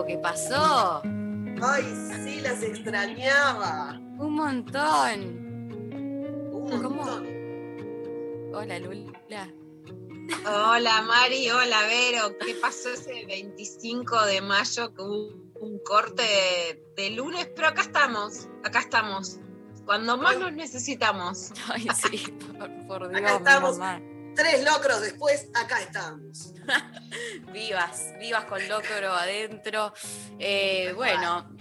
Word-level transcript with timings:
tiempo 0.00 0.04
que 0.06 0.18
pasó? 0.18 1.02
Ay, 1.62 1.84
sí, 2.24 2.40
las 2.40 2.62
extrañaba. 2.62 3.98
Un 4.18 4.34
montón. 4.34 5.20
Un 6.52 6.82
¿Cómo? 6.82 7.02
montón. 7.02 7.26
Hola, 8.54 8.78
Lula. 8.78 9.52
Hola 10.46 11.02
Mari, 11.02 11.50
hola 11.50 11.80
Vero. 11.88 12.36
¿Qué 12.44 12.54
pasó 12.54 12.90
ese 12.90 13.26
25 13.26 14.24
de 14.26 14.40
mayo 14.40 14.94
que 14.94 15.02
hubo 15.02 15.32
un 15.60 15.78
corte 15.84 16.22
de, 16.22 16.84
de 16.96 17.10
lunes? 17.10 17.48
Pero 17.54 17.68
acá 17.68 17.82
estamos, 17.82 18.48
acá 18.64 18.80
estamos. 18.80 19.38
Cuando 19.84 20.16
más 20.16 20.38
nos 20.38 20.52
necesitamos. 20.52 21.52
Ay, 21.72 21.88
sí, 21.94 22.18
por, 22.58 22.86
por 22.86 23.08
Dios, 23.08 23.20
Acá 23.20 23.30
mi 23.32 23.36
estamos. 23.38 23.78
mamá. 23.78 24.00
Tres 24.34 24.64
locros 24.64 25.00
después, 25.02 25.48
acá 25.54 25.80
estamos. 25.82 26.54
Vivas, 27.52 28.14
vivas 28.18 28.44
con 28.44 28.66
locro 28.68 29.12
adentro. 29.12 29.92
Eh, 30.38 30.92
bueno, 30.94 31.56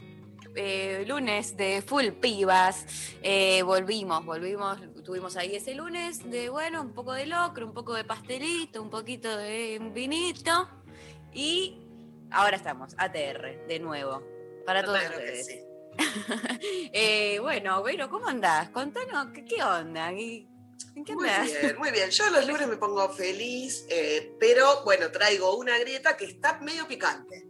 eh, 0.56 1.04
lunes 1.08 1.58
de 1.58 1.82
full 1.82 2.10
pibas. 2.12 2.86
Eh, 3.22 3.62
volvimos, 3.64 4.24
volvimos, 4.24 4.78
tuvimos 5.04 5.36
ahí 5.36 5.56
ese 5.56 5.74
lunes 5.74 6.30
de, 6.30 6.50
bueno, 6.50 6.82
un 6.82 6.94
poco 6.94 7.14
de 7.14 7.26
locro, 7.26 7.66
un 7.66 7.74
poco 7.74 7.94
de 7.96 8.04
pastelito, 8.04 8.82
un 8.82 8.90
poquito 8.90 9.36
de 9.38 9.80
vinito. 9.94 10.70
Y 11.34 11.82
ahora 12.32 12.56
estamos, 12.58 12.94
ATR, 12.98 13.66
de 13.68 13.80
nuevo, 13.80 14.24
para 14.66 14.84
todos 14.84 15.00
Claro 15.00 15.18
ustedes. 15.18 15.46
sí. 15.48 15.60
Eh, 16.94 17.40
bueno, 17.42 17.82
Vero, 17.84 18.10
¿cómo 18.10 18.28
andás? 18.28 18.70
Contanos, 18.70 19.28
¿qué, 19.34 19.44
qué 19.44 19.64
onda? 19.64 20.12
¿Y- 20.14 20.48
¿En 20.96 21.04
qué 21.06 21.14
Muy 21.14 21.30
bien, 21.30 21.78
muy 21.78 21.92
bien. 21.92 22.10
Yo 22.10 22.30
los 22.30 22.46
lunes 22.48 22.68
me 22.68 22.78
pongo 22.78 23.10
feliz, 23.10 23.86
eh, 23.90 24.36
pero 24.40 24.84
bueno, 24.84 25.12
traigo 25.12 25.56
una 25.58 25.78
grieta 25.78 26.18
que 26.18 26.26
está 26.26 26.60
medio 26.60 26.88
picante. 26.88 27.46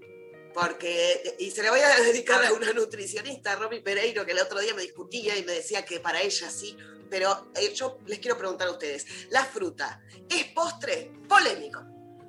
Porque, 0.53 1.35
y 1.39 1.51
se 1.51 1.61
la 1.63 1.69
voy 1.71 1.79
a 1.79 1.89
dedicar 2.01 2.43
a 2.43 2.53
una 2.53 2.73
nutricionista, 2.73 3.55
Romy 3.55 3.81
Pereiro, 3.81 4.25
que 4.25 4.31
el 4.31 4.39
otro 4.39 4.59
día 4.59 4.73
me 4.73 4.81
discutía 4.81 5.37
y 5.37 5.43
me 5.43 5.53
decía 5.53 5.85
que 5.85 5.99
para 5.99 6.21
ella 6.21 6.49
sí. 6.49 6.75
Pero 7.09 7.51
eh, 7.55 7.73
yo 7.73 7.99
les 8.05 8.19
quiero 8.19 8.37
preguntar 8.37 8.67
a 8.67 8.71
ustedes: 8.71 9.05
¿la 9.29 9.45
fruta 9.45 10.01
es 10.29 10.45
postre? 10.47 11.11
Polémico. 11.27 11.81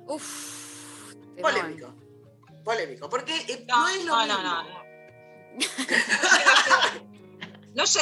Uf. 0.07 1.13
Polémico. 1.41 1.93
Polémico. 2.63 3.09
Porque 3.09 3.35
eh, 3.47 3.65
No, 3.67 3.81
no, 3.83 3.89
es 3.89 4.05
lo 4.05 4.15
no, 4.15 4.27
mismo. 4.27 4.43
no, 4.43 4.63
no. 4.63 4.81
No 7.73 7.87
sé, 7.87 8.01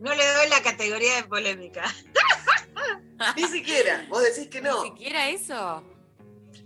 no 0.00 0.14
le 0.14 0.26
doy 0.26 0.48
la 0.48 0.62
categoría 0.62 1.16
de 1.16 1.24
polémica. 1.24 1.84
Ni 3.36 3.44
siquiera. 3.44 4.06
Vos 4.08 4.22
decís 4.22 4.48
que 4.48 4.60
no. 4.60 4.82
¿Ni 4.82 4.90
siquiera 4.90 5.28
eso? 5.30 5.82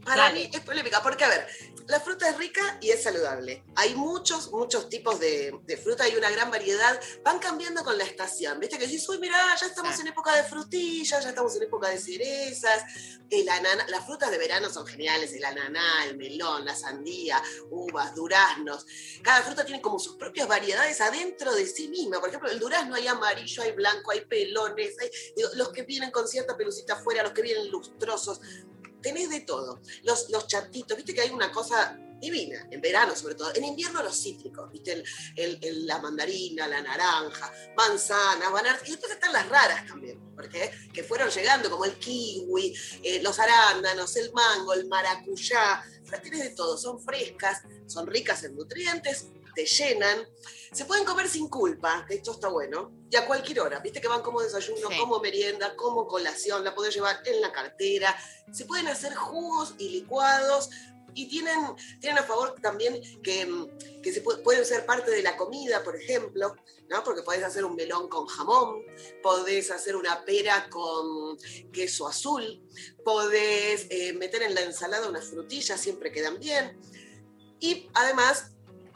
Para 0.05 0.25
Dale. 0.25 0.41
mí 0.49 0.51
es 0.53 0.61
polémica, 0.61 1.03
porque 1.03 1.25
a 1.25 1.29
ver, 1.29 1.47
la 1.87 2.01
fruta 2.01 2.29
es 2.29 2.37
rica 2.39 2.79
y 2.81 2.91
es 2.91 3.03
saludable. 3.03 3.65
Hay 3.77 3.95
muchos, 3.95 4.51
muchos 4.51 4.89
tipos 4.89 5.19
de, 5.21 5.53
de 5.65 5.77
fruta, 5.77 6.05
hay 6.05 6.15
una 6.17 6.31
gran 6.31 6.51
variedad. 6.51 6.99
Van 7.25 7.39
cambiando 7.39 7.83
con 7.85 7.99
la 7.99 8.05
estación. 8.05 8.59
Viste 8.61 8.79
que 8.79 8.87
decís, 8.87 9.07
uy, 9.09 9.19
mira, 9.19 9.37
ya 9.61 9.67
estamos 9.67 9.95
Sí. 9.95 10.03
en 10.03 10.07
época 10.09 10.35
de 10.35 10.45
frutillas, 10.45 11.23
ya 11.23 11.29
estamos 11.31 11.55
en 11.57 11.65
época 11.65 11.89
de 11.89 11.99
cerezas. 11.99 12.85
El 13.29 13.49
anana- 13.49 13.87
las 13.89 14.07
frutas 14.07 14.31
de 14.31 14.39
verano 14.39 14.71
son 14.71 14.87
geniales, 14.87 15.33
el 15.35 15.45
ananá, 15.45 16.05
el 16.07 16.17
melón, 16.17 16.65
la 16.65 16.75
sandía, 16.75 17.43
uvas, 17.71 18.15
duraznos. 18.15 18.87
Cada 19.23 19.43
fruta 19.43 19.65
tiene 19.65 19.83
como 19.83 19.99
sus 19.99 20.17
propias 20.17 20.49
variedades 20.49 21.01
adentro 21.01 21.53
de 21.55 21.67
sí 21.67 21.89
misma. 21.89 22.21
Por 22.21 22.29
ejemplo, 22.29 22.51
el 22.51 22.59
durazno 22.59 22.95
hay 22.95 23.07
amarillo, 23.07 23.63
hay 23.63 23.73
blanco, 23.73 24.13
hay 24.13 24.23
pelones, 24.23 24.97
hay 25.01 25.11
digo, 25.37 25.49
los 25.55 25.71
que 25.71 25.83
vienen 25.83 26.11
con 26.11 26.27
cierta 26.27 26.57
pelucita 26.57 26.95
afuera, 26.95 27.23
los 27.23 27.33
que 27.33 27.43
vienen 27.43 27.71
lustrosos 27.71 28.41
tenés 29.01 29.31
de 29.31 29.41
todo. 29.41 29.81
Los, 30.03 30.29
los 30.31 30.47
chatitos, 30.47 30.97
viste 30.97 31.15
que 31.15 31.23
hay 31.23 31.31
una 31.31 31.51
cosa 31.53 31.97
divina, 32.21 32.69
en 32.71 32.81
verano 32.83 33.17
sobre 33.17 33.35
todo. 33.35 33.51
En 33.55 33.65
invierno 33.65 34.03
los 34.03 34.21
cítricos, 34.23 34.71
viste, 34.71 34.93
el- 35.37 35.59
el- 35.63 35.87
la 35.87 35.99
mandarina, 36.01 36.69
la 36.69 36.83
naranja, 36.83 37.51
manzana, 37.77 38.51
bananas. 38.51 38.83
Y 38.87 38.91
después 38.91 39.11
están 39.13 39.33
las 39.33 39.49
raras 39.49 39.87
también, 39.87 40.21
porque 40.37 40.71
que 40.93 41.03
fueron 41.03 41.31
llegando, 41.31 41.71
como 41.71 41.87
el 41.87 41.95
kiwi, 41.99 42.75
eh, 43.03 43.23
los 43.23 43.39
arándanos, 43.39 44.15
el 44.17 44.33
mango, 44.35 44.75
el 44.75 44.87
maracuyá. 44.87 45.83
Las 46.11 46.21
tienes 46.23 46.41
de 46.43 46.51
todo, 46.51 46.77
son 46.77 47.01
frescas, 47.01 47.63
son 47.87 48.07
ricas 48.07 48.43
en 48.45 48.55
nutrientes, 48.57 49.29
te 49.55 49.65
llenan. 49.67 50.27
Se 50.73 50.85
pueden 50.85 51.05
comer 51.05 51.29
sin 51.29 51.49
culpa, 51.49 52.05
que 52.09 52.15
esto 52.15 52.33
está 52.33 52.49
bueno, 52.49 52.93
y 53.11 53.17
a 53.17 53.27
cualquier 53.27 53.61
hora. 53.61 53.81
Viste 53.81 54.01
que 54.01 54.09
van 54.09 54.23
como 54.23 54.41
desayuno, 54.41 54.89
Sí. 54.89 54.99
como 54.99 55.19
merienda, 55.21 55.75
como 55.77 56.07
colación, 56.07 56.63
la 56.65 56.75
podés 56.75 56.95
llevar 56.95 57.21
en 57.27 57.41
la 57.41 57.53
cartera. 57.53 58.17
Se 58.53 58.65
pueden 58.67 58.87
hacer 58.89 59.15
jugos 59.15 59.75
y 59.79 59.89
licuados 59.89 60.71
y 61.13 61.27
tienen, 61.29 61.59
tienen 62.01 62.19
a 62.19 62.23
favor 62.23 62.55
también 62.63 63.01
que, 63.23 63.45
mm, 63.45 64.01
que 64.01 64.13
se 64.13 64.23
pu- 64.23 64.41
pueden 64.45 64.65
ser 64.65 64.87
parte 64.87 65.11
de 65.11 65.23
la 65.25 65.37
comida, 65.37 65.83
por 65.83 65.97
ejemplo, 65.97 66.55
¿no? 66.89 67.03
porque 67.03 67.23
podés 67.23 67.43
hacer 67.43 67.65
un 67.65 67.75
melón 67.75 68.09
con 68.09 68.27
jamón, 68.27 68.85
podés 69.21 69.73
hacer 69.73 69.97
una 69.97 70.25
pera 70.25 70.69
con 70.71 71.37
queso 71.73 72.07
azul, 72.07 72.63
podés 73.05 73.87
eh, 73.91 74.13
meter 74.13 74.43
en 74.43 74.55
la 74.55 74.61
ensalada 74.63 75.09
unas 75.09 75.25
frutillas, 75.27 75.81
siempre 75.81 76.13
quedan 76.13 76.39
bien. 76.39 76.79
Y 77.59 77.89
además 77.95 78.53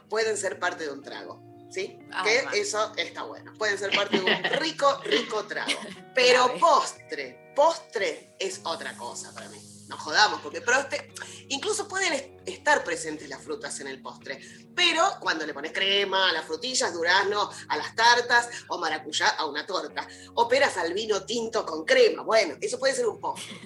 pueden 0.09 0.37
ser 0.37 0.59
parte 0.59 0.85
de 0.85 0.91
un 0.91 1.01
trago. 1.03 1.43
¿Sí? 1.71 1.99
Además. 2.13 2.53
Que 2.53 2.59
eso 2.61 2.93
está 2.95 3.23
bueno. 3.23 3.51
Pueden 3.57 3.77
ser 3.77 3.93
parte 3.93 4.17
de 4.19 4.23
un 4.23 4.43
rico, 4.61 5.01
rico 5.03 5.43
trago. 5.45 5.71
Pero 6.13 6.53
postre, 6.57 7.51
postre 7.55 8.35
es 8.39 8.61
otra 8.63 8.95
cosa 8.95 9.33
para 9.33 9.49
mí. 9.49 9.59
No 9.87 9.97
jodamos, 9.97 10.41
porque 10.41 10.61
postre, 10.61 11.11
incluso 11.49 11.87
pueden 11.87 12.13
est- 12.13 12.29
estar 12.47 12.83
presentes 12.83 13.29
las 13.29 13.43
frutas 13.43 13.79
en 13.81 13.87
el 13.87 14.01
postre, 14.01 14.39
pero 14.75 15.03
cuando 15.19 15.45
le 15.45 15.53
pones 15.53 15.73
crema 15.73 16.29
a 16.29 16.33
las 16.33 16.45
frutillas, 16.45 16.91
durazno 16.91 17.51
a 17.67 17.77
las 17.77 17.93
tartas 17.95 18.49
o 18.69 18.79
maracuyá 18.79 19.27
a 19.29 19.45
una 19.45 19.63
torta, 19.67 20.07
o 20.33 20.47
peras 20.47 20.77
al 20.77 20.91
vino 20.93 21.23
tinto 21.25 21.63
con 21.67 21.85
crema, 21.85 22.23
bueno, 22.23 22.55
eso 22.61 22.79
puede 22.79 22.95
ser 22.95 23.05
un 23.05 23.19
postre. 23.19 23.59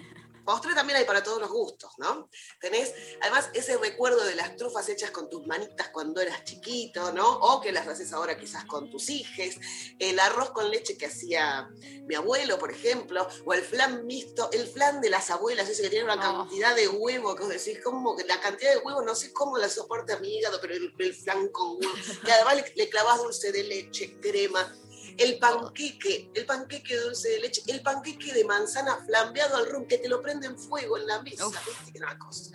Postre 0.49 0.73
también 0.73 0.97
hay 0.97 1.05
para 1.05 1.21
todos 1.21 1.39
los 1.39 1.51
gustos, 1.51 1.91
¿no? 1.99 2.27
Tenés, 2.59 2.91
además, 3.21 3.51
ese 3.53 3.77
recuerdo 3.77 4.23
de 4.25 4.33
las 4.33 4.55
trufas 4.55 4.89
hechas 4.89 5.11
con 5.11 5.29
tus 5.29 5.45
manitas 5.45 5.89
cuando 5.89 6.21
eras 6.21 6.43
chiquito, 6.43 7.13
¿no? 7.13 7.37
O 7.37 7.61
que 7.61 7.71
las 7.71 7.87
haces 7.87 8.11
ahora 8.13 8.35
quizás 8.35 8.65
con 8.65 8.89
tus 8.89 9.11
hijes, 9.11 9.57
el 9.99 10.19
arroz 10.19 10.49
con 10.49 10.71
leche 10.71 10.97
que 10.97 11.05
hacía 11.05 11.69
mi 12.07 12.15
abuelo, 12.15 12.57
por 12.57 12.71
ejemplo, 12.71 13.27
o 13.45 13.53
el 13.53 13.61
flan 13.61 14.07
mixto, 14.07 14.49
el 14.51 14.67
flan 14.67 15.01
de 15.01 15.12
las 15.12 15.29
abuelas, 15.29 15.69
ese 15.69 15.83
que 15.83 15.89
tiene 15.91 16.06
una 16.06 16.15
Oh. 16.15 16.39
cantidad 16.39 16.75
de 16.75 16.88
huevo, 16.88 17.35
que 17.35 17.44
vos 17.44 17.53
decís, 17.53 17.79
como 17.83 18.18
que 18.18 18.24
la 18.24 18.41
cantidad 18.41 18.71
de 18.74 18.79
huevo, 18.79 19.03
no 19.03 19.13
sé 19.13 19.31
cómo 19.31 19.56
la 19.59 19.69
soporta 19.69 20.18
mi 20.18 20.35
hígado, 20.39 20.57
pero 20.59 20.74
el, 20.74 20.91
el 20.97 21.13
flan 21.13 21.50
con 21.50 21.77
huevo, 21.77 21.94
y 22.25 22.29
además 22.31 22.56
le, 22.56 22.74
le 22.75 22.89
clavás 22.89 23.19
dulce 23.21 23.51
de 23.51 23.63
leche, 23.65 24.18
crema, 24.19 24.75
el 25.19 25.38
panqueque, 25.38 26.31
el 26.33 26.45
panqueque 26.45 26.95
de 26.95 27.01
dulce 27.01 27.30
de 27.30 27.39
leche, 27.42 27.62
el 27.68 27.81
panqueque 27.81 28.33
de 28.33 28.44
manzana 28.45 28.98
flambeado 29.06 29.57
al 29.57 29.68
rum, 29.69 29.86
que 29.86 29.98
te 29.98 30.07
lo 30.07 30.21
prende 30.21 30.48
en 30.48 30.57
fuego 30.57 30.98
en 30.98 31.07
la 31.07 31.21
mesa. 31.21 31.45
¿viste? 31.48 32.00
Una 32.00 32.18
cosa. 32.18 32.51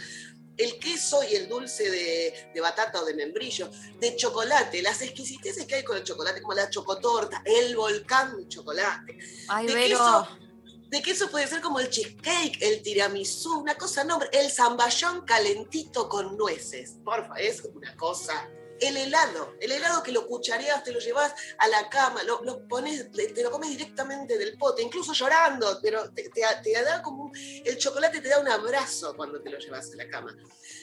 El 0.56 0.78
queso 0.78 1.20
y 1.28 1.34
el 1.34 1.48
dulce 1.48 1.90
de, 1.90 2.50
de 2.54 2.60
batata 2.60 3.02
o 3.02 3.04
de 3.04 3.14
membrillo, 3.14 3.70
de 4.00 4.16
chocolate, 4.16 4.82
las 4.82 5.02
exquisiteces 5.02 5.66
que 5.66 5.76
hay 5.76 5.84
con 5.84 5.96
el 5.96 6.04
chocolate, 6.04 6.40
como 6.40 6.54
la 6.54 6.70
chocotorta, 6.70 7.42
el 7.44 7.76
volcán 7.76 8.36
de 8.36 8.48
chocolate. 8.48 9.18
Ay, 9.48 9.66
De 9.66 9.74
Vero. 9.74 9.98
queso, 9.98 10.28
de 10.90 11.02
queso 11.02 11.28
puede 11.28 11.48
ser 11.48 11.60
como 11.60 11.80
el 11.80 11.90
cheesecake, 11.90 12.62
el 12.62 12.82
tiramisú, 12.82 13.58
una 13.60 13.74
cosa, 13.74 14.04
no, 14.04 14.20
el 14.30 14.48
zamballón 14.50 15.24
calentito 15.26 16.08
con 16.08 16.36
nueces. 16.36 16.98
Porfa, 17.04 17.34
es 17.34 17.62
una 17.64 17.96
cosa 17.96 18.48
el 18.80 18.96
helado, 18.96 19.54
el 19.60 19.72
helado 19.72 20.02
que 20.02 20.12
lo 20.12 20.26
cuchareas, 20.26 20.82
te 20.84 20.92
lo 20.92 20.98
llevas 21.00 21.32
a 21.58 21.68
la 21.68 21.88
cama, 21.88 22.22
lo, 22.24 22.42
lo 22.44 22.66
pones, 22.66 23.10
te 23.12 23.42
lo 23.42 23.50
comes 23.50 23.70
directamente 23.70 24.36
del 24.38 24.56
pote, 24.58 24.82
incluso 24.82 25.12
llorando, 25.12 25.78
pero 25.82 26.10
te, 26.12 26.28
te- 26.30 26.72
da 26.82 27.00
como, 27.02 27.24
un- 27.24 27.32
el 27.36 27.78
chocolate 27.78 28.20
te 28.20 28.28
da 28.28 28.40
un 28.40 28.48
abrazo 28.48 29.14
cuando 29.16 29.40
te 29.40 29.50
lo 29.50 29.58
llevas 29.58 29.90
a 29.92 29.96
la 29.96 30.08
cama. 30.08 30.36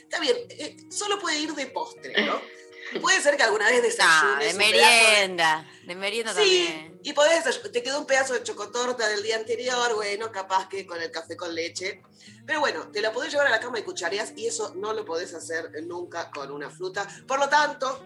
Está 0.03 0.19
bien, 0.19 0.37
eh, 0.49 0.77
solo 0.89 1.19
puede 1.19 1.37
ir 1.39 1.53
de 1.53 1.67
postre, 1.67 2.25
¿no? 2.25 2.41
Puede 3.01 3.21
ser 3.21 3.37
que 3.37 3.43
alguna 3.43 3.65
vez 3.67 3.77
No, 3.77 3.83
desayunes 3.83 4.57
de 4.57 4.63
un 4.63 4.71
pedazo 4.71 4.85
de- 4.87 5.17
merienda. 5.17 5.71
De 5.85 5.95
merienda 5.95 6.33
Sí, 6.33 6.65
también. 6.67 6.99
y 7.03 7.13
podés, 7.13 7.61
te 7.71 7.83
quedó 7.83 7.99
un 7.99 8.05
pedazo 8.05 8.33
de 8.33 8.43
chocotorta 8.43 9.07
del 9.07 9.23
día 9.23 9.37
anterior, 9.37 9.95
bueno, 9.95 10.31
capaz 10.31 10.67
que 10.67 10.85
con 10.85 11.01
el 11.01 11.09
café 11.11 11.37
con 11.37 11.53
leche. 11.55 12.01
Pero 12.45 12.59
bueno, 12.59 12.89
te 12.91 13.01
la 13.01 13.11
podés 13.13 13.31
llevar 13.31 13.47
a 13.47 13.51
la 13.51 13.59
cama 13.59 13.79
y 13.79 13.83
cuchareas 13.83 14.33
y 14.35 14.47
eso 14.47 14.73
no 14.75 14.93
lo 14.93 15.05
podés 15.05 15.33
hacer 15.33 15.71
nunca 15.83 16.29
con 16.31 16.51
una 16.51 16.69
fruta. 16.69 17.07
Por 17.27 17.39
lo 17.39 17.47
tanto, 17.47 18.03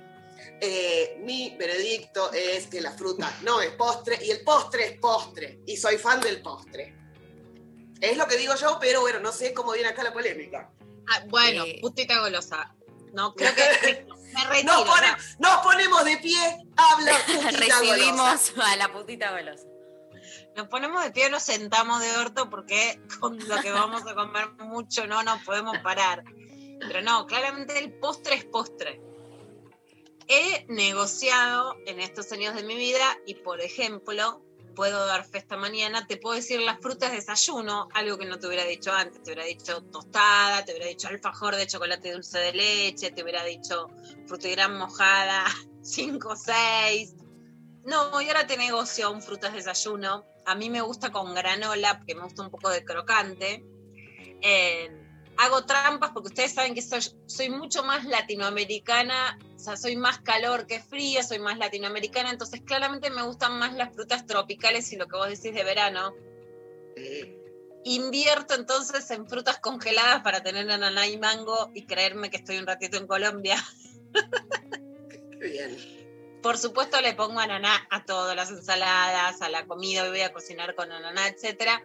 eh, 0.62 1.18
mi 1.22 1.56
veredicto 1.58 2.32
es 2.32 2.68
que 2.68 2.82
la 2.82 2.92
fruta 2.92 3.34
no 3.42 3.62
es 3.62 3.72
postre 3.72 4.24
y 4.24 4.30
el 4.32 4.42
postre 4.44 4.86
es 4.86 5.00
postre. 5.00 5.62
Y 5.66 5.78
soy 5.78 5.98
fan 5.98 6.20
del 6.22 6.42
postre. 6.42 6.96
Es 8.02 8.18
lo 8.18 8.28
que 8.28 8.38
digo 8.38 8.54
yo, 8.56 8.78
pero 8.80 9.02
bueno, 9.02 9.20
no 9.20 9.32
sé 9.32 9.54
cómo 9.54 9.72
viene 9.72 9.90
acá 9.90 10.04
la 10.04 10.14
polémica. 10.14 10.70
Ah, 11.10 11.24
bueno, 11.28 11.64
Eh. 11.66 11.80
putita 11.82 12.20
golosa. 12.20 12.74
No, 13.14 13.34
creo 13.34 13.52
que 13.56 14.06
retiro. 14.44 14.74
Nos, 14.74 14.84
pone- 14.84 15.08
ya. 15.08 15.18
nos 15.40 15.58
ponemos 15.64 16.06
de 16.06 16.18
pie, 16.18 16.58
habla 16.76 17.12
putita 17.26 17.80
golosa. 17.80 17.82
Recibimos 17.82 18.54
a 18.64 18.76
la 18.76 18.92
putita 18.92 19.32
golosa. 19.32 19.68
Nos 20.56 20.68
ponemos 20.68 21.04
de 21.04 21.12
pie, 21.12 21.30
nos 21.30 21.44
sentamos 21.44 22.02
de 22.02 22.16
orto 22.18 22.50
porque 22.50 23.00
con 23.20 23.38
lo 23.48 23.58
que 23.62 23.72
vamos 23.72 24.08
a 24.08 24.16
comer 24.16 24.50
mucho 24.60 25.06
no 25.08 25.22
nos 25.24 25.42
podemos 25.44 25.78
parar. 25.80 26.24
Pero 26.80 27.02
no, 27.02 27.26
claramente 27.26 27.78
el 27.80 27.92
postre 27.94 28.36
es 28.36 28.46
postre. 28.46 29.02
He 30.28 30.66
negociado 30.70 31.76
en 31.86 32.00
estos 32.00 32.32
años 32.32 32.56
de 32.56 32.64
mi 32.64 32.76
vida 32.76 33.18
y, 33.28 33.36
por 33.36 33.62
ejemplo, 33.62 34.42
puedo 34.76 35.06
dar 35.08 35.26
fe 35.26 35.40
esta 35.40 35.58
mañana, 35.58 36.06
te 36.06 36.18
puedo 36.18 36.36
decir 36.36 36.62
las 36.62 36.80
frutas 36.80 37.12
de 37.12 37.18
desayuno, 37.18 37.88
algo 37.94 38.18
que 38.18 38.26
no 38.26 38.38
te 38.38 38.48
hubiera 38.48 38.66
dicho 38.66 38.92
antes. 38.92 39.24
Te 39.24 39.32
hubiera 39.32 39.46
dicho 39.46 39.82
tostada, 39.84 40.64
te 40.64 40.74
hubiera 40.74 40.88
dicho 40.88 41.08
alfajor 41.08 41.56
de 41.56 41.66
chocolate 41.66 42.12
dulce 42.12 42.38
de 42.38 42.54
leche, 42.54 43.12
te 43.12 43.24
hubiera 43.24 43.44
dicho 43.44 43.88
frutigrán 44.28 44.78
mojada, 44.78 45.46
5 45.82 46.30
o 46.30 46.36
6. 46.36 47.16
No, 47.86 48.22
y 48.22 48.28
ahora 48.28 48.46
te 48.46 48.58
negocio 48.58 49.12
un 49.12 49.22
frutas 49.22 49.52
de 49.52 49.60
desayuno. 49.60 50.26
A 50.46 50.56
mí 50.56 50.70
me 50.70 50.82
gusta 50.82 51.12
con 51.12 51.34
granola, 51.34 51.98
porque 51.98 52.16
me 52.16 52.24
gusta 52.24 52.44
un 52.44 52.52
poco 52.52 52.70
de 52.70 52.84
crocante. 52.84 53.64
Eh, 54.42 55.05
hago 55.38 55.66
trampas 55.66 56.12
porque 56.12 56.30
ustedes 56.30 56.54
saben 56.54 56.74
que 56.74 56.82
soy, 56.82 57.02
soy 57.26 57.50
mucho 57.50 57.84
más 57.84 58.06
latinoamericana, 58.06 59.38
o 59.56 59.60
sea, 59.60 59.78
soy 59.78 59.96
más 59.96 60.20
calor 60.20 60.68
que 60.68 60.80
frío, 60.80 61.24
soy 61.24 61.40
más 61.40 61.58
latinoamericana, 61.58 62.32
entonces 62.32 62.62
claramente 62.66 63.10
me 63.10 63.24
gustan 63.24 63.58
más 63.60 63.74
las 63.74 63.94
frutas 63.94 64.26
tropicales 64.26 64.92
y 64.94 64.98
lo 64.98 65.08
que 65.08 65.18
vos 65.18 65.28
decís 65.28 65.54
de 65.54 65.64
verano. 65.64 66.14
Invierto 67.84 68.56
entonces 68.56 69.10
en 69.12 69.28
frutas 69.28 69.60
congeladas 69.60 70.24
para 70.24 70.42
tener 70.42 70.70
ananá 70.70 71.08
y 71.08 71.18
mango 71.18 71.72
y 71.74 71.86
creerme 71.86 72.30
que 72.30 72.38
estoy 72.38 72.58
un 72.58 72.66
ratito 72.66 72.98
en 72.98 73.08
Colombia. 73.08 73.64
qué 75.10 75.48
bien. 75.48 75.96
Por 76.42 76.58
supuesto 76.58 77.02
le 77.02 77.14
pongo 77.14 77.40
ananá 77.40 77.88
a 77.90 78.06
todas 78.06 78.36
las 78.36 78.52
ensaladas, 78.52 79.42
a 79.42 79.50
la 79.50 79.66
comida, 79.66 80.08
voy 80.10 80.22
a 80.22 80.32
cocinar 80.32 80.76
con 80.76 80.92
ananá, 80.92 81.28
etcétera. 81.28 81.84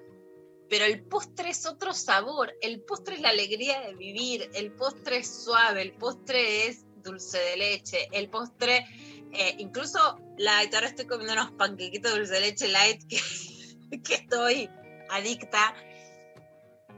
Pero 0.71 0.85
el 0.85 1.03
postre 1.03 1.51
es 1.51 1.67
otro 1.67 1.93
sabor, 1.93 2.55
el 2.63 2.81
postre 2.81 3.17
es 3.17 3.21
la 3.21 3.31
alegría 3.31 3.81
de 3.81 3.95
vivir, 3.97 4.49
el 4.55 4.71
postre 4.71 5.19
es 5.19 5.45
suave, 5.45 5.83
el 5.83 5.93
postre 5.95 6.69
es 6.69 6.85
dulce 7.03 7.39
de 7.39 7.57
leche, 7.57 8.09
el 8.13 8.31
postre, 8.31 8.87
eh, 9.33 9.57
incluso 9.59 10.19
light, 10.39 10.73
ahora 10.73 10.87
estoy 10.87 11.07
comiendo 11.07 11.33
unos 11.33 11.51
panquequitos 11.53 12.13
de 12.13 12.19
dulce 12.19 12.35
de 12.35 12.41
leche 12.41 12.69
light 12.69 13.03
que, 13.09 13.19
que 14.05 14.15
estoy 14.15 14.71
adicta. 15.11 15.75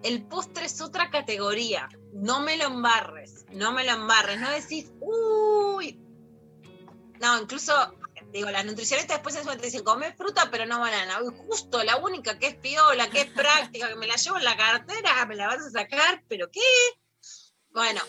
El 0.02 0.26
postre 0.26 0.66
es 0.66 0.80
otra 0.82 1.08
categoría, 1.10 1.88
no 2.12 2.40
me 2.40 2.58
lo 2.58 2.64
embarres, 2.64 3.46
no 3.52 3.72
me 3.72 3.84
lo 3.84 3.92
embarres, 3.92 4.38
no 4.38 4.50
decís, 4.50 4.92
uy, 5.00 5.98
no, 7.22 7.40
incluso, 7.40 7.72
digo, 8.32 8.50
las 8.50 8.64
nutricionistas 8.64 9.18
después 9.18 9.34
eso 9.36 9.56
te 9.56 9.66
dicen, 9.66 9.84
come 9.84 10.14
fruta 10.14 10.48
pero 10.50 10.66
no 10.66 10.80
banana. 10.80 11.22
Uy, 11.22 11.34
justo, 11.46 11.82
la 11.84 11.96
única 11.96 12.38
que 12.38 12.48
es 12.48 12.56
piola, 12.56 13.10
que 13.10 13.22
es 13.22 13.26
práctica, 13.32 13.88
que 13.88 13.96
me 13.96 14.06
la 14.06 14.16
llevo 14.16 14.38
en 14.38 14.44
la 14.44 14.56
cartera, 14.56 15.26
me 15.26 15.36
la 15.36 15.46
vas 15.48 15.60
a 15.66 15.70
sacar, 15.70 16.24
pero 16.28 16.50
¿qué? 16.50 16.60
Bueno, 17.70 18.00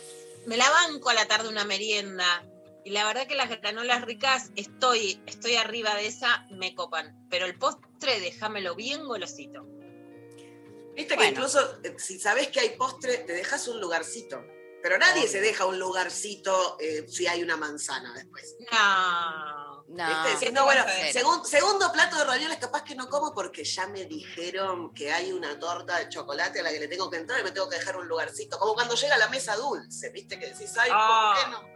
me 0.46 0.58
la 0.58 0.70
banco 0.70 1.10
a 1.10 1.14
la 1.14 1.28
tarde 1.28 1.50
una 1.50 1.66
merienda. 1.66 2.46
Y 2.86 2.90
la 2.90 3.06
verdad 3.06 3.28
que 3.28 3.36
las 3.36 3.50
granolas 3.50 4.04
ricas, 4.04 4.52
estoy, 4.58 5.22
estoy 5.26 5.56
arriba 5.56 5.96
de 5.96 6.08
esa, 6.08 6.46
me 6.52 6.76
copan. 6.76 7.28
Pero 7.30 7.46
el 7.46 7.58
postre, 7.58 8.20
déjamelo 8.20 8.76
bien 8.76 9.06
golosito. 9.06 9.66
Viste 10.94 11.18
que 11.18 11.28
incluso 11.28 11.80
eh, 11.84 11.96
si 11.98 12.20
sabes 12.20 12.50
que 12.50 12.60
hay 12.60 12.78
postre, 12.78 13.20
te 13.20 13.34
dejas 13.34 13.68
un 13.70 13.80
lugarcito. 13.80 14.44
Pero 14.82 14.98
nadie 14.98 15.22
Obvio. 15.22 15.32
se 15.32 15.42
deja 15.42 15.66
un 15.66 15.80
lugarcito 15.80 16.78
eh, 16.80 17.06
si 17.08 17.26
hay 17.26 17.42
una 17.42 17.56
manzana 17.56 18.14
después. 18.14 18.58
No. 18.70 19.63
Segundo 21.46 21.92
plato 21.92 22.18
de 22.18 22.24
ravioles 22.24 22.58
capaz 22.58 22.84
que 22.84 22.96
no 22.96 23.10
como 23.10 23.34
porque 23.34 23.64
ya 23.64 23.88
me 23.88 24.06
dijeron 24.06 24.94
que 24.94 25.12
hay 25.12 25.32
una 25.32 25.58
torta 25.60 26.00
de 26.00 26.10
chocolate 26.10 26.60
a 26.60 26.64
la 26.64 26.72
que 26.72 26.80
le 26.80 26.88
tengo 26.88 27.10
que 27.10 27.18
entrar 27.18 27.40
y 27.40 27.44
me 27.44 27.52
tengo 27.52 27.70
que 27.70 27.78
dejar 27.78 27.98
un 27.98 28.08
lugarcito. 28.08 28.58
Como 28.58 28.74
cuando 28.74 28.96
llega 28.96 29.18
la 29.18 29.30
mesa 29.30 29.56
dulce, 29.56 30.10
¿viste? 30.10 30.40
Que 30.40 30.48
decís, 30.48 30.74
ay, 30.78 30.90
Ah. 30.94 31.34
¿por 31.36 31.44
qué 31.44 31.52
no? 31.52 31.74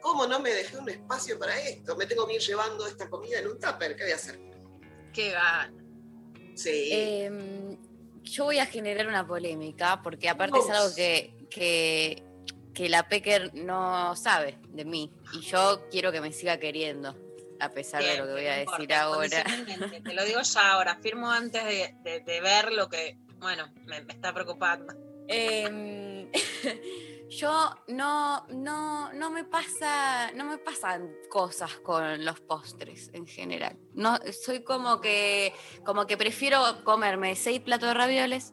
¿Cómo 0.00 0.26
no 0.26 0.38
me 0.40 0.50
dejé 0.50 0.76
un 0.78 0.88
espacio 0.88 1.38
para 1.38 1.58
esto? 1.60 1.96
Me 1.96 2.06
tengo 2.06 2.26
que 2.26 2.34
ir 2.34 2.40
llevando 2.40 2.86
esta 2.86 3.10
comida 3.10 3.40
en 3.40 3.48
un 3.48 3.58
tupper, 3.58 3.96
¿qué 3.96 4.04
voy 4.04 4.12
a 4.12 4.16
hacer? 4.16 4.38
Qué 5.12 5.30
gana. 5.32 5.72
Sí. 6.54 6.90
Eh, 6.92 7.78
yo 8.22 8.44
voy 8.44 8.58
a 8.58 8.66
generar 8.66 9.06
una 9.08 9.26
polémica, 9.26 10.00
porque 10.02 10.28
aparte 10.28 10.58
es 10.58 10.70
algo 10.70 10.94
que, 10.94 11.34
que, 11.50 12.22
que 12.74 12.88
la 12.88 13.08
Pecker 13.08 13.54
no 13.54 14.14
sabe 14.14 14.58
de 14.68 14.84
mí. 14.84 15.12
Y 15.32 15.40
yo 15.40 15.88
quiero 15.90 16.12
que 16.12 16.20
me 16.20 16.32
siga 16.32 16.58
queriendo, 16.58 17.16
a 17.60 17.68
pesar 17.70 18.02
de 18.02 18.16
lo 18.18 18.26
que 18.26 18.32
voy 18.32 18.46
a 18.46 18.54
decir 18.56 18.92
ahora. 18.94 19.44
Te 20.04 20.12
lo 20.14 20.24
digo 20.24 20.40
ya 20.42 20.72
ahora, 20.72 20.96
firmo 21.02 21.30
antes 21.30 21.64
de, 21.64 21.94
de- 22.02 22.20
de 22.20 22.40
ver 22.40 22.72
lo 22.72 22.88
que, 22.88 23.16
bueno, 23.38 23.72
me, 23.86 24.00
me 24.02 24.12
está 24.12 24.32
preocupando. 24.32 24.94
Em, 25.28 26.30
yo 27.28 27.74
no, 27.88 28.46
no, 28.48 29.12
no 29.12 29.30
me 29.30 29.44
pasa, 29.44 30.32
no 30.32 30.44
me 30.44 30.58
pasan 30.58 31.10
cosas 31.28 31.74
con 31.80 32.24
los 32.24 32.40
postres 32.40 33.10
en 33.12 33.26
general. 33.26 33.76
No, 33.94 34.16
soy 34.32 34.62
como 34.64 35.00
que, 35.00 35.52
como 35.84 36.06
que 36.06 36.16
prefiero 36.16 36.82
comerme 36.84 37.34
seis 37.36 37.60
platos 37.60 37.88
de 37.88 37.94
ravioles 37.94 38.52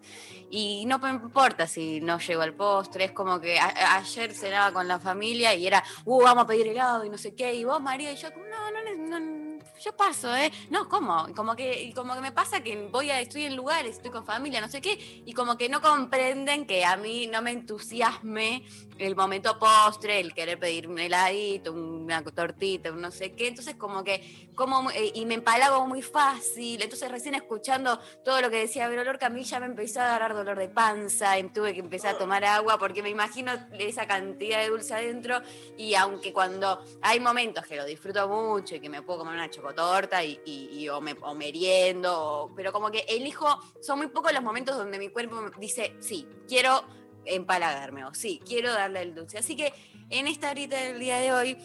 y 0.50 0.86
no 0.88 1.00
me 1.00 1.10
importa 1.10 1.68
si 1.68 2.02
no 2.02 2.20
llego 2.20 2.42
al 2.42 2.54
postre. 2.54 3.06
Es 3.06 3.12
como 3.12 3.40
que 3.40 3.60
a- 3.60 3.96
ayer 3.98 4.34
cenaba 4.34 4.74
con 4.74 4.88
la 4.88 5.00
familia 5.00 5.54
y 5.56 5.68
era, 5.68 5.84
uh, 6.06 6.22
vamos 6.24 6.44
a 6.44 6.48
pedir 6.48 6.68
helado 6.68 7.06
y 7.06 7.10
no 7.10 7.18
sé 7.18 7.34
qué. 7.36 7.54
Y 7.56 7.64
vos, 7.64 7.82
María, 7.82 8.12
y 8.12 8.16
yo, 8.18 8.30
no, 8.32 8.72
no, 8.72 9.20
no, 9.20 9.45
yo 9.84 9.96
paso, 9.96 10.36
¿eh? 10.36 10.52
No, 10.70 10.88
¿cómo? 10.90 11.28
Como 11.36 11.56
que, 11.56 11.92
como 11.96 12.16
que 12.16 12.22
me 12.22 12.32
pasa 12.32 12.62
que 12.62 12.88
voy 12.92 13.10
a, 13.10 13.20
estoy 13.20 13.46
en 13.46 13.56
lugares, 13.56 13.98
estoy 13.98 14.12
con 14.12 14.26
familia, 14.26 14.62
no 14.62 14.70
sé 14.70 14.82
qué, 14.82 15.24
y 15.26 15.34
como 15.34 15.58
que 15.58 15.70
no 15.70 15.82
comprenden 15.82 16.66
que 16.66 16.86
a 16.86 16.98
mí 16.98 17.28
no 17.28 17.42
me 17.42 17.52
entusiasme 17.52 18.64
el 18.98 19.16
momento 19.16 19.60
postre, 19.60 20.20
el 20.20 20.34
querer 20.34 20.58
pedir 20.60 20.88
un 20.88 20.98
heladito, 21.00 21.74
una 21.74 22.24
tortita, 22.24 22.92
no 22.92 23.12
sé 23.12 23.34
qué. 23.34 23.48
Entonces, 23.48 23.76
como 23.76 24.04
que, 24.04 24.50
como, 24.56 24.90
eh, 24.92 25.12
y 25.14 25.26
me 25.26 25.36
empalago 25.36 25.86
muy 25.86 26.02
fácil. 26.02 26.82
Entonces, 26.82 27.12
recién 27.12 27.36
escuchando 27.36 28.00
todo 28.24 28.42
lo 28.42 28.50
que 28.50 28.58
decía 28.58 28.88
Vero 28.88 29.04
Lorca, 29.04 29.28
a 29.28 29.30
mí 29.30 29.44
ya 29.44 29.60
me 29.60 29.66
empezó 29.66 30.02
a 30.02 30.06
dar 30.06 30.34
dolor 30.34 30.58
de 30.58 30.70
panza, 30.70 31.38
y 31.38 31.44
tuve 31.50 31.74
que 31.74 31.82
empezar 31.82 32.16
a 32.16 32.18
tomar 32.18 32.46
agua, 32.46 32.78
porque 32.78 33.04
me 33.04 33.10
imagino 33.10 33.52
esa 33.78 34.08
cantidad 34.08 34.62
de 34.62 34.70
dulce 34.70 34.94
adentro. 34.94 35.42
Y 35.78 35.96
aunque 35.96 36.32
cuando 36.32 36.84
hay 37.02 37.20
momentos 37.20 37.66
que 37.66 37.76
lo 37.76 37.86
disfruto 37.86 38.28
mucho 38.28 38.76
y 38.76 38.80
que 38.80 38.90
me 38.90 39.02
puedo 39.02 39.20
comer 39.20 39.36
una 39.36 39.50
chocotorta 39.76 40.24
y, 40.24 40.40
y- 40.46 40.70
y 40.80 40.90
o, 40.90 41.02
me, 41.02 41.16
o 41.22 41.34
meriendo, 41.34 42.14
o- 42.44 42.56
pero 42.56 42.72
como 42.72 42.92
que 42.92 43.00
elijo, 43.08 43.60
son 43.82 43.98
muy 44.00 44.08
pocos 44.08 44.32
los 44.34 44.44
momentos 44.44 44.78
donde 44.78 45.00
mi 45.00 45.10
cuerpo 45.10 45.42
dice, 45.58 45.96
sí, 46.00 46.28
quiero 46.48 46.86
empalagarme 47.26 48.06
o 48.06 48.14
sí, 48.14 48.40
quiero 48.46 48.72
darle 48.72 49.02
el 49.02 49.16
dulce. 49.16 49.38
Así 49.40 49.56
que 49.56 49.74
en 50.10 50.28
esta 50.28 50.52
horita 50.52 50.78
del 50.80 51.00
día 51.00 51.18
de 51.20 51.32
hoy 51.34 51.58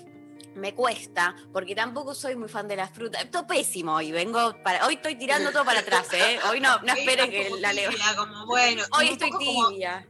me 0.54 0.75
cuesta, 0.75 1.37
porque 1.52 1.75
tampoco 1.75 2.14
soy 2.14 2.35
muy 2.35 2.49
fan 2.49 2.66
de 2.66 2.76
las 2.76 2.90
frutas. 2.90 3.23
Estoy 3.23 3.45
pésimo 3.45 3.95
hoy, 3.97 4.11
vengo 4.11 4.54
para, 4.64 4.87
hoy 4.87 4.95
estoy 4.95 5.14
tirando 5.16 5.52
todo 5.52 5.64
para 5.64 5.80
atrás, 5.80 6.09
¿eh? 6.14 6.38
Hoy 6.50 6.61
no, 6.61 6.78
no 6.80 6.92
esperes 6.97 7.28
que 7.28 7.50
la 7.61 7.71
tibia, 7.71 8.16
como 8.16 8.47
bueno. 8.47 8.83
Hoy 8.99 9.09
estoy 9.09 9.30
como- 9.30 9.69
tibia. 9.71 10.07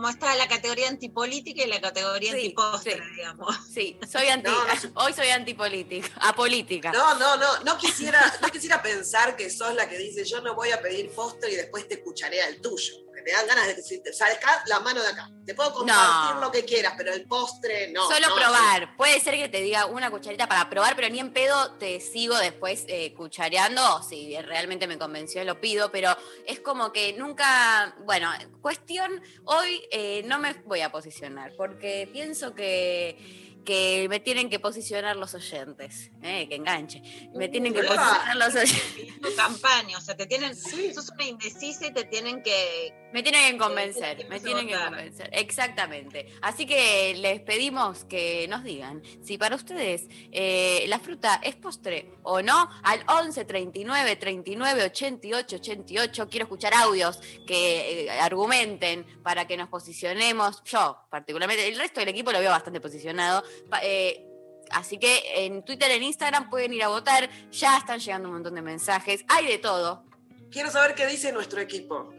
Como, 0.00 0.08
está 0.08 0.34
la 0.36 0.48
categoría 0.48 0.88
antipolítica 0.88 1.62
y 1.62 1.66
la 1.66 1.78
categoría 1.78 2.32
Sí, 2.32 2.38
antipostre, 2.38 2.94
sí. 2.94 3.00
digamos. 3.16 3.56
Sí, 3.70 3.98
soy 4.10 4.28
anti, 4.32 4.50
No, 4.50 4.64
no 4.64 4.72
hoy 4.94 5.12
soy 5.12 5.28
antipolítica, 5.28 6.08
apolítica. 6.22 6.90
No, 6.90 7.18
no, 7.18 7.36
no, 7.36 7.62
no 7.64 7.76
quisiera, 7.76 8.20
no 8.40 8.48
quisiera 8.48 8.80
pensar 8.80 9.36
que 9.36 9.50
sos 9.50 9.74
la 9.74 9.90
que 9.90 9.98
dice 9.98 10.24
yo 10.24 10.40
no 10.40 10.54
voy 10.54 10.70
a 10.70 10.80
pedir 10.80 11.10
postre 11.10 11.52
y 11.52 11.56
después 11.56 11.86
te 11.86 12.00
cucharea 12.00 12.48
el 12.48 12.62
tuyo. 12.62 12.94
Porque 13.20 13.30
te 13.30 13.36
dan 13.36 13.46
ganas 13.46 13.66
de 13.66 13.74
decirte, 13.74 14.12
sacar 14.12 14.62
la 14.66 14.80
mano 14.80 15.02
de 15.02 15.08
acá. 15.08 15.30
Te 15.46 15.54
puedo 15.54 15.72
compartir 15.72 16.34
No. 16.36 16.40
lo 16.40 16.50
que 16.50 16.64
quieras, 16.64 16.94
pero 16.96 17.12
el 17.12 17.24
postre 17.26 17.90
no. 17.92 18.08
Solo 18.08 18.28
no, 18.28 18.34
probar. 18.36 18.96
Puede 18.96 19.20
ser 19.20 19.34
que 19.34 19.48
te 19.48 19.60
diga 19.62 19.86
una 19.86 20.10
cucharita 20.10 20.48
para 20.48 20.68
probar, 20.70 20.94
pero 20.96 21.08
ni 21.08 21.18
en 21.18 21.32
pedo 21.32 21.72
te 21.72 22.00
sigo 22.00 22.36
después 22.38 22.84
eh, 22.88 23.12
cuchareando. 23.14 24.02
Si 24.02 24.36
realmente 24.42 24.86
me 24.86 24.98
convenció, 24.98 25.42
lo 25.44 25.60
pido, 25.60 25.90
pero 25.90 26.16
es 26.46 26.60
como 26.60 26.92
que 26.92 27.12
nunca. 27.14 27.96
Bueno, 28.04 28.30
cuestión, 28.62 29.22
hoy 29.44 29.82
eh, 29.90 30.22
no 30.26 30.38
me 30.38 30.54
voy 30.64 30.80
a 30.80 30.90
posicionar, 30.92 31.52
porque 31.56 32.08
pienso 32.12 32.54
que. 32.54 33.48
que 33.64 34.06
me 34.08 34.20
tienen 34.20 34.48
que 34.48 34.58
posicionar 34.58 35.16
los 35.16 35.34
oyentes, 35.34 36.10
eh, 36.22 36.48
que 36.48 36.54
enganche. 36.56 37.02
Me 37.34 37.46
tienen 37.48 37.74
que 37.74 37.82
posicionar 37.82 38.34
los 38.36 38.54
oyentes. 38.54 38.98
Es 39.06 39.20
tu 39.20 39.34
campaña, 39.36 39.98
o 39.98 40.00
sea, 40.00 40.16
te 40.16 40.26
tienen, 40.26 40.56
Sí. 40.56 40.94
sos 40.94 41.10
una 41.10 41.24
indecisa 41.24 41.86
y 41.86 41.92
te 41.92 42.04
tienen 42.04 42.42
que, 42.42 42.92
Me 43.12 43.22
tienen 43.22 43.52
que 43.52 43.58
convencer, 43.58 44.18
Sí, 44.20 44.26
me 44.28 44.40
tienen 44.40 44.68
que 44.68 44.76
convencer, 44.76 45.30
exactamente. 45.32 46.32
Así 46.42 46.66
que 46.66 47.14
les 47.16 47.40
pedimos 47.40 48.04
que 48.04 48.46
nos 48.48 48.62
digan 48.62 49.02
si 49.22 49.36
para 49.36 49.56
ustedes 49.56 50.06
eh, 50.32 50.84
la 50.88 50.98
fruta 50.98 51.40
es 51.42 51.56
postre 51.56 52.12
o 52.22 52.40
no, 52.42 52.70
al 52.82 53.02
11 53.06 53.44
39 53.44 54.16
39 54.16 54.84
88 54.84 55.56
88. 55.56 56.28
Quiero 56.28 56.44
escuchar 56.44 56.74
audios 56.74 57.18
que 57.46 58.04
eh, 58.04 58.10
argumenten 58.10 59.04
para 59.22 59.46
que 59.46 59.56
nos 59.56 59.68
posicionemos. 59.68 60.62
Yo, 60.64 60.98
particularmente, 61.10 61.66
el 61.66 61.76
resto 61.76 62.00
del 62.00 62.10
equipo 62.10 62.32
lo 62.32 62.38
veo 62.38 62.50
bastante 62.50 62.80
posicionado. 62.80 63.42
Eh, 63.82 64.26
Así 64.70 64.98
que 64.98 65.44
en 65.44 65.64
Twitter, 65.64 65.90
en 65.90 66.04
Instagram 66.04 66.48
pueden 66.48 66.72
ir 66.72 66.84
a 66.84 66.88
votar. 66.88 67.28
Ya 67.50 67.76
están 67.76 67.98
llegando 67.98 68.28
un 68.28 68.34
montón 68.34 68.54
de 68.54 68.62
mensajes. 68.62 69.24
Hay 69.28 69.46
de 69.46 69.58
todo. 69.58 70.04
Quiero 70.50 70.70
saber 70.70 70.94
qué 70.94 71.06
dice 71.06 71.32
nuestro 71.32 71.60
equipo. 71.60 72.12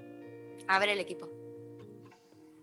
A 0.67 0.79
ver 0.79 0.89
el 0.89 0.99
equipo. 0.99 1.29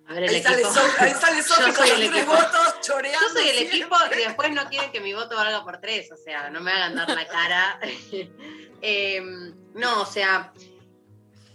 A 0.06 0.14
ver, 0.14 0.24
el 0.24 0.30
Ahí 0.30 0.42
sale, 0.42 0.62
equipo. 0.62 0.80
Ahí 0.98 1.10
sale 1.12 1.42
Sofi 1.42 1.60
Yo 1.60 1.66
con 1.66 1.74
soy 1.74 1.88
los 1.90 2.00
el 2.00 2.08
tres 2.10 2.22
equipo. 2.22 2.32
votos 2.36 2.80
choreando. 2.80 3.20
Yo 3.28 3.32
soy 3.34 3.48
el 3.48 3.56
siempre. 3.56 3.76
equipo 3.78 3.96
y 4.14 4.18
después 4.24 4.50
no 4.52 4.64
quieren 4.68 4.90
que 4.92 5.00
mi 5.00 5.12
voto 5.12 5.36
valga 5.36 5.64
por 5.64 5.78
tres, 5.80 6.10
o 6.12 6.16
sea, 6.16 6.48
no 6.50 6.60
me 6.60 6.70
hagan 6.72 6.94
dar 6.94 7.08
la 7.10 7.26
cara. 7.26 7.78
Em, 8.80 9.54
no, 9.74 10.02
o 10.02 10.06
sea, 10.06 10.52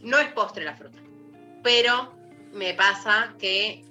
no 0.01 0.19
es 0.19 0.27
postre 0.33 0.65
la 0.65 0.75
fruta, 0.75 0.97
pero 1.63 2.13
me 2.51 2.73
pasa 2.73 3.33
que 3.39 3.85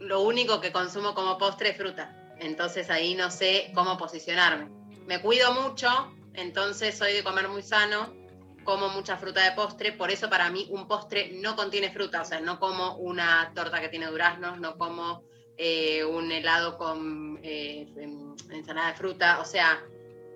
lo 0.00 0.22
único 0.22 0.60
que 0.60 0.72
consumo 0.72 1.14
como 1.14 1.38
postre 1.38 1.70
es 1.70 1.76
fruta, 1.76 2.34
entonces 2.40 2.90
ahí 2.90 3.14
no 3.14 3.30
sé 3.30 3.70
cómo 3.72 3.96
posicionarme. 3.96 4.68
Me 5.06 5.20
cuido 5.22 5.54
mucho, 5.54 6.12
entonces 6.34 6.98
soy 6.98 7.12
de 7.12 7.22
comer 7.22 7.48
muy 7.48 7.62
sano, 7.62 8.12
como 8.64 8.88
mucha 8.88 9.16
fruta 9.16 9.42
de 9.42 9.52
postre, 9.52 9.92
por 9.92 10.10
eso 10.10 10.28
para 10.30 10.50
mí 10.50 10.66
un 10.70 10.86
postre 10.86 11.32
no 11.34 11.56
contiene 11.56 11.90
fruta, 11.90 12.22
o 12.22 12.24
sea, 12.24 12.40
no 12.40 12.58
como 12.58 12.96
una 12.96 13.52
torta 13.54 13.80
que 13.80 13.88
tiene 13.88 14.06
duraznos, 14.06 14.58
no 14.60 14.76
como 14.76 15.24
eh, 15.56 16.04
un 16.04 16.30
helado 16.32 16.78
con 16.78 17.38
eh, 17.42 17.92
ensalada 18.50 18.88
de 18.88 18.94
fruta, 18.94 19.40
o 19.40 19.44
sea, 19.44 19.82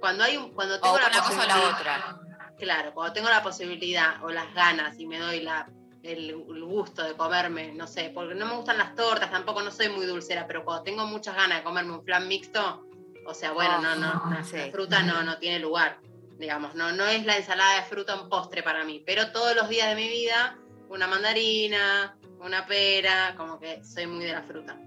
cuando 0.00 0.24
hay 0.24 0.36
un, 0.36 0.52
cuando 0.52 0.76
O 0.76 0.80
tengo 0.80 0.98
la 0.98 1.08
una 1.08 1.18
cosa 1.20 1.42
o 1.42 1.46
la 1.46 1.58
otra. 1.70 2.20
Claro, 2.58 2.94
cuando 2.94 3.12
tengo 3.12 3.28
la 3.28 3.42
posibilidad 3.42 4.22
o 4.24 4.30
las 4.30 4.52
ganas 4.54 4.98
y 4.98 5.06
me 5.06 5.18
doy 5.18 5.40
la, 5.40 5.68
el, 6.02 6.30
el 6.30 6.64
gusto 6.64 7.02
de 7.02 7.14
comerme, 7.14 7.72
no 7.72 7.86
sé, 7.86 8.10
porque 8.14 8.34
no 8.34 8.46
me 8.46 8.54
gustan 8.54 8.78
las 8.78 8.94
tortas, 8.94 9.30
tampoco 9.30 9.62
no 9.62 9.70
soy 9.70 9.88
muy 9.88 10.06
dulcera, 10.06 10.46
pero 10.46 10.64
cuando 10.64 10.82
tengo 10.84 11.06
muchas 11.06 11.34
ganas 11.36 11.58
de 11.58 11.64
comerme 11.64 11.92
un 11.92 12.04
flan 12.04 12.28
mixto, 12.28 12.86
o 13.26 13.34
sea, 13.34 13.52
bueno, 13.52 13.76
Oh, 13.78 13.82
no, 13.82 13.96
no, 13.96 14.44
sí. 14.44 14.56
la 14.56 14.70
fruta 14.70 15.02
no, 15.02 15.22
no 15.22 15.36
tiene 15.38 15.58
lugar, 15.58 15.98
digamos, 16.38 16.74
no, 16.74 16.92
no 16.92 17.06
es 17.06 17.24
la 17.24 17.36
ensalada 17.36 17.76
de 17.76 17.82
fruta 17.82 18.20
un 18.20 18.28
postre 18.28 18.62
para 18.62 18.84
mí, 18.84 19.02
pero 19.06 19.32
todos 19.32 19.54
los 19.56 19.68
días 19.68 19.88
de 19.88 19.94
mi 19.94 20.08
vida, 20.08 20.58
una 20.88 21.06
mandarina, 21.06 22.16
una 22.40 22.66
pera, 22.66 23.34
como 23.36 23.58
que 23.58 23.82
soy 23.84 24.06
muy 24.06 24.24
de 24.24 24.32
la 24.32 24.42
fruta. 24.42 24.78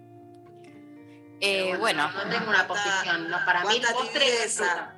Eh, 1.41 1.75
bueno, 1.77 2.11
no, 2.11 2.25
no 2.25 2.29
tengo 2.29 2.49
una 2.49 2.67
posición, 2.67 3.29
no, 3.29 3.37
para 3.45 3.63
mí 3.65 3.77
el 3.77 3.93
postre 3.93 4.43
es 4.43 4.57
fruta. 4.57 4.95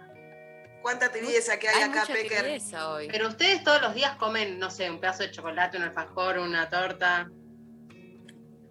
Cuánta 0.81 1.11
tibieza 1.11 1.59
que 1.59 1.69
hay, 1.69 1.83
hay 1.83 1.89
acá, 1.89 2.05
Pecker. 2.07 2.59
hoy. 2.83 3.07
Pero 3.11 3.27
ustedes 3.27 3.63
todos 3.63 3.79
los 3.81 3.93
días 3.93 4.15
comen, 4.15 4.57
no 4.57 4.71
sé, 4.71 4.89
un 4.89 4.99
pedazo 4.99 5.21
de 5.21 5.29
chocolate, 5.29 5.77
un 5.77 5.83
alfajor, 5.83 6.39
una 6.39 6.69
torta. 6.69 7.29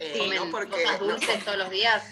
Eh, 0.00 0.18
comen 0.18 0.36
no, 0.44 0.50
porque, 0.50 0.82
cosas 0.82 1.00
no, 1.00 1.06
dulces 1.06 1.44
todos 1.44 1.58
los 1.58 1.70
días. 1.70 2.02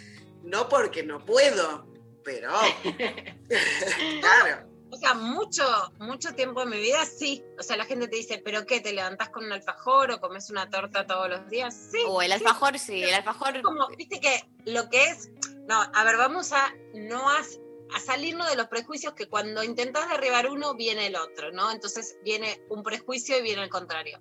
no 0.44 0.68
porque 0.68 1.02
no 1.02 1.18
puedo, 1.24 1.88
pero. 2.24 2.52
claro. 4.20 4.67
O 4.90 4.96
sea, 4.96 5.14
mucho, 5.14 5.64
mucho 5.98 6.34
tiempo 6.34 6.62
en 6.62 6.70
mi 6.70 6.80
vida 6.80 7.04
sí. 7.04 7.44
O 7.58 7.62
sea, 7.62 7.76
la 7.76 7.84
gente 7.84 8.08
te 8.08 8.16
dice, 8.16 8.40
¿pero 8.44 8.64
qué? 8.64 8.80
¿Te 8.80 8.92
levantás 8.92 9.28
con 9.30 9.44
un 9.44 9.52
alfajor 9.52 10.10
o 10.10 10.20
comes 10.20 10.50
una 10.50 10.70
torta 10.70 11.06
todos 11.06 11.28
los 11.28 11.48
días? 11.48 11.88
Sí. 11.92 11.98
O 12.06 12.22
el 12.22 12.32
alfajor, 12.32 12.78
sí, 12.78 13.02
el 13.02 13.14
alfajor. 13.14 13.60
como, 13.62 13.86
viste 13.96 14.20
que 14.20 14.48
lo 14.64 14.88
que 14.88 15.04
es, 15.04 15.30
no, 15.68 15.80
a 15.80 16.04
ver, 16.04 16.16
vamos 16.16 16.52
a 16.52 16.72
no 16.94 17.28
a, 17.28 17.38
a 17.94 18.00
salirnos 18.00 18.48
de 18.48 18.56
los 18.56 18.68
prejuicios 18.68 19.12
que 19.14 19.26
cuando 19.26 19.62
intentás 19.62 20.08
derribar 20.08 20.48
uno 20.48 20.74
viene 20.74 21.06
el 21.06 21.16
otro, 21.16 21.52
¿no? 21.52 21.70
Entonces 21.70 22.16
viene 22.24 22.62
un 22.70 22.82
prejuicio 22.82 23.38
y 23.38 23.42
viene 23.42 23.62
el 23.62 23.70
contrario. 23.70 24.20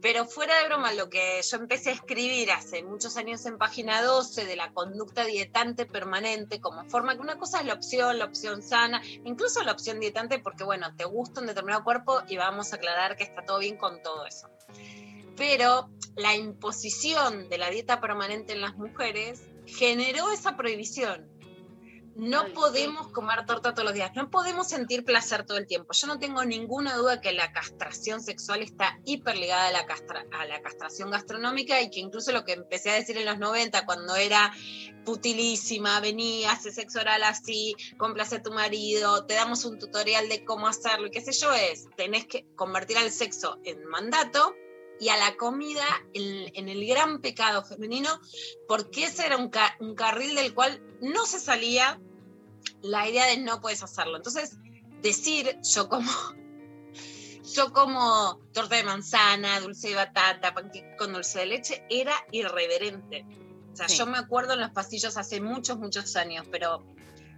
Pero 0.00 0.26
fuera 0.26 0.56
de 0.58 0.66
broma, 0.66 0.92
lo 0.92 1.08
que 1.10 1.40
yo 1.42 1.56
empecé 1.56 1.90
a 1.90 1.94
escribir 1.94 2.52
hace 2.52 2.84
muchos 2.84 3.16
años 3.16 3.44
en 3.46 3.58
página 3.58 4.00
12 4.02 4.44
de 4.44 4.54
la 4.54 4.72
conducta 4.72 5.24
dietante 5.24 5.86
permanente 5.86 6.60
como 6.60 6.84
forma 6.88 7.16
que 7.16 7.20
una 7.20 7.36
cosa 7.36 7.60
es 7.60 7.66
la 7.66 7.74
opción, 7.74 8.18
la 8.18 8.26
opción 8.26 8.62
sana, 8.62 9.02
incluso 9.24 9.62
la 9.64 9.72
opción 9.72 9.98
dietante 9.98 10.38
porque, 10.38 10.62
bueno, 10.62 10.94
te 10.94 11.04
gusta 11.04 11.40
un 11.40 11.48
determinado 11.48 11.82
cuerpo 11.82 12.22
y 12.28 12.36
vamos 12.36 12.72
a 12.72 12.76
aclarar 12.76 13.16
que 13.16 13.24
está 13.24 13.44
todo 13.44 13.58
bien 13.58 13.76
con 13.76 14.00
todo 14.00 14.24
eso. 14.24 14.48
Pero 15.36 15.90
la 16.14 16.36
imposición 16.36 17.48
de 17.48 17.58
la 17.58 17.70
dieta 17.70 18.00
permanente 18.00 18.52
en 18.52 18.60
las 18.60 18.76
mujeres 18.76 19.42
generó 19.66 20.30
esa 20.30 20.56
prohibición. 20.56 21.28
No 22.20 22.40
Ay, 22.40 22.46
sí. 22.48 22.52
podemos 22.54 23.08
comer 23.12 23.46
torta 23.46 23.72
todos 23.74 23.84
los 23.84 23.94
días, 23.94 24.10
no 24.16 24.28
podemos 24.28 24.66
sentir 24.68 25.04
placer 25.04 25.46
todo 25.46 25.56
el 25.56 25.68
tiempo. 25.68 25.92
Yo 25.92 26.08
no 26.08 26.18
tengo 26.18 26.44
ninguna 26.44 26.96
duda 26.96 27.20
que 27.20 27.32
la 27.32 27.52
castración 27.52 28.20
sexual 28.20 28.60
está 28.60 28.98
hiper 29.04 29.36
ligada 29.38 29.68
a 29.68 29.70
la, 29.70 29.86
castra- 29.86 30.26
a 30.32 30.44
la 30.44 30.60
castración 30.60 31.10
gastronómica 31.12 31.80
y 31.80 31.90
que 31.90 32.00
incluso 32.00 32.32
lo 32.32 32.44
que 32.44 32.54
empecé 32.54 32.90
a 32.90 32.94
decir 32.94 33.16
en 33.18 33.24
los 33.24 33.38
90 33.38 33.86
cuando 33.86 34.16
era 34.16 34.52
putilísima, 35.04 36.00
venía, 36.00 36.52
hace 36.52 36.72
sexo 36.72 37.00
oral 37.00 37.22
así, 37.22 37.74
complace 37.96 38.36
a 38.36 38.42
tu 38.42 38.52
marido, 38.52 39.24
te 39.24 39.34
damos 39.34 39.64
un 39.64 39.78
tutorial 39.78 40.28
de 40.28 40.44
cómo 40.44 40.66
hacerlo 40.68 41.06
y 41.06 41.10
qué 41.10 41.20
sé 41.20 41.32
yo, 41.32 41.52
es, 41.54 41.86
tenés 41.96 42.26
que 42.26 42.46
convertir 42.56 42.98
al 42.98 43.10
sexo 43.10 43.58
en 43.64 43.84
mandato 43.86 44.54
y 45.00 45.08
a 45.10 45.16
la 45.16 45.36
comida 45.36 45.84
en, 46.12 46.50
en 46.56 46.68
el 46.68 46.84
gran 46.86 47.20
pecado 47.20 47.64
femenino, 47.64 48.10
porque 48.66 49.04
ese 49.04 49.24
era 49.26 49.36
un, 49.36 49.48
ca- 49.48 49.76
un 49.78 49.94
carril 49.94 50.34
del 50.34 50.52
cual 50.52 50.82
no 51.00 51.24
se 51.24 51.38
salía 51.38 52.00
la 52.82 53.08
idea 53.08 53.26
de 53.26 53.38
no 53.38 53.60
puedes 53.60 53.82
hacerlo. 53.82 54.16
Entonces, 54.16 54.56
decir 55.02 55.58
yo 55.62 55.88
como 55.88 56.10
yo 57.54 57.72
como 57.72 58.40
torta 58.52 58.76
de 58.76 58.84
manzana, 58.84 59.60
dulce 59.60 59.88
de 59.88 59.94
batata, 59.94 60.52
panqueque 60.54 60.96
con 60.96 61.12
dulce 61.12 61.40
de 61.40 61.46
leche, 61.46 61.84
era 61.88 62.14
irreverente. 62.32 63.24
O 63.72 63.76
sea, 63.76 63.88
Sí. 63.88 63.96
yo 63.98 64.06
me 64.06 64.18
acuerdo 64.18 64.54
en 64.54 64.60
los 64.60 64.70
pasillos 64.70 65.16
hace 65.16 65.40
muchos, 65.40 65.78
muchos 65.78 66.16
años, 66.16 66.46
pero 66.50 66.84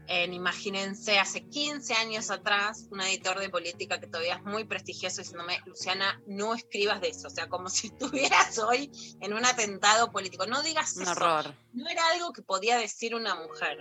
en, 0.09 0.33
imagínense, 0.35 1.19
hace 1.21 1.47
15 1.47 1.95
años 1.95 2.31
atrás, 2.31 2.89
un 2.91 3.01
editor 3.03 3.39
de 3.39 3.49
política 3.51 4.01
que 4.01 4.09
todavía 4.09 4.37
es 4.37 4.43
muy 4.43 4.65
prestigioso 4.65 5.19
diciéndome, 5.19 5.61
Luciana, 5.67 6.21
no 6.27 6.55
escribas 6.55 7.01
de 7.01 7.11
eso. 7.11 7.29
O 7.29 7.31
sea, 7.31 7.49
como 7.49 7.69
si 7.69 7.87
estuvieras 7.93 8.59
hoy 8.59 8.91
en 9.21 9.33
un 9.35 9.45
atentado 9.45 10.11
político. 10.11 10.47
No 10.47 10.63
digas 10.63 10.97
Un 10.97 11.03
eso. 11.03 11.13
horror. 11.13 11.55
No 11.75 11.89
era 11.89 12.03
algo 12.09 12.33
que 12.33 12.43
podía 12.43 12.77
decir 12.79 13.15
una 13.15 13.37
mujer. 13.37 13.79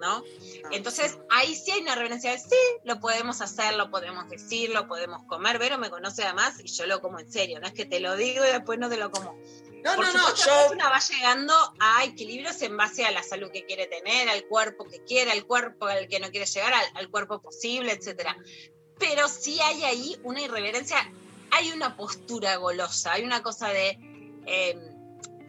¿No? 0.00 0.24
Entonces, 0.70 1.18
ahí 1.28 1.54
sí 1.54 1.70
hay 1.72 1.82
una 1.82 1.94
reverencia 1.94 2.32
de 2.32 2.38
sí, 2.38 2.56
lo 2.84 3.00
podemos 3.00 3.42
hacer, 3.42 3.74
lo 3.74 3.90
podemos 3.90 4.28
decir, 4.30 4.70
lo 4.70 4.88
podemos 4.88 5.22
comer. 5.24 5.58
Vero 5.58 5.76
me 5.76 5.90
conoce 5.90 6.22
además 6.22 6.54
y 6.64 6.68
yo 6.68 6.86
lo 6.86 7.02
como 7.02 7.18
en 7.18 7.30
serio, 7.30 7.60
no 7.60 7.66
es 7.66 7.74
que 7.74 7.84
te 7.84 8.00
lo 8.00 8.16
digo 8.16 8.44
y 8.44 8.48
después 8.48 8.78
no 8.78 8.88
te 8.88 8.96
lo 8.96 9.10
como. 9.10 9.36
No, 9.84 9.94
Por 9.96 10.06
no, 10.06 10.12
no, 10.12 10.34
yo. 10.34 10.72
una 10.72 10.90
va 10.90 11.00
llegando 11.00 11.54
a 11.78 12.04
equilibrios 12.04 12.60
en 12.62 12.76
base 12.76 13.04
a 13.04 13.10
la 13.10 13.22
salud 13.22 13.50
que 13.50 13.64
quiere 13.64 13.86
tener, 13.86 14.28
al 14.28 14.44
cuerpo 14.44 14.86
que 14.86 15.02
quiere, 15.04 15.30
al 15.30 15.46
cuerpo 15.46 15.86
al 15.86 16.08
que 16.08 16.20
no 16.20 16.30
quiere 16.30 16.46
llegar, 16.46 16.72
al, 16.72 16.86
al 16.94 17.10
cuerpo 17.10 17.40
posible, 17.40 17.92
etcétera. 17.92 18.36
Pero 18.98 19.28
sí 19.28 19.58
hay 19.60 19.84
ahí 19.84 20.20
una 20.22 20.42
irreverencia, 20.42 20.96
hay 21.50 21.72
una 21.72 21.96
postura 21.96 22.56
golosa, 22.56 23.12
hay 23.12 23.24
una 23.24 23.42
cosa 23.42 23.68
de, 23.68 23.98
eh, 24.46 24.78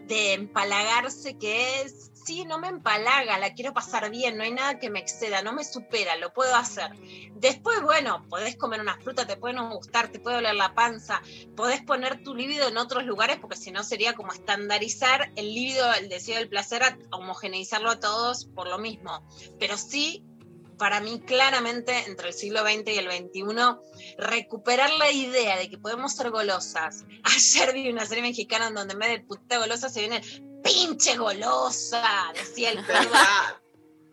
de 0.07 0.33
empalagarse 0.33 1.37
que 1.37 1.81
es, 1.81 2.11
no 2.45 2.57
me 2.57 2.67
empalaga, 2.67 3.37
la 3.37 3.53
quiero 3.53 3.73
pasar 3.73 4.09
bien, 4.09 4.37
no 4.37 4.43
hay 4.43 4.51
nada 4.51 4.79
que 4.79 4.89
me 4.89 4.99
exceda, 4.99 5.41
no 5.41 5.53
me 5.53 5.63
supera, 5.63 6.15
lo 6.15 6.33
puedo 6.33 6.55
hacer. 6.55 6.91
Después, 7.35 7.81
bueno, 7.81 8.25
podés 8.29 8.55
comer 8.55 8.81
una 8.81 8.97
fruta, 8.99 9.27
te 9.27 9.37
puede 9.37 9.53
no 9.53 9.69
gustar, 9.75 10.09
te 10.09 10.19
puede 10.19 10.37
doler 10.37 10.55
la 10.55 10.73
panza, 10.73 11.21
podés 11.55 11.81
poner 11.81 12.23
tu 12.23 12.33
líbido 12.33 12.67
en 12.67 12.77
otros 12.77 13.05
lugares 13.05 13.37
porque 13.39 13.57
si 13.57 13.71
no 13.71 13.83
sería 13.83 14.13
como 14.13 14.31
estandarizar 14.31 15.31
el 15.35 15.53
líbido, 15.53 15.93
el 15.93 16.09
deseo 16.09 16.37
del 16.37 16.49
placer, 16.49 16.83
a 16.83 16.97
homogeneizarlo 17.11 17.89
a 17.89 17.99
todos 17.99 18.45
por 18.45 18.67
lo 18.67 18.77
mismo. 18.77 19.27
Pero 19.59 19.77
sí 19.77 20.23
para 20.81 20.99
mí 20.99 21.19
claramente 21.19 21.93
entre 22.07 22.29
el 22.29 22.33
siglo 22.33 22.61
XX 22.61 22.87
y 22.87 22.97
el 22.97 23.05
XXI, 23.05 24.15
recuperar 24.17 24.89
la 24.93 25.11
idea 25.11 25.55
de 25.55 25.69
que 25.69 25.77
podemos 25.77 26.15
ser 26.15 26.31
golosas. 26.31 27.05
Ayer 27.23 27.71
vi 27.71 27.87
una 27.87 28.07
serie 28.07 28.23
mexicana 28.23 28.69
en 28.69 28.73
donde 28.73 28.93
en 28.93 28.99
vez 28.99 29.09
de 29.09 29.19
puta 29.19 29.59
golosa 29.59 29.89
se 29.89 29.99
viene 29.99 30.23
pinche 30.63 31.17
golosa, 31.17 32.31
decía 32.33 32.71
el 32.71 32.85
perro. 32.85 33.09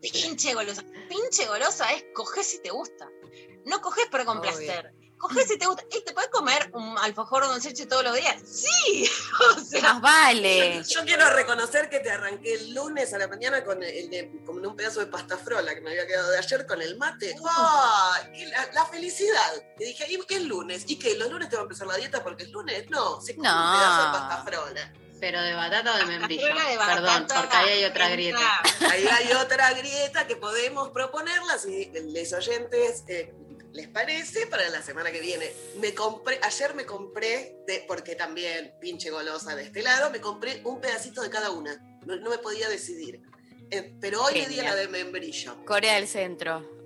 pinche 0.01 0.55
golosa. 0.55 0.83
Pinche 1.09 1.47
golosa 1.47 1.93
es 1.93 2.05
coger 2.15 2.45
si 2.45 2.61
te 2.63 2.71
gusta. 2.71 3.09
No 3.65 3.81
coges 3.81 4.07
para 4.11 4.25
complacer. 4.25 4.93
Coges 5.19 5.49
si 5.49 5.59
te 5.59 5.67
gusta. 5.67 5.83
¿Y 5.91 6.05
te 6.05 6.13
puedes 6.13 6.31
comer 6.31 6.71
un 6.75 6.97
alfajor 6.99 7.43
o 7.43 7.51
un 7.53 7.59
leche 7.61 7.87
todos 7.87 8.05
los 8.05 8.15
días? 8.15 8.37
Sí. 8.45 9.11
O 9.57 9.61
sea, 9.61 9.93
Nos 9.95 10.03
vale. 10.03 10.83
Yo 10.89 11.05
quiero 11.05 11.29
reconocer 11.31 11.89
que 11.89 12.01
te 12.01 12.11
arranqué 12.11 12.55
el 12.55 12.75
lunes 12.75 13.13
a 13.15 13.19
la 13.19 13.29
mañana 13.29 13.65
con, 13.65 13.83
el 13.83 14.11
de, 14.11 14.43
con 14.45 14.65
un 14.65 14.75
pedazo 14.77 14.99
de 15.01 15.07
pasta 15.07 15.37
frola 15.39 15.75
que 15.75 15.81
me 15.81 15.91
había 15.91 16.07
quedado 16.09 16.31
de 16.31 16.39
ayer 16.39 16.67
con 16.67 16.83
el 16.83 16.97
mate. 16.99 17.35
Y 18.35 18.47
la, 18.47 18.69
la 18.73 18.87
felicidad. 18.87 19.53
Y 19.79 19.85
dije, 19.85 20.07
¿y 20.13 20.19
qué 20.27 20.37
es 20.37 20.43
lunes? 20.43 20.85
¿Y 20.89 20.97
qué? 20.99 21.17
¿Los 21.17 21.31
lunes 21.31 21.49
te 21.49 21.57
va 21.57 21.63
a 21.63 21.65
empezar 21.65 21.87
la 21.87 21.97
dieta 21.97 22.23
porque 22.23 22.45
es 22.45 22.51
lunes? 22.51 22.89
No, 22.91 23.21
se 23.21 23.37
come 23.37 23.49
No. 23.49 23.55
un 23.55 23.79
pedazo 23.79 24.03
de 24.07 24.13
pasta 24.19 24.45
frola. 24.45 24.93
Pero 25.21 25.43
de 25.43 25.55
batata 25.55 25.95
o 25.95 25.99
de 25.99 26.05
membrillo. 26.07 26.47
Perdón, 26.87 27.27
porque 27.29 27.57
ahí 27.57 27.69
hay 27.71 27.85
otra 27.85 28.09
grieta. 28.09 28.63
Ahí 28.91 29.07
hay 29.07 29.33
otra 29.33 29.73
grieta 29.75 30.27
que 30.27 30.37
podemos 30.37 30.91
proponerla 30.91 31.59
si 31.59 31.87
les 31.93 32.33
oyentes 32.33 33.05
eh, 33.09 33.33
les 33.73 33.89
parece 33.89 34.47
para 34.47 34.69
la 34.69 34.81
semana 34.83 35.11
que 35.11 35.21
viene. 35.21 35.53
Me 35.81 35.93
compré, 35.95 36.39
ayer 36.43 36.75
me 36.75 36.87
compré, 36.87 37.57
de- 37.67 37.85
porque 37.87 38.15
también 38.15 38.75
pinche 38.81 39.11
golosa 39.11 39.55
de 39.57 39.65
este 39.65 39.83
lado, 39.83 40.11
me 40.11 40.21
compré 40.21 40.61
un 40.65 40.81
pedacito 40.81 41.21
de 41.23 41.31
cada 41.31 41.51
una. 41.51 41.77
No, 42.07 42.17
no 42.17 42.31
me 42.31 42.39
podía 42.39 42.69
decidir. 42.69 43.21
Eh, 43.71 43.95
pero 44.01 44.23
hoy 44.23 44.35
le 44.35 44.47
di 44.47 44.61
a 44.61 44.65
la 44.65 44.75
de 44.77 44.89
membrillo. 44.89 45.65
Corea 45.65 45.97
del 45.97 46.09
Centro. 46.09 46.78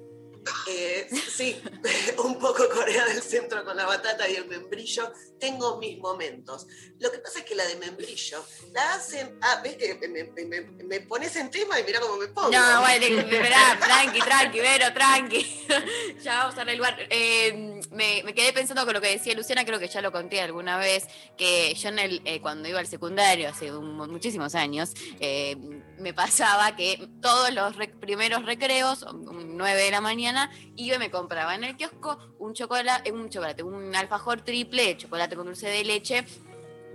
Eh, 0.69 1.09
sí, 1.31 1.61
un 2.25 2.39
poco 2.39 2.69
Corea 2.69 3.07
del 3.07 3.23
Centro 3.23 3.65
con 3.65 3.77
la 3.77 3.87
batata 3.87 4.29
y 4.29 4.37
el 4.37 4.47
membrillo. 4.47 5.13
Tengo 5.39 5.79
mis 5.79 5.99
momentos. 5.99 6.67
Lo 6.99 7.11
que 7.11 7.19
pasa 7.19 7.41
es 7.41 7.45
que 7.45 7.55
la 7.55 7.65
de 7.67 7.77
membrillo 7.77 8.45
la 8.73 8.95
hacen. 8.95 9.39
Ah, 9.41 9.61
ves 9.63 9.77
que 9.77 10.09
me, 10.09 11.01
pones 11.01 11.37
en 11.37 11.51
tema 11.51 11.79
y 11.81 11.85
mira 11.85 12.01
cómo 12.01 12.17
me 12.17 12.29
pongo. 12.29 12.51
No, 12.51 12.81
bueno, 12.81 13.07
esperá, 13.07 13.79
tranqui, 13.81 14.21
tranqui, 14.21 14.61
Vero, 14.61 14.93
tranqui. 14.93 15.67
ya 16.23 16.39
vamos 16.39 16.59
a 16.59 16.65
lugar. 16.65 16.97
Eh, 17.11 17.81
me, 17.91 18.23
me 18.25 18.35
quedé 18.35 18.53
pensando 18.53 18.85
con 18.85 18.95
lo 18.95 19.01
que 19.01 19.09
decía 19.09 19.35
Luciana, 19.35 19.65
creo 19.65 19.79
que 19.79 19.89
ya 19.89 20.01
lo 20.01 20.13
conté 20.13 20.41
alguna 20.41 20.79
vez, 20.79 21.07
que 21.37 21.75
yo 21.75 21.91
eh, 21.99 22.41
cuando 22.41 22.69
iba 22.69 22.81
al 22.81 22.87
secundario, 22.87 23.49
hace 23.49 23.71
muchísimos 23.73 24.55
años, 24.55 24.93
eh, 25.21 25.57
me 26.03 26.13
pasaba 26.13 26.77
que 26.77 27.09
todos 27.21 27.53
los 27.55 27.75
primeros 28.01 28.45
recreos, 28.45 29.05
um, 29.05 29.57
9 29.57 29.83
de 29.83 29.91
la 29.91 30.01
mañana, 30.01 30.51
iba 30.77 30.97
y 30.97 30.99
me 30.99 31.11
compraba 31.11 31.55
en 31.55 31.65
el 31.65 31.77
kiosco 31.77 32.19
un 32.39 32.53
chocolate, 32.53 33.13
un 33.13 33.31
chocolate, 33.31 33.63
un 33.63 33.95
alfajor 33.95 34.43
triple 34.43 34.97
chocolate 34.97 35.37
con 35.37 35.47
dulce 35.47 35.69
de 35.69 35.85
leche, 35.85 36.27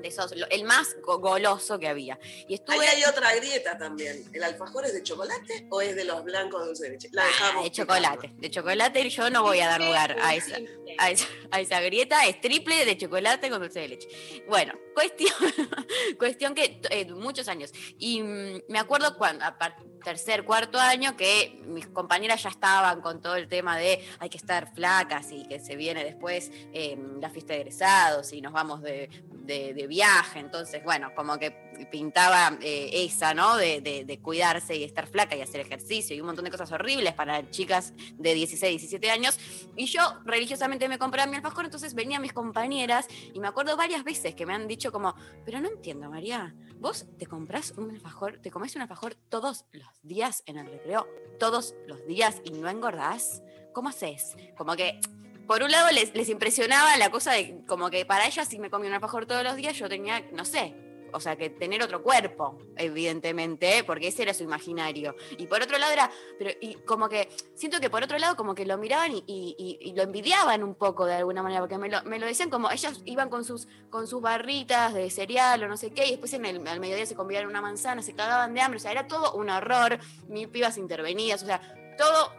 de 0.01 0.07
esos, 0.07 0.35
lo- 0.35 0.47
el 0.49 0.63
más 0.63 0.95
go- 1.01 1.19
goloso 1.19 1.79
que 1.79 1.87
había. 1.87 2.19
Y 2.23 2.53
Ahí 2.53 2.53
estuve 2.55 2.87
hay 2.87 3.03
otra 3.05 3.33
grieta 3.35 3.77
también. 3.77 4.23
¿El 4.33 4.43
alfajor 4.43 4.85
es 4.85 4.93
de 4.93 5.03
chocolate 5.03 5.67
o 5.69 5.81
es 5.81 5.95
de 5.95 6.03
los 6.05 6.23
blancos 6.23 6.65
dulce 6.65 6.85
de 6.85 6.89
leche? 6.91 7.09
La 7.11 7.23
Ah, 7.41 7.61
de 7.63 7.71
chocolate. 7.71 8.33
De 8.37 8.49
chocolate 8.49 9.09
yo 9.09 9.29
no 9.29 9.43
voy 9.43 9.59
a 9.59 9.67
dar 9.67 9.81
lugar 9.81 10.17
a 10.21 10.35
esa, 10.35 10.57
a 10.97 11.11
esa, 11.11 11.27
a 11.51 11.61
esa 11.61 11.81
grieta. 11.81 12.25
Es 12.27 12.39
triple 12.41 12.85
de 12.85 12.97
chocolate 12.97 13.49
con 13.49 13.59
dulce 13.61 13.79
de 13.81 13.87
leche. 13.89 14.07
Bueno, 14.47 14.73
cuestión, 14.93 15.31
cuestión 16.17 16.53
que 16.55 16.79
eh, 16.89 17.05
muchos 17.11 17.47
años. 17.47 17.71
Y 17.97 18.21
mm, 18.21 18.61
me 18.69 18.79
acuerdo 18.79 19.17
cuando, 19.17 19.45
a 19.45 19.57
tercer, 20.03 20.43
cuarto 20.45 20.79
año, 20.79 21.15
que 21.17 21.61
mis 21.67 21.87
compañeras 21.87 22.43
ya 22.43 22.49
estaban 22.49 23.01
con 23.01 23.21
todo 23.21 23.35
el 23.35 23.47
tema 23.47 23.77
de 23.77 24.05
hay 24.19 24.29
que 24.29 24.37
estar 24.37 24.73
flacas 24.73 25.31
y 25.31 25.47
que 25.47 25.59
se 25.59 25.75
viene 25.75 26.03
después 26.03 26.51
eh, 26.73 26.97
la 27.19 27.29
fiesta 27.29 27.53
de 27.53 27.61
egresados 27.61 28.33
y 28.33 28.41
nos 28.41 28.53
vamos 28.53 28.81
de, 28.81 29.09
de- 29.31 29.73
de 29.73 29.87
viaje. 29.87 30.39
Entonces, 30.39 30.83
bueno, 30.83 31.11
como 31.15 31.37
que 31.37 31.67
pintaba 31.91 32.57
eh, 32.61 32.89
esa, 32.93 33.33
¿no? 33.33 33.55
De, 33.55 33.81
de- 33.81 34.03
de 34.05 34.19
cuidarse 34.19 34.75
y 34.75 34.83
estar 34.83 35.07
flaca 35.07 35.35
y 35.35 35.41
hacer 35.41 35.61
ejercicio 35.61 36.15
y 36.15 36.19
un 36.21 36.27
montón 36.27 36.45
de 36.45 36.51
cosas 36.51 36.71
horribles 36.71 37.13
para 37.13 37.49
chicas 37.51 37.93
de 38.15 38.33
16, 38.33 38.71
17 38.81 39.11
años. 39.11 39.39
Y 39.75 39.85
yo 39.85 40.01
religiosamente 40.25 40.87
me 40.89 40.97
compraba 40.97 41.29
mi 41.29 41.35
alfajor, 41.37 41.65
entonces 41.65 41.93
venían 41.93 42.21
mis 42.21 42.33
compañeras 42.33 43.07
y 43.33 43.39
me 43.39 43.47
acuerdo 43.47 43.77
varias 43.77 44.03
veces 44.03 44.35
que 44.35 44.45
me 44.45 44.53
han 44.53 44.67
dicho 44.67 44.91
como, 44.91 45.15
pero 45.45 45.59
no 45.61 45.67
entiendo, 45.69 46.09
María, 46.09 46.53
vos 46.79 47.05
te 47.17 47.25
compras 47.25 47.73
un 47.77 47.91
alfajor, 47.91 48.39
te 48.41 48.51
comes 48.51 48.75
un 48.75 48.81
alfajor 48.81 49.15
todos 49.29 49.65
los 49.71 50.01
días 50.03 50.43
en 50.45 50.57
el 50.57 50.67
recreo, 50.67 51.07
todos 51.39 51.75
los 51.87 52.05
días 52.05 52.41
y 52.43 52.51
no 52.51 52.69
engordás. 52.69 53.41
¿Cómo 53.73 53.89
haces? 53.89 54.35
Como 54.57 54.75
que 54.75 54.99
por 55.47 55.63
un 55.63 55.71
lado 55.71 55.91
les, 55.91 56.13
les 56.13 56.29
impresionaba 56.29 56.97
la 56.97 57.09
cosa 57.09 57.33
de 57.33 57.63
como 57.67 57.89
que 57.89 58.05
para 58.05 58.27
ellas 58.27 58.47
si 58.47 58.59
me 58.59 58.69
comía 58.69 58.89
un 58.89 58.95
alfajor 58.95 59.25
todos 59.25 59.43
los 59.43 59.55
días 59.55 59.77
yo 59.77 59.87
tenía, 59.87 60.21
no 60.33 60.45
sé, 60.45 60.75
o 61.17 61.19
sea, 61.19 61.35
que 61.35 61.49
tener 61.49 61.81
otro 61.83 62.01
cuerpo, 62.01 62.57
evidentemente, 62.75 63.83
porque 63.85 64.07
ese 64.07 64.23
era 64.23 64.33
su 64.33 64.43
imaginario. 64.43 65.15
Y 65.37 65.47
por 65.47 65.61
otro 65.61 65.77
lado 65.77 65.93
era, 65.93 66.11
pero 66.37 66.51
y 66.61 66.75
como 66.75 67.09
que, 67.09 67.29
siento 67.55 67.79
que 67.79 67.89
por 67.89 68.03
otro 68.03 68.17
lado 68.17 68.35
como 68.35 68.55
que 68.55 68.65
lo 68.65 68.77
miraban 68.77 69.11
y 69.25 69.93
lo 69.95 70.03
envidiaban 70.03 70.63
un 70.63 70.75
poco 70.75 71.05
de 71.05 71.15
alguna 71.15 71.43
manera, 71.43 71.61
porque 71.61 71.77
me 71.77 71.89
lo, 71.89 72.03
me 72.03 72.19
lo 72.19 72.25
decían 72.25 72.49
como, 72.49 72.71
ellas 72.71 73.01
iban 73.05 73.29
con 73.29 73.43
sus, 73.43 73.67
con 73.89 74.07
sus 74.07 74.21
barritas 74.21 74.93
de 74.93 75.09
cereal 75.09 75.63
o 75.63 75.67
no 75.67 75.77
sé 75.77 75.91
qué, 75.91 76.07
y 76.07 76.11
después 76.11 76.33
en 76.33 76.45
el, 76.45 76.65
al 76.67 76.79
mediodía 76.79 77.05
se 77.05 77.15
comían 77.15 77.47
una 77.47 77.61
manzana, 77.61 78.01
se 78.01 78.13
cagaban 78.13 78.53
de 78.53 78.61
hambre, 78.61 78.77
o 78.77 78.79
sea, 78.79 78.91
era 78.91 79.07
todo 79.07 79.33
un 79.33 79.49
horror, 79.49 79.99
mil 80.27 80.49
pibas 80.49 80.77
intervenidas, 80.77 81.43
o 81.43 81.45
sea, 81.45 81.61
todo 81.97 82.31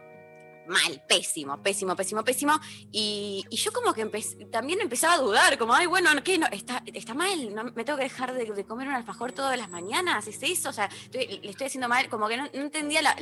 mal, 0.69 1.03
pésimo, 1.07 1.61
pésimo, 1.61 1.95
pésimo, 1.95 2.23
pésimo. 2.23 2.59
Y, 2.91 3.43
y 3.49 3.57
yo 3.57 3.71
como 3.71 3.93
que 3.93 4.05
también 4.51 4.79
empezaba 4.81 5.15
a 5.15 5.17
dudar, 5.17 5.57
como, 5.57 5.73
ay, 5.73 5.87
bueno, 5.87 6.09
¿qué? 6.23 6.37
No, 6.37 6.47
está, 6.47 6.83
está 6.85 7.13
mal, 7.13 7.51
me 7.75 7.83
tengo 7.83 7.97
que 7.97 8.03
dejar 8.03 8.33
de, 8.33 8.45
de 8.45 8.65
comer 8.65 8.87
un 8.87 8.93
alfajor 8.93 9.31
todas 9.31 9.57
las 9.57 9.69
mañanas, 9.69 10.27
¿es 10.27 10.41
eso? 10.43 10.69
O 10.69 10.73
sea, 10.73 10.89
le 11.11 11.39
estoy 11.49 11.67
haciendo 11.67 11.89
mal, 11.89 12.07
como 12.09 12.27
que 12.27 12.37
no, 12.37 12.47
entendía, 12.53 13.01
la- 13.01 13.15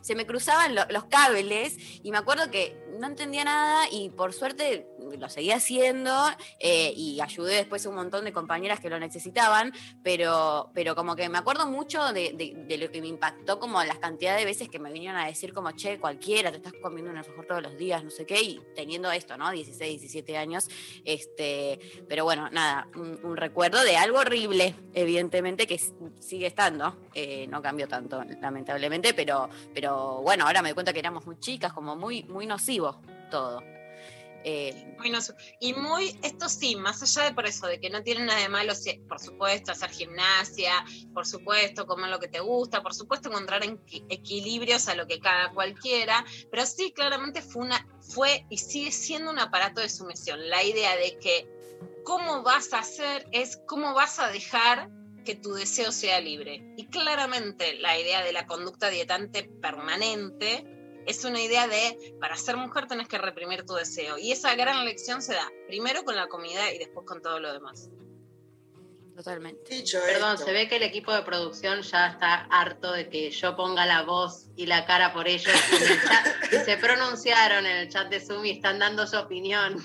se 0.00 0.14
me 0.14 0.26
cruzaban 0.26 0.74
lo- 0.74 0.86
los 0.90 1.04
cables 1.04 1.76
y 2.02 2.10
me 2.10 2.18
acuerdo 2.18 2.50
que 2.50 2.76
no 2.98 3.06
entendía 3.06 3.44
nada 3.44 3.84
y 3.90 4.10
por 4.10 4.32
suerte 4.32 4.86
lo 5.18 5.28
seguía 5.30 5.56
haciendo 5.56 6.12
eh, 6.58 6.92
y 6.94 7.20
ayudé 7.20 7.54
después 7.56 7.84
a 7.86 7.88
un 7.88 7.94
montón 7.96 8.24
de 8.24 8.32
compañeras 8.32 8.80
que 8.80 8.90
lo 8.90 8.98
necesitaban, 8.98 9.72
pero, 10.02 10.70
pero 10.74 10.94
como 10.94 11.16
que 11.16 11.28
me 11.28 11.38
acuerdo 11.38 11.66
mucho 11.66 12.12
de, 12.12 12.32
de- 12.34 12.54
de 12.66 12.78
lo 12.78 12.90
que 12.90 13.00
me 13.00 13.08
impactó, 13.08 13.58
como 13.58 13.82
las 13.84 13.98
cantidades 13.98 14.40
de 14.40 14.44
veces 14.44 14.68
que 14.68 14.78
me 14.78 14.92
vinieron 14.92 15.18
a 15.20 15.26
decir 15.26 15.52
como, 15.52 15.70
che, 15.72 15.98
cualquiera, 15.98 16.50
te 16.50 16.58
estás 16.58 16.72
comiendo 16.80 17.10
un 17.10 17.18
alfajor 17.18 17.46
todos 17.46 17.62
los 17.62 17.76
días, 17.76 18.02
no 18.04 18.10
sé 18.10 18.26
qué, 18.26 18.40
y 18.40 18.60
teniendo 18.74 19.10
esto, 19.10 19.36
¿no? 19.36 19.50
16, 19.50 20.00
17 20.00 20.36
años, 20.36 20.68
este, 21.04 21.78
pero 22.08 22.24
bueno, 22.24 22.50
nada, 22.50 22.88
un, 22.94 23.36
recuerdo 23.36 23.82
de 23.84 23.96
algo 23.96 24.18
horrible, 24.18 24.74
evidentemente, 24.92 25.66
que 25.66 25.80
sigue 26.18 26.46
estando, 26.46 26.96
eh, 27.14 27.46
no 27.48 27.62
cambió 27.62 27.88
tanto, 27.88 28.22
lamentablemente, 28.40 29.14
pero, 29.14 29.48
pero 29.72 30.20
bueno, 30.22 30.46
ahora 30.46 30.62
me 30.62 30.70
doy 30.70 30.74
cuenta 30.74 30.92
que 30.92 30.98
éramos 30.98 31.26
muy 31.26 31.38
chicas, 31.38 31.72
como 31.72 31.96
muy, 31.96 32.24
muy 32.24 32.46
nocivo 32.46 33.00
todo. 33.30 33.62
Eh, 34.42 34.94
Muy 34.98 35.10
noso- 35.10 35.34
y 35.60 35.74
muy, 35.74 36.18
esto 36.22 36.48
sí, 36.48 36.76
más 36.76 37.02
allá 37.02 37.28
de 37.28 37.34
por 37.34 37.46
eso, 37.46 37.66
de 37.66 37.78
que 37.80 37.90
no 37.90 38.02
tiene 38.02 38.24
nada 38.24 38.40
de 38.40 38.48
malo, 38.48 38.72
por 39.08 39.18
supuesto, 39.20 39.72
hacer 39.72 39.90
gimnasia, 39.90 40.84
por 41.14 41.26
supuesto, 41.26 41.86
comer 41.86 42.10
lo 42.10 42.18
que 42.18 42.28
te 42.28 42.40
gusta, 42.40 42.82
por 42.82 42.94
supuesto, 42.94 43.28
encontrar 43.28 43.62
equi- 43.62 44.04
equilibrios 44.08 44.88
a 44.88 44.94
lo 44.94 45.06
que 45.06 45.20
cada 45.20 45.52
cualquiera, 45.52 46.24
pero 46.50 46.64
sí, 46.66 46.92
claramente 46.92 47.42
fue, 47.42 47.64
una, 47.64 47.86
fue 48.00 48.46
y 48.50 48.58
sigue 48.58 48.92
siendo 48.92 49.30
un 49.30 49.38
aparato 49.38 49.80
de 49.80 49.88
sumisión. 49.88 50.48
La 50.48 50.62
idea 50.64 50.96
de 50.96 51.18
que 51.18 51.48
cómo 52.04 52.42
vas 52.42 52.72
a 52.72 52.78
hacer 52.80 53.26
es 53.32 53.58
cómo 53.66 53.94
vas 53.94 54.18
a 54.20 54.28
dejar 54.28 54.90
que 55.24 55.34
tu 55.34 55.52
deseo 55.52 55.92
sea 55.92 56.18
libre. 56.20 56.62
Y 56.76 56.86
claramente 56.86 57.74
la 57.74 57.98
idea 57.98 58.22
de 58.22 58.32
la 58.32 58.46
conducta 58.46 58.88
dietante 58.88 59.44
permanente 59.44 60.64
es 61.06 61.24
una 61.24 61.40
idea 61.40 61.66
de, 61.68 62.14
para 62.20 62.36
ser 62.36 62.56
mujer 62.56 62.86
tenés 62.86 63.08
que 63.08 63.18
reprimir 63.18 63.64
tu 63.64 63.74
deseo. 63.74 64.18
Y 64.18 64.32
esa 64.32 64.54
gran 64.54 64.84
lección 64.84 65.22
se 65.22 65.34
da 65.34 65.48
primero 65.66 66.04
con 66.04 66.16
la 66.16 66.28
comida 66.28 66.72
y 66.72 66.78
después 66.78 67.06
con 67.06 67.20
todo 67.22 67.40
lo 67.40 67.52
demás. 67.52 67.88
totalmente. 69.16 69.74
Dicho 69.74 69.98
Perdón, 70.04 70.34
esto, 70.34 70.46
se 70.46 70.52
ve 70.52 70.68
que 70.68 70.76
el 70.76 70.82
equipo 70.82 71.12
de 71.12 71.22
producción 71.22 71.82
ya 71.82 72.06
está 72.08 72.46
harto 72.50 72.92
de 72.92 73.08
que 73.10 73.30
yo 73.30 73.54
ponga 73.56 73.84
la 73.86 74.02
voz 74.02 74.46
y 74.56 74.66
la 74.66 74.86
cara 74.86 75.12
por 75.12 75.28
ellos. 75.28 75.52
Y 75.72 75.76
en 75.84 75.92
el 75.92 76.00
chat- 76.02 76.52
y 76.52 76.56
se 76.64 76.76
pronunciaron 76.78 77.66
en 77.66 77.76
el 77.76 77.88
chat 77.90 78.08
de 78.08 78.20
Zoom 78.20 78.44
y 78.46 78.50
están 78.52 78.78
dando 78.78 79.06
su 79.06 79.16
opinión. 79.18 79.78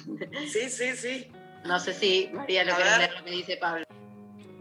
Sí, 0.52 0.70
sí, 0.70 0.96
sí. 0.96 1.32
No 1.66 1.80
sé 1.80 1.94
si 1.94 2.30
María 2.32 2.64
lo 2.64 2.74
A 2.74 2.76
quiere 2.76 2.92
ver. 2.92 3.00
leer 3.00 3.14
lo 3.20 3.26
que 3.26 3.32
dice 3.32 3.58
Pablo. 3.58 3.84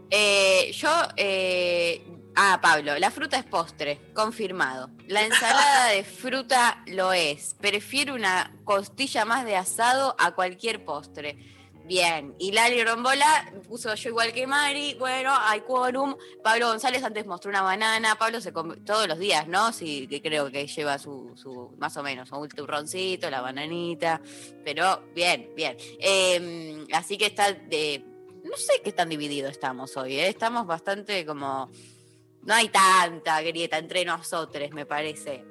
Eh, 0.09 0.71
yo, 0.73 0.89
eh, 1.17 2.01
ah, 2.35 2.59
Pablo, 2.61 2.97
la 2.97 3.11
fruta 3.11 3.37
es 3.37 3.45
postre, 3.45 3.99
confirmado. 4.13 4.89
La 5.07 5.23
ensalada 5.23 5.87
de 5.87 6.03
fruta 6.03 6.83
lo 6.87 7.13
es. 7.13 7.55
Prefiero 7.59 8.13
una 8.13 8.51
costilla 8.63 9.25
más 9.25 9.45
de 9.45 9.55
asado 9.55 10.15
a 10.19 10.31
cualquier 10.31 10.83
postre. 10.85 11.37
Bien, 11.85 12.33
y 12.39 12.51
Lali 12.51 12.83
Rombola 12.83 13.53
puso 13.67 13.93
yo 13.93 14.09
igual 14.09 14.33
que 14.33 14.47
Mari, 14.47 14.95
bueno, 14.95 15.31
hay 15.39 15.61
quórum. 15.61 16.15
Pablo 16.43 16.69
González 16.69 17.03
antes 17.03 17.27
mostró 17.27 17.51
una 17.51 17.61
banana, 17.61 18.15
Pablo 18.15 18.41
se 18.41 18.51
come 18.51 18.77
todos 18.77 19.07
los 19.07 19.19
días, 19.19 19.47
¿no? 19.47 19.71
Sí, 19.71 20.07
que 20.07 20.19
creo 20.19 20.49
que 20.49 20.65
lleva 20.65 20.97
su, 20.97 21.33
su 21.35 21.75
más 21.77 21.95
o 21.97 22.01
menos, 22.01 22.31
un 22.31 22.49
turroncito, 22.49 23.29
la 23.29 23.41
bananita, 23.41 24.19
pero 24.63 25.03
bien, 25.13 25.51
bien. 25.55 25.77
Eh, 25.99 26.87
así 26.91 27.19
que 27.19 27.27
está 27.27 27.53
de, 27.53 28.03
no 28.43 28.57
sé 28.57 28.81
qué 28.83 28.91
tan 28.91 29.09
dividido 29.09 29.47
estamos 29.47 29.95
hoy, 29.95 30.19
¿eh? 30.19 30.27
estamos 30.27 30.65
bastante 30.65 31.23
como, 31.23 31.69
no 32.45 32.53
hay 32.53 32.69
tanta 32.69 33.41
grieta 33.41 33.77
entre 33.77 34.05
nosotros, 34.05 34.69
me 34.71 34.85
parece. 34.85 35.43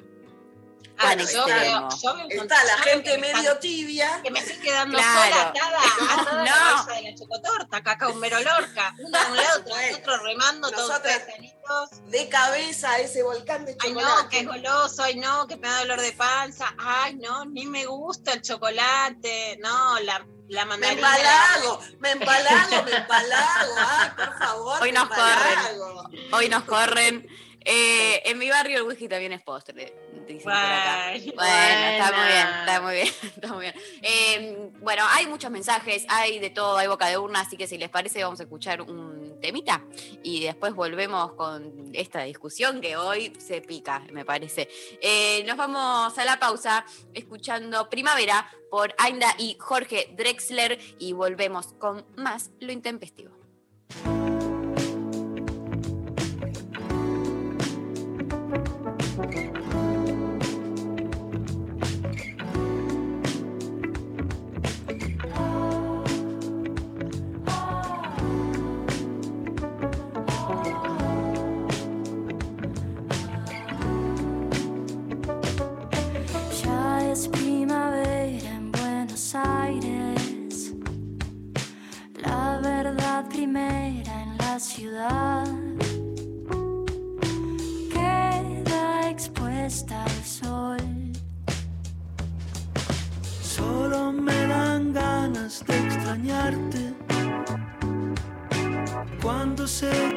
Ah, 0.96 1.16
Tan 1.16 1.26
yo 1.26 1.44
veo- 1.44 1.88
yo 2.00 2.14
veo 2.14 2.42
Está 2.44 2.62
la 2.62 2.78
gente 2.78 3.10
que 3.10 3.18
me 3.18 3.34
medio 3.34 3.58
tibia. 3.58 4.20
Que 4.22 4.30
me 4.30 4.38
estoy 4.38 4.58
quedando 4.58 4.96
Claro. 4.96 5.24
sola 5.24 5.42
atada, 5.48 5.78
atada 5.82 6.30
a 6.30 6.34
la 6.44 6.44
No. 6.70 6.76
bolsa 6.76 6.92
de 6.94 7.02
la 7.10 7.14
chocotorta, 7.18 7.82
caca 7.82 8.08
un 8.10 8.20
mero 8.20 8.38
lorca. 8.40 8.94
Uno 9.00 9.18
de 9.18 9.26
un 9.32 9.36
lado, 9.36 9.60
otro 9.60 9.74
de 9.76 9.94
otro 9.96 10.16
remando, 10.22 10.70
todos 10.70 10.92
solitos. 11.02 12.10
De 12.10 12.28
cabeza 12.28 12.92
a 12.92 12.98
ese 13.00 13.24
volcán 13.24 13.64
de 13.64 13.72
Ay, 13.80 13.88
chocolate. 13.92 14.22
no, 14.22 14.28
que 14.28 14.38
es 14.38 14.46
goloso, 14.46 15.02
ay, 15.02 15.16
no, 15.16 15.46
que 15.48 15.56
me 15.56 15.66
da 15.66 15.78
dolor 15.80 16.00
de 16.00 16.12
panza. 16.12 16.72
Ay, 16.78 17.16
no, 17.16 17.44
ni 17.44 17.66
me 17.66 17.86
gusta 17.86 18.32
el 18.34 18.42
chocolate. 18.42 19.58
No, 19.60 19.98
la, 19.98 20.24
la 20.48 20.64
Me 20.64 20.74
empalago, 20.92 21.80
me 22.00 22.10
empalago, 22.12 22.82
me 22.84 22.96
empalago. 22.96 23.74
Ay, 23.78 24.10
por 24.16 24.38
favor. 24.38 24.82
Hoy 24.82 24.92
nos 24.92 25.08
corren. 25.08 26.12
Hoy 26.32 26.48
nos 26.48 26.64
corren. 26.64 27.28
Eh, 27.66 28.20
en 28.26 28.38
mi 28.38 28.50
barrio 28.50 28.76
el 28.76 28.82
whisky 28.82 29.08
también 29.08 29.32
es 29.32 29.40
postre, 29.40 29.94
dicen 30.26 30.42
por 30.42 30.52
acá. 30.52 31.06
Ay, 31.06 31.32
Bueno, 31.34 31.86
está 31.86 32.12
muy 32.12 32.26
bien, 32.26 32.48
está 32.60 32.80
muy 32.82 32.94
bien, 32.94 33.08
está 33.22 33.48
muy 33.54 33.60
bien. 33.62 33.74
Eh, 34.02 34.70
bueno, 34.80 35.02
hay 35.08 35.26
muchos 35.26 35.50
mensajes, 35.50 36.04
hay 36.10 36.38
de 36.40 36.50
todo, 36.50 36.76
hay 36.76 36.88
boca 36.88 37.06
de 37.06 37.16
urna, 37.16 37.40
así 37.40 37.56
que 37.56 37.66
si 37.66 37.78
les 37.78 37.88
parece 37.88 38.22
vamos 38.22 38.38
a 38.40 38.42
escuchar 38.42 38.82
un 38.82 39.13
temita 39.40 39.84
y 40.22 40.42
después 40.42 40.74
volvemos 40.74 41.32
con 41.32 41.90
esta 41.92 42.22
discusión 42.22 42.80
que 42.80 42.96
hoy 42.96 43.32
se 43.38 43.60
pica, 43.60 44.02
me 44.12 44.24
parece. 44.24 44.68
Eh, 45.00 45.44
nos 45.46 45.56
vamos 45.56 46.16
a 46.18 46.24
la 46.24 46.38
pausa 46.38 46.84
escuchando 47.12 47.88
Primavera 47.88 48.48
por 48.70 48.94
Ainda 48.98 49.34
y 49.38 49.56
Jorge 49.58 50.14
Drexler 50.16 50.78
y 50.98 51.12
volvemos 51.12 51.74
con 51.74 52.04
más 52.16 52.50
Lo 52.60 52.72
Intempestivo. 52.72 53.32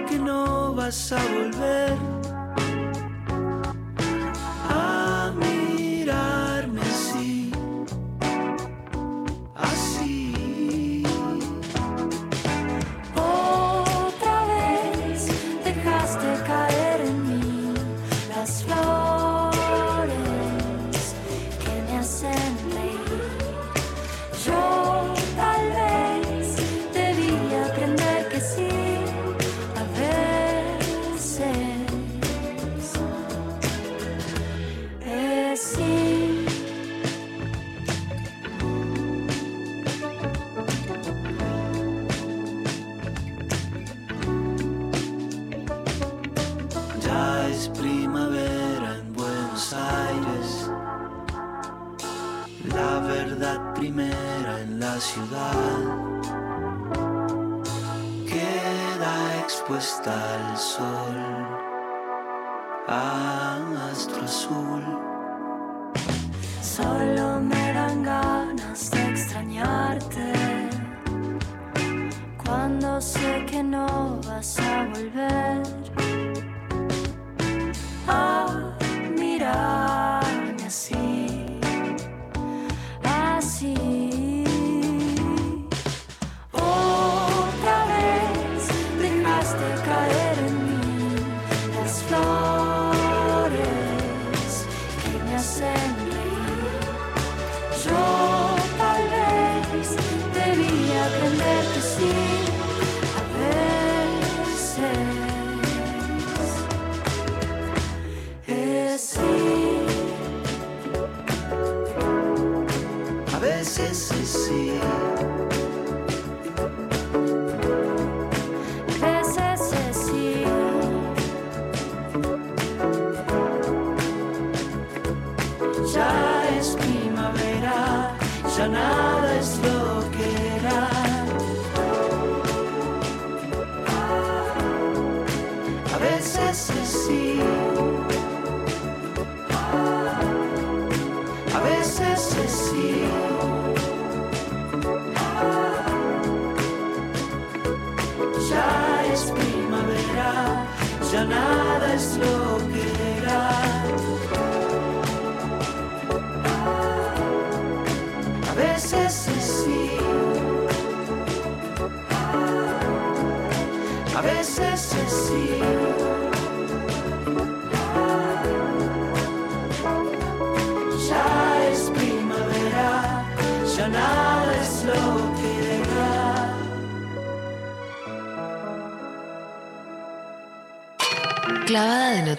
Que 0.05 0.17
no 0.19 0.73
vas 0.73 1.12
a 1.12 1.17
volver 1.17 1.97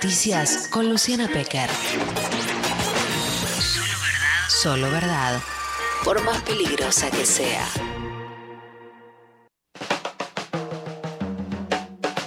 noticias 0.03 0.69
con 0.69 0.89
Luciana 0.89 1.27
Pecker. 1.27 1.69
Solo 3.59 3.97
verdad. 4.01 4.49
Solo 4.49 4.91
verdad. 4.93 5.43
Por 6.05 6.23
más 6.23 6.41
peligrosa 6.43 7.11
que 7.11 7.27
sea. 7.27 7.67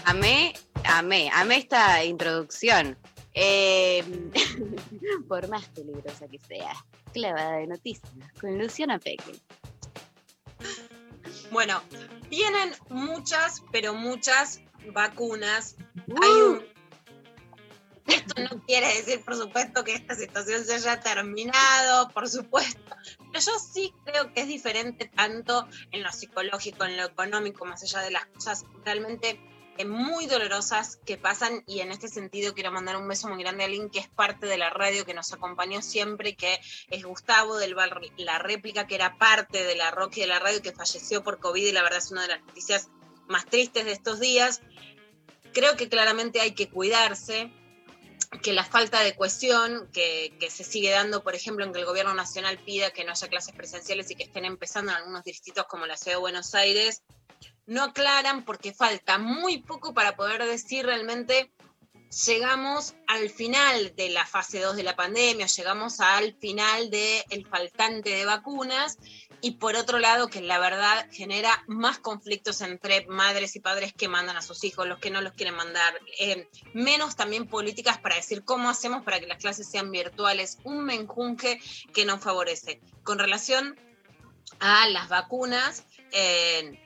Amé, 0.04 0.54
amé, 0.84 1.30
amé 1.34 1.58
esta 1.60 2.04
introducción. 2.04 2.98
Eh, 3.34 4.04
por 5.30 5.48
más 5.48 5.64
peligrosa 5.70 6.28
que 6.28 6.40
sea. 6.40 6.74
Clavada 7.14 7.54
de 7.54 7.68
noticias 7.68 8.12
con 8.42 8.60
Luciana 8.60 9.00
Peque. 9.00 9.40
Bueno, 11.52 11.82
vienen 12.30 12.74
muchas, 12.90 13.64
pero 13.72 13.94
muchas 13.94 14.60
vacunas. 14.92 15.78
Hay 16.22 16.32
un- 16.32 16.61
quiere 18.72 18.88
decir, 18.88 19.22
por 19.26 19.36
supuesto, 19.36 19.84
que 19.84 19.94
esta 19.94 20.16
situación 20.16 20.64
se 20.64 20.76
haya 20.76 21.02
terminado, 21.02 22.08
por 22.12 22.30
supuesto. 22.30 22.96
Pero 23.18 23.46
yo 23.46 23.60
sí 23.60 23.94
creo 24.06 24.32
que 24.32 24.42
es 24.42 24.48
diferente 24.48 25.12
tanto 25.14 25.68
en 25.92 26.04
lo 26.04 26.12
psicológico, 26.14 26.86
en 26.86 26.96
lo 26.96 27.04
económico, 27.04 27.66
más 27.66 27.84
allá 27.84 28.00
de 28.00 28.12
las 28.12 28.26
cosas 28.28 28.64
realmente 28.86 29.42
eh, 29.78 29.84
muy 29.84 30.26
dolorosas 30.26 31.02
que 31.06 31.18
pasan. 31.18 31.66
Y 31.68 31.82
en 31.82 31.92
este 31.92 32.08
sentido 32.08 32.54
quiero 32.54 32.72
mandar 32.72 32.96
un 32.96 33.10
beso 33.10 33.28
muy 33.28 33.44
grande 33.44 33.64
a 33.64 33.66
alguien 33.66 33.90
que 33.90 34.00
es 34.00 34.08
parte 34.08 34.46
de 34.46 34.58
la 34.58 34.70
radio, 34.70 35.06
que 35.06 35.14
nos 35.14 35.34
acompañó 35.34 35.82
siempre, 35.82 36.38
que 36.38 36.58
es 36.90 37.04
Gustavo 37.04 37.58
del 37.58 37.76
Bar 37.76 38.00
La 38.16 38.40
Réplica, 38.40 38.88
que 38.88 38.96
era 38.96 39.18
parte 39.18 39.66
de 39.66 39.76
la 39.76 39.92
rock 39.92 40.16
y 40.16 40.22
de 40.22 40.28
la 40.28 40.40
radio, 40.40 40.62
que 40.62 40.72
falleció 40.72 41.22
por 41.24 41.40
COVID 41.40 41.68
y 41.68 41.74
la 41.74 41.84
verdad 41.84 42.00
es 42.00 42.10
una 42.10 42.22
de 42.22 42.30
las 42.30 42.42
noticias 42.46 42.88
más 43.28 43.46
tristes 43.48 43.84
de 43.84 43.92
estos 43.92 44.22
días. 44.22 44.62
Creo 45.52 45.76
que 45.76 45.90
claramente 45.90 46.40
hay 46.40 46.54
que 46.54 46.70
cuidarse, 46.70 47.52
que 48.40 48.54
la 48.54 48.64
falta 48.64 49.02
de 49.02 49.16
cohesión 49.16 49.90
que, 49.92 50.34
se 50.50 50.64
sigue 50.64 50.92
dando, 50.92 51.22
por 51.24 51.36
ejemplo, 51.36 51.66
en 51.66 51.74
que 51.74 51.80
el 51.80 51.86
gobierno 51.86 52.14
nacional 52.14 52.58
pida 52.60 52.92
que 52.92 53.04
no 53.04 53.12
haya 53.12 53.28
clases 53.28 53.54
presenciales 53.54 54.10
y 54.10 54.16
que 54.16 54.24
estén 54.24 54.46
empezando 54.46 54.92
en 54.92 54.98
algunos 54.98 55.24
distritos 55.24 55.66
como 55.66 55.86
la 55.86 55.98
ciudad 55.98 56.18
de 56.18 56.22
Buenos 56.22 56.56
Aires, 56.56 57.04
no 57.66 57.84
aclaran 57.84 58.46
porque 58.46 58.74
falta 58.74 59.18
muy 59.18 59.62
poco 59.62 59.94
para 59.94 60.16
poder 60.16 60.46
decir 60.46 60.86
realmente 60.86 61.52
llegamos 62.26 62.96
al 63.08 63.30
final 63.30 63.96
de 63.96 64.10
la 64.10 64.26
fase 64.26 64.60
2 64.60 64.76
de 64.76 64.84
la 64.84 64.96
pandemia, 64.96 65.46
llegamos 65.48 66.00
al 66.00 66.34
final 66.36 66.90
del 66.90 67.48
faltante 67.50 68.10
de 68.10 68.26
vacunas 68.26 68.98
y 69.42 69.52
por 69.52 69.76
otro 69.76 70.00
lado 70.00 70.28
que 70.28 70.42
la 70.42 70.60
verdad 70.60 71.08
genera 71.12 71.64
más 71.68 72.00
conflictos 72.00 72.62
entre 72.62 73.06
madres 73.08 73.56
y 73.56 73.60
padres 73.60 73.94
que 73.94 74.08
mandan 74.08 74.38
a 74.38 74.42
sus 74.42 74.64
hijos, 74.64 74.88
los 74.88 75.00
que 75.00 75.10
no 75.10 75.22
los 75.22 75.34
quieren 75.34 75.56
mandar, 75.56 76.00
eh, 76.20 76.48
menos 76.74 77.16
también 77.16 77.48
políticas 77.48 77.98
para 77.98 78.16
decir 78.16 78.44
cómo 78.44 78.70
hacemos 78.70 79.04
para 79.04 79.20
que 79.20 79.28
las 79.28 79.40
clases 79.40 79.70
sean 79.70 79.92
virtuales, 79.92 80.60
un 80.64 80.86
menjunje 80.86 81.60
que 81.94 82.06
nos 82.06 82.22
favorece. 82.22 82.82
Con 83.04 83.18
relación 83.18 83.80
a 84.60 84.88
las 84.90 85.10
vacunas, 85.10 85.86
eh, 86.12 86.80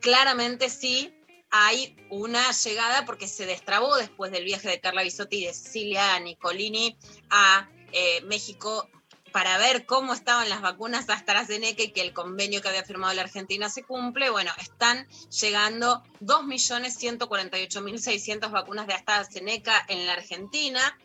claramente 0.00 0.68
sí 0.68 1.14
hay 1.50 1.96
una 2.10 2.50
llegada 2.52 3.04
porque 3.04 3.28
se 3.28 3.46
destrabó 3.46 3.96
después 3.96 4.32
del 4.32 4.44
viaje 4.44 4.68
de 4.68 4.80
Carla 4.80 5.02
Bisotti 5.02 5.38
y 5.42 5.46
de 5.46 5.54
Cecilia 5.54 6.18
Nicolini 6.20 6.96
a 7.30 7.68
eh, 7.92 8.22
México 8.22 8.88
para 9.32 9.58
ver 9.58 9.84
cómo 9.86 10.14
estaban 10.14 10.48
las 10.48 10.60
vacunas 10.60 11.08
AstraZeneca 11.08 11.82
y 11.82 11.90
que 11.92 12.02
el 12.02 12.12
convenio 12.12 12.62
que 12.62 12.68
había 12.68 12.84
firmado 12.84 13.12
la 13.14 13.22
Argentina 13.22 13.68
se 13.68 13.82
cumple. 13.82 14.30
Bueno, 14.30 14.52
están 14.58 15.08
llegando 15.40 16.04
2.148.600 16.20 18.48
vacunas 18.50 18.86
de 18.86 18.94
AstraZeneca 18.94 19.84
en 19.88 20.06
la 20.06 20.12
Argentina. 20.12 20.96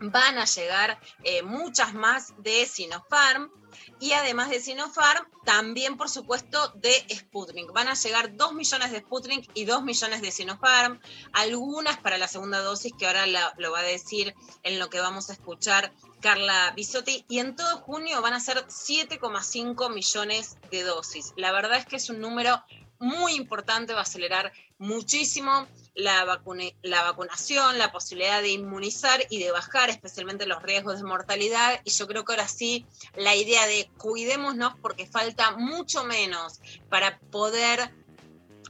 Van 0.00 0.38
a 0.38 0.44
llegar 0.44 0.98
eh, 1.22 1.42
muchas 1.42 1.94
más 1.94 2.34
de 2.38 2.66
Sinopharm 2.66 3.50
y 4.00 4.12
además 4.12 4.50
de 4.50 4.60
Sinopharm, 4.60 5.26
también 5.44 5.96
por 5.96 6.08
supuesto 6.08 6.68
de 6.76 7.04
Sputnik. 7.10 7.72
Van 7.72 7.88
a 7.88 7.94
llegar 7.94 8.36
2 8.36 8.52
millones 8.54 8.92
de 8.92 9.00
Sputnik 9.00 9.50
y 9.54 9.64
2 9.64 9.82
millones 9.82 10.22
de 10.22 10.30
Sinopharm, 10.30 11.00
algunas 11.32 11.98
para 11.98 12.18
la 12.18 12.28
segunda 12.28 12.60
dosis 12.60 12.92
que 12.98 13.06
ahora 13.06 13.26
lo 13.56 13.72
va 13.72 13.80
a 13.80 13.82
decir 13.82 14.34
en 14.62 14.78
lo 14.78 14.90
que 14.90 15.00
vamos 15.00 15.30
a 15.30 15.34
escuchar 15.34 15.92
Carla 16.20 16.72
Bisotti, 16.74 17.24
y 17.28 17.38
en 17.38 17.54
todo 17.54 17.78
junio 17.78 18.22
van 18.22 18.32
a 18.32 18.40
ser 18.40 18.66
7,5 18.66 19.92
millones 19.92 20.56
de 20.70 20.82
dosis. 20.82 21.34
La 21.36 21.52
verdad 21.52 21.78
es 21.78 21.86
que 21.86 21.96
es 21.96 22.08
un 22.08 22.20
número 22.20 22.62
muy 22.98 23.34
importante, 23.34 23.92
va 23.92 24.00
a 24.00 24.02
acelerar 24.02 24.52
muchísimo 24.78 25.66
la, 25.94 26.24
vacune- 26.24 26.74
la 26.82 27.02
vacunación, 27.02 27.78
la 27.78 27.92
posibilidad 27.92 28.42
de 28.42 28.50
inmunizar 28.50 29.20
y 29.30 29.38
de 29.38 29.50
bajar 29.50 29.90
especialmente 29.90 30.46
los 30.46 30.62
riesgos 30.62 30.96
de 30.98 31.04
mortalidad. 31.04 31.80
Y 31.84 31.90
yo 31.90 32.06
creo 32.06 32.24
que 32.24 32.32
ahora 32.32 32.48
sí, 32.48 32.86
la 33.16 33.34
idea 33.34 33.66
de 33.66 33.88
cuidémonos 33.98 34.74
porque 34.80 35.06
falta 35.06 35.52
mucho 35.52 36.04
menos 36.04 36.60
para 36.88 37.18
poder 37.18 37.92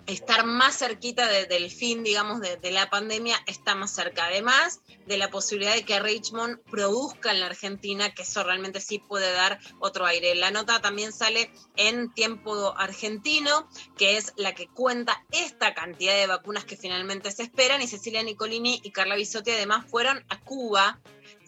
estar 0.06 0.44
más 0.44 0.78
cerquita 0.78 1.26
de- 1.26 1.46
del 1.46 1.70
fin, 1.70 2.04
digamos, 2.04 2.40
de, 2.40 2.56
de 2.56 2.70
la 2.70 2.90
pandemia, 2.90 3.36
está 3.46 3.74
más 3.74 3.94
cerca. 3.94 4.26
Además 4.26 4.80
de 5.06 5.16
la 5.16 5.30
posibilidad 5.30 5.74
de 5.74 5.84
que 5.84 5.98
Richmond 6.00 6.58
produzca 6.70 7.30
en 7.30 7.40
la 7.40 7.46
Argentina, 7.46 8.14
que 8.14 8.22
eso 8.22 8.42
realmente 8.42 8.80
sí 8.80 8.98
puede 8.98 9.32
dar 9.32 9.58
otro 9.80 10.06
aire. 10.06 10.34
La 10.34 10.50
nota 10.50 10.80
también 10.80 11.12
sale 11.12 11.50
en 11.76 12.12
tiempo 12.12 12.74
argentino, 12.76 13.68
que 13.96 14.16
es 14.16 14.32
la 14.36 14.54
que 14.54 14.68
cuenta 14.68 15.24
esta 15.30 15.74
cantidad 15.74 16.14
de 16.14 16.26
vacunas 16.26 16.64
que 16.64 16.76
finalmente 16.76 17.30
se 17.30 17.42
esperan, 17.42 17.82
y 17.82 17.86
Cecilia 17.88 18.22
Nicolini 18.22 18.80
y 18.82 18.90
Carla 18.90 19.16
Bisotti 19.16 19.50
además 19.52 19.86
fueron 19.90 20.24
a 20.28 20.40
Cuba 20.40 21.00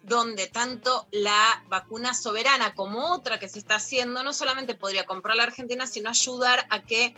donde 0.02 0.46
tanto 0.46 1.08
la 1.10 1.64
vacuna 1.68 2.14
soberana 2.14 2.74
como 2.76 3.12
otra 3.12 3.40
que 3.40 3.48
se 3.48 3.58
está 3.58 3.74
haciendo 3.74 4.22
no 4.22 4.32
solamente 4.32 4.76
podría 4.76 5.04
comprar 5.04 5.36
la 5.36 5.42
Argentina, 5.42 5.84
sino 5.88 6.10
ayudar 6.10 6.64
a 6.70 6.82
que 6.82 7.16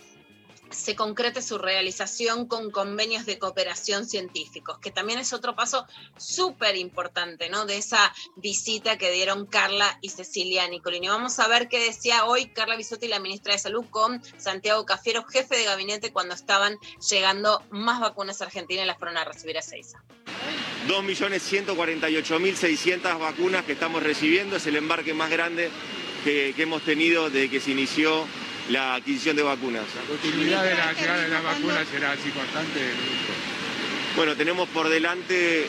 se 0.70 0.94
concrete 0.94 1.42
su 1.42 1.59
realización 1.59 2.46
con 2.46 2.70
convenios 2.70 3.26
de 3.26 3.38
cooperación 3.38 4.07
científicos, 4.07 4.78
que 4.78 4.90
también 4.90 5.18
es 5.18 5.33
otro 5.33 5.57
paso 5.57 5.87
súper 6.16 6.76
importante, 6.76 7.48
¿no? 7.48 7.66
De 7.66 7.76
esa 7.76 8.14
visita 8.37 8.98
que 8.98 9.11
dieron 9.11 9.46
Carla 9.46 9.98
y 10.00 10.11
Cecilia 10.11 10.68
Nicolini. 10.68 11.09
Vamos 11.09 11.38
a 11.38 11.48
ver 11.48 11.68
qué 11.68 11.81
decía 11.81 12.24
hoy 12.24 12.46
Carla 12.46 12.76
Bisotti, 12.76 13.09
la 13.09 13.20
ministra 13.20 13.54
de 13.54 13.59
Salud, 13.59 13.85
con 13.90 14.22
Santiago 14.37 14.85
Cafiero, 14.85 15.24
jefe 15.24 15.57
de 15.57 15.64
gabinete, 15.64 16.12
cuando 16.12 16.35
estaban 16.35 16.76
llegando 17.11 17.62
más 17.70 18.00
vacunas 18.00 18.42
a 18.42 18.46
Argentina 18.46 18.83
y 18.83 18.87
las 18.87 18.98
fueron 18.98 19.16
a 19.16 19.24
recibir 19.24 19.57
a 19.59 19.62
Seiza. 19.62 20.02
2.148.600 20.87 23.18
vacunas 23.18 23.64
que 23.64 23.72
estamos 23.72 24.02
recibiendo. 24.02 24.57
Es 24.57 24.66
el 24.66 24.76
embarque 24.76 25.14
más 25.14 25.31
grande 25.31 25.70
que 26.24 26.52
hemos 26.59 26.83
tenido 26.83 27.31
desde 27.31 27.48
que 27.48 27.61
se 27.61 27.70
inició 27.70 28.26
la 28.68 28.94
adquisición 28.94 29.37
de 29.37 29.42
vacunas. 29.42 29.85
La 29.94 30.02
continuidad 30.02 30.64
de 30.64 30.74
la 30.74 30.92
llegada 30.92 31.22
de 31.22 31.28
las 31.28 31.42
vacunas 31.42 31.87
será 31.90 32.12
así 32.12 32.31
constante. 32.31 32.81
Bueno, 34.16 34.35
tenemos 34.37 34.68
por 34.68 34.88
delante 34.88 35.68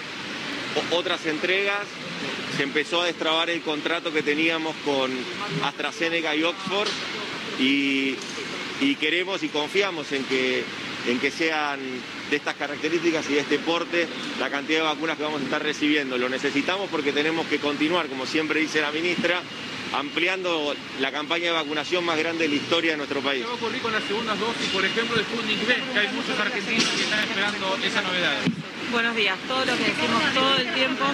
otras 0.91 1.25
entregas. 1.25 1.85
Se 2.57 2.63
empezó 2.63 3.01
a 3.01 3.05
destrabar 3.05 3.49
el 3.49 3.61
contrato 3.61 4.11
que 4.11 4.23
teníamos 4.23 4.75
con 4.83 5.11
AstraZeneca 5.63 6.35
y 6.35 6.43
Oxford 6.43 6.89
y, 7.59 8.15
y 8.81 8.95
queremos 8.95 9.43
y 9.43 9.49
confiamos 9.49 10.11
en 10.11 10.23
que, 10.25 10.63
en 11.07 11.19
que 11.19 11.31
sean 11.31 11.79
de 12.29 12.35
estas 12.35 12.55
características 12.55 13.29
y 13.29 13.33
de 13.35 13.39
este 13.39 13.59
porte 13.59 14.07
la 14.39 14.49
cantidad 14.49 14.79
de 14.79 14.85
vacunas 14.85 15.17
que 15.17 15.23
vamos 15.23 15.41
a 15.41 15.45
estar 15.45 15.63
recibiendo. 15.63 16.17
Lo 16.17 16.27
necesitamos 16.27 16.89
porque 16.89 17.13
tenemos 17.13 17.47
que 17.47 17.59
continuar, 17.59 18.07
como 18.07 18.25
siempre 18.25 18.59
dice 18.59 18.81
la 18.81 18.91
ministra, 18.91 19.41
ampliando 19.93 20.75
la 20.99 21.11
campaña 21.11 21.45
de 21.45 21.51
vacunación 21.51 22.05
más 22.05 22.17
grande 22.17 22.43
de 22.43 22.49
la 22.49 22.55
historia 22.55 22.91
de 22.91 22.97
nuestro 22.97 23.21
país. 23.21 23.41
¿Qué 23.41 23.47
va 23.47 23.53
a 23.53 23.55
ocurrir 23.55 23.81
con 23.81 23.91
las 23.91 24.03
segundas 24.03 24.39
dosis, 24.39 24.67
por 24.69 24.85
ejemplo, 24.85 25.17
de 25.17 25.23
Sputnik 25.23 25.67
V? 25.67 25.75
Que 25.93 25.99
hay 25.99 26.07
muchos 26.09 26.39
argentinos 26.39 26.85
que 26.89 27.03
están 27.03 27.19
esperando 27.19 27.77
esa 27.83 28.01
novedad. 28.01 28.37
Buenos 28.91 29.15
días, 29.15 29.37
todo 29.47 29.65
lo 29.65 29.77
que 29.77 29.83
decimos 29.83 30.33
todo 30.33 30.55
el 30.57 30.73
tiempo. 30.73 31.05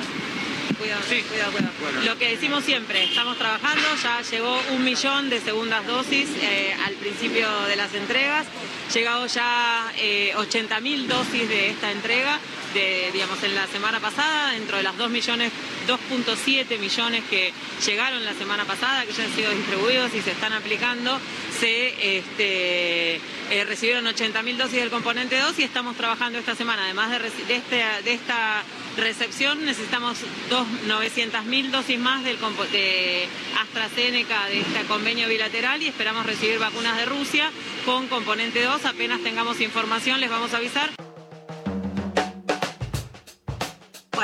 Cuidado, 0.77 1.01
cuidado, 1.29 1.51
cuidado. 1.51 1.73
Bueno. 1.79 2.01
Lo 2.01 2.17
que 2.17 2.29
decimos 2.29 2.63
siempre, 2.63 3.05
estamos 3.05 3.37
trabajando, 3.37 3.83
ya 4.01 4.21
llegó 4.21 4.59
un 4.71 4.83
millón 4.83 5.29
de 5.29 5.39
segundas 5.39 5.85
dosis 5.87 6.27
eh, 6.41 6.75
al 6.85 6.93
principio 6.95 7.49
de 7.63 7.75
las 7.77 7.93
entregas, 7.93 8.45
llegado 8.93 9.25
ya 9.27 9.91
eh, 9.97 10.33
80 10.35 10.79
mil 10.81 11.07
dosis 11.07 11.47
de 11.47 11.69
esta 11.69 11.91
entrega, 11.91 12.39
digamos, 12.75 13.41
en 13.43 13.55
la 13.55 13.67
semana 13.67 13.99
pasada, 13.99 14.51
dentro 14.51 14.77
de 14.77 14.83
las 14.83 14.97
2 14.97 15.09
millones, 15.09 15.51
2.7 15.87 16.77
millones 16.77 17.23
que 17.29 17.53
llegaron 17.85 18.25
la 18.25 18.33
semana 18.33 18.65
pasada, 18.65 19.05
que 19.05 19.13
ya 19.13 19.23
han 19.23 19.33
sido 19.33 19.51
distribuidos 19.51 20.13
y 20.13 20.21
se 20.21 20.31
están 20.31 20.53
aplicando, 20.53 21.19
se 21.59 22.17
este, 22.17 23.15
eh, 23.15 23.63
recibieron 23.65 24.05
80 24.07 24.41
mil 24.43 24.57
dosis 24.57 24.79
del 24.79 24.89
componente 24.89 25.39
2 25.39 25.59
y 25.59 25.63
estamos 25.63 25.95
trabajando 25.95 26.37
esta 26.37 26.55
semana, 26.55 26.83
además 26.83 27.11
de, 27.11 27.55
este, 27.55 27.83
de 28.03 28.13
esta 28.13 28.63
recepción 28.97 29.65
necesitamos 29.65 30.19
dos 30.49 30.65
900 30.87 31.45
mil 31.45 31.71
dosis 31.71 31.99
más 31.99 32.23
del 32.23 32.37
de 32.71 33.27
AstraZeneca 33.61 34.45
de 34.47 34.61
este 34.61 34.83
convenio 34.87 35.27
bilateral 35.27 35.81
y 35.81 35.87
esperamos 35.87 36.25
recibir 36.25 36.59
vacunas 36.59 36.97
de 36.97 37.05
Rusia 37.05 37.51
con 37.85 38.07
componente 38.07 38.63
2. 38.63 38.85
Apenas 38.85 39.21
tengamos 39.21 39.59
información 39.61 40.19
les 40.19 40.29
vamos 40.29 40.53
a 40.53 40.57
avisar. 40.57 41.04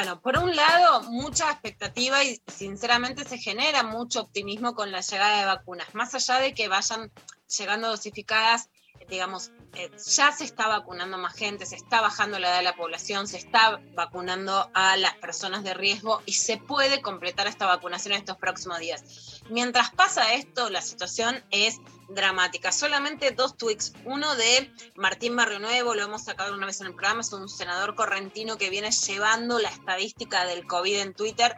Bueno, 0.01 0.19
por 0.19 0.35
un 0.39 0.55
lado, 0.55 1.03
mucha 1.11 1.51
expectativa 1.51 2.23
y 2.23 2.41
sinceramente 2.47 3.23
se 3.23 3.37
genera 3.37 3.83
mucho 3.83 4.21
optimismo 4.21 4.73
con 4.73 4.91
la 4.91 5.01
llegada 5.01 5.37
de 5.37 5.45
vacunas, 5.45 5.93
más 5.93 6.15
allá 6.15 6.39
de 6.39 6.55
que 6.55 6.67
vayan 6.67 7.11
llegando 7.55 7.87
dosificadas, 7.87 8.71
digamos, 9.07 9.51
eh, 9.75 9.91
ya 10.11 10.31
se 10.31 10.43
está 10.43 10.67
vacunando 10.67 11.19
más 11.19 11.35
gente, 11.35 11.67
se 11.67 11.75
está 11.75 12.01
bajando 12.01 12.39
la 12.39 12.47
edad 12.47 12.57
de 12.57 12.63
la 12.63 12.75
población, 12.75 13.27
se 13.27 13.37
está 13.37 13.79
vacunando 13.93 14.71
a 14.73 14.97
las 14.97 15.13
personas 15.17 15.63
de 15.63 15.75
riesgo 15.75 16.23
y 16.25 16.33
se 16.33 16.57
puede 16.57 17.03
completar 17.03 17.45
esta 17.45 17.67
vacunación 17.67 18.13
en 18.13 18.21
estos 18.21 18.37
próximos 18.37 18.79
días. 18.79 19.43
Mientras 19.51 19.91
pasa 19.91 20.33
esto, 20.33 20.71
la 20.71 20.81
situación 20.81 21.43
es 21.51 21.77
dramática. 22.13 22.71
Solamente 22.71 23.31
dos 23.31 23.57
tweets. 23.57 23.93
Uno 24.05 24.35
de 24.35 24.71
Martín 24.95 25.35
Barrio 25.35 25.59
Nuevo, 25.59 25.95
lo 25.95 26.03
hemos 26.03 26.23
sacado 26.23 26.53
una 26.53 26.65
vez 26.65 26.81
en 26.81 26.87
el 26.87 26.93
programa, 26.93 27.21
es 27.21 27.33
un 27.33 27.49
senador 27.49 27.95
correntino 27.95 28.57
que 28.57 28.69
viene 28.69 28.91
llevando 28.91 29.59
la 29.59 29.69
estadística 29.69 30.45
del 30.45 30.65
COVID 30.65 30.99
en 30.99 31.13
Twitter 31.13 31.57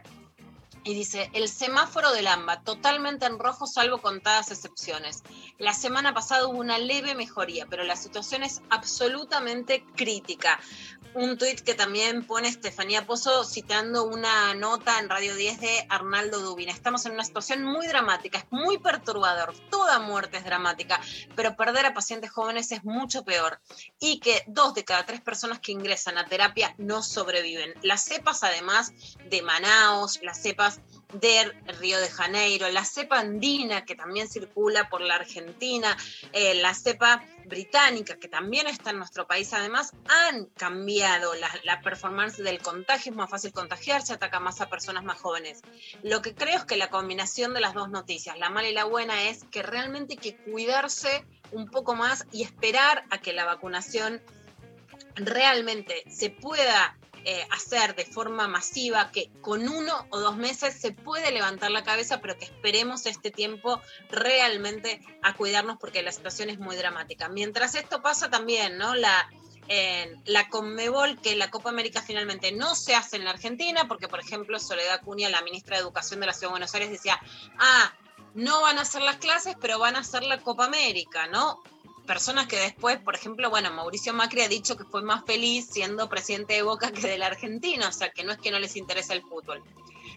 y 0.84 0.92
dice, 0.92 1.30
el 1.32 1.48
semáforo 1.48 2.12
del 2.12 2.26
AMBA, 2.26 2.60
totalmente 2.60 3.24
en 3.24 3.38
rojo 3.38 3.66
salvo 3.66 3.98
contadas 3.98 4.50
excepciones. 4.50 5.22
La 5.58 5.72
semana 5.72 6.12
pasada 6.12 6.46
hubo 6.46 6.58
una 6.58 6.76
leve 6.78 7.14
mejoría, 7.14 7.66
pero 7.66 7.84
la 7.84 7.96
situación 7.96 8.42
es 8.42 8.60
absolutamente 8.68 9.82
crítica. 9.96 10.60
Un 11.14 11.38
tuit 11.38 11.60
que 11.60 11.74
también 11.74 12.26
pone 12.26 12.48
Estefanía 12.48 13.06
Pozo 13.06 13.44
citando 13.44 14.02
una 14.02 14.52
nota 14.54 14.98
en 14.98 15.08
Radio 15.08 15.36
10 15.36 15.60
de 15.60 15.86
Arnaldo 15.88 16.40
Dubin. 16.40 16.68
Estamos 16.68 17.06
en 17.06 17.12
una 17.12 17.22
situación 17.22 17.62
muy 17.62 17.86
dramática, 17.86 18.38
es 18.38 18.46
muy 18.50 18.78
perturbador, 18.78 19.54
toda 19.70 20.00
muerte 20.00 20.38
es 20.38 20.44
dramática, 20.44 21.00
pero 21.36 21.54
perder 21.54 21.86
a 21.86 21.94
pacientes 21.94 22.32
jóvenes 22.32 22.72
es 22.72 22.82
mucho 22.82 23.24
peor. 23.24 23.60
Y 24.00 24.18
que 24.18 24.42
dos 24.48 24.74
de 24.74 24.82
cada 24.82 25.06
tres 25.06 25.20
personas 25.20 25.60
que 25.60 25.70
ingresan 25.70 26.18
a 26.18 26.26
terapia 26.26 26.74
no 26.78 27.00
sobreviven. 27.00 27.74
Las 27.82 28.02
cepas 28.02 28.42
además 28.42 28.92
de 29.30 29.40
Manaos, 29.42 30.18
las 30.20 30.42
cepas 30.42 30.80
de 31.14 31.52
Río 31.78 31.98
de 32.00 32.08
Janeiro, 32.08 32.68
la 32.70 32.84
cepa 32.84 33.20
andina 33.20 33.84
que 33.84 33.94
también 33.94 34.28
circula 34.28 34.88
por 34.88 35.00
la 35.00 35.14
Argentina, 35.14 35.96
eh, 36.32 36.54
la 36.54 36.74
cepa 36.74 37.24
británica 37.46 38.16
que 38.16 38.28
también 38.28 38.66
está 38.66 38.90
en 38.90 38.98
nuestro 38.98 39.26
país, 39.26 39.52
además 39.52 39.92
han 40.08 40.46
cambiado 40.46 41.34
la, 41.34 41.48
la, 41.64 41.80
performance 41.82 42.42
del 42.42 42.60
contagio, 42.60 43.12
es 43.12 43.16
más 43.16 43.30
fácil 43.30 43.52
contagiarse, 43.52 44.14
ataca 44.14 44.40
más 44.40 44.60
a 44.60 44.68
personas 44.68 45.04
más 45.04 45.20
jóvenes. 45.20 45.60
Lo 46.02 46.22
que 46.22 46.34
creo 46.34 46.58
es 46.58 46.64
que 46.64 46.76
la 46.76 46.90
combinación 46.90 47.54
de 47.54 47.60
las 47.60 47.74
dos 47.74 47.90
noticias, 47.90 48.38
la 48.38 48.50
mala 48.50 48.68
y 48.68 48.74
la 48.74 48.84
buena, 48.84 49.28
es 49.28 49.44
que 49.44 49.62
realmente 49.62 50.14
hay 50.14 50.18
que 50.18 50.36
cuidarse 50.36 51.24
un 51.52 51.70
poco 51.70 51.94
más 51.94 52.26
y 52.32 52.42
esperar 52.42 53.04
a 53.10 53.18
que 53.18 53.32
la 53.32 53.44
vacunación 53.44 54.20
realmente 55.14 56.04
se 56.08 56.30
pueda 56.30 56.96
eh, 57.24 57.46
hacer 57.50 57.94
de 57.94 58.04
forma 58.04 58.48
masiva, 58.48 59.10
que 59.10 59.30
con 59.40 59.68
uno 59.68 60.06
o 60.10 60.20
dos 60.20 60.36
meses 60.36 60.78
se 60.78 60.92
puede 60.92 61.32
levantar 61.32 61.70
la 61.70 61.82
cabeza, 61.82 62.20
pero 62.20 62.36
que 62.36 62.44
esperemos 62.44 63.06
este 63.06 63.30
tiempo 63.30 63.80
realmente 64.10 65.00
a 65.22 65.34
cuidarnos 65.34 65.78
porque 65.78 66.02
la 66.02 66.12
situación 66.12 66.50
es 66.50 66.58
muy 66.58 66.76
dramática. 66.76 67.28
Mientras 67.28 67.74
esto 67.74 68.02
pasa 68.02 68.30
también, 68.30 68.76
¿no? 68.76 68.94
La, 68.94 69.30
eh, 69.68 70.14
la 70.26 70.48
Conmebol, 70.48 71.20
que 71.20 71.36
la 71.36 71.50
Copa 71.50 71.70
América 71.70 72.02
finalmente 72.02 72.52
no 72.52 72.74
se 72.74 72.94
hace 72.94 73.16
en 73.16 73.24
la 73.24 73.30
Argentina, 73.30 73.88
porque 73.88 74.08
por 74.08 74.20
ejemplo 74.20 74.58
Soledad 74.58 75.00
Cunha, 75.02 75.30
la 75.30 75.42
ministra 75.42 75.76
de 75.76 75.82
Educación 75.82 76.20
de 76.20 76.26
la 76.26 76.32
Ciudad 76.34 76.48
de 76.48 76.52
Buenos 76.52 76.74
Aires, 76.74 76.90
decía, 76.90 77.18
ah, 77.58 77.92
no 78.34 78.60
van 78.60 78.78
a 78.78 78.82
hacer 78.82 79.00
las 79.00 79.16
clases, 79.16 79.56
pero 79.60 79.78
van 79.78 79.96
a 79.96 80.00
hacer 80.00 80.24
la 80.24 80.40
Copa 80.40 80.66
América, 80.66 81.26
¿no? 81.28 81.62
Personas 82.06 82.46
que 82.46 82.56
después, 82.56 82.98
por 82.98 83.14
ejemplo, 83.14 83.50
bueno, 83.50 83.72
Mauricio 83.72 84.12
Macri 84.12 84.42
ha 84.42 84.48
dicho 84.48 84.76
que 84.76 84.84
fue 84.84 85.02
más 85.02 85.24
feliz 85.24 85.68
siendo 85.70 86.08
presidente 86.08 86.54
de 86.54 86.62
Boca 86.62 86.92
que 86.92 87.06
de 87.06 87.18
la 87.18 87.26
Argentina, 87.26 87.88
o 87.88 87.92
sea, 87.92 88.10
que 88.10 88.24
no 88.24 88.32
es 88.32 88.38
que 88.38 88.50
no 88.50 88.58
les 88.58 88.76
interesa 88.76 89.14
el 89.14 89.22
fútbol. 89.22 89.62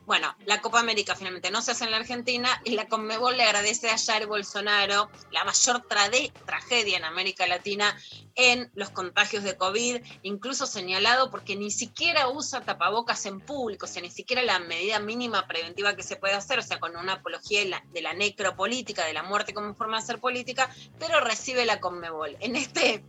Bueno, 0.08 0.34
la 0.46 0.62
Copa 0.62 0.80
América 0.80 1.16
finalmente 1.16 1.52
no 1.52 1.62
se 1.62 1.72
hace 1.72 1.84
en 1.84 1.92
la 1.92 1.98
Argentina 1.98 2.62
y 2.64 2.76
la 2.76 2.88
Conmebol 2.88 3.36
le 3.36 3.44
agradece 3.44 3.90
a 3.90 3.98
Jair 3.98 4.26
Bolsonaro 4.26 5.10
la 5.32 5.44
mayor 5.44 5.86
tragedia 5.86 6.96
en 6.96 7.04
América 7.04 7.46
Latina 7.46 7.94
en 8.36 8.72
los 8.74 8.90
contagios 8.92 9.44
de 9.44 9.58
COVID, 9.58 10.02
incluso 10.24 10.66
señalado 10.66 11.30
porque 11.30 11.58
ni 11.58 11.72
siquiera 11.72 12.30
usa 12.30 12.62
tapabocas 12.62 13.26
en 13.26 13.42
público, 13.42 13.86
o 13.86 13.90
sea, 13.90 14.02
ni 14.02 14.10
siquiera 14.10 14.42
la 14.44 14.60
medida 14.60 15.00
mínima 15.00 15.46
preventiva 15.46 15.98
que 15.98 16.04
se 16.04 16.16
puede 16.16 16.36
hacer, 16.36 16.60
o 16.60 16.64
sea, 16.64 16.80
con 16.80 16.96
una 16.96 17.16
apología 17.16 17.60
de 17.60 17.66
la, 17.66 17.84
de 17.92 18.02
la 18.02 18.14
necropolítica, 18.14 19.04
de 19.04 19.14
la 19.14 19.24
muerte 19.24 19.54
como 19.54 19.76
forma 19.76 19.98
de 19.98 20.04
hacer 20.04 20.20
política, 20.20 20.74
pero 21.00 21.20
recibe 21.20 21.66
la 21.66 21.82
Conmebol. 21.82 22.38
En 22.40 22.56
este 22.56 23.04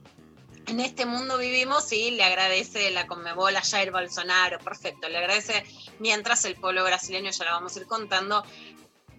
en 0.68 0.80
este 0.80 1.06
mundo 1.06 1.38
vivimos 1.38 1.90
y 1.92 2.10
le 2.10 2.24
agradece 2.24 2.90
la 2.90 3.06
Conmebol 3.06 3.56
a 3.56 3.62
Jair 3.62 3.90
Bolsonaro, 3.90 4.58
perfecto, 4.58 5.08
le 5.08 5.18
agradece 5.18 5.64
mientras 5.98 6.44
el 6.44 6.56
pueblo 6.56 6.84
brasileño, 6.84 7.30
ya 7.30 7.44
lo 7.44 7.52
vamos 7.52 7.74
a 7.74 7.80
ir 7.80 7.86
contando, 7.86 8.44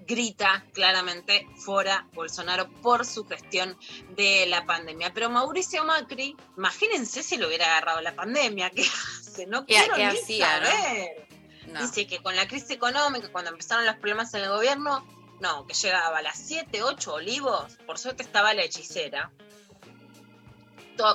grita 0.06 0.66
claramente 0.74 1.48
fuera 1.58 2.08
Bolsonaro 2.14 2.70
por 2.82 3.06
su 3.06 3.26
gestión 3.26 3.78
de 4.16 4.46
la 4.48 4.66
pandemia. 4.66 5.12
Pero 5.14 5.30
Mauricio 5.30 5.84
Macri, 5.84 6.36
imagínense 6.58 7.24
si 7.24 7.38
lo 7.38 7.48
hubiera 7.48 7.66
agarrado 7.66 8.02
la 8.02 8.16
pandemia, 8.16 8.70
¿qué 8.70 8.84
hace? 8.84 9.48
No 9.48 9.66
quiero 9.66 9.96
¿Qué 9.96 10.06
ni 10.06 10.18
hacía, 10.18 10.48
saber. 10.48 11.28
No. 11.68 11.82
Dice 11.82 12.08
que 12.08 12.22
con 12.22 12.36
la 12.36 12.48
crisis 12.48 12.72
económica, 12.72 13.32
cuando 13.32 13.52
empezaron 13.52 13.86
los 13.86 13.96
problemas 13.98 14.34
en 14.34 14.42
el 14.42 14.50
gobierno, 14.50 15.06
no, 15.40 15.66
que 15.68 15.74
llegaba 15.74 16.18
a 16.18 16.22
las 16.22 16.38
7, 16.40 16.84
8 16.84 17.14
olivos, 17.14 17.78
por 17.86 18.00
suerte 18.00 18.24
estaba 18.24 18.54
la 18.54 18.64
hechicera, 18.64 19.32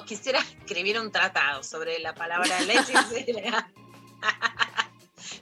quisiera 0.06 0.40
escribir 0.60 0.98
un 0.98 1.10
tratado 1.10 1.62
sobre 1.62 1.98
la 1.98 2.14
palabra. 2.14 2.58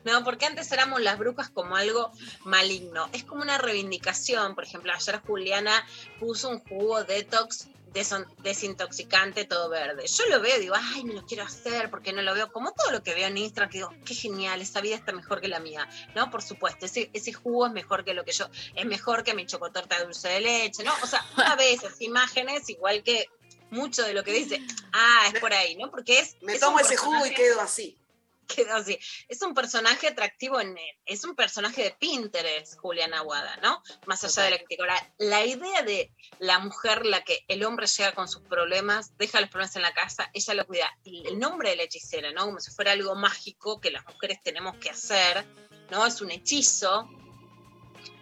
No, 0.04 0.24
porque 0.24 0.46
antes 0.46 0.72
éramos 0.72 1.00
las 1.00 1.16
brujas 1.16 1.48
como 1.50 1.76
algo 1.76 2.10
maligno. 2.44 3.08
Es 3.12 3.22
como 3.22 3.42
una 3.42 3.58
reivindicación. 3.58 4.54
Por 4.54 4.64
ejemplo, 4.64 4.92
ayer 4.92 5.20
Juliana 5.24 5.86
puso 6.18 6.48
un 6.48 6.58
jugo 6.58 7.04
detox 7.04 7.68
desintoxicante 7.92 9.44
todo 9.44 9.68
verde. 9.68 10.06
Yo 10.06 10.24
lo 10.26 10.40
veo 10.40 10.58
digo, 10.58 10.74
ay, 10.76 11.04
me 11.04 11.14
lo 11.14 11.26
quiero 11.26 11.44
hacer 11.44 11.90
porque 11.90 12.12
no 12.12 12.22
lo 12.22 12.34
veo. 12.34 12.50
Como 12.50 12.72
todo 12.72 12.90
lo 12.90 13.02
que 13.02 13.14
veo 13.14 13.28
en 13.28 13.36
Instagram, 13.36 13.70
que 13.70 13.78
digo, 13.78 13.94
qué 14.04 14.14
genial, 14.14 14.60
esa 14.60 14.80
vida 14.80 14.96
está 14.96 15.12
mejor 15.12 15.40
que 15.40 15.48
la 15.48 15.60
mía. 15.60 15.88
No, 16.14 16.30
por 16.30 16.42
supuesto, 16.42 16.86
ese, 16.86 17.10
ese 17.12 17.32
jugo 17.32 17.66
es 17.66 17.72
mejor 17.72 18.04
que 18.04 18.14
lo 18.14 18.24
que 18.24 18.32
yo, 18.32 18.48
es 18.74 18.86
mejor 18.86 19.24
que 19.24 19.34
mi 19.34 19.46
chocotorta 19.46 19.98
de 19.98 20.04
dulce 20.04 20.28
de 20.28 20.40
leche, 20.40 20.84
¿no? 20.84 20.92
O 21.02 21.06
sea, 21.06 21.24
una 21.36 21.54
vez 21.56 21.82
esas 21.82 22.00
imágenes, 22.00 22.68
igual 22.70 23.02
que 23.02 23.28
mucho 23.72 24.04
de 24.04 24.14
lo 24.14 24.22
que 24.22 24.32
dice, 24.32 24.62
ah, 24.92 25.30
es 25.32 25.40
por 25.40 25.52
ahí, 25.52 25.74
¿no? 25.76 25.90
Porque 25.90 26.20
es. 26.20 26.36
Me 26.42 26.54
es 26.54 26.60
tomo 26.60 26.78
ese 26.78 26.96
jugo 26.96 27.26
y 27.26 27.34
quedo 27.34 27.60
así. 27.60 27.98
quedó 28.46 28.74
así. 28.74 28.98
Es 29.28 29.42
un 29.42 29.54
personaje 29.54 30.08
atractivo, 30.08 30.60
en, 30.60 30.76
es 31.06 31.24
un 31.24 31.34
personaje 31.34 31.82
de 31.82 31.90
Pinterest, 31.92 32.78
Juliana 32.78 33.18
Aguada, 33.18 33.56
¿no? 33.62 33.82
Más 34.06 34.22
allá 34.24 34.44
de 34.44 34.50
la 34.50 34.56
crítica. 34.58 34.82
Ahora, 34.82 35.14
la 35.18 35.44
idea 35.44 35.82
de 35.82 36.12
la 36.38 36.58
mujer, 36.58 37.06
la 37.06 37.24
que 37.24 37.44
el 37.48 37.64
hombre 37.64 37.86
llega 37.86 38.12
con 38.12 38.28
sus 38.28 38.42
problemas, 38.42 39.16
deja 39.16 39.40
los 39.40 39.50
problemas 39.50 39.76
en 39.76 39.82
la 39.82 39.94
casa, 39.94 40.30
ella 40.34 40.54
lo 40.54 40.66
cuida. 40.66 40.90
Y 41.04 41.26
el 41.26 41.38
nombre 41.38 41.70
de 41.70 41.76
la 41.76 41.82
hechicera, 41.84 42.30
¿no? 42.32 42.44
Como 42.44 42.60
si 42.60 42.70
fuera 42.70 42.92
algo 42.92 43.14
mágico 43.14 43.80
que 43.80 43.90
las 43.90 44.04
mujeres 44.06 44.42
tenemos 44.42 44.76
que 44.76 44.90
hacer, 44.90 45.46
¿no? 45.90 46.06
Es 46.06 46.20
un 46.20 46.30
hechizo. 46.30 47.08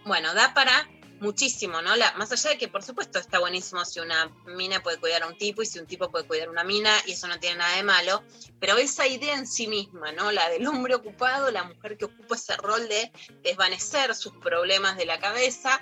Bueno, 0.05 0.33
da 0.35 0.55
para 0.55 0.89
muchísimo, 1.21 1.81
¿no? 1.83 1.95
La, 1.97 2.13
más 2.15 2.33
allá 2.33 2.51
de 2.51 2.59
que, 2.59 2.69
por 2.69 2.83
supuesto, 2.83 3.19
está 3.19 3.39
buenísimo 3.39 3.85
si 3.85 4.01
una 4.01 4.31
mina 4.47 4.83
puede 4.83 4.99
cuidar 4.99 5.23
a 5.23 5.27
un 5.27 5.37
tipo 5.37 5.63
y 5.63 5.67
si 5.67 5.79
un 5.79 5.87
tipo 5.87 6.11
puede 6.11 6.27
cuidar 6.27 6.49
a 6.49 6.51
una 6.51 6.65
mina, 6.65 6.93
y 7.07 7.13
eso 7.13 7.29
no 7.29 7.39
tiene 7.39 7.57
nada 7.57 7.77
de 7.77 7.83
malo, 7.83 8.23
pero 8.59 8.77
esa 8.79 9.07
idea 9.07 9.35
en 9.35 9.47
sí 9.47 9.69
misma, 9.69 10.13
¿no? 10.13 10.33
La 10.33 10.49
del 10.49 10.67
hombre 10.67 10.95
ocupado, 10.95 11.51
la 11.51 11.65
mujer 11.65 11.97
que 11.97 12.07
ocupa 12.07 12.35
ese 12.35 12.57
rol 12.57 12.89
de 12.89 13.13
desvanecer 13.43 14.15
sus 14.15 14.33
problemas 14.35 14.97
de 14.97 15.07
la 15.07 15.21
cabeza, 15.21 15.81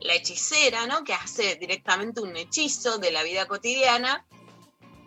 la 0.00 0.14
hechicera, 0.14 0.86
¿no? 0.86 1.04
Que 1.04 1.14
hace 1.14 1.56
directamente 1.56 2.20
un 2.20 2.36
hechizo 2.36 2.98
de 2.98 3.12
la 3.12 3.22
vida 3.22 3.46
cotidiana. 3.46 4.26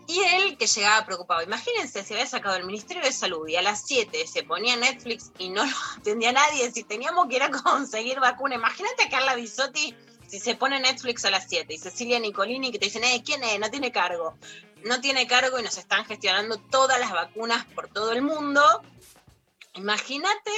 Y 0.08 0.20
él 0.20 0.58
que 0.58 0.68
llegaba 0.68 1.06
preocupado. 1.06 1.42
Imagínense 1.42 2.04
si 2.04 2.14
había 2.14 2.28
sacado 2.28 2.56
el 2.58 2.66
Ministerio 2.66 3.04
de 3.04 3.12
Salud 3.12 3.48
y 3.48 3.56
a 3.56 3.62
las 3.62 3.86
7 3.86 4.26
se 4.28 4.44
ponía 4.44 4.76
Netflix 4.76 5.32
y 5.40 5.50
no 5.50 5.66
lo 5.66 5.76
atendía 5.98 6.32
nadie, 6.32 6.72
si 6.72 6.84
teníamos 6.84 7.28
que 7.28 7.38
ir 7.38 7.44
a 7.44 7.52
conseguir 7.52 8.20
vacuna. 8.20 8.56
Imagínate 8.56 9.04
a 9.04 9.10
Carla 9.10 9.36
Bisotti 9.36 9.96
si 10.28 10.40
se 10.40 10.56
pone 10.56 10.80
Netflix 10.80 11.26
a 11.26 11.32
las 11.32 11.48
7 11.48 11.74
y 11.74 11.78
Cecilia 11.78 12.20
Nicolini 12.20 12.72
que 12.72 12.80
te 12.80 12.86
dicen, 12.86 13.04
eh, 13.04 13.22
¿quién 13.26 13.44
es? 13.44 13.60
No 13.60 13.70
tiene 13.70 13.92
cargo. 13.92 14.38
No 14.84 15.02
tiene 15.02 15.28
cargo 15.28 15.60
y 15.60 15.64
nos 15.64 15.78
están 15.78 16.06
gestionando 16.06 16.58
todas 16.58 17.00
las 17.00 17.12
vacunas 17.12 17.66
por 17.66 17.88
todo 17.88 18.12
el 18.12 18.22
mundo. 18.22 18.62
Imagínate 19.74 20.52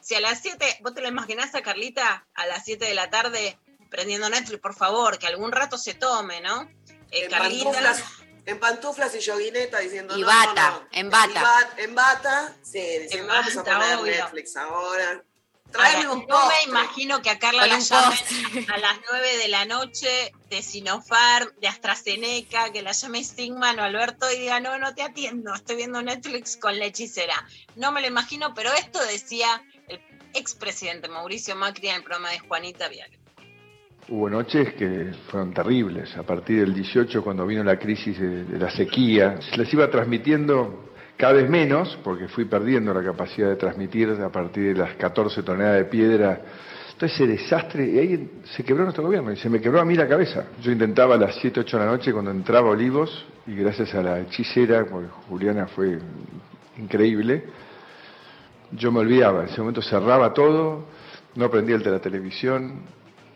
si 0.00 0.14
a 0.14 0.20
las 0.20 0.40
7, 0.40 0.78
vos 0.82 0.94
te 0.94 1.00
lo 1.00 1.08
imaginás 1.08 1.54
a 1.54 1.62
Carlita 1.62 2.26
a 2.34 2.46
las 2.46 2.64
7 2.64 2.84
de 2.84 2.94
la 2.94 3.10
tarde 3.10 3.58
prendiendo 3.90 4.28
Netflix, 4.28 4.60
por 4.60 4.74
favor, 4.74 5.18
que 5.18 5.26
algún 5.26 5.52
rato 5.52 5.78
se 5.78 5.94
tome, 5.94 6.40
¿no? 6.40 6.68
Eh, 7.10 7.28
Carlita, 7.28 7.64
pantuflas, 7.64 8.02
en 8.46 8.58
pantuflas 8.60 9.14
y 9.14 9.18
yoguineta 9.20 9.78
diciendo 9.80 10.16
Y 10.16 10.20
no, 10.22 10.26
bata, 10.26 10.70
no, 10.70 10.80
no. 10.80 10.88
en 10.92 11.10
bata. 11.10 11.28
Y 11.30 11.42
ba- 11.42 11.70
en 11.78 11.94
bata, 11.94 12.56
sí, 12.62 12.78
diciendo 12.78 13.16
En 13.34 13.40
vamos 13.40 13.56
a 13.56 13.64
poner 13.64 13.96
obvio. 13.98 14.14
Netflix 14.24 14.56
ahora. 14.56 15.22
Tráeme 15.72 16.04
Ahora, 16.06 16.12
un 16.12 16.26
no 16.28 16.46
me 16.46 16.62
imagino 16.68 17.20
que 17.22 17.28
a 17.30 17.40
Carla 17.40 17.66
la 17.66 17.80
llamen 17.80 18.18
a 18.72 18.78
las 18.78 18.98
9 19.10 19.36
de 19.38 19.48
la 19.48 19.64
noche 19.64 20.32
de 20.48 20.62
Sinopharm, 20.62 21.50
de 21.60 21.66
AstraZeneca, 21.66 22.70
que 22.70 22.82
la 22.82 22.92
llame 22.92 23.22
Stigman 23.24 23.80
o 23.80 23.82
Alberto 23.82 24.30
y 24.30 24.38
diga, 24.38 24.60
no, 24.60 24.78
no 24.78 24.94
te 24.94 25.02
atiendo, 25.02 25.52
estoy 25.52 25.74
viendo 25.74 26.00
Netflix 26.02 26.56
con 26.56 26.78
la 26.78 26.84
hechicera. 26.84 27.44
No 27.74 27.90
me 27.90 28.00
lo 28.00 28.06
imagino, 28.06 28.54
pero 28.54 28.72
esto 28.74 29.04
decía 29.06 29.60
el 29.88 30.00
expresidente 30.34 31.08
Mauricio 31.08 31.56
Macri 31.56 31.88
en 31.88 31.96
el 31.96 32.02
programa 32.04 32.30
de 32.30 32.38
Juanita 32.38 32.86
Viale. 32.86 33.18
Hubo 34.08 34.30
noches 34.30 34.72
que 34.74 35.12
fueron 35.30 35.52
terribles. 35.52 36.16
A 36.16 36.22
partir 36.22 36.60
del 36.60 36.72
18, 36.72 37.24
cuando 37.24 37.44
vino 37.44 37.64
la 37.64 37.76
crisis 37.76 38.16
de, 38.20 38.56
la 38.56 38.70
sequía, 38.70 39.40
se 39.40 39.56
les 39.56 39.72
iba 39.74 39.90
transmitiendo 39.90 40.92
cada 41.16 41.32
vez 41.32 41.50
menos, 41.50 41.98
porque 42.04 42.28
fui 42.28 42.44
perdiendo 42.44 42.94
la 42.94 43.02
capacidad 43.02 43.48
de 43.48 43.56
transmitir 43.56 44.10
a 44.10 44.28
partir 44.28 44.74
de 44.74 44.80
las 44.80 44.94
14 44.94 45.42
toneladas 45.42 45.78
de 45.78 45.84
piedra. 45.86 46.40
Todo 46.96 47.06
ese 47.06 47.26
desastre, 47.26 47.84
y 47.84 47.98
ahí 47.98 48.30
se 48.44 48.62
quebró 48.62 48.84
nuestro 48.84 49.02
gobierno, 49.02 49.32
y 49.32 49.36
se 49.38 49.50
me 49.50 49.60
quebró 49.60 49.80
a 49.80 49.84
mí 49.84 49.96
la 49.96 50.06
cabeza. 50.06 50.44
Yo 50.62 50.70
intentaba 50.70 51.16
a 51.16 51.18
las 51.18 51.34
7, 51.40 51.60
8 51.60 51.76
de 51.76 51.84
la 51.84 51.90
noche 51.90 52.12
cuando 52.12 52.30
entraba 52.30 52.70
Olivos, 52.70 53.26
y 53.44 53.56
gracias 53.56 53.92
a 53.96 54.02
la 54.02 54.20
hechicera, 54.20 54.84
porque 54.84 55.08
Juliana 55.28 55.66
fue 55.66 55.98
increíble, 56.78 57.44
yo 58.70 58.92
me 58.92 59.00
olvidaba, 59.00 59.42
en 59.42 59.48
ese 59.48 59.60
momento 59.60 59.82
cerraba 59.82 60.32
todo, 60.32 60.86
no 61.34 61.50
prendía 61.50 61.74
el 61.74 61.82
de 61.82 61.90
la 61.90 62.00
televisión, 62.00 62.82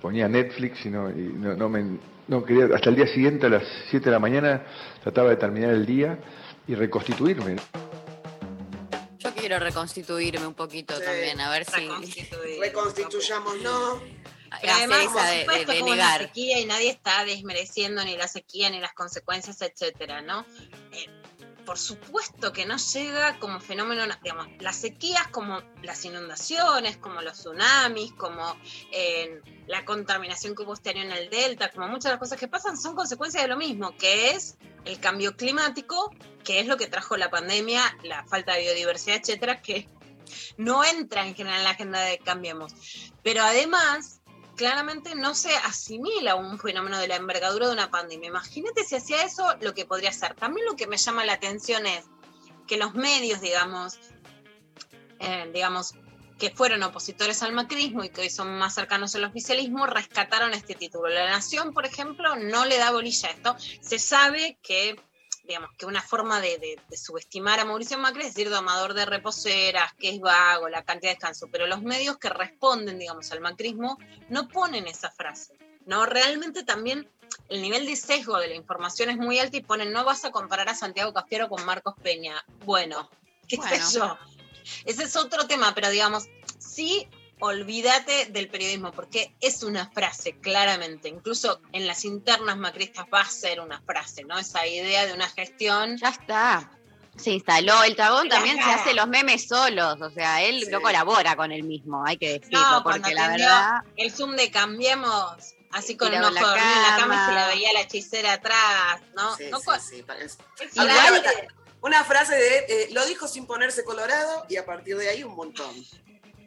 ponía 0.00 0.28
Netflix 0.28 0.84
y 0.86 0.90
no, 0.90 1.10
y 1.10 1.14
no, 1.34 1.54
no 1.54 1.68
me, 1.68 1.98
no 2.28 2.44
quería, 2.44 2.66
hasta 2.74 2.90
el 2.90 2.96
día 2.96 3.06
siguiente 3.06 3.46
a 3.46 3.50
las 3.50 3.62
7 3.90 4.04
de 4.06 4.10
la 4.10 4.18
mañana 4.18 4.64
trataba 5.02 5.30
de 5.30 5.36
terminar 5.36 5.70
el 5.70 5.84
día 5.86 6.18
y 6.66 6.74
reconstituirme. 6.74 7.56
Yo 9.18 9.34
quiero 9.34 9.58
reconstituirme 9.58 10.46
un 10.46 10.54
poquito 10.54 10.94
Sí. 10.96 11.02
también, 11.04 11.40
a 11.40 11.50
ver 11.50 11.64
si. 11.64 11.88
Reconstituyámonos. 12.60 14.00
Pero 14.60 14.72
además, 14.72 15.04
por 15.12 15.22
de- 15.22 15.58
de- 15.64 15.80
como 15.80 15.92
una 15.92 16.18
sequía 16.18 16.58
y 16.58 16.66
nadie 16.66 16.90
está 16.90 17.24
desmereciendo 17.24 18.02
ni 18.04 18.16
la 18.16 18.26
sequía 18.26 18.68
ni 18.70 18.80
las 18.80 18.92
consecuencias, 18.94 19.62
etcétera, 19.62 20.22
¿no? 20.22 20.44
Eh, 20.92 21.06
por 21.70 21.78
supuesto 21.78 22.52
que 22.52 22.66
no 22.66 22.78
llega 22.78 23.38
como 23.38 23.60
fenómeno, 23.60 24.02
digamos, 24.24 24.48
las 24.58 24.74
sequías 24.74 25.28
como 25.28 25.62
las 25.84 26.04
inundaciones, 26.04 26.96
como 26.96 27.22
los 27.22 27.38
tsunamis, 27.38 28.12
como 28.14 28.56
eh, 28.90 29.40
la 29.68 29.84
contaminación 29.84 30.56
que 30.56 30.64
hubo 30.64 30.74
este 30.74 30.90
año 30.90 31.02
en 31.02 31.12
el 31.12 31.30
delta, 31.30 31.70
como 31.70 31.86
muchas 31.86 32.06
de 32.06 32.10
las 32.10 32.18
cosas 32.18 32.40
que 32.40 32.48
pasan 32.48 32.76
son 32.76 32.96
consecuencias 32.96 33.44
de 33.44 33.48
lo 33.48 33.56
mismo, 33.56 33.96
que 33.96 34.30
es 34.30 34.58
el 34.84 34.98
cambio 34.98 35.36
climático, 35.36 36.12
que 36.42 36.58
es 36.58 36.66
lo 36.66 36.76
que 36.76 36.88
trajo 36.88 37.16
la 37.16 37.30
pandemia, 37.30 37.82
la 38.02 38.24
falta 38.24 38.54
de 38.54 38.62
biodiversidad, 38.62 39.18
etcétera, 39.18 39.62
que 39.62 39.86
no 40.56 40.82
entra 40.82 41.24
en 41.24 41.36
general 41.36 41.58
en 41.58 41.64
la 41.64 41.70
agenda 41.70 42.00
de 42.00 42.18
Cambiemos. 42.18 42.74
Pero 43.22 43.42
además, 43.44 44.19
claramente 44.60 45.14
no 45.14 45.34
se 45.34 45.56
asimila 45.56 46.34
un 46.34 46.58
fenómeno 46.58 46.98
de 46.98 47.08
la 47.08 47.16
envergadura 47.16 47.66
de 47.66 47.72
una 47.72 47.90
pandemia. 47.90 48.28
Imagínate 48.28 48.84
si 48.84 48.94
hacía 48.94 49.24
eso 49.24 49.56
lo 49.62 49.72
que 49.72 49.86
podría 49.86 50.12
ser. 50.12 50.34
También 50.34 50.66
lo 50.66 50.76
que 50.76 50.86
me 50.86 50.98
llama 50.98 51.24
la 51.24 51.32
atención 51.32 51.86
es 51.86 52.04
que 52.66 52.76
los 52.76 52.94
medios, 52.94 53.40
digamos, 53.40 53.98
eh, 55.18 55.50
digamos, 55.54 55.94
que 56.38 56.50
fueron 56.50 56.82
opositores 56.82 57.42
al 57.42 57.54
macrismo 57.54 58.04
y 58.04 58.10
que 58.10 58.20
hoy 58.20 58.28
son 58.28 58.58
más 58.58 58.74
cercanos 58.74 59.14
al 59.14 59.24
oficialismo, 59.24 59.86
rescataron 59.86 60.52
este 60.52 60.74
título. 60.74 61.08
La 61.08 61.30
Nación, 61.30 61.72
por 61.72 61.86
ejemplo, 61.86 62.36
no 62.36 62.66
le 62.66 62.76
da 62.76 62.90
bolilla 62.90 63.30
a 63.30 63.32
esto. 63.32 63.56
Se 63.80 63.98
sabe 63.98 64.58
que 64.62 65.00
digamos, 65.44 65.70
que 65.76 65.86
una 65.86 66.02
forma 66.02 66.40
de, 66.40 66.58
de- 66.58 66.80
de 66.88 66.96
subestimar 66.96 67.58
a 67.60 67.64
Mauricio 67.64 67.98
Macri 67.98 68.22
es 68.22 68.34
decir 68.34 68.50
domador 68.50 68.94
de 68.94 69.04
reposeras, 69.06 69.92
que 69.94 70.10
es 70.10 70.20
vago, 70.20 70.68
la 70.68 70.84
cantidad 70.84 71.10
de 71.10 71.14
descanso, 71.16 71.48
pero 71.50 71.66
los 71.66 71.82
medios 71.82 72.18
que 72.18 72.28
responden, 72.28 72.98
digamos, 72.98 73.30
al 73.32 73.40
macrismo 73.40 73.98
no 74.28 74.48
ponen 74.48 74.86
esa 74.86 75.10
frase. 75.10 75.54
No, 75.86 76.06
realmente 76.06 76.62
también 76.62 77.10
el 77.48 77.62
nivel 77.62 77.86
de 77.86 77.96
sesgo 77.96 78.38
de 78.38 78.48
la 78.48 78.54
información 78.54 79.10
es 79.10 79.16
muy 79.16 79.38
alto 79.38 79.56
y 79.56 79.62
ponen, 79.62 79.92
no 79.92 80.04
vas 80.04 80.24
a 80.24 80.30
comparar 80.30 80.68
a 80.68 80.74
Santiago 80.74 81.12
Cafiero 81.12 81.48
con 81.48 81.64
Marcos 81.64 81.94
Peña. 82.02 82.44
Bueno, 82.64 83.08
qué 83.48 83.56
Bueno. 83.56 83.86
sé 83.86 83.98
yo. 83.98 84.18
Ese 84.84 85.04
es 85.04 85.16
otro 85.16 85.46
tema, 85.46 85.74
pero 85.74 85.88
digamos, 85.90 86.24
sí 86.58 87.08
olvídate 87.40 88.26
del 88.26 88.48
periodismo, 88.48 88.92
porque 88.92 89.34
es 89.40 89.62
una 89.62 89.90
frase, 89.90 90.38
claramente. 90.40 91.08
Incluso 91.08 91.60
en 91.72 91.86
las 91.86 92.04
internas 92.04 92.56
macristas 92.56 93.06
va 93.12 93.22
a 93.22 93.28
ser 93.28 93.60
una 93.60 93.80
frase, 93.82 94.24
¿no? 94.24 94.38
Esa 94.38 94.66
idea 94.66 95.06
de 95.06 95.12
una 95.14 95.28
gestión. 95.28 95.96
Ya 95.96 96.08
está. 96.10 96.70
Se 97.16 97.32
instaló. 97.32 97.82
El 97.82 97.96
La 97.96 98.22
también 98.28 98.56
se 98.56 98.70
hace 98.70 98.94
los 98.94 99.08
memes 99.08 99.48
solos. 99.48 100.00
O 100.00 100.10
sea, 100.10 100.42
él 100.42 100.64
Sí. 100.64 100.70
no 100.70 100.80
colabora 100.80 101.36
con 101.36 101.52
él 101.52 101.64
mismo, 101.64 102.04
hay 102.06 102.16
que 102.16 102.38
decirlo. 102.38 102.60
No, 102.60 102.82
porque 102.82 103.14
la 103.14 103.28
verdad. 103.28 103.70
el 103.96 104.12
Zoom 104.12 104.36
de 104.36 104.50
Cambiemos, 104.50 105.54
así 105.72 105.96
con 105.96 106.08
un 106.14 106.18
ojo 106.18 106.28
en 106.28 106.34
la 106.34 106.40
dormido 106.40 106.72
en 106.72 106.82
la 106.82 106.96
cama 106.96 107.26
se 107.26 107.34
la 107.34 107.46
veía 107.48 107.72
la 107.72 107.80
hechicera 107.82 108.34
atrás, 108.34 109.00
¿no? 109.14 109.36
Sí, 109.36 109.44
No 109.50 109.58
sí. 109.58 109.66
Una 111.82 112.04
frase 112.04 112.34
de, 112.34 112.58
eh, 112.68 112.88
lo 112.92 113.04
dijo 113.06 113.26
sin 113.26 113.46
ponerse 113.46 113.84
colorado 113.84 114.44
y 114.50 114.56
a 114.58 114.66
partir 114.66 114.96
de 114.98 115.08
ahí 115.08 115.24
un 115.24 115.34
montón. 115.34 115.74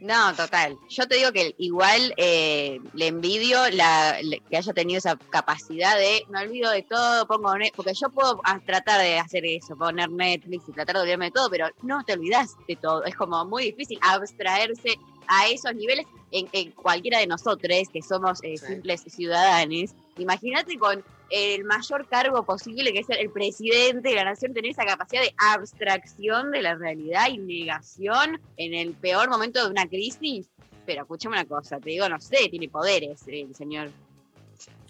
No, 0.04 0.36
total. 0.36 0.78
Yo 0.90 1.08
te 1.08 1.16
digo 1.16 1.32
que 1.32 1.56
igual 1.60 2.14
eh, 2.18 2.78
le 2.94 3.08
envidio 3.08 3.58
la, 3.72 4.18
que 4.50 4.58
haya 4.58 4.74
tenido 4.74 4.98
esa 4.98 5.16
capacidad 5.16 5.98
de 5.98 6.26
me 6.28 6.42
olvido 6.42 6.72
de 6.72 6.84
todo, 6.84 7.26
pongo 7.26 7.54
porque 7.74 7.94
yo 7.94 8.10
puedo 8.10 8.42
ah, 8.44 8.60
tratar 8.66 9.00
de 9.00 9.18
hacer 9.18 9.46
eso, 9.46 9.78
poner 9.78 10.10
Netflix 10.10 10.68
y 10.68 10.74
tratar 10.74 10.98
de 10.98 11.02
olvidarme 11.04 11.26
de 11.28 11.32
todo, 11.32 11.50
pero 11.50 11.70
no 11.84 12.04
te 12.04 12.12
olvidas 12.12 12.58
de 12.68 12.76
todo. 12.76 13.06
Es 13.06 13.16
como 13.16 13.46
muy 13.46 13.64
difícil 13.72 13.98
abstraerse 14.02 15.00
a 15.28 15.48
esos 15.48 15.74
niveles 15.74 16.06
en, 16.34 16.50
en 16.52 16.72
cualquiera 16.72 17.20
de 17.20 17.28
nosotros 17.28 17.72
que 17.94 18.02
somos 18.02 18.40
eh, 18.44 18.58
Sí. 18.58 18.66
simples 18.68 19.04
ciudadanos. 19.08 19.92
Imagínate 20.18 20.78
con 20.78 21.04
el 21.30 21.64
mayor 21.64 22.08
cargo 22.08 22.44
posible, 22.44 22.92
que 22.92 23.00
es 23.00 23.10
el 23.10 23.30
presidente 23.32 24.10
de 24.10 24.16
la 24.16 24.26
nación, 24.26 24.54
tener 24.54 24.72
esa 24.72 24.86
capacidad 24.86 25.22
de 25.22 25.34
abstracción 25.38 26.52
de 26.52 26.62
la 26.62 26.76
realidad 26.76 27.30
y 27.30 27.38
negación 27.38 28.40
en 28.58 28.74
el 28.74 28.94
peor 28.94 29.30
momento 29.30 29.64
de 29.64 29.70
una 29.72 29.88
crisis. 29.88 30.48
Pero 30.86 31.04
escúchame 31.04 31.36
una 31.38 31.46
cosa, 31.46 31.80
te 31.80 31.92
digo, 31.92 32.10
no 32.10 32.20
sé, 32.20 32.50
tiene 32.50 32.68
poderes 32.68 33.22
el 33.28 33.56
señor. 33.56 33.90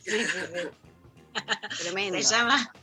Tremendo. 1.80 2.18
Se 2.22 2.36
llama, 2.36 2.74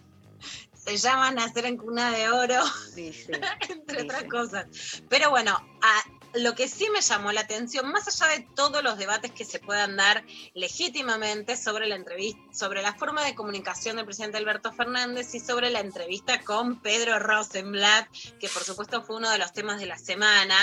se 0.75 0.97
llama 0.97 1.31
Nacer 1.33 1.67
en 1.67 1.77
Cuna 1.77 2.11
de 2.11 2.29
Oro, 2.31 2.63
Sí, 2.95 3.13
sí. 3.13 3.33
entre 3.69 4.01
Sí, 4.01 4.05
otras 4.07 4.23
sí. 4.23 4.29
cosas. 4.29 5.03
Pero 5.09 5.31
bueno, 5.31 5.53
a- 5.83 6.05
lo 6.35 6.55
que 6.55 6.69
sí 6.69 6.89
me 6.91 7.01
llamó 7.01 7.33
la 7.33 7.41
atención, 7.43 7.91
más 7.91 8.07
allá 8.09 8.33
de 8.37 8.47
todos 8.55 8.83
los 8.83 8.97
debates 8.99 9.33
que 9.33 9.45
se 9.45 9.59
puedan 9.59 9.97
dar 9.97 10.25
legítimamente 10.55 11.57
sobre 11.57 11.87
la 11.89 11.97
entrevista, 11.97 12.41
sobre 12.53 12.83
la 12.83 12.95
forma 12.95 13.25
de 13.25 13.35
comunicación 13.35 13.97
del 13.97 14.05
presidente 14.07 14.39
Alberto 14.39 14.73
Fernández 14.73 15.35
y 15.35 15.41
sobre 15.41 15.71
la 15.71 15.81
entrevista 15.81 16.41
con 16.43 16.81
Pedro 16.81 17.19
Rosenblatt, 17.19 18.09
que 18.39 18.49
por 18.49 18.63
supuesto 18.63 19.03
fue 19.03 19.17
uno 19.17 19.31
de 19.31 19.39
los 19.39 19.53
temas 19.53 19.81
de 19.81 19.87
la 19.87 19.99
semana. 19.99 20.55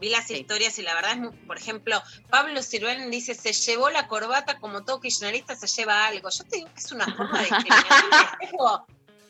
Vi 0.00 0.10
las 0.10 0.28
Sí. 0.28 0.34
historias 0.34 0.78
y 0.78 0.82
la 0.82 0.94
verdad 0.94 1.18
es, 1.24 1.46
por 1.46 1.56
ejemplo, 1.58 2.00
Pablo 2.30 2.62
Ciruelen 2.62 3.10
dice, 3.10 3.34
se 3.34 3.52
llevó 3.52 3.90
la 3.90 4.06
corbata 4.06 4.60
como 4.60 4.84
todo 4.84 5.00
kirchnerista 5.00 5.56
se 5.56 5.66
lleva 5.66 6.06
algo. 6.06 6.30
Yo 6.30 6.44
te 6.44 6.56
digo 6.58 6.68
que 6.72 6.80
es 6.80 6.92
una 6.92 7.04
forma 7.16 7.42
de 7.42 7.48
discriminación. 7.64 8.82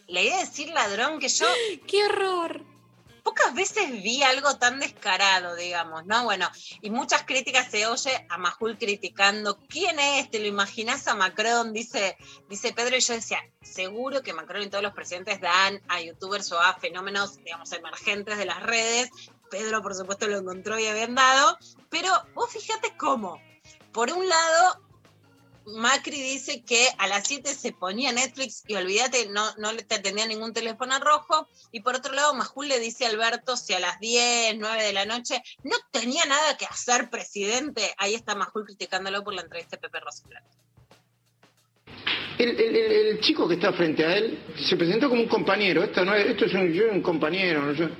La 0.08 0.20
idea 0.20 0.36
de 0.38 0.44
decir 0.44 0.68
ladrón 0.70 1.18
que 1.20 1.28
yo 1.28 1.46
¡Qué 1.86 2.04
horror! 2.04 2.62
Pocas 3.28 3.52
veces 3.52 3.90
vi 4.02 4.22
algo 4.22 4.56
tan 4.56 4.80
descarado, 4.80 5.54
digamos, 5.54 6.06
¿no? 6.06 6.24
Bueno, 6.24 6.48
y 6.80 6.88
muchas 6.88 7.24
críticas 7.24 7.70
se 7.70 7.86
oye 7.86 8.26
a 8.30 8.38
Majul 8.38 8.78
criticando, 8.78 9.58
¿quién 9.68 9.98
es? 9.98 10.30
¿Te 10.30 10.38
lo 10.38 10.46
imaginás 10.46 11.06
a 11.08 11.14
Macron? 11.14 11.74
Dice, 11.74 12.16
dice 12.48 12.72
Pedro, 12.72 12.96
y 12.96 13.00
yo 13.00 13.12
decía, 13.12 13.38
seguro 13.60 14.22
que 14.22 14.32
Macron 14.32 14.62
y 14.62 14.70
todos 14.70 14.82
los 14.82 14.94
presidentes 14.94 15.42
dan 15.42 15.78
a 15.88 16.00
youtubers 16.00 16.50
o 16.52 16.58
a 16.58 16.72
fenómenos, 16.78 17.36
digamos, 17.44 17.70
emergentes 17.72 18.38
de 18.38 18.46
las 18.46 18.62
redes. 18.62 19.10
Pedro, 19.50 19.82
por 19.82 19.94
supuesto, 19.94 20.26
lo 20.26 20.38
encontró 20.38 20.78
y 20.78 20.86
habían 20.86 21.14
dado, 21.14 21.58
pero 21.90 22.10
vos 22.34 22.50
fíjate 22.50 22.96
cómo. 22.96 23.42
Por 23.92 24.10
un 24.10 24.26
lado, 24.26 24.87
Macri 25.76 26.20
dice 26.20 26.62
que 26.64 26.88
a 26.98 27.06
las 27.06 27.26
7 27.28 27.54
se 27.54 27.72
ponía 27.72 28.12
Netflix 28.12 28.64
y 28.66 28.74
olvídate, 28.74 29.28
no, 29.28 29.44
no 29.58 29.76
te 29.76 29.96
atendía 29.96 30.26
ningún 30.26 30.52
teléfono 30.52 30.98
rojo. 30.98 31.48
Y 31.72 31.80
por 31.80 31.94
otro 31.96 32.14
lado, 32.14 32.34
Majul 32.34 32.68
le 32.68 32.80
dice 32.80 33.06
a 33.06 33.10
Alberto 33.10 33.56
si 33.56 33.74
a 33.74 33.80
las 33.80 33.98
10, 34.00 34.56
9 34.58 34.82
de 34.82 34.92
la 34.92 35.04
noche 35.06 35.42
no 35.64 35.76
tenía 35.90 36.24
nada 36.24 36.56
que 36.56 36.64
hacer, 36.64 37.10
presidente. 37.10 37.94
Ahí 37.98 38.14
está 38.14 38.34
Majul 38.34 38.64
criticándolo 38.64 39.22
por 39.22 39.34
la 39.34 39.42
entrevista 39.42 39.76
de 39.76 39.82
Pepe 39.82 40.00
Rosenblatt. 40.00 40.44
El, 42.38 43.18
chico 43.20 43.48
que 43.48 43.54
está 43.54 43.72
frente 43.72 44.04
a 44.04 44.16
él 44.16 44.38
se 44.68 44.76
presentó 44.76 45.08
como 45.08 45.22
un 45.22 45.28
compañero. 45.28 45.82
Esto, 45.82 46.04
no 46.04 46.14
es, 46.14 46.26
esto 46.26 46.44
es 46.44 46.54
un, 46.54 46.72
yo 46.72 46.84
un 46.90 47.02
compañero. 47.02 47.62
no 47.62 47.72
yo- 47.72 47.90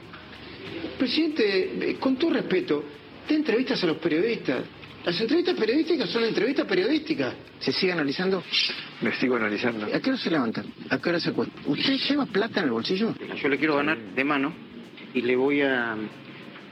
Presidente, 0.96 1.90
eh, 1.90 1.98
con 1.98 2.16
todo 2.16 2.30
respeto, 2.32 2.84
dé 3.28 3.34
entrevistas 3.34 3.82
a 3.82 3.86
los 3.86 3.98
periodistas. 3.98 4.64
Las 5.05 5.20
entrevistas 5.20 5.55
periodísticas 5.55 6.11
son 6.11 6.24
entrevistas 6.24 6.66
periodísticas. 6.66 7.34
¿Se 7.61 7.72
sigue 7.72 7.92
analizando? 7.92 8.42
Me 9.01 9.12
sigo 9.12 9.36
analizando. 9.36 9.86
¿A 9.86 10.01
qué 10.01 10.11
hora 10.11 10.18
se 10.18 10.30
levantan? 10.30 10.66
¿A 10.90 10.99
qué 10.99 11.09
hora 11.09 11.20
se 11.20 11.30
acuestan? 11.30 11.62
¿Usted 11.66 11.96
lleva 12.09 12.26
plata 12.26 12.61
en 12.61 12.66
el 12.66 12.72
bolsillo? 12.72 13.14
Yo 13.40 13.49
le 13.49 13.59
quiero 13.59 13.76
ganar 13.76 13.99
de 13.99 14.24
mano 14.24 14.53
y 15.14 15.22
le 15.22 15.36
voy 15.36 15.62
a 15.62 15.96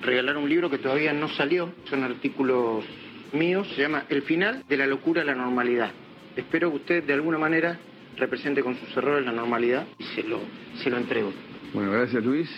regalar 0.03 0.37
un 0.37 0.49
libro 0.49 0.69
que 0.69 0.79
todavía 0.79 1.13
no 1.13 1.29
salió, 1.29 1.73
son 1.89 2.05
artículos 2.05 2.85
míos, 3.33 3.69
se 3.75 3.83
llama 3.83 4.05
El 4.09 4.23
final 4.23 4.65
de 4.69 4.77
la 4.77 4.87
locura 4.87 5.23
a 5.23 5.25
la 5.25 5.35
normalidad. 5.35 5.91
Espero 6.37 6.71
que 6.71 6.77
usted 6.77 7.05
de 7.05 7.15
alguna 7.15 7.39
manera 7.39 7.79
represente 8.17 8.63
con 8.63 8.77
sus 8.79 8.97
errores 8.97 9.25
la 9.25 9.33
normalidad 9.33 9.87
y 9.99 10.05
se 10.05 10.23
lo, 10.23 10.41
se 10.83 10.91
lo 10.91 10.99
entrego. 10.99 11.33
Bueno, 11.73 11.93
gracias 11.93 12.23
Luis. 12.25 12.51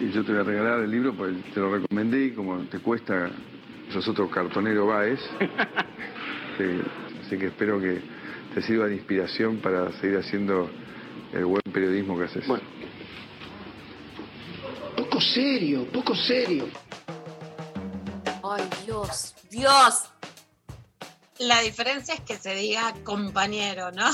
Y 0.00 0.10
yo 0.10 0.24
te 0.24 0.32
voy 0.32 0.40
a 0.40 0.44
regalar 0.44 0.80
el 0.80 0.90
libro, 0.90 1.14
porque 1.14 1.36
te 1.54 1.60
lo 1.60 1.74
recomendé 1.74 2.26
y 2.26 2.30
como 2.32 2.58
te 2.64 2.78
cuesta, 2.78 3.30
sos 3.92 4.08
otro 4.08 4.28
cartonero 4.30 4.86
Baez. 4.86 5.20
Sí, 6.58 6.64
así 7.24 7.38
que 7.38 7.46
espero 7.46 7.80
que 7.80 8.02
te 8.54 8.60
sirva 8.60 8.86
de 8.86 8.94
inspiración 8.96 9.56
para 9.62 9.90
seguir 9.92 10.18
haciendo 10.18 10.70
el 11.32 11.46
buen 11.46 11.62
periodismo 11.72 12.18
que 12.18 12.24
haces. 12.24 12.46
Bueno. 12.46 12.62
Poco 14.94 15.18
serio, 15.18 15.86
poco 15.90 16.14
serio. 16.14 16.68
Ay, 18.44 18.64
Dios, 18.84 19.34
Dios. 19.50 20.04
La 21.38 21.60
diferencia 21.62 22.14
es 22.14 22.20
que 22.20 22.36
se 22.36 22.54
diga 22.54 22.92
compañero, 23.02 23.90
¿no? 23.92 24.10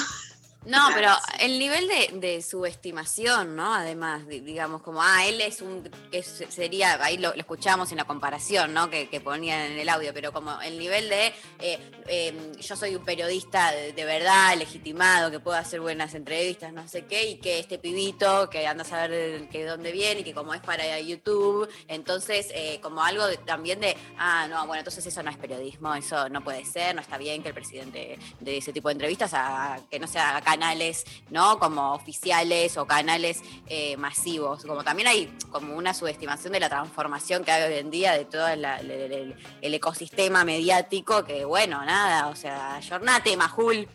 No, 0.69 0.89
pero 0.95 1.11
el 1.41 1.59
nivel 1.59 1.89
de, 1.89 2.11
de 2.21 2.43
subestimación, 2.43 3.57
¿no? 3.57 3.75
Además, 3.75 4.27
di- 4.29 4.41
digamos, 4.41 4.83
como, 4.83 5.03
ah, 5.03 5.27
él 5.27 5.41
es 5.41 5.63
un, 5.63 5.83
que 6.13 6.23
se- 6.23 6.51
sería, 6.51 7.03
ahí 7.03 7.17
lo, 7.17 7.33
escuchamos 7.35 7.91
en 7.91 7.97
la 7.97 8.05
comparación, 8.05 8.75
¿no? 8.75 8.91
Que, 8.91 9.09
que 9.09 9.21
ponían 9.21 9.61
en 9.73 9.79
el 9.79 9.89
audio, 9.89 10.13
pero 10.13 10.33
como 10.33 10.61
el 10.61 10.79
nivel 10.79 11.09
de, 11.09 11.29
eh, 11.61 11.79
eh, 12.07 12.53
yo 12.61 12.77
soy 12.77 12.95
un 12.95 13.05
periodista 13.05 13.73
de, 13.73 14.05
verdad, 14.05 14.57
legitimado, 14.57 15.31
que 15.31 15.41
puedo 15.41 15.57
hacer 15.57 15.81
buenas 15.81 16.15
entrevistas, 16.15 16.73
no 16.73 16.87
sé 16.87 17.07
qué, 17.07 17.31
y 17.31 17.37
que 17.39 17.59
este 17.61 17.79
pibito, 17.79 18.51
que 18.51 18.67
anda 18.67 18.83
a 18.83 18.87
saber 18.87 19.49
que 19.49 19.61
de 19.65 19.71
dónde 19.71 19.91
viene, 19.91 20.21
y 20.21 20.25
que 20.25 20.35
como 20.35 20.53
es 20.55 20.61
para 20.61 21.01
YouTube, 21.01 21.69
entonces, 21.89 22.49
eh, 22.55 22.79
como 22.83 23.03
algo 23.03 23.27
de- 23.27 23.39
también 23.39 23.81
de, 23.81 23.97
ah, 24.19 24.47
no, 24.49 24.67
bueno, 24.67 24.81
entonces 24.81 25.07
eso 25.07 25.23
no 25.23 25.31
es 25.31 25.39
periodismo, 25.39 25.95
eso 25.95 26.29
no 26.29 26.45
puede 26.45 26.65
ser, 26.65 26.95
no 26.95 27.01
está 27.01 27.17
bien 27.17 27.43
que 27.43 27.49
el 27.49 27.55
presidente 27.55 28.19
de 28.41 28.57
ese 28.59 28.73
tipo 28.73 28.89
de 28.89 28.93
entrevistas, 28.93 29.33
a, 29.35 29.81
que 29.91 29.99
no 29.99 30.07
sea 30.07 30.41
canales, 30.59 31.05
¿no? 31.31 31.59
Como 31.61 31.93
oficiales 31.95 32.77
o 32.77 32.87
canales 32.87 33.41
eh, 33.67 33.97
masivos. 33.97 34.65
Como 34.65 34.83
también 34.83 35.07
hay 35.09 35.27
como 35.53 35.77
una 35.77 35.95
subestimación 35.95 36.53
de 36.53 36.61
la 36.61 36.69
transformación 36.69 37.45
que 37.45 37.53
hay 37.53 37.73
hoy 37.73 37.79
en 37.79 37.91
día 37.91 38.13
de 38.15 38.25
todo 38.25 38.55
la- 38.57 38.81
el, 38.81 38.91
el- 38.91 39.37
el 39.63 39.75
ecosistema 39.75 40.45
mediático, 40.45 41.25
que 41.25 41.45
bueno, 41.45 41.85
nada, 41.85 42.27
o 42.29 42.35
sea, 42.37 42.81
jornate, 42.89 43.37
Majul. 43.37 43.89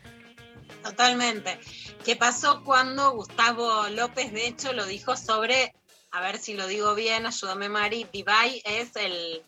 Totalmente. 0.83 1.59
¿Qué 2.05 2.15
pasó 2.15 2.63
cuando 2.63 3.11
Gustavo 3.11 3.87
López, 3.89 4.31
de 4.31 4.47
hecho, 4.47 4.73
lo 4.73 4.85
dijo 4.85 5.15
sobre, 5.17 5.73
a 6.11 6.21
ver 6.21 6.37
si 6.39 6.53
lo 6.53 6.67
digo 6.67 6.95
bien, 6.95 7.25
ayúdame 7.25 7.67
Mari, 7.69 8.07
Divay 8.11 8.61
es 8.65 8.95
el, 8.95 9.43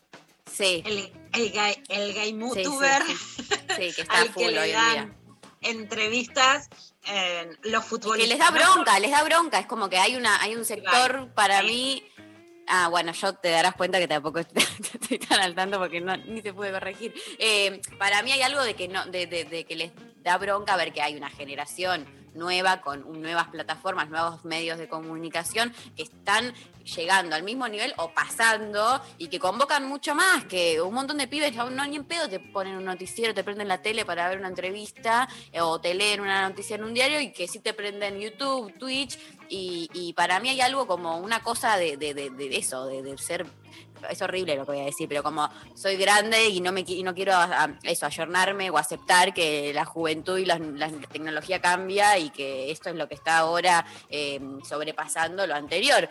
Sí. 0.50 0.82
el, 0.86 1.12
el, 1.32 1.52
gay, 1.52 1.82
el 1.88 2.14
gay 2.14 2.30
Sí, 2.30 2.38
youtuber 2.62 3.02
sí, 3.06 3.14
sí. 3.16 3.42
Sí, 3.76 3.92
que 3.94 4.02
está 4.02 4.20
al 4.20 4.28
full 4.28 4.42
que 4.44 4.50
le 4.52 4.60
hoy 4.60 4.70
en 4.70 4.74
dan 4.76 4.92
día. 4.94 5.14
entrevistas 5.62 6.68
los 7.62 7.82
Que 7.84 7.88
futbolistas. 7.88 8.28
les 8.28 8.38
da 8.38 8.50
bronca, 8.50 8.98
les 9.00 9.10
da 9.10 9.22
bronca. 9.24 9.58
Es 9.58 9.66
como 9.66 9.88
que 9.88 9.98
hay 9.98 10.16
una, 10.16 10.40
hay 10.42 10.54
un 10.56 10.64
sector 10.64 11.32
para 11.34 11.62
mí. 11.62 12.02
Ah, 12.68 12.88
bueno, 12.88 13.12
yo 13.12 13.32
te 13.34 13.50
darás 13.50 13.74
cuenta 13.76 13.98
que 14.00 14.08
tampoco 14.08 14.38
estoy, 14.40 15.18
tan 15.20 15.40
al 15.40 15.54
tanto 15.54 15.78
porque 15.78 16.00
no, 16.00 16.16
ni 16.16 16.42
se 16.42 16.52
puede 16.52 16.72
corregir. 16.72 17.14
Eh, 17.38 17.80
para 17.98 18.22
mí 18.22 18.32
hay 18.32 18.42
algo 18.42 18.62
de 18.62 18.74
que 18.74 18.88
no, 18.88 19.06
de, 19.06 19.26
de- 19.26 19.44
de 19.44 19.64
que 19.64 19.76
les 19.76 19.92
da 20.24 20.36
bronca 20.38 20.76
ver 20.76 20.92
que 20.92 21.00
hay 21.00 21.14
una 21.16 21.30
generación 21.30 22.04
nueva 22.36 22.80
con 22.80 23.20
nuevas 23.20 23.48
plataformas, 23.48 24.08
nuevos 24.10 24.44
medios 24.44 24.78
de 24.78 24.88
comunicación 24.88 25.72
que 25.96 26.02
están 26.04 26.52
llegando 26.84 27.34
al 27.34 27.42
mismo 27.42 27.66
nivel 27.66 27.92
o 27.96 28.12
pasando 28.12 29.02
y 29.18 29.26
que 29.28 29.40
convocan 29.40 29.88
mucho 29.88 30.14
más, 30.14 30.44
que 30.44 30.80
un 30.80 30.94
montón 30.94 31.18
de 31.18 31.26
pibes. 31.26 31.56
Aún 31.58 31.74
no 31.74 31.84
ni 31.86 31.96
en 31.96 32.04
pedo 32.04 32.28
te 32.28 32.38
ponen 32.38 32.76
un 32.76 32.84
noticiero, 32.84 33.34
te 33.34 33.42
prenden 33.42 33.66
la 33.68 33.82
tele 33.82 34.04
para 34.04 34.28
ver 34.28 34.38
una 34.38 34.48
entrevista 34.48 35.28
eh, 35.52 35.60
o 35.60 35.80
te 35.80 35.94
leen 35.94 36.20
una 36.20 36.48
noticia 36.48 36.76
en 36.76 36.84
un 36.84 36.94
diario 36.94 37.20
y 37.20 37.32
que 37.32 37.48
sí 37.48 37.58
te 37.58 37.74
prenden 37.74 38.20
YouTube, 38.20 38.72
Twitch 38.78 39.18
y, 39.48 40.12
para 40.16 40.40
mí 40.40 40.48
hay 40.48 40.60
algo 40.60 40.86
como 40.86 41.18
una 41.18 41.40
cosa 41.42 41.76
de, 41.76 41.96
de- 41.96 42.14
de- 42.14 42.56
eso, 42.56 42.86
de 42.86 43.16
ser 43.18 43.46
es 44.08 44.22
horrible 44.22 44.56
lo 44.56 44.64
que 44.64 44.72
voy 44.72 44.80
a 44.80 44.84
decir, 44.84 45.08
pero 45.08 45.22
como 45.22 45.48
soy 45.74 45.96
grande 45.96 46.48
y 46.48 46.60
no 46.60 46.72
me 46.72 46.84
y 46.86 47.02
no 47.02 47.14
quiero 47.14 47.32
eso 47.82 48.06
ayornarme 48.06 48.70
o 48.70 48.78
aceptar 48.78 49.34
que 49.34 49.72
la 49.74 49.84
juventud 49.84 50.38
y 50.38 50.44
la, 50.44 50.58
tecnología 51.10 51.60
cambia 51.60 52.18
y 52.18 52.30
que 52.30 52.70
esto 52.70 52.90
es 52.90 52.96
lo 52.96 53.08
que 53.08 53.14
está 53.14 53.38
ahora 53.38 53.86
eh, 54.10 54.40
sobrepasando 54.64 55.46
lo 55.46 55.54
anterior. 55.54 56.08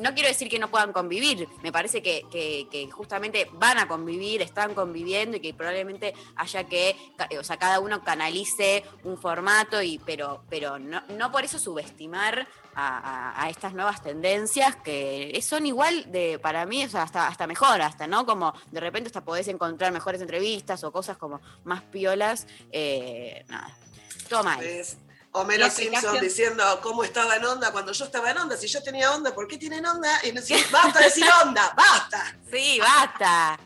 No 0.00 0.14
quiero 0.14 0.28
decir 0.28 0.48
que 0.48 0.58
no 0.58 0.68
puedan 0.68 0.92
convivir, 0.92 1.48
me 1.62 1.72
parece 1.72 2.02
que, 2.02 2.88
justamente 2.92 3.48
van 3.54 3.78
a 3.78 3.88
convivir, 3.88 4.42
están 4.42 4.74
conviviendo 4.74 5.36
y 5.36 5.40
que 5.40 5.54
probablemente 5.54 6.14
haya 6.36 6.64
que, 6.64 6.96
o 7.38 7.44
sea, 7.44 7.56
cada 7.56 7.80
uno 7.80 8.02
canalice 8.02 8.84
un 9.04 9.18
formato, 9.18 9.82
y, 9.82 9.98
pero, 9.98 10.42
pero 10.48 10.78
no 10.78 11.32
por 11.32 11.44
eso 11.44 11.58
subestimar 11.58 12.46
a, 12.80 13.48
estas 13.50 13.74
nuevas 13.74 14.02
tendencias 14.02 14.76
que 14.76 15.38
son 15.42 15.66
igual 15.66 16.10
de, 16.12 16.38
para 16.38 16.64
mí, 16.64 16.84
o 16.84 16.88
sea, 16.88 17.02
hasta, 17.02 17.26
hasta 17.26 17.46
mejor, 17.46 17.82
hasta, 17.82 18.06
¿no? 18.06 18.24
Como 18.24 18.54
de 18.70 18.80
repente 18.80 19.08
hasta 19.08 19.24
podés 19.24 19.48
encontrar 19.48 19.92
mejores 19.92 20.20
entrevistas 20.20 20.84
o 20.84 20.92
cosas 20.92 21.16
como 21.16 21.40
más 21.64 21.82
piolas. 21.82 22.46
eh, 22.70 23.44
nada, 23.48 23.76
todo 24.28 24.44
mal. 24.44 24.60
¿Ves? 24.60 24.98
Homero 25.32 25.68
Simpson 25.70 26.20
diciendo 26.20 26.64
cómo 26.82 27.04
estaba 27.04 27.36
en 27.36 27.44
onda 27.44 27.70
cuando 27.70 27.92
yo 27.92 28.04
estaba 28.06 28.30
en 28.30 28.38
onda. 28.38 28.56
Si 28.56 28.66
yo 28.66 28.82
tenía 28.82 29.12
onda, 29.12 29.34
¿por 29.34 29.46
qué 29.46 29.58
tienen 29.58 29.84
onda? 29.84 30.08
Y 30.24 30.32
no, 30.32 30.40
si- 30.40 30.54
basta 30.72 31.00
decir 31.00 31.26
onda, 31.44 31.72
basta. 31.76 32.36
Sí, 32.50 32.78
basta. 32.80 33.58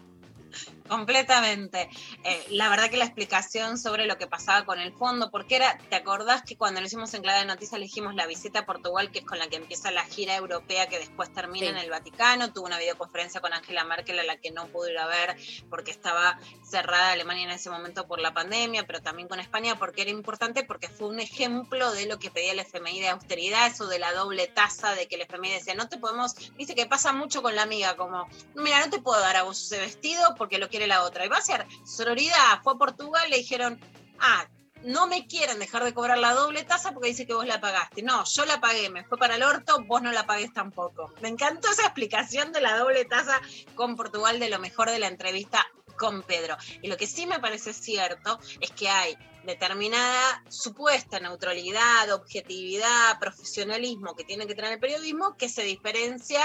Completamente. 0.88 1.88
Eh, 2.24 2.46
la 2.50 2.68
verdad 2.68 2.90
que 2.90 2.96
la 2.96 3.04
explicación 3.04 3.78
sobre 3.78 4.06
lo 4.06 4.18
que 4.18 4.26
pasaba 4.26 4.64
con 4.64 4.78
el 4.78 4.92
fondo, 4.92 5.30
porque 5.30 5.56
era, 5.56 5.78
¿te 5.88 5.96
acordás 5.96 6.42
que 6.42 6.56
cuando 6.56 6.80
lo 6.80 6.86
hicimos 6.86 7.14
en 7.14 7.22
Clave 7.22 7.40
de 7.40 7.44
Noticias 7.46 7.74
elegimos 7.74 8.14
la 8.14 8.26
visita 8.26 8.60
a 8.60 8.66
Portugal, 8.66 9.10
que 9.10 9.20
es 9.20 9.24
con 9.24 9.38
la 9.38 9.48
que 9.48 9.56
empieza 9.56 9.90
la 9.90 10.04
gira 10.04 10.36
europea 10.36 10.88
que 10.88 10.98
después 10.98 11.32
termina 11.32 11.66
Sí. 11.66 11.72
en 11.72 11.78
el 11.78 11.90
Vaticano? 11.90 12.52
Tuvo 12.52 12.66
una 12.66 12.78
videoconferencia 12.78 13.40
con 13.40 13.52
Angela 13.52 13.84
Merkel 13.84 14.18
a 14.18 14.22
la 14.24 14.36
que 14.36 14.50
no 14.50 14.66
pudo 14.68 14.88
ir 14.90 14.98
a 14.98 15.06
ver 15.06 15.36
porque 15.70 15.90
estaba 15.90 16.38
cerrada 16.68 17.12
Alemania 17.12 17.44
en 17.44 17.50
ese 17.50 17.70
momento 17.70 18.06
por 18.06 18.20
la 18.20 18.34
pandemia, 18.34 18.84
pero 18.86 19.00
también 19.00 19.28
con 19.28 19.40
España 19.40 19.76
porque 19.76 20.02
era 20.02 20.10
importante 20.10 20.64
porque 20.64 20.88
fue 20.88 21.08
un 21.08 21.20
ejemplo 21.20 21.92
de 21.92 22.06
lo 22.06 22.18
que 22.18 22.30
pedía 22.30 22.52
el 22.52 22.58
FMI 22.60 23.00
de 23.00 23.08
austeridad, 23.10 23.68
eso 23.68 23.86
de 23.86 23.98
la 23.98 24.12
doble 24.12 24.46
tasa, 24.48 24.94
de 24.94 25.06
que 25.08 25.14
el 25.16 25.22
FMI 25.22 25.50
decía, 25.50 25.74
no 25.74 25.88
te 25.88 25.98
podemos, 25.98 26.34
dice 26.56 26.74
que 26.74 26.86
pasa 26.86 27.12
mucho 27.12 27.42
con 27.42 27.54
la 27.54 27.62
amiga, 27.62 27.96
como, 27.96 28.28
mira, 28.54 28.80
no 28.80 28.90
te 28.90 29.00
puedo 29.00 29.20
dar 29.20 29.36
a 29.36 29.42
vos 29.42 29.62
ese 29.62 29.78
vestido 29.80 30.34
porque 30.36 30.58
lo 30.58 30.68
quiere 30.72 30.88
la 30.88 31.04
otra. 31.04 31.24
Y 31.24 31.28
va 31.28 31.36
a 31.36 31.42
ser 31.42 31.64
sororidad, 31.84 32.60
fue 32.64 32.72
a 32.72 32.76
Portugal, 32.76 33.30
le 33.30 33.36
dijeron, 33.36 33.78
ah, 34.18 34.48
no 34.84 35.06
me 35.06 35.26
quieren 35.28 35.60
dejar 35.60 35.84
de 35.84 35.94
cobrar 35.94 36.18
la 36.18 36.34
doble 36.34 36.64
tasa 36.64 36.92
porque 36.92 37.10
dice 37.10 37.26
que 37.26 37.34
vos 37.34 37.46
la 37.46 37.60
pagaste. 37.60 38.02
No, 38.02 38.24
yo 38.24 38.44
la 38.46 38.60
pagué, 38.60 38.90
me 38.90 39.04
fue 39.04 39.18
para 39.18 39.36
el 39.36 39.42
orto, 39.42 39.84
vos 39.84 40.02
no 40.02 40.10
la 40.10 40.26
pagués 40.26 40.52
tampoco. 40.52 41.12
Me 41.20 41.28
encantó 41.28 41.70
esa 41.70 41.82
explicación 41.82 42.52
de 42.52 42.60
la 42.60 42.76
doble 42.76 43.04
tasa 43.04 43.40
con 43.76 43.94
Portugal 43.94 44.40
de 44.40 44.50
lo 44.50 44.58
mejor 44.58 44.90
de 44.90 44.98
la 44.98 45.06
entrevista 45.06 45.64
con 45.96 46.22
Pedro. 46.22 46.56
Y 46.80 46.88
lo 46.88 46.96
que 46.96 47.06
sí 47.06 47.26
me 47.26 47.38
parece 47.38 47.72
cierto 47.72 48.40
es 48.60 48.72
que 48.72 48.88
hay 48.88 49.16
determinada 49.44 50.42
supuesta 50.48 51.20
neutralidad, 51.20 52.10
objetividad, 52.12 53.18
profesionalismo 53.18 54.14
que 54.14 54.24
tiene 54.24 54.46
que 54.46 54.54
tener 54.54 54.72
el 54.72 54.80
periodismo 54.80 55.36
que 55.36 55.48
se 55.48 55.62
diferencia 55.62 56.40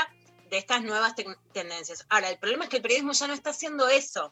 de 0.50 0.58
estas 0.58 0.84
nuevas 0.84 1.14
tendencias. 1.54 2.06
Ahora, 2.10 2.30
el 2.30 2.38
problema 2.40 2.66
es 2.66 2.70
que 2.70 2.78
el 2.78 2.82
periodismo 2.82 3.14
ya 3.14 3.28
no 3.28 3.34
está 3.34 3.50
haciendo 3.52 3.88
eso. 3.90 4.32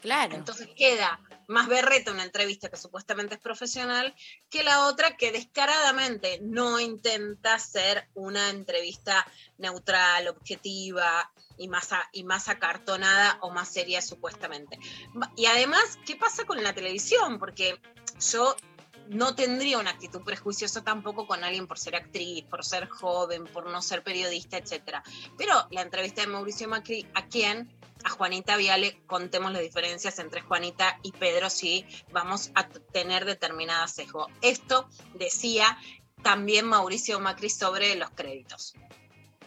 Claro. 0.00 0.34
Entonces 0.36 0.68
queda 0.76 1.18
más 1.48 1.66
berreta 1.66 2.10
una 2.12 2.24
entrevista 2.24 2.68
que 2.68 2.76
supuestamente 2.76 3.36
es 3.36 3.40
profesional 3.40 4.14
que 4.50 4.62
la 4.62 4.86
otra 4.86 5.16
que 5.16 5.32
descaradamente 5.32 6.40
no 6.42 6.78
intenta 6.78 7.58
ser 7.58 8.06
una 8.12 8.50
entrevista 8.50 9.26
neutral, 9.56 10.28
objetiva 10.28 11.32
y 11.56 11.68
más, 11.68 11.92
a- 11.94 12.06
y 12.12 12.22
más 12.24 12.48
acartonada 12.50 13.38
o 13.40 13.50
más 13.50 13.72
seria 13.72 14.02
supuestamente. 14.02 14.78
Y 15.36 15.46
además, 15.46 15.98
¿qué 16.04 16.16
pasa 16.16 16.44
con 16.44 16.62
la 16.62 16.74
televisión? 16.74 17.38
Porque 17.38 17.80
yo 18.30 18.54
no 19.08 19.34
tendría 19.34 19.78
una 19.78 19.90
actitud 19.90 20.22
prejuiciosa 20.22 20.82
tampoco 20.82 21.26
con 21.26 21.44
alguien 21.44 21.66
por 21.66 21.78
ser 21.78 21.96
actriz, 21.96 22.44
por 22.44 22.64
ser 22.64 22.88
joven, 22.88 23.44
por 23.44 23.68
no 23.68 23.82
ser 23.82 24.02
periodista, 24.02 24.56
etcétera. 24.58 25.02
Pero 25.36 25.54
la 25.70 25.82
entrevista 25.82 26.22
de 26.22 26.28
Mauricio 26.28 26.68
Macri, 26.68 27.06
¿a 27.14 27.26
quién? 27.26 27.68
A 28.04 28.10
Juanita 28.10 28.56
Viale, 28.56 29.00
contemos 29.06 29.52
las 29.52 29.62
diferencias 29.62 30.18
entre 30.18 30.42
Juanita 30.42 30.98
y 31.02 31.12
Pedro 31.12 31.48
si 31.48 31.86
vamos 32.12 32.50
a 32.54 32.68
tener 32.68 33.24
determinada 33.24 33.86
sesgo. 33.88 34.28
Esto 34.42 34.88
decía 35.14 35.78
también 36.22 36.66
Mauricio 36.66 37.20
Macri 37.20 37.50
sobre 37.50 37.94
los 37.96 38.10
créditos. 38.10 38.74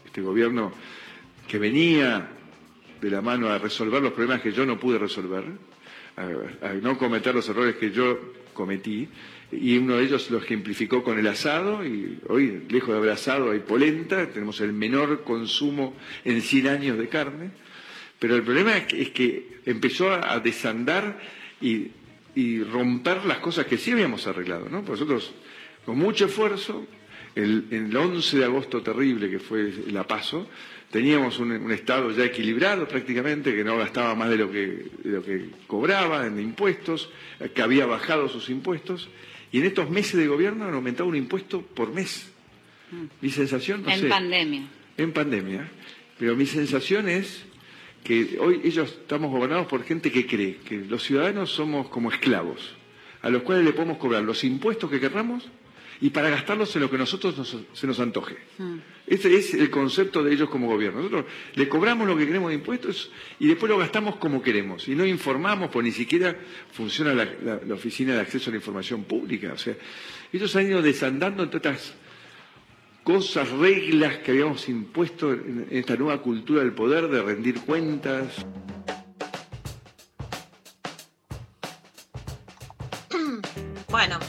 Este 0.05 0.21
gobierno 0.21 0.71
que 1.47 1.59
venía 1.59 2.29
de 3.01 3.09
la 3.11 3.21
mano 3.21 3.49
a 3.49 3.57
resolver 3.57 4.01
los 4.01 4.13
problemas 4.13 4.41
que 4.41 4.51
yo 4.51 4.65
no 4.65 4.79
pude 4.79 4.97
resolver, 4.97 5.43
a, 6.15 6.67
a 6.67 6.73
no 6.73 6.97
cometer 6.97 7.35
los 7.35 7.47
errores 7.47 7.75
que 7.75 7.91
yo 7.91 8.17
cometí, 8.53 9.07
y 9.51 9.77
uno 9.77 9.97
de 9.97 10.03
ellos 10.03 10.29
lo 10.29 10.39
ejemplificó 10.39 11.03
con 11.03 11.17
el 11.19 11.27
asado, 11.27 11.85
y 11.85 12.19
hoy, 12.27 12.63
lejos 12.69 12.89
de 12.89 12.97
haber 12.97 13.11
asado, 13.11 13.51
hay 13.51 13.59
polenta, 13.59 14.27
tenemos 14.29 14.59
el 14.61 14.73
menor 14.73 15.23
consumo 15.23 15.95
en 16.25 16.41
100 16.41 16.67
años 16.67 16.97
de 16.97 17.07
carne, 17.07 17.51
Pero 18.19 18.35
el 18.35 18.43
problema 18.43 18.75
es 18.77 19.11
que, 19.11 19.61
empezó 19.65 20.11
a 20.11 20.39
desandar 20.39 21.19
y, 21.61 21.91
romper 22.71 23.25
las 23.25 23.39
cosas 23.39 23.65
que 23.65 23.77
sí 23.77 23.91
habíamos 23.91 24.27
arreglado. 24.27 24.69
¿no? 24.69 24.83
Nosotros, 24.83 25.33
con 25.85 25.97
mucho 25.97 26.25
esfuerzo, 26.25 26.85
el, 27.33 27.65
el 27.71 27.95
11 27.95 28.37
de 28.37 28.45
agosto 28.45 28.81
terrible 28.83 29.29
que 29.29 29.39
fue 29.39 29.73
la 29.87 30.05
paso, 30.05 30.47
teníamos 30.91 31.39
un, 31.39 31.71
Estado 31.71 32.11
ya 32.11 32.25
equilibrado 32.25 32.87
prácticamente, 32.87 33.55
que 33.55 33.63
no 33.63 33.77
gastaba 33.77 34.15
más 34.15 34.29
de 34.29 34.37
lo 34.37 34.51
que 34.51 35.49
cobraba 35.67 36.25
en 36.25 36.39
impuestos, 36.39 37.09
que 37.53 37.61
había 37.61 37.85
bajado 37.85 38.29
sus 38.29 38.49
impuestos, 38.49 39.09
y 39.51 39.59
en 39.59 39.65
estos 39.65 39.89
meses 39.89 40.15
de 40.15 40.27
gobierno 40.27 40.65
han 40.65 40.73
aumentado 40.73 41.09
un 41.09 41.15
impuesto 41.15 41.61
por 41.61 41.93
mes. 41.93 42.31
Mi 43.21 43.29
sensación, 43.29 43.83
no 43.83 43.89
en 43.89 43.99
sé. 43.99 44.05
En 44.05 44.09
pandemia. 44.09 44.67
En 44.97 45.13
pandemia. 45.13 45.71
Pero 46.17 46.35
mi 46.35 46.45
sensación 46.45 47.07
es 47.09 47.45
que 48.03 48.37
hoy 48.39 48.61
ellos 48.63 48.89
estamos 49.01 49.31
gobernados 49.31 49.67
por 49.67 49.83
gente 49.83 50.11
que 50.11 50.25
cree 50.25 50.57
que 50.57 50.77
los 50.77 51.03
ciudadanos 51.03 51.51
somos 51.51 51.89
como 51.89 52.11
esclavos, 52.11 52.75
a 53.21 53.29
los 53.29 53.43
cuales 53.43 53.65
le 53.65 53.73
podemos 53.73 53.97
cobrar 53.97 54.23
los 54.23 54.43
impuestos 54.43 54.89
que 54.89 54.99
querramos 54.99 55.43
y 56.01 56.09
para 56.09 56.29
gastarlos 56.29 56.75
en 56.75 56.81
lo 56.83 56.89
que 56.89 56.97
nosotros 56.97 57.37
nos, 57.37 57.57
se 57.73 57.87
nos 57.87 57.99
antoje. 57.99 58.37
Hmm. 58.57 58.77
Ese 59.05 59.35
es 59.35 59.53
el 59.53 59.69
concepto 59.69 60.23
de 60.23 60.33
ellos 60.33 60.49
como 60.49 60.67
gobierno. 60.67 60.99
Nosotros 60.99 61.25
le 61.55 61.69
cobramos 61.69 62.07
lo 62.07 62.17
que 62.17 62.25
queremos 62.25 62.49
de 62.49 62.55
impuestos 62.55 63.11
y 63.39 63.47
después 63.47 63.69
lo 63.69 63.77
gastamos 63.77 64.17
como 64.17 64.41
queremos. 64.41 64.87
Y 64.87 64.95
no 64.95 65.05
informamos, 65.05 65.69
pues 65.71 65.83
ni 65.85 65.91
siquiera 65.91 66.37
funciona 66.71 67.13
la, 67.13 67.25
la, 67.43 67.59
la 67.65 67.73
Oficina 67.73 68.13
de 68.13 68.21
Acceso 68.21 68.49
a 68.49 68.51
la 68.51 68.57
Información 68.57 69.05
Pública. 69.05 69.53
O 69.53 69.57
sea, 69.57 69.75
ellos 70.31 70.55
han 70.55 70.67
ido 70.67 70.81
desandando 70.81 71.43
entre 71.43 71.57
otras 71.59 71.93
cosas, 73.07 73.49
reglas 73.51 74.17
que 74.17 74.31
habíamos 74.31 74.67
impuesto 74.67 75.31
en 75.31 75.67
esta 75.71 75.95
nueva 75.95 76.21
cultura 76.21 76.61
del 76.61 76.73
poder 76.73 77.07
de 77.07 77.21
rendir 77.21 77.61
cuentas. 77.61 78.45
Bueno, 83.89 84.19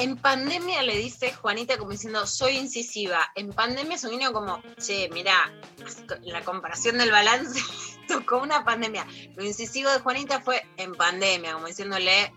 en 0.00 0.16
pandemia 0.16 0.82
le 0.82 0.96
dice 0.96 1.32
Juanita 1.32 1.76
como 1.76 1.90
diciendo, 1.90 2.26
soy 2.26 2.56
incisiva. 2.56 3.30
En 3.34 3.52
pandemia 3.52 3.96
es 3.96 4.04
un 4.04 4.12
niño 4.12 4.32
como, 4.32 4.62
che, 4.78 5.10
mirá, 5.10 5.52
la 6.22 6.42
comparación 6.42 6.98
del 6.98 7.10
balance 7.10 7.60
tocó 8.08 8.38
una 8.38 8.64
pandemia. 8.64 9.06
Lo 9.36 9.44
incisivo 9.44 9.90
de 9.90 10.00
Juanita 10.00 10.40
fue 10.40 10.66
en 10.78 10.94
pandemia, 10.94 11.52
como 11.52 11.66
diciéndole, 11.66 12.32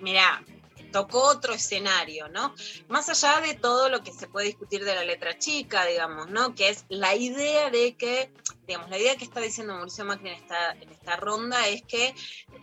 mirá, 0.00 0.44
tocó 0.92 1.24
otro 1.24 1.52
escenario, 1.52 2.28
¿no? 2.28 2.54
Más 2.88 3.08
allá 3.08 3.40
de 3.40 3.54
todo 3.54 3.88
lo 3.88 4.04
que 4.04 4.12
se 4.12 4.28
puede 4.28 4.46
discutir 4.46 4.84
de 4.84 4.94
la 4.94 5.02
letra 5.04 5.36
chica, 5.36 5.84
digamos, 5.86 6.30
¿no? 6.30 6.54
Que 6.54 6.68
es 6.68 6.84
la 6.88 7.16
idea 7.16 7.70
de 7.70 7.96
que, 7.96 8.30
digamos, 8.68 8.88
la 8.90 8.98
idea 8.98 9.16
que 9.16 9.24
está 9.24 9.40
diciendo 9.40 9.74
Mauricio 9.74 10.04
Macri 10.04 10.28
en 10.28 10.36
esta, 10.36 10.70
en 10.70 10.88
esta 10.90 11.16
ronda 11.16 11.66
es 11.66 11.82
que 11.82 12.14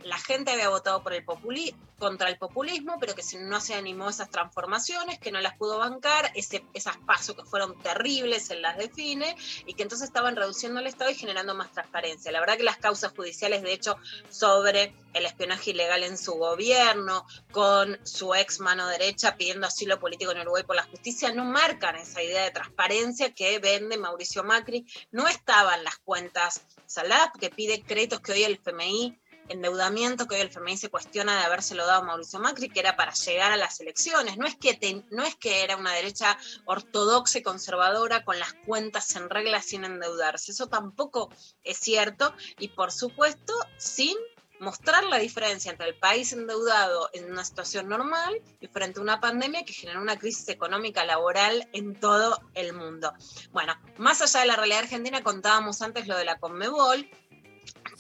la 0.04 0.18
gente 0.18 0.52
había 0.52 0.70
votado 0.70 1.04
por 1.04 1.14
el 1.14 1.26
populi 1.26 1.76
contra 2.02 2.30
el 2.30 2.40
populismo, 2.40 2.98
pero 3.00 3.14
que 3.14 3.22
no 3.38 3.62
se 3.62 3.76
animó 3.76 4.08
a 4.08 4.10
esas 4.10 4.32
transformaciones, 4.32 5.20
que 5.20 5.32
no 5.32 5.40
las 5.40 5.56
pudo 5.56 5.78
bancar, 5.78 6.32
ese, 6.34 6.66
esas 6.74 6.98
pasos 6.98 7.36
que 7.36 7.46
fueron 7.46 7.78
terribles, 7.78 8.50
él 8.50 8.64
las 8.64 8.76
define, 8.76 9.38
y 9.68 9.76
que 9.76 9.84
entonces 9.84 10.08
estaban 10.08 10.36
reduciendo 10.36 10.80
el 10.80 10.88
Estado 10.88 11.12
y 11.12 11.16
generando 11.16 11.54
más 11.54 11.72
transparencia. 11.72 12.32
La 12.32 12.40
verdad 12.40 12.58
que 12.58 12.64
las 12.64 12.78
causas 12.78 13.14
judiciales, 13.16 13.62
de 13.62 13.74
hecho, 13.74 13.98
sobre 14.32 14.96
el 15.14 15.28
espionaje 15.28 15.70
ilegal 15.70 16.02
en 16.02 16.18
su 16.18 16.34
gobierno, 16.34 17.24
con 17.52 18.00
su 18.04 18.34
ex 18.34 18.60
mano 18.62 18.88
derecha 18.88 19.38
pidiendo 19.38 19.68
asilo 19.68 20.00
político 20.00 20.32
en 20.32 20.40
Uruguay 20.40 20.64
por 20.64 20.76
la 20.76 20.84
justicia, 20.84 21.32
no 21.32 21.46
marcan 21.46 21.98
esa 21.98 22.24
idea 22.24 22.46
de 22.46 22.52
transparencia 22.52 23.32
que 23.32 23.60
vende 23.60 24.00
Mauricio 24.00 24.44
Macri. 24.44 24.88
No 25.12 25.28
estaban 25.28 25.84
las 25.84 26.00
cuentas 26.00 26.66
saldadas, 26.88 27.30
porque 27.32 27.52
pide 27.52 27.84
créditos 27.84 28.22
que 28.22 28.32
hoy 28.32 28.44
el 28.44 28.56
FMI 28.56 29.21
endeudamiento 29.50 30.28
que 30.28 30.36
hoy 30.36 30.42
el 30.42 30.48
FMI 30.48 30.78
se 30.78 30.90
cuestiona 30.90 31.38
de 31.38 31.46
habérselo 31.46 31.86
dado 31.86 32.02
a 32.02 32.06
Mauricio 32.06 32.40
Macri, 32.40 32.70
que 32.70 32.80
era 32.80 32.96
para 32.96 33.14
llegar 33.14 33.52
a 33.52 33.58
las 33.58 33.80
elecciones. 33.80 34.38
No 34.38 34.46
es 34.46 34.56
que, 34.56 35.04
no 35.10 35.24
es 35.24 35.36
que 35.36 35.64
era 35.64 35.78
una 35.78 35.94
derecha 35.94 36.38
ortodoxa 36.66 37.40
y 37.40 37.44
conservadora 37.44 38.24
con 38.24 38.40
las 38.40 38.54
cuentas 38.66 39.16
en 39.16 39.30
regla 39.30 39.62
sin 39.62 39.86
endeudarse. 39.86 40.52
Eso 40.52 40.68
tampoco 40.68 41.30
es 41.64 41.78
cierto. 41.78 42.34
Y 42.60 42.70
por 42.70 42.92
supuesto, 42.92 43.54
sin 43.78 44.18
mostrar 44.62 45.04
la 45.06 45.18
diferencia 45.18 45.72
entre 45.72 45.88
el 45.90 45.96
país 45.96 46.32
endeudado 46.34 47.10
en 47.14 47.32
una 47.32 47.44
situación 47.44 47.90
normal 47.90 48.42
y 48.60 48.68
frente 48.68 49.00
a 49.00 49.04
una 49.04 49.20
pandemia 49.20 49.66
que 49.66 49.74
generó 49.74 50.00
una 50.00 50.20
crisis 50.20 50.48
económica 50.50 51.04
laboral 51.04 51.68
en 51.74 52.00
todo 52.00 52.40
el 52.54 52.74
mundo. 52.74 53.12
Bueno, 53.52 53.74
más 53.98 54.22
allá 54.22 54.42
de 54.42 54.46
la 54.46 54.56
realidad 54.56 54.82
argentina, 54.82 55.24
contábamos 55.24 55.82
antes 55.82 56.08
lo 56.08 56.16
de 56.16 56.26
la 56.26 56.38
Conmebol, 56.38 57.10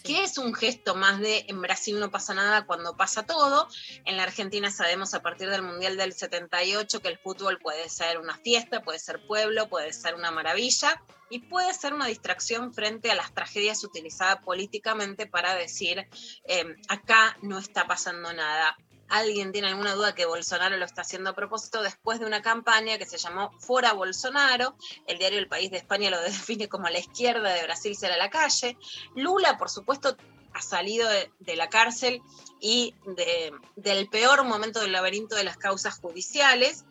que 0.03 0.23
es 0.23 0.37
un 0.37 0.53
gesto 0.53 0.95
más 0.95 1.19
de 1.19 1.45
en 1.47 1.61
Brasil 1.61 1.99
no 1.99 2.11
pasa 2.11 2.33
nada 2.33 2.65
cuando 2.65 2.95
pasa 2.95 3.23
todo. 3.23 3.67
En 4.05 4.17
la 4.17 4.23
Argentina 4.23 4.71
sabemos 4.71 5.13
a 5.13 5.21
partir 5.21 5.49
del 5.49 5.61
Mundial 5.61 5.97
del 5.97 6.13
78 6.13 7.01
que 7.01 7.07
el 7.07 7.17
fútbol 7.17 7.59
puede 7.59 7.89
ser 7.89 8.19
una 8.19 8.37
fiesta, 8.37 8.81
puede 8.81 8.99
ser 8.99 9.25
pueblo, 9.27 9.69
puede 9.69 9.93
ser 9.93 10.15
una 10.15 10.31
maravilla 10.31 11.01
y 11.29 11.39
puede 11.39 11.73
ser 11.73 11.93
una 11.93 12.07
distracción 12.07 12.73
frente 12.73 13.11
a 13.11 13.15
las 13.15 13.33
tragedias 13.33 13.83
utilizadas 13.83 14.43
políticamente 14.43 15.27
para 15.27 15.55
decir 15.55 16.07
eh, 16.45 16.75
acá 16.89 17.37
no 17.41 17.57
está 17.57 17.87
pasando 17.87 18.33
nada 18.33 18.77
alguien 19.11 19.51
tiene 19.51 19.67
alguna 19.67 19.93
duda 19.93 20.15
que 20.15 20.25
Bolsonaro 20.25 20.77
lo 20.77 20.85
está 20.85 21.01
haciendo 21.01 21.29
a 21.29 21.35
propósito 21.35 21.83
después 21.83 22.19
de 22.19 22.25
una 22.25 22.41
campaña 22.41 22.97
que 22.97 23.05
se 23.05 23.17
llamó 23.17 23.51
Fora 23.59 23.91
Bolsonaro. 23.91 24.75
El 25.05 25.17
diario 25.17 25.37
El 25.37 25.49
País 25.49 25.69
de 25.69 25.77
España 25.77 26.09
lo 26.09 26.21
define 26.21 26.69
como 26.69 26.87
la 26.87 26.99
izquierda 26.99 27.53
de 27.53 27.63
Brasil 27.63 27.95
será 27.95 28.15
la 28.15 28.29
calle. 28.29 28.77
Lula, 29.15 29.57
por 29.57 29.69
supuesto, 29.69 30.15
ha 30.53 30.61
salido 30.61 31.09
de, 31.09 31.55
la 31.55 31.69
cárcel 31.69 32.21
y 32.61 32.95
de, 33.05 33.51
del 33.75 34.07
peor 34.07 34.45
momento 34.45 34.79
del 34.79 34.93
laberinto 34.93 35.35
de 35.35 35.43
las 35.43 35.57
causas 35.57 35.99
judiciales 35.99 36.85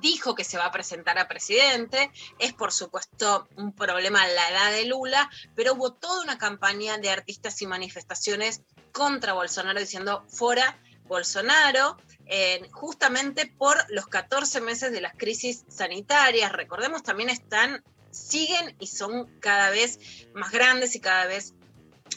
dijo 0.00 0.34
que 0.34 0.44
se 0.44 0.56
va 0.56 0.66
a 0.66 0.72
presentar 0.72 1.18
a 1.18 1.28
presidente, 1.28 2.10
es 2.38 2.54
por 2.54 2.72
supuesto 2.72 3.46
un 3.56 3.74
problema 3.74 4.26
la 4.26 4.48
edad 4.48 4.72
de 4.72 4.86
Lula, 4.86 5.30
pero 5.54 5.74
hubo 5.74 5.92
toda 5.92 6.22
una 6.22 6.38
campaña 6.38 6.96
de 6.96 7.10
artistas 7.10 7.60
y 7.60 7.66
manifestaciones 7.66 8.62
contra 8.92 9.34
Bolsonaro 9.34 9.78
diciendo 9.78 10.24
fuera 10.28 10.80
Bolsonaro, 11.06 11.96
justamente 12.72 13.46
por 13.46 13.76
los 13.90 14.06
14 14.06 14.60
meses 14.60 14.92
de 14.92 15.00
las 15.00 15.14
crisis 15.14 15.64
sanitarias. 15.68 16.52
Recordemos, 16.52 17.02
también 17.02 17.28
están, 17.30 17.82
siguen 18.10 18.74
y 18.78 18.86
son 18.86 19.26
cada 19.40 19.70
vez 19.70 19.98
más 20.34 20.50
grandes 20.50 20.94
y 20.94 21.00
cada 21.00 21.26
vez 21.26 21.54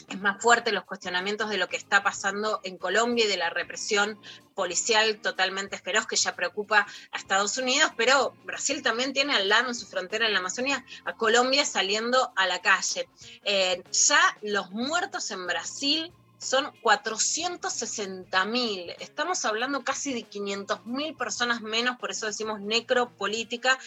es 0.08 0.20
más 0.20 0.40
fuerte 0.40 0.72
los 0.72 0.84
cuestionamientos 0.84 1.50
de 1.50 1.58
lo 1.58 1.68
que 1.68 1.76
está 1.76 2.02
pasando 2.02 2.60
en 2.62 2.78
Colombia 2.78 3.24
y 3.24 3.28
de 3.28 3.36
la 3.36 3.50
represión 3.50 4.18
policial 4.54 5.20
totalmente 5.20 5.78
feroz 5.78 6.06
que 6.06 6.16
ya 6.16 6.34
preocupa 6.34 6.86
a 7.12 7.16
Estados 7.16 7.58
Unidos, 7.58 7.92
pero 7.96 8.34
Brasil 8.44 8.82
también 8.82 9.12
tiene 9.12 9.34
al 9.34 9.48
lado 9.48 9.68
en 9.68 9.74
su 9.74 9.86
frontera 9.86 10.26
en 10.26 10.32
la 10.32 10.40
Amazonía 10.40 10.84
a 11.04 11.14
Colombia 11.14 11.64
saliendo 11.64 12.32
a 12.36 12.46
la 12.46 12.60
calle. 12.60 13.08
Eh, 13.44 13.82
ya 13.92 14.20
los 14.42 14.70
muertos 14.70 15.30
en 15.30 15.46
Brasil 15.46 16.12
son 16.38 16.72
460 16.82 18.44
mil. 18.46 18.90
Estamos 19.00 19.44
hablando 19.44 19.84
casi 19.84 20.14
de 20.14 20.22
500 20.22 20.86
mil 20.86 21.14
personas 21.14 21.60
menos, 21.60 21.98
por 21.98 22.10
eso 22.10 22.26
decimos 22.26 22.60
necropolítica, 22.60 23.78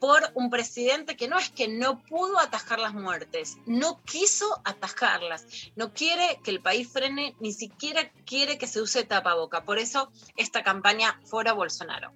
por 0.00 0.30
un 0.34 0.48
presidente 0.48 1.16
que 1.16 1.28
no 1.28 1.38
es 1.38 1.50
que 1.50 1.68
no 1.68 2.02
pudo 2.04 2.38
atajar 2.38 2.78
las 2.78 2.94
muertes, 2.94 3.58
no 3.66 4.00
quiso 4.04 4.60
atajarlas, 4.64 5.44
no 5.74 5.92
quiere 5.92 6.40
que 6.44 6.52
el 6.52 6.60
país 6.60 6.88
frene, 6.88 7.34
ni 7.40 7.52
siquiera 7.52 8.10
quiere 8.24 8.58
que 8.58 8.68
se 8.68 8.80
use 8.80 9.04
tapaboca. 9.04 9.64
Por 9.64 9.78
eso 9.78 10.10
esta 10.36 10.62
campaña 10.62 11.20
fuera 11.24 11.52
Bolsonaro. 11.52 12.12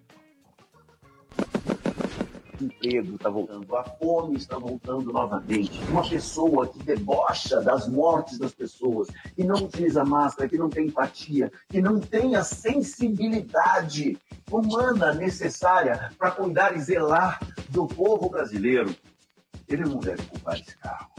Emprego 2.64 3.16
está 3.16 3.28
voltando, 3.28 3.76
a 3.76 3.84
fome 3.84 4.36
está 4.36 4.58
voltando 4.58 5.12
novamente. 5.12 5.80
Uma 5.88 6.08
pessoa 6.08 6.68
que 6.68 6.78
debocha 6.82 7.60
das 7.60 7.88
mortes 7.88 8.38
das 8.38 8.52
pessoas, 8.52 9.08
que 9.34 9.44
não 9.44 9.64
utiliza 9.64 10.04
máscara, 10.04 10.48
que 10.48 10.58
não 10.58 10.68
tem 10.68 10.86
empatia, 10.86 11.52
que 11.68 11.80
não 11.80 12.00
tem 12.00 12.36
a 12.36 12.44
sensibilidade 12.44 14.18
humana 14.50 15.12
necessária 15.14 16.12
para 16.18 16.30
cuidar 16.30 16.76
e 16.76 16.80
zelar 16.80 17.40
do 17.68 17.86
povo 17.86 18.28
brasileiro, 18.28 18.94
ele 19.68 19.84
não 19.84 19.98
deve 19.98 20.22
ocupar 20.22 20.58
esse 20.58 20.76
carro. 20.76 21.10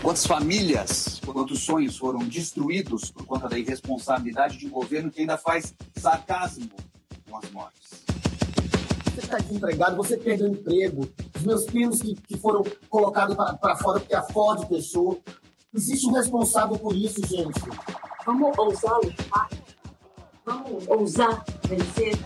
Quantas 0.00 0.26
famílias, 0.26 1.20
quantos 1.24 1.60
sonhos 1.60 1.96
foram 1.96 2.20
destruídos 2.20 3.10
por 3.10 3.24
conta 3.24 3.48
da 3.48 3.58
irresponsabilidade 3.58 4.58
de 4.58 4.66
um 4.66 4.70
governo 4.70 5.10
que 5.10 5.20
ainda 5.20 5.38
faz 5.38 5.74
sarcasmo 5.96 6.68
com 7.28 7.36
as 7.36 7.50
mortes? 7.50 8.01
Você 9.14 9.20
está 9.20 9.38
desempregado, 9.38 9.96
você 9.96 10.16
perdeu 10.16 10.48
o 10.48 10.52
emprego, 10.52 11.08
os 11.36 11.42
meus 11.42 11.64
primos 11.64 12.00
que, 12.00 12.14
que 12.14 12.38
foram 12.38 12.62
colocados 12.88 13.36
para 13.36 13.76
fora 13.76 14.00
porque 14.00 14.14
a 14.14 14.22
Ford 14.22 14.66
fechou. 14.68 15.22
Existe 15.74 16.06
um 16.06 16.12
responsável 16.12 16.78
por 16.78 16.94
isso, 16.94 17.26
gente. 17.26 17.60
Vamos 18.24 18.56
ousar 18.58 18.98
lutar? 19.02 19.48
Vamos 20.44 20.88
ousar 20.88 21.44
vencer? 21.68 22.18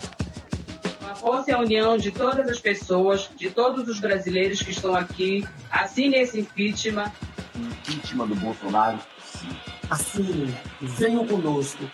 A 1.10 1.14
força 1.14 1.50
e 1.50 1.54
a 1.54 1.58
união 1.60 1.96
de 1.96 2.10
todas 2.10 2.48
as 2.48 2.58
pessoas, 2.58 3.30
de 3.36 3.50
todos 3.50 3.88
os 3.88 4.00
brasileiros 4.00 4.60
que 4.62 4.70
estão 4.70 4.94
aqui, 4.94 5.46
assinem 5.70 6.20
esse 6.20 6.40
impeachment 6.40 7.12
impeachment 7.56 8.28
do 8.28 8.34
Bolsonaro, 8.36 8.98
sim. 9.24 9.48
Assine, 9.88 10.54
venham 10.80 11.26
conosco. 11.26 11.84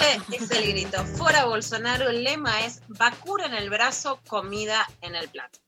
Este 0.00 0.36
es 0.36 0.50
el 0.50 0.72
grito. 0.72 1.04
Fuera 1.04 1.44
Bolsonaro, 1.44 2.08
el 2.08 2.24
lema 2.24 2.64
es 2.64 2.82
vacuna 2.88 3.46
en 3.46 3.54
el 3.54 3.70
brazo, 3.70 4.20
comida 4.28 4.86
en 5.00 5.14
el 5.14 5.28
plato. 5.28 5.58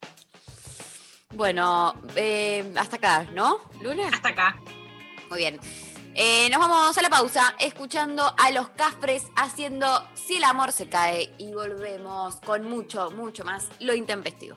Bueno, 1.31 1.95
eh, 2.15 2.73
hasta 2.77 2.97
acá, 2.97 3.27
¿no? 3.33 3.61
¿Lunes? 3.81 4.13
Hasta 4.13 4.31
acá. 4.31 4.61
Muy 5.31 5.39
bien. 5.39 5.61
Eh, 6.15 6.51
nos 6.51 6.61
vamos 6.61 6.97
a 6.97 7.03
la 7.03 7.09
pausa 7.09 7.55
escuchando 7.59 8.35
a 8.37 8.51
los 8.51 8.69
Cafres 8.71 9.25
haciendo 9.35 10.07
Si 10.15 10.37
el 10.37 10.45
amor 10.45 10.73
se 10.73 10.89
cae 10.89 11.33
y 11.39 11.55
volvemos 11.55 12.37
con 12.37 12.69
mucho, 12.69 13.11
mucho 13.13 13.45
más 13.45 13.69
lo 13.81 13.95
intempestivo. 13.95 14.57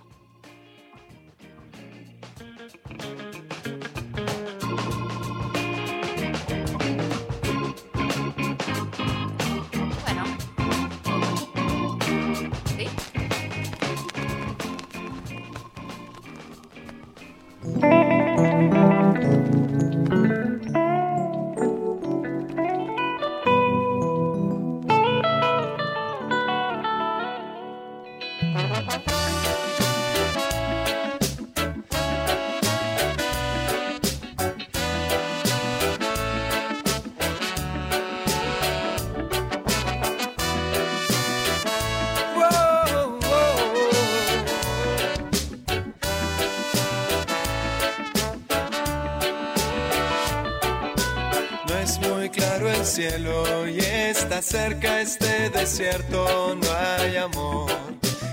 Cerca 54.56 55.02
este 55.02 55.50
desierto. 55.50 56.56
No 56.56 56.70
hay 56.88 57.18
amor 57.18 57.70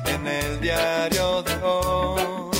en 0.07 0.23
el 0.27 0.61
diario 0.61 1.43
de 1.43 1.55
hoy. 1.65 2.57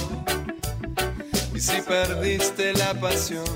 Y 1.55 1.61
si 1.61 1.81
perdiste 1.83 2.73
la 2.73 2.93
pasión 2.95 3.55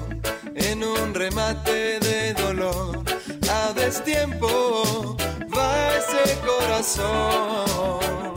en 0.54 0.84
un 0.84 1.12
remate 1.12 1.98
de 1.98 2.34
dolor, 2.34 3.02
a 3.50 3.72
destiempo 3.72 5.16
va 5.57 5.70
ese 6.00 6.24
corazón. 6.50 8.34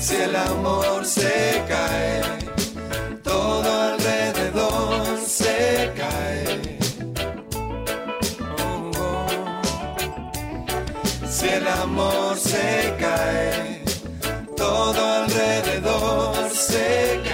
Si 0.00 0.16
el 0.16 0.34
amor 0.34 1.06
se 1.06 1.62
cae, 1.68 2.22
todo 3.22 3.68
alrededor 3.92 5.18
se 5.24 5.92
cae. 5.96 6.73
El 11.64 11.68
amor 11.68 12.36
se 12.36 12.94
cae, 13.00 13.82
todo 14.56 15.22
alrededor 15.22 16.50
se 16.50 17.20
cae. 17.24 17.33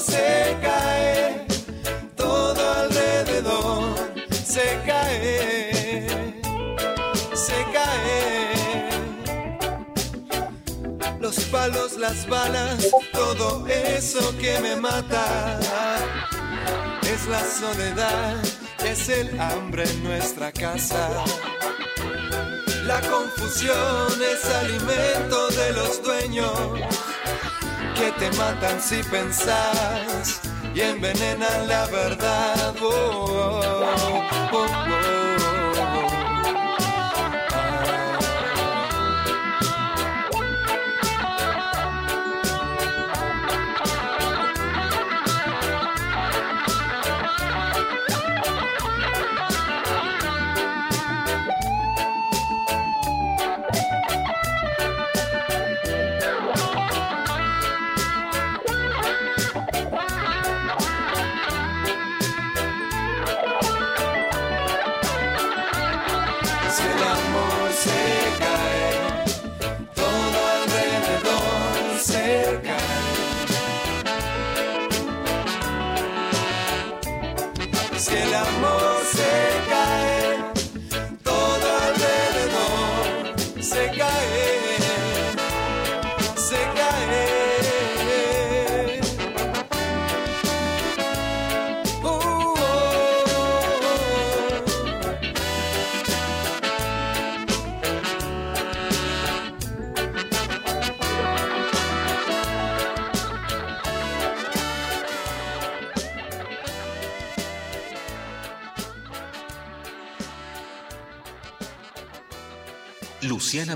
Se 0.00 0.56
cae, 0.62 1.46
todo 2.16 2.72
alrededor 2.74 3.94
se 4.44 4.80
cae, 4.86 6.06
se 7.34 7.64
cae. 7.72 8.88
Los 11.20 11.38
palos, 11.46 11.98
las 11.98 12.26
balas, 12.28 12.88
todo 13.12 13.66
eso 13.68 14.36
que 14.38 14.58
me 14.60 14.76
mata. 14.76 15.58
Es 17.02 17.26
la 17.26 17.44
soledad, 17.44 18.36
es 18.84 19.08
el 19.08 19.38
hambre 19.38 19.84
en 19.84 20.04
nuestra 20.04 20.50
casa. 20.52 21.10
La 22.84 23.00
confusión 23.02 24.08
es 24.22 24.44
alimento 24.46 25.48
de 25.50 25.72
los 25.74 26.02
dueños 26.02 26.52
que 28.00 28.12
te 28.12 28.30
matan 28.38 28.80
si 28.80 29.02
pensás 29.02 30.40
y 30.74 30.80
envenenan 30.80 31.68
la 31.68 31.86
verdad. 31.86 32.74
Oh, 32.80 33.60
oh, 34.52 34.66
oh, 34.92 35.19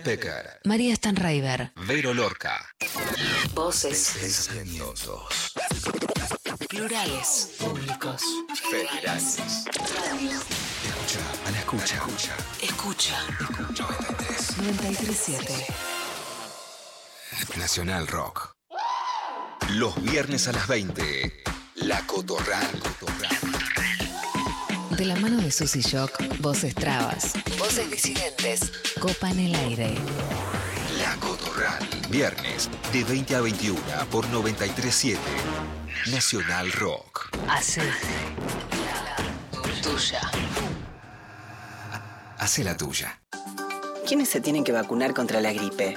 Pecker, 0.05 0.61
María 0.65 0.95
Stanraiver. 0.95 1.73
Vero 1.87 2.13
Lorca. 2.13 2.61
Voces. 3.55 4.19
Pensamientos. 4.21 5.55
Plurales. 6.69 7.53
Públicos. 7.59 8.23
Federales. 8.71 9.39
Escucha, 10.85 11.21
a 11.47 11.51
la 11.51 11.59
escucha. 11.59 12.37
Escucha. 12.61 13.17
937. 14.59 15.67
Nacional 17.57 18.07
Rock. 18.07 18.55
Los 19.71 20.01
viernes 20.03 20.49
a 20.49 20.53
las 20.53 20.69
20. 20.69 21.45
La 21.77 22.07
Cotorral. 22.07 22.83
De 24.97 25.05
la 25.05 25.17
mano 25.17 25.41
de 25.41 25.51
Susy 25.51 25.81
Shock, 25.81 26.39
voces 26.39 26.75
trabas. 26.75 27.33
Voces 27.59 27.91
disidentes. 27.91 28.73
Copan 29.01 29.39
el 29.41 29.55
aire. 29.55 29.95
La 30.99 31.17
Cotorral. 31.17 31.85
Viernes 32.11 32.71
de 32.93 33.03
20 33.03 33.35
a 33.35 33.41
21 33.41 33.81
por 34.11 34.29
937. 34.29 35.19
Nacional 36.13 36.71
Rock. 36.73 37.29
Hace 37.49 37.83
tuya. 39.83 40.21
Hace 42.39 42.63
la 42.63 42.77
tuya. 42.77 43.21
¿Quiénes 44.07 44.29
se 44.29 44.41
tienen 44.41 44.63
que 44.63 44.73
vacunar 44.73 45.13
contra 45.13 45.41
la 45.41 45.53
gripe? 45.53 45.97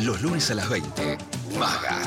Los 0.00 0.20
lunes 0.22 0.50
a 0.50 0.54
las 0.54 0.68
20, 0.68 1.18
Maga, 1.58 2.00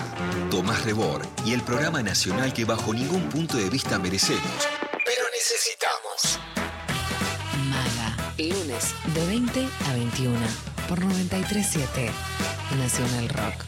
Tomás 0.51 0.83
Rebor 0.85 1.21
y 1.45 1.53
el 1.53 1.61
programa 1.61 2.01
nacional 2.03 2.53
que 2.53 2.65
bajo 2.65 2.93
ningún 2.93 3.27
punto 3.29 3.57
de 3.57 3.69
vista 3.69 3.97
merecemos, 3.99 4.67
pero 5.05 5.23
necesitamos. 5.33 6.39
Maga. 7.65 8.15
Lunes 8.37 8.93
de 9.13 9.25
20 9.25 9.67
a 9.87 9.93
21 9.93 10.39
por 10.87 10.99
937 11.03 12.11
Nacional 12.77 13.29
Rock. 13.29 13.65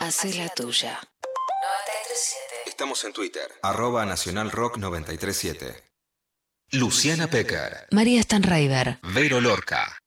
Hace 0.00 0.34
la 0.34 0.48
tuya. 0.50 1.00
937. 1.00 2.54
Estamos 2.66 3.02
en 3.04 3.12
Twitter, 3.12 3.48
arroba 3.62 4.04
Nacional 4.04 4.50
Rock 4.50 4.76
937. 4.76 5.82
Luciana 6.72 7.28
Pecker, 7.28 7.86
María 7.90 8.22
Stanraiver. 8.22 8.98
Vero 9.02 9.40
Lorca. 9.40 9.98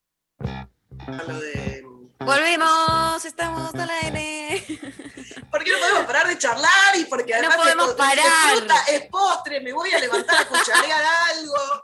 Volvemos, 2.20 3.24
estamos 3.26 3.74
al 3.76 3.90
aire. 3.90 4.64
¿Por 5.52 5.64
qué 5.64 5.72
no 5.72 5.78
podemos 5.80 6.06
parar 6.06 6.28
de 6.28 6.38
charlar? 6.38 6.96
Y 6.96 7.06
porque 7.06 7.34
además 7.34 7.58
No 7.58 7.64
podemos 7.64 7.86
es- 7.86 7.92
es 7.92 7.98
parar. 7.98 8.58
fruta, 8.58 8.76
es 8.92 9.06
postre, 9.08 9.62
me 9.62 9.72
voy 9.74 9.90
a 9.92 10.00
levantar 10.00 10.42
a 10.42 10.46
cucharear 10.48 11.02
algo. 11.36 11.56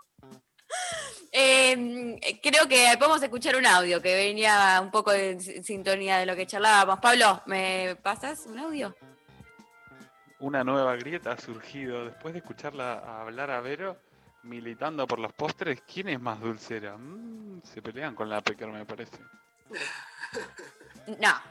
Eh, 1.37 2.39
creo 2.41 2.65
que 2.65 2.95
podemos 2.97 3.21
escuchar 3.21 3.57
un 3.57 3.65
audio 3.65 4.01
que 4.01 4.15
venía 4.15 4.79
un 4.81 4.89
poco 4.89 5.11
en 5.11 5.41
si- 5.41 5.61
sintonía 5.63 6.17
de 6.17 6.25
lo 6.25 6.33
que 6.33 6.47
charlábamos. 6.47 6.99
Pablo, 7.01 7.41
¿me 7.45 7.97
pasas 8.01 8.45
un 8.45 8.57
audio? 8.57 8.95
Una 10.39 10.63
nueva 10.63 10.95
grieta 10.95 11.33
ha 11.33 11.37
surgido 11.37 12.05
después 12.05 12.33
de 12.33 12.39
escucharla 12.39 13.19
hablar 13.21 13.51
a 13.51 13.59
Vero 13.59 13.97
militando 14.43 15.05
por 15.07 15.19
los 15.19 15.33
postres. 15.33 15.81
¿Quién 15.81 16.07
es 16.07 16.21
más 16.21 16.39
dulcera? 16.39 16.95
Mm, 16.97 17.61
se 17.63 17.81
pelean 17.81 18.15
con 18.15 18.29
la 18.29 18.39
Pecker, 18.39 18.69
me 18.69 18.85
parece. 18.85 19.17
No. 21.19 21.41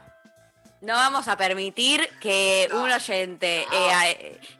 No 0.81 0.93
vamos 0.93 1.27
a 1.27 1.35
permitir 1.37 2.07
que 2.19 2.69
un 2.71 2.91
oyente 2.91 3.61
eh, 3.61 3.67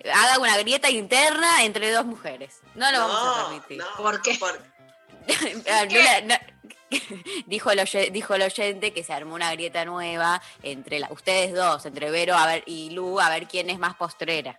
eh, 0.01 0.11
haga 0.11 0.39
una 0.39 0.57
grieta 0.57 0.89
interna 0.89 1.63
entre 1.63 1.91
dos 1.91 2.05
mujeres. 2.05 2.61
No 2.73 2.91
lo 2.91 2.99
vamos 3.07 3.37
a 3.37 3.49
permitir. 3.49 3.83
¿Por 3.97 4.21
qué? 4.21 4.39
Ah, 5.71 5.85
no, 6.23 6.35
dijo, 7.47 7.71
el 7.71 7.79
oye- 7.79 8.11
dijo 8.11 8.35
el 8.35 8.43
oyente 8.43 8.93
que 8.93 9.03
se 9.03 9.11
armó 9.13 9.33
una 9.35 9.51
grieta 9.51 9.83
nueva 9.85 10.41
entre 10.63 10.99
la- 10.99 11.11
ustedes 11.11 11.53
dos, 11.53 11.85
entre 11.85 12.11
Vero 12.11 12.35
a 12.35 12.45
ver, 12.45 12.63
y 12.67 12.91
Lu, 12.91 13.19
a 13.19 13.29
ver 13.29 13.47
quién 13.47 13.69
es 13.69 13.79
más 13.79 13.95
postrera. 13.95 14.55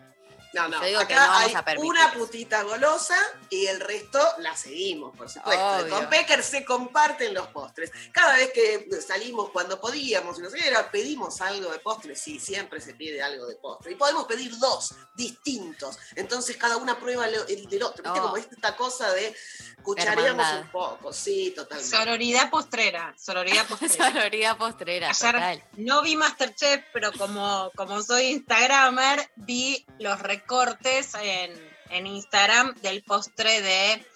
No, 0.56 0.68
no, 0.68 0.80
Yo 0.80 0.86
digo 0.86 1.06
que 1.06 1.12
acá 1.14 1.26
no 1.26 1.32
vamos 1.32 1.48
hay 1.48 1.54
a 1.54 1.64
permitir. 1.64 1.90
una 1.90 2.12
putita 2.14 2.62
golosa 2.62 3.16
y 3.50 3.66
el 3.66 3.78
resto 3.80 4.18
la 4.38 4.56
seguimos, 4.56 5.14
por 5.16 5.28
supuesto. 5.28 5.64
Obvio. 5.66 5.94
Con 5.94 6.08
Pecker 6.08 6.42
se 6.42 6.64
comparten 6.64 7.34
los 7.34 7.46
postres. 7.48 7.90
Cada 8.10 8.36
vez 8.36 8.50
que 8.52 8.88
salimos 9.06 9.50
cuando 9.50 9.78
podíamos, 9.80 10.38
y 10.38 10.42
no 10.42 10.48
sé 10.50 10.58
qué 10.58 10.68
era, 10.68 10.90
pedimos 10.90 11.40
algo 11.42 11.70
de 11.70 11.78
postre, 11.80 12.16
sí, 12.16 12.40
siempre 12.40 12.80
se 12.80 12.94
pide 12.94 13.22
algo 13.22 13.46
de 13.46 13.56
postre. 13.56 13.92
Y 13.92 13.96
podemos 13.96 14.24
pedir 14.24 14.56
dos 14.58 14.94
distintos. 15.14 15.98
Entonces 16.14 16.56
cada 16.56 16.78
una 16.78 16.98
prueba 16.98 17.26
el 17.26 17.66
del 17.68 17.82
otro. 17.82 18.02
¿Viste? 18.02 18.18
Oh. 18.18 18.22
Como 18.22 18.36
esta 18.38 18.76
cosa 18.76 19.12
de 19.12 19.36
cuchareamos 19.82 20.46
un 20.62 20.70
poco, 20.70 21.12
sí, 21.12 21.52
totalmente. 21.54 21.96
Sororidad 21.96 22.50
postrera, 22.50 23.14
sororidad 23.18 23.66
postrera. 23.68 24.12
Sororidad 24.12 24.56
postrera, 24.56 25.10
Ayer 25.10 25.32
total. 25.32 25.64
no 25.76 26.02
vi 26.02 26.16
Masterchef, 26.16 26.84
pero 26.92 27.12
como, 27.12 27.70
como 27.76 28.02
soy 28.02 28.26
Instagramer, 28.26 29.30
vi 29.36 29.84
los 29.98 30.18
recortes 30.46 31.14
en, 31.20 31.52
en 31.90 32.06
Instagram 32.06 32.74
del 32.80 33.02
postre 33.02 33.60
de 33.62 34.06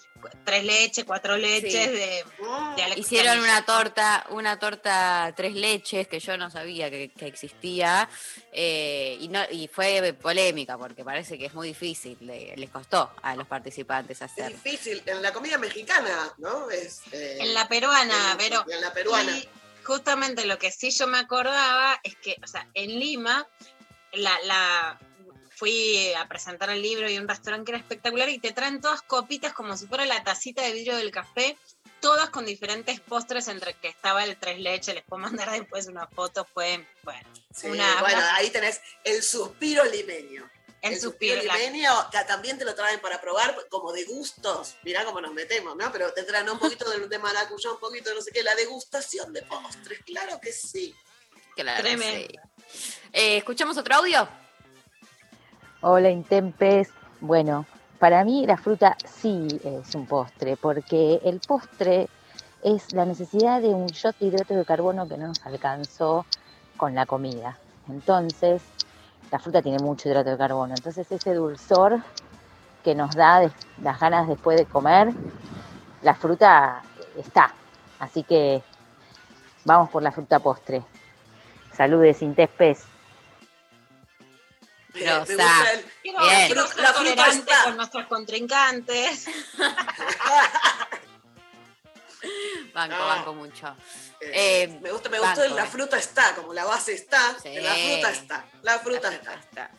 tres 0.45 0.63
leches, 0.63 1.03
cuatro 1.03 1.35
leches 1.35 1.71
Sí. 1.71 1.79
de, 1.89 2.23
de 2.77 2.83
Alex 2.83 2.97
Hicieron 2.99 3.39
una 3.39 3.65
torta, 3.65 4.25
una 4.29 4.59
torta 4.59 5.33
tres 5.35 5.55
leches 5.55 6.07
que 6.07 6.19
yo 6.19 6.37
no 6.37 6.49
sabía 6.51 6.89
que, 6.91 7.09
que 7.09 7.25
existía 7.27 8.07
eh, 8.53 9.17
y, 9.19 9.27
no, 9.29 9.41
y 9.49 9.67
fue 9.67 10.13
polémica 10.13 10.77
porque 10.77 11.03
parece 11.03 11.37
que 11.39 11.47
es 11.47 11.53
muy 11.55 11.69
difícil, 11.69 12.17
le- 12.21 12.55
les 12.55 12.69
costó 12.69 13.11
a 13.23 13.35
los 13.35 13.47
participantes 13.47 14.17
Es 14.17 14.31
hacer. 14.31 14.51
difícil. 14.53 15.01
En 15.07 15.21
la 15.23 15.33
comida 15.33 15.57
mexicana, 15.57 16.31
¿no? 16.37 16.69
Es, 16.69 17.01
eh, 17.11 17.37
En 17.41 17.53
la 17.55 17.67
peruana, 17.67 18.31
en- 18.33 18.37
pero. 18.37 18.63
En 18.69 18.79
la 18.79 18.93
peruana. 18.93 19.31
Y 19.37 19.49
justamente 19.83 20.45
lo 20.45 20.57
que 20.59 20.71
sí 20.71 20.91
yo 20.91 21.07
me 21.07 21.17
acordaba 21.17 21.99
es 22.03 22.15
que, 22.17 22.35
o 22.43 22.47
sea, 22.47 22.67
en 22.75 22.99
Lima, 22.99 23.47
la, 24.13 24.37
la 24.43 24.99
fui 25.61 26.11
a 26.15 26.27
presentar 26.27 26.71
el 26.71 26.81
libro 26.81 27.07
y 27.07 27.19
un 27.19 27.27
restaurante 27.27 27.65
que 27.65 27.71
era 27.75 27.79
espectacular 27.83 28.27
y 28.29 28.39
te 28.39 28.51
traen 28.51 28.81
todas 28.81 29.03
copitas 29.03 29.53
como 29.53 29.77
si 29.77 29.85
fuera 29.85 30.05
la 30.07 30.23
tacita 30.23 30.63
de 30.63 30.71
vidrio 30.71 30.97
del 30.97 31.11
café, 31.11 31.55
todas 31.99 32.31
con 32.31 32.47
diferentes 32.47 32.99
postres 32.99 33.47
entre 33.47 33.75
que 33.75 33.87
estaba 33.87 34.23
el 34.23 34.37
tres 34.37 34.57
leches, 34.59 34.95
les 34.95 35.03
puedo 35.03 35.21
mandar 35.21 35.51
después 35.51 35.85
una 35.85 36.07
foto, 36.07 36.47
fue, 36.51 36.83
bueno, 37.03 37.29
Sí, 37.55 37.67
una, 37.67 38.01
bueno, 38.01 38.17
una- 38.17 38.35
ahí 38.37 38.49
tenés 38.49 38.81
el 39.03 39.21
suspiro 39.21 39.85
limeño. 39.85 40.49
El 40.81 40.99
suspiro, 40.99 41.39
limeño, 41.43 41.91
que 42.11 42.17
también 42.23 42.57
te 42.57 42.65
lo 42.65 42.73
traen 42.73 42.99
para 42.99 43.21
probar 43.21 43.55
como 43.69 43.93
de 43.93 44.03
gustos. 44.05 44.77
Mirá 44.81 45.05
cómo 45.05 45.21
nos 45.21 45.31
metemos, 45.31 45.75
¿no? 45.75 45.91
Pero 45.91 46.11
te 46.11 46.23
traen 46.23 46.49
un 46.49 46.57
poquito 46.57 46.89
de, 46.89 47.07
de 47.07 47.19
maracuyá, 47.19 47.69
un 47.71 47.79
poquito 47.79 48.09
de 48.09 48.15
no 48.15 48.21
sé 48.23 48.31
qué, 48.31 48.41
la 48.41 48.55
degustación 48.55 49.31
de 49.31 49.43
postres, 49.43 49.99
claro 50.07 50.39
que 50.41 50.51
sí. 50.51 50.95
Claro, 51.55 51.83
Tremendo. 51.83 52.27
sí. 52.73 52.89
Eh, 53.13 53.37
¿Escuchamos 53.37 53.77
otro 53.77 53.93
audio? 53.93 54.27
Hola 55.83 56.11
Intempes. 56.11 56.91
Bueno, 57.21 57.65
para 57.97 58.23
mí 58.23 58.45
la 58.45 58.55
fruta 58.55 58.95
sí 59.03 59.47
es 59.63 59.95
un 59.95 60.05
postre, 60.05 60.55
porque 60.55 61.19
el 61.23 61.39
postre 61.39 62.07
es 62.61 62.93
la 62.93 63.03
necesidad 63.03 63.63
de 63.63 63.69
un 63.69 63.87
shot 63.87 64.15
de 64.19 64.27
hidrato 64.27 64.53
de 64.53 64.63
carbono 64.63 65.07
que 65.07 65.17
no 65.17 65.29
nos 65.29 65.43
alcanzó 65.43 66.27
con 66.77 66.93
la 66.93 67.07
comida. 67.07 67.57
Entonces, 67.89 68.61
la 69.31 69.39
fruta 69.39 69.63
tiene 69.63 69.79
mucho 69.79 70.07
hidrato 70.07 70.29
de 70.29 70.37
carbono. 70.37 70.75
Entonces, 70.77 71.11
ese 71.11 71.33
dulzor 71.33 71.99
que 72.83 72.93
nos 72.93 73.15
da 73.15 73.51
las 73.81 73.99
ganas 73.99 74.27
después 74.27 74.59
de 74.59 74.67
comer, 74.67 75.11
la 76.03 76.13
fruta 76.13 76.83
está. 77.17 77.55
Así 77.97 78.21
que 78.21 78.61
vamos 79.65 79.89
por 79.89 80.03
la 80.03 80.11
fruta 80.11 80.37
postre. 80.37 80.83
Saludes, 81.73 82.21
Intempes. 84.93 85.29
Me 85.37 85.43
gusta 85.43 85.71
el- 85.73 85.85
Quiero, 86.01 86.19
Bien. 86.21 86.55
La 86.77 86.93
fruta 86.93 87.27
está. 87.27 87.63
con 87.65 87.77
nuestros 87.77 88.05
contrincantes. 88.07 89.25
Banco, 92.73 92.95
No. 92.95 93.05
banco 93.07 93.33
mucho. 93.33 93.75
eh, 94.19 94.63
Eh, 94.63 94.79
me 94.81 94.91
gusta, 94.91 95.09
me 95.09 95.19
gustó 95.19 95.43
el 95.43 95.55
la 95.55 95.65
fruta 95.65 95.97
está, 95.97 96.35
como 96.35 96.53
la 96.53 96.63
base 96.65 96.93
está, 96.93 97.35
Sí. 97.41 97.55
la 97.55 97.73
fruta 97.73 98.11
está, 98.11 98.45
la 98.61 98.79
fruta 98.79 99.09
La 99.09 99.15
está. 99.15 99.31
fruta 99.31 99.39
está. 99.49 99.71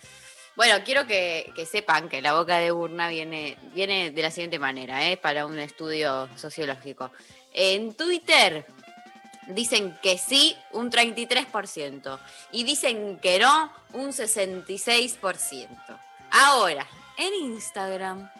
Bueno, 0.56 0.84
quiero 0.84 1.06
que, 1.06 1.50
que 1.54 1.64
sepan 1.64 2.08
que 2.08 2.20
la 2.20 2.34
boca 2.34 2.58
de 2.58 2.72
urna 2.72 3.08
viene, 3.08 3.56
viene 3.72 4.10
de 4.10 4.22
la 4.22 4.30
siguiente 4.30 4.58
manera, 4.58 5.08
¿eh? 5.08 5.16
para 5.16 5.46
un 5.46 5.58
estudio 5.60 6.28
sociológico. 6.36 7.12
En 7.52 7.94
Twitter 7.94 8.66
dicen 9.46 9.98
que 10.02 10.18
sí 10.18 10.56
un 10.72 10.90
33% 10.90 12.18
y 12.52 12.64
dicen 12.64 13.18
que 13.18 13.38
no 13.38 13.72
un 13.92 14.10
66%. 14.10 15.68
Ahora, 16.30 16.86
en 17.18 17.34
Instagram, 17.34 18.30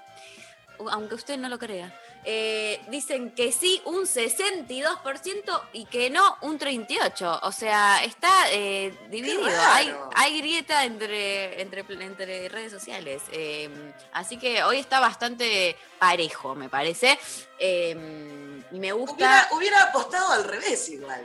aunque 0.90 1.14
usted 1.14 1.36
no 1.36 1.48
lo 1.48 1.58
crea, 1.58 1.92
eh, 2.24 2.80
dicen 2.88 3.32
que 3.32 3.50
sí 3.50 3.82
un 3.84 4.02
62% 4.04 5.62
y 5.72 5.86
que 5.86 6.08
no 6.08 6.36
un 6.40 6.58
38%. 6.58 7.40
O 7.42 7.52
sea, 7.52 8.02
está 8.04 8.30
eh, 8.52 8.94
dividido. 9.10 9.44
Hay, 9.44 9.92
hay 10.14 10.38
grieta 10.38 10.84
entre, 10.84 11.60
entre, 11.60 11.84
entre 12.00 12.48
redes 12.48 12.70
sociales. 12.70 13.22
Eh, 13.32 13.68
así 14.12 14.36
que 14.36 14.62
hoy 14.62 14.78
está 14.78 15.00
bastante 15.00 15.76
parejo, 15.98 16.54
me 16.54 16.68
parece. 16.68 17.18
Y 18.72 18.78
me 18.80 18.92
gusta 18.92 19.14
Hubiera, 19.14 19.48
hubiera 19.52 19.82
apostado 19.84 20.32
al 20.32 20.44
revés 20.44 20.88
igual. 20.88 21.20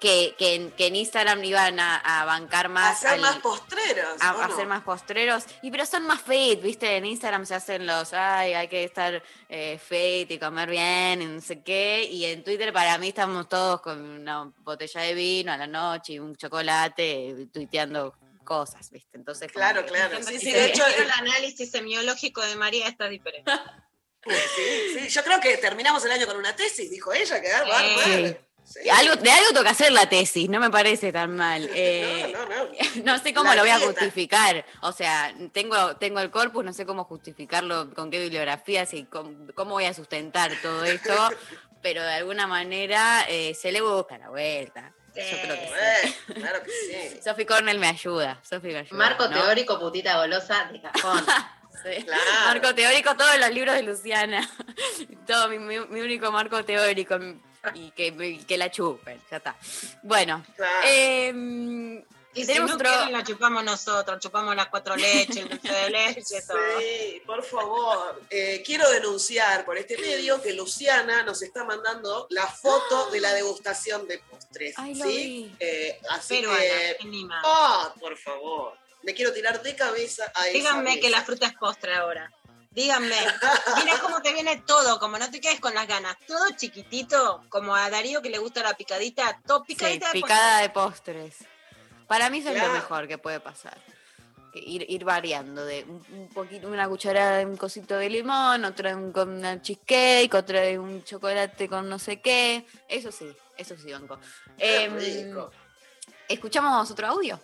que, 0.00 0.36
que, 0.38 0.54
en, 0.54 0.70
que 0.70 0.86
en 0.86 0.94
Instagram 0.94 1.42
iban 1.42 1.80
a, 1.80 1.96
a 1.96 2.24
bancar 2.24 2.68
más. 2.68 2.98
a 2.98 3.00
ser 3.00 3.10
al- 3.14 3.20
más 3.20 3.36
postreros. 3.38 4.14
a, 4.20 4.36
¿o 4.36 4.40
a 4.42 4.46
no? 4.48 4.54
ser 4.56 4.66
más 4.68 4.82
postreros. 4.84 5.44
Y 5.60 5.72
pero 5.72 5.84
son 5.86 6.06
más 6.06 6.22
fit, 6.22 6.62
¿viste? 6.62 6.96
En 6.96 7.04
Instagram 7.04 7.44
se 7.46 7.56
hacen 7.56 7.84
los, 7.84 8.12
ay, 8.12 8.54
hay 8.54 8.68
que 8.68 8.84
estar 8.84 9.20
eh, 9.48 9.80
fit 9.84 10.30
y 10.30 10.38
comer 10.38 10.70
bien 10.70 11.20
y 11.22 11.26
no 11.26 11.40
sé 11.40 11.62
qué. 11.64 12.04
Y 12.04 12.26
en 12.26 12.44
Twitter 12.44 12.72
para 12.72 12.96
mí 12.98 13.08
estamos 13.08 13.48
todos 13.48 13.80
con 13.80 13.98
una 14.00 14.44
botella 14.58 15.00
de 15.00 15.14
vino 15.14 15.50
a 15.52 15.56
la 15.56 15.66
noche 15.66 16.12
y 16.12 16.18
un 16.20 16.36
chocolate 16.36 17.48
tuiteando 17.52 18.14
cosas, 18.44 18.88
¿viste? 18.92 19.18
Entonces, 19.18 19.50
Claro, 19.50 19.84
claro. 19.84 20.18
Sí, 20.22 20.34
si 20.38 20.46
sí, 20.46 20.52
de 20.52 20.66
hecho, 20.66 20.84
quiero 20.86 21.02
el 21.02 21.10
análisis 21.10 21.72
semiológico 21.72 22.40
de 22.42 22.54
María 22.54 22.86
está 22.86 23.08
diferente. 23.08 23.50
Sí, 24.26 24.98
sí, 24.98 25.08
yo 25.08 25.22
creo 25.24 25.40
que 25.40 25.56
terminamos 25.58 26.04
el 26.04 26.10
año 26.12 26.26
con 26.26 26.36
una 26.36 26.54
tesis, 26.54 26.90
dijo 26.90 27.12
ella, 27.12 27.40
que 27.40 27.50
bárbaro. 27.52 28.28
Sí. 28.64 28.80
Y 28.84 28.90
Algo, 28.90 29.16
de 29.16 29.30
algo 29.30 29.62
que 29.62 29.68
hacer 29.70 29.92
la 29.92 30.10
tesis, 30.10 30.50
no 30.50 30.60
me 30.60 30.68
parece 30.68 31.10
tan 31.10 31.34
mal. 31.34 31.70
Eh, 31.72 32.30
No, 32.34 32.44
no, 32.44 32.64
no. 32.66 32.70
no 33.04 33.18
sé 33.22 33.32
cómo 33.32 33.48
La 33.48 33.54
lo 33.56 33.62
voy 33.62 33.70
a 33.70 33.78
dieta. 33.78 33.92
justificar. 33.92 34.66
O 34.82 34.92
sea, 34.92 35.34
tengo, 35.54 35.96
tengo 35.96 36.20
el 36.20 36.30
corpus, 36.30 36.62
no 36.64 36.74
sé 36.74 36.84
cómo 36.84 37.04
justificarlo, 37.04 37.94
con 37.94 38.10
qué 38.10 38.18
bibliografías 38.20 38.92
y 38.92 39.04
cómo, 39.04 39.46
cómo 39.54 39.70
voy 39.72 39.86
a 39.86 39.94
sustentar 39.94 40.52
todo 40.60 40.84
esto, 40.84 41.14
pero 41.82 42.02
de 42.02 42.12
alguna 42.12 42.46
manera 42.46 43.24
eh, 43.26 43.54
se 43.54 43.72
le 43.72 43.80
busca 43.80 44.18
la 44.18 44.28
vuelta. 44.28 44.92
Yo 45.14 45.22
creo 45.42 45.54
que 45.56 45.66
sí. 45.66 46.14
Eh, 46.28 46.34
claro 46.34 46.62
que 46.62 46.70
sí. 47.14 47.20
Sophie 47.24 47.46
Cornell 47.46 47.78
me 47.78 47.88
ayuda. 47.88 48.38
Sophie 48.48 48.72
me 48.74 48.80
ayuda, 48.80 48.96
Marco 48.98 49.28
¿no? 49.28 49.34
teórico, 49.40 49.80
putita 49.80 50.18
golosa 50.18 50.68
de 50.70 50.82
cajón. 50.82 51.24
Sí. 51.82 52.04
Claro. 52.04 52.22
Marco 52.46 52.74
teórico, 52.74 53.16
todos 53.16 53.38
los 53.38 53.50
libros 53.50 53.74
de 53.74 53.82
Luciana. 53.82 54.48
Todo 55.26 55.48
mi, 55.48 55.58
mi- 55.58 55.86
mi 55.86 56.00
único 56.00 56.32
marco 56.32 56.64
teórico 56.64 57.18
y 57.74 57.90
que, 57.90 58.06
y 58.06 58.38
que 58.44 58.56
la 58.56 58.70
chupen, 58.70 59.20
ya 59.30 59.36
está. 59.38 59.56
Bueno, 60.02 60.44
Claro. 60.56 60.88
Y 62.34 62.42
si 62.42 62.46
tenemos 62.46 62.70
no 62.70 62.76
otro. 62.76 62.88
quieren, 62.90 63.12
la 63.12 63.24
chupamos 63.24 63.64
nosotros, 63.64 64.20
chupamos 64.20 64.54
las 64.54 64.68
cuatro 64.68 64.94
leches, 64.94 65.38
el 65.38 65.48
dulce 65.48 65.72
de 65.72 65.90
leche, 65.90 66.42
todo. 66.46 66.58
Sí, 66.78 67.22
por 67.26 67.42
favor. 67.42 68.22
Eh, 68.30 68.62
quiero 68.64 68.88
denunciar 68.90 69.64
por 69.64 69.76
este 69.76 69.96
medio 69.98 70.40
que 70.40 70.52
Luciana 70.52 71.22
nos 71.24 71.42
está 71.42 71.64
mandando 71.64 72.26
la 72.30 72.46
foto 72.46 73.10
de 73.10 73.20
la 73.20 73.32
degustación 73.32 74.06
de 74.06 74.18
postres. 74.18 74.74
Ay, 74.76 74.94
lo 74.94 75.04
¿sí? 75.06 75.10
vi. 75.16 75.56
Eh, 75.58 76.00
así 76.10 76.36
Peruana, 76.36 76.60
que. 76.60 76.96
mínima. 77.04 77.42
¡Ah, 77.44 77.92
por 77.98 78.16
favor! 78.16 78.74
Me 79.02 79.14
quiero 79.14 79.32
tirar 79.32 79.62
de 79.62 79.74
cabeza 79.74 80.24
a 80.34 80.48
esa 80.48 80.58
Díganme 80.58 81.00
que 81.00 81.10
la 81.10 81.22
fruta 81.22 81.46
es 81.46 81.54
postre 81.54 81.94
ahora. 81.94 82.30
Díganme. 82.70 83.16
Mira 83.84 83.98
cómo 84.00 84.20
te 84.22 84.32
viene 84.32 84.62
todo, 84.66 84.98
como 84.98 85.18
no 85.18 85.30
te 85.30 85.40
quedes 85.40 85.60
con 85.60 85.74
las 85.74 85.86
ganas. 85.86 86.16
Todo 86.26 86.44
chiquitito, 86.56 87.44
como 87.48 87.74
a 87.74 87.90
Darío 87.90 88.22
que 88.22 88.30
le 88.30 88.38
gusta 88.38 88.62
la 88.62 88.74
picadita, 88.74 89.40
todo 89.46 89.64
Sí, 89.66 89.74
picadita 89.74 90.06
de 90.08 90.12
picada 90.12 90.60
de 90.60 90.70
postres. 90.70 91.38
Para 92.06 92.30
mí 92.30 92.38
eso 92.38 92.50
es 92.50 92.62
lo 92.62 92.72
mejor 92.72 93.08
que 93.08 93.18
puede 93.18 93.40
pasar. 93.40 93.78
Ir, 94.54 94.86
ir 94.88 95.04
variando 95.04 95.64
de 95.64 95.84
un, 95.84 96.04
un 96.10 96.28
poquito, 96.28 96.68
una 96.68 96.88
cucharada 96.88 97.38
de 97.38 97.46
un 97.46 97.56
cosito 97.56 97.96
de 97.96 98.08
limón, 98.08 98.64
otra 98.64 98.90
de 98.90 98.96
un, 98.96 99.12
con 99.12 99.28
una 99.28 99.60
cheesecake, 99.60 100.32
otra 100.34 100.62
de 100.62 100.78
un 100.78 101.04
chocolate 101.04 101.68
con 101.68 101.88
no 101.88 101.98
sé 101.98 102.20
qué. 102.20 102.66
Eso 102.88 103.12
sí, 103.12 103.30
eso 103.56 103.76
sí, 103.76 103.92
banco. 103.92 104.18
Em. 104.56 104.96
¿Escuchamos 106.28 106.90
otro 106.90 107.06
audio? 107.08 107.40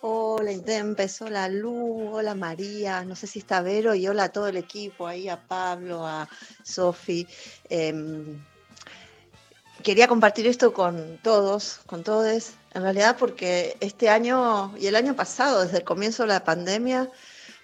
Hola 0.00 0.52
Intempes, 0.52 1.20
hola 1.22 1.48
Lu, 1.48 2.14
hola 2.14 2.36
María, 2.36 3.04
no 3.04 3.16
sé 3.16 3.26
si 3.26 3.40
está 3.40 3.62
Vero 3.62 3.96
y 3.96 4.06
hola 4.06 4.24
a 4.24 4.28
todo 4.28 4.46
el 4.46 4.56
equipo, 4.56 5.08
ahí 5.08 5.28
a 5.28 5.48
Pablo, 5.48 6.06
a 6.06 6.28
Sofi. 6.62 7.26
Em, 7.68 8.40
quería 9.82 10.06
compartir 10.06 10.46
esto 10.46 10.72
con 10.72 11.18
todos, 11.20 11.80
con 11.86 12.04
todos, 12.04 12.52
en 12.74 12.82
realidad 12.82 13.16
porque 13.18 13.76
este 13.80 14.08
año 14.08 14.72
y 14.78 14.86
el 14.86 14.94
año 14.94 15.16
pasado, 15.16 15.64
desde 15.64 15.78
el 15.78 15.84
comienzo 15.84 16.22
de 16.22 16.28
la 16.28 16.44
pandemia, 16.44 17.10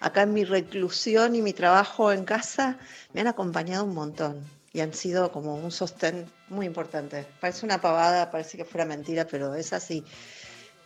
acá 0.01 0.23
en 0.23 0.33
mi 0.33 0.43
reclusión 0.43 1.35
y 1.35 1.41
mi 1.41 1.53
trabajo 1.53 2.11
en 2.11 2.25
casa, 2.25 2.77
me 3.13 3.21
han 3.21 3.27
acompañado 3.27 3.85
un 3.85 3.93
montón 3.93 4.43
y 4.73 4.81
han 4.81 4.93
sido 4.93 5.31
como 5.31 5.55
un 5.55 5.71
sostén 5.71 6.29
muy 6.49 6.65
importante. 6.65 7.25
Parece 7.39 7.65
una 7.65 7.79
pavada, 7.79 8.29
parece 8.29 8.57
que 8.57 8.65
fuera 8.65 8.83
mentira, 8.83 9.25
pero 9.25 9.55
es 9.55 9.71
así 9.71 10.03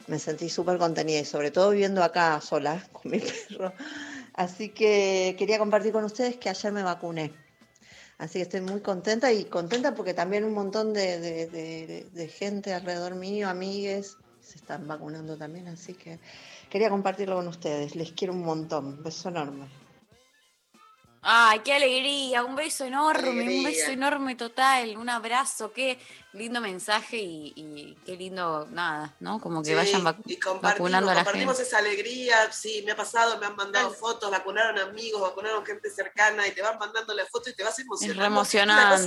me 0.09 0.19
sentí 0.19 0.49
súper 0.49 0.77
contenida 0.77 1.19
y 1.19 1.25
sobre 1.25 1.51
todo 1.51 1.71
viviendo 1.71 2.03
acá 2.03 2.41
sola 2.41 2.83
con 2.91 3.11
mi 3.11 3.19
perro. 3.19 3.73
Así 4.33 4.69
que 4.69 5.35
quería 5.37 5.59
compartir 5.59 5.91
con 5.91 6.03
ustedes 6.03 6.37
que 6.37 6.49
ayer 6.49 6.71
me 6.71 6.83
vacuné. 6.83 7.31
Así 8.17 8.39
que 8.39 8.43
estoy 8.43 8.61
muy 8.61 8.81
contenta 8.81 9.31
y 9.31 9.45
contenta 9.45 9.95
porque 9.95 10.13
también 10.13 10.43
un 10.43 10.53
montón 10.53 10.93
de, 10.93 11.19
de- 11.19 11.47
de- 11.47 12.27
gente 12.27 12.73
alrededor 12.73 13.15
mío, 13.15 13.47
amigues, 13.47 14.17
se 14.41 14.57
están 14.57 14.87
vacunando 14.87 15.37
también. 15.37 15.67
Así 15.67 15.93
que 15.93 16.19
quería 16.69 16.89
compartirlo 16.89 17.35
con 17.35 17.47
ustedes. 17.47 17.95
Les 17.95 18.11
quiero 18.11 18.33
un 18.33 18.41
montón. 18.43 19.01
Beso 19.03 19.29
enorme. 19.29 19.67
Ay, 21.21 21.59
qué 21.65 21.73
alegría, 21.73 22.43
un 22.45 22.55
beso 22.55 22.85
enorme, 22.85 23.49
un 23.49 23.63
beso 23.63 23.91
enorme 23.91 24.35
total, 24.35 24.95
un 24.97 25.09
abrazo, 25.09 25.73
qué 25.73 25.99
lindo 26.31 26.61
mensaje 26.61 27.17
y, 27.17 27.51
y 27.57 27.97
qué 28.05 28.15
lindo, 28.15 28.67
nada, 28.71 29.13
¿no? 29.19 29.41
Como 29.41 29.61
que 29.61 29.71
Sí, 29.71 29.75
vayan 29.75 30.03
vacu- 30.05 30.23
y 30.25 30.37
compartimos, 30.37 30.61
vacunando 30.91 31.11
a 31.11 31.13
la 31.15 31.23
compartimos 31.25 31.57
gente. 31.57 31.67
esa 31.69 31.77
alegría, 31.79 32.51
sí, 32.53 32.83
me 32.85 32.93
ha 32.93 32.95
pasado, 32.95 33.37
me 33.37 33.47
han 33.47 33.55
mandado 33.57 33.91
fotos, 33.91 34.31
vacunaron 34.31 34.79
amigos, 34.79 35.21
vacunaron 35.21 35.65
gente 35.65 35.89
cercana 35.89 36.47
y 36.47 36.51
te 36.51 36.61
van 36.61 36.77
mandando 36.79 37.13
la 37.13 37.25
foto 37.25 37.49
y 37.49 37.53
te 37.53 37.63
vas 37.63 37.77
Es 37.77 37.85
emocionando. 37.85 38.21
re 38.21 38.27
Una 38.27 38.35
cosa 38.35 38.53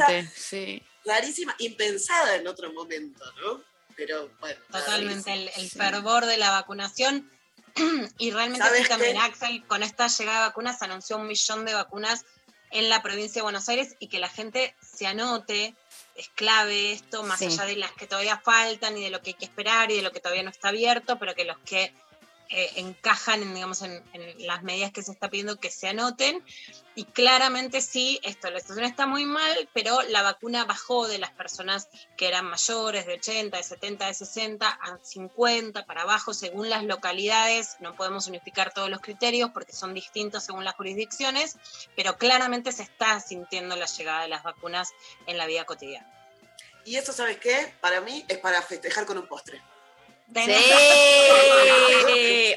emocionante, 0.04 0.30
sí. 0.36 0.82
rarísima, 1.06 1.54
impensada 1.60 2.36
en 2.36 2.46
otro 2.46 2.70
momento, 2.74 3.24
¿no? 3.40 3.62
Pero 3.96 4.28
bueno. 4.38 4.60
Totalmente, 4.70 5.32
el 5.56 5.70
fervor 5.70 6.26
de 6.26 6.36
la 6.36 6.50
vacunación. 6.50 7.30
y 8.18 8.30
realmente 8.30 8.64
¿Sabes 8.66 8.82
sí 8.82 8.88
también? 8.88 9.16
Axel, 9.18 9.64
con 9.66 9.82
esta 9.82 10.06
llegada 10.08 10.40
de 10.40 10.46
vacunas, 10.48 10.82
anunció 10.82 11.16
un 11.16 11.26
millón 11.26 11.64
de 11.64 11.74
vacunas 11.74 12.24
en 12.70 12.88
la 12.88 13.02
provincia 13.02 13.40
de 13.40 13.42
Buenos 13.42 13.68
Aires 13.68 13.96
y 13.98 14.08
que 14.08 14.18
la 14.18 14.28
gente 14.28 14.74
se 14.80 15.06
anote. 15.06 15.74
Es 16.14 16.28
clave 16.30 16.92
esto, 16.92 17.22
más 17.22 17.38
Sí. 17.38 17.46
allá 17.46 17.64
de 17.64 17.76
las 17.76 17.92
que 17.92 18.06
todavía 18.06 18.40
faltan 18.44 18.96
y 18.98 19.04
de 19.04 19.10
lo 19.10 19.22
que 19.22 19.30
hay 19.30 19.34
que 19.34 19.44
esperar 19.46 19.90
y 19.90 19.96
de 19.96 20.02
lo 20.02 20.12
que 20.12 20.20
todavía 20.20 20.42
no 20.42 20.50
está 20.50 20.68
abierto, 20.68 21.18
pero 21.18 21.34
que 21.34 21.44
los 21.44 21.58
que 21.60 21.94
eh, 22.50 22.70
encajan 22.76 23.42
en, 23.42 23.54
digamos, 23.54 23.80
en, 23.80 24.02
en 24.12 24.46
las 24.46 24.62
medidas 24.62 24.92
que 24.92 25.02
se 25.02 25.10
está 25.12 25.30
pidiendo 25.30 25.58
que 25.58 25.70
se 25.70 25.88
anoten. 25.88 26.44
Y 26.94 27.04
claramente 27.04 27.80
sí, 27.80 28.20
esto, 28.22 28.50
la 28.50 28.60
situación 28.60 28.84
está 28.84 29.06
muy 29.06 29.24
mal, 29.24 29.68
pero 29.72 30.02
la 30.02 30.20
vacuna 30.20 30.66
bajó 30.66 31.08
de 31.08 31.18
las 31.18 31.30
personas 31.30 31.88
que 32.18 32.28
eran 32.28 32.44
mayores, 32.44 33.06
de 33.06 33.14
80, 33.14 33.56
de 33.56 33.62
70, 33.62 34.06
de 34.06 34.14
60, 34.14 34.68
a 34.68 34.98
50 35.02 35.86
para 35.86 36.02
abajo, 36.02 36.34
según 36.34 36.68
las 36.68 36.84
localidades. 36.84 37.76
No 37.80 37.96
podemos 37.96 38.26
unificar 38.26 38.74
todos 38.74 38.90
los 38.90 39.00
criterios 39.00 39.50
porque 39.54 39.72
son 39.72 39.94
distintos 39.94 40.44
según 40.44 40.64
las 40.64 40.74
jurisdicciones, 40.74 41.56
pero 41.96 42.18
claramente 42.18 42.72
se 42.72 42.82
está 42.82 43.20
sintiendo 43.20 43.74
la 43.74 43.86
llegada 43.86 44.22
de 44.22 44.28
las 44.28 44.42
vacunas 44.42 44.90
en 45.26 45.38
la 45.38 45.46
vida 45.46 45.64
cotidiana. 45.64 46.12
Y 46.84 46.96
eso, 46.96 47.12
¿sabes 47.12 47.38
qué? 47.38 47.72
Para 47.80 48.02
mí 48.02 48.24
es 48.28 48.38
para 48.38 48.60
festejar 48.60 49.06
con 49.06 49.16
un 49.16 49.26
postre. 49.26 49.62
Sí, 50.34 50.40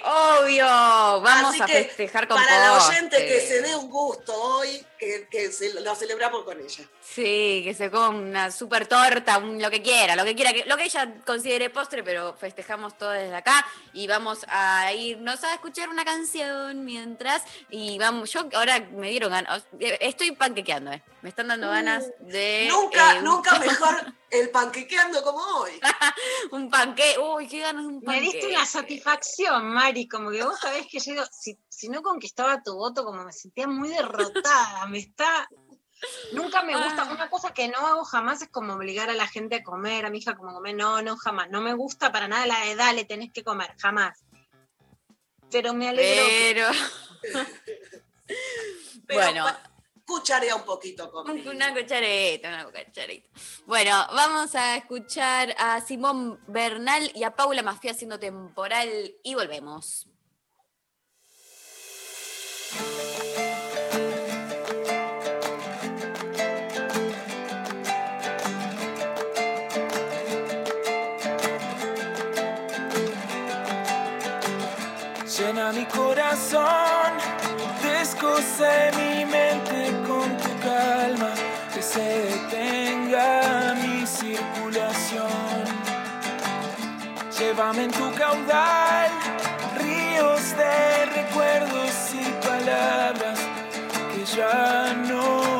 obvio. 0.03 0.65
Vamos 0.65 1.51
Así 1.53 1.61
a 1.61 1.67
festejar 1.67 2.27
con 2.27 2.37
Para 2.37 2.59
la 2.59 2.87
oyente 2.87 3.17
que 3.17 3.39
se 3.41 3.61
dé 3.61 3.75
un 3.75 3.89
gusto 3.89 4.33
hoy, 4.33 4.83
que 4.97 5.27
que, 5.29 5.51
ce- 5.51 5.79
lo 5.81 5.95
celebramos 5.95 6.43
con 6.43 6.59
ella. 6.59 6.89
Sí, 7.07 7.61
que 7.63 7.73
se 7.75 7.91
coma 7.91 8.09
una 8.09 8.51
super 8.51 8.87
torta, 8.87 9.37
un- 9.37 9.61
lo 9.61 9.69
que 9.69 9.81
quiera, 9.81 10.15
lo 10.15 10.25
que 10.25 10.35
quiera, 10.35 10.51
que, 10.51 10.65
lo 10.65 10.75
que 10.75 10.85
ella 10.85 11.13
considere 11.25 11.69
postre, 11.69 12.03
pero 12.03 12.33
festejamos 12.35 12.97
todo 12.97 13.11
desde 13.11 13.35
acá 13.35 13.65
y 13.93 14.07
vamos 14.07 14.39
a 14.49 14.91
irnos 14.91 15.43
a 15.43 15.53
escuchar 15.53 15.87
una 15.89 16.03
canción 16.03 16.83
mientras 16.83 17.43
y 17.69 17.97
vamos, 17.99 18.31
yo 18.31 18.47
ahora 18.53 18.79
me 18.91 19.11
dieron 19.11 19.29
ganas, 19.31 19.65
estoy 19.79 20.31
panquequeando, 20.31 20.91
eh, 20.93 21.03
me 21.21 21.29
están 21.29 21.47
dando 21.47 21.69
ganas 21.69 22.05
de... 22.19 22.67
Nunca, 22.71 23.13
eh, 23.15 23.19
un- 23.19 23.25
nunca 23.25 23.59
mejor 23.59 24.13
el 24.31 24.49
panquequeando 24.49 25.21
como 25.23 25.39
hoy. 25.59 25.71
un 26.51 26.69
panque, 26.71 27.17
uy, 27.19 27.47
qué 27.47 27.59
ganas 27.59 27.83
de 27.83 27.87
un 27.87 27.95
Me 27.99 28.05
panque. 28.05 28.21
diste 28.21 28.47
una 28.47 28.65
satisfacción, 28.65 29.69
Mari, 29.69 30.07
como 30.07 30.31
que 30.31 30.43
vos 30.43 30.59
sabés 30.59 30.87
que 30.91 30.99
yo, 30.99 31.23
si, 31.31 31.57
si 31.69 31.87
no 31.87 32.01
conquistaba 32.01 32.61
tu 32.63 32.73
voto, 32.75 33.05
como 33.05 33.23
me 33.23 33.31
sentía 33.31 33.67
muy 33.67 33.89
derrotada, 33.89 34.87
me 34.87 34.97
está... 34.97 35.47
Nunca 36.33 36.63
me 36.63 36.75
gusta, 36.75 37.03
Ah. 37.03 37.11
una 37.11 37.29
cosa 37.29 37.53
que 37.53 37.67
no 37.67 37.77
hago 37.77 38.03
jamás 38.03 38.41
es 38.41 38.49
como 38.49 38.73
obligar 38.73 39.09
a 39.09 39.13
la 39.13 39.27
gente 39.27 39.55
a 39.55 39.63
comer, 39.63 40.05
a 40.05 40.09
mi 40.09 40.17
hija 40.19 40.35
como 40.35 40.53
comer, 40.53 40.75
no, 40.75 41.01
no, 41.01 41.15
jamás, 41.17 41.49
no 41.49 41.61
me 41.61 41.73
gusta 41.73 42.11
para 42.11 42.27
nada 42.27 42.45
la 42.45 42.59
de 42.65 42.75
dale, 42.75 43.05
tenés 43.05 43.31
que 43.31 43.43
comer, 43.43 43.73
jamás. 43.77 44.23
Pero 45.51 45.73
me 45.73 45.89
alegro. 45.89 46.25
Pero... 46.27 46.69
Pero 49.07 49.21
bueno. 49.21 49.45
cucharea 50.05 50.55
un 50.55 50.63
poquito 50.63 51.11
conmigo. 51.11 51.51
Una 51.51 51.73
cucharita, 51.73 52.49
una 52.49 52.65
cucharita. 52.65 53.29
Bueno, 53.65 53.91
vamos 54.13 54.55
a 54.55 54.77
escuchar 54.77 55.55
a 55.57 55.79
Simón 55.81 56.39
Bernal 56.47 57.11
y 57.13 57.23
a 57.23 57.35
Paula 57.35 57.61
Mafia 57.61 57.91
haciendo 57.91 58.19
temporal 58.19 58.89
y 59.23 59.35
volvemos. 59.35 60.07
Corazón, 76.35 77.13
mi 78.97 79.25
mente 79.25 79.91
con 80.05 80.37
tu 80.37 80.49
calma, 80.59 81.31
que 81.73 81.81
se 81.81 82.01
detenga 82.01 83.73
mi 83.75 84.05
circulación. 84.05 85.63
Llévame 87.39 87.83
en 87.83 87.91
tu 87.91 88.11
caudal, 88.15 89.11
ríos 89.77 90.57
de 90.57 91.05
recuerdos 91.05 92.13
y 92.13 92.45
palabras 92.45 93.39
que 94.13 94.25
ya 94.25 94.93
no 95.07 95.54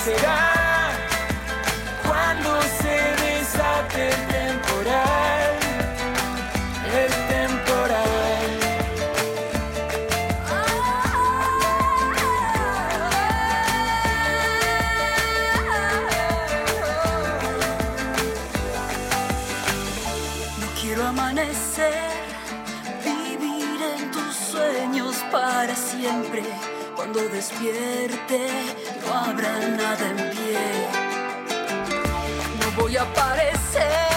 florecerá 0.00 0.90
cuando 2.06 2.60
se 2.62 2.96
desate 3.22 4.08
el 4.08 4.26
temporal. 4.28 5.58
El 6.92 7.12
temporal. 7.28 8.40
No 20.58 20.66
quiero 20.80 21.06
amanecer, 21.06 22.10
vivir 23.04 23.80
en 23.98 24.10
tus 24.10 24.34
sueños 24.34 25.16
para 25.30 25.74
siempre. 25.74 26.42
Cuando 26.96 27.20
despierte, 27.28 28.48
No 32.60 32.70
voy 32.80 32.96
a 32.96 33.02
aparecer, 33.02 34.09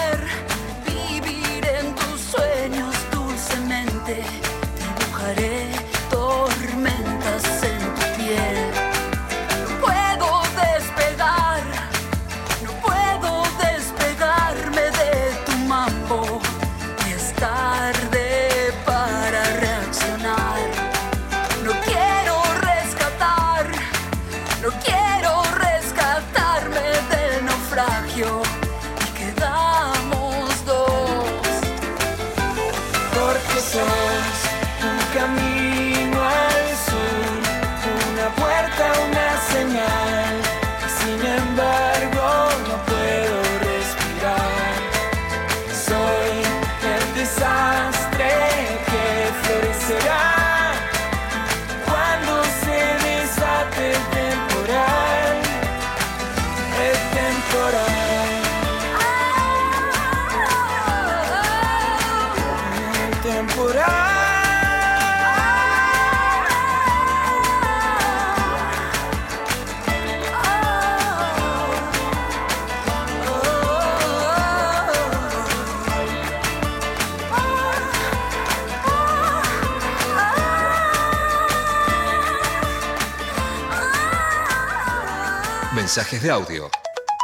Mensajes 85.96 86.24
de 86.24 86.32
audio 86.32 86.72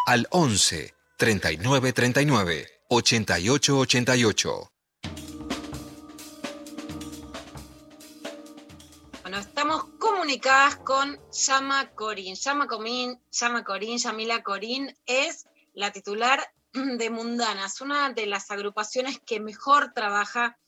al 0.06 0.28
11 0.30 0.94
39 1.18 1.92
39 1.92 2.68
88 2.90 3.80
88. 3.80 4.72
Bueno, 9.24 9.40
estamos 9.40 9.86
comunicadas 9.98 10.76
con 10.76 11.20
Yama 11.32 11.90
Corín. 11.96 12.36
Yama 12.36 12.68
Corín, 12.68 13.20
Yama 13.32 13.64
Corín, 13.64 13.98
Yamila 13.98 14.44
Corín 14.44 14.96
es 15.08 15.48
la 15.74 15.92
titular 15.92 16.40
de 16.74 17.10
Mundanas, 17.10 17.82
una 17.82 18.12
de 18.14 18.28
las 18.28 18.52
agrupaciones 18.52 19.20
que 19.20 19.40
mejor 19.40 19.94
trabaja 19.96 20.60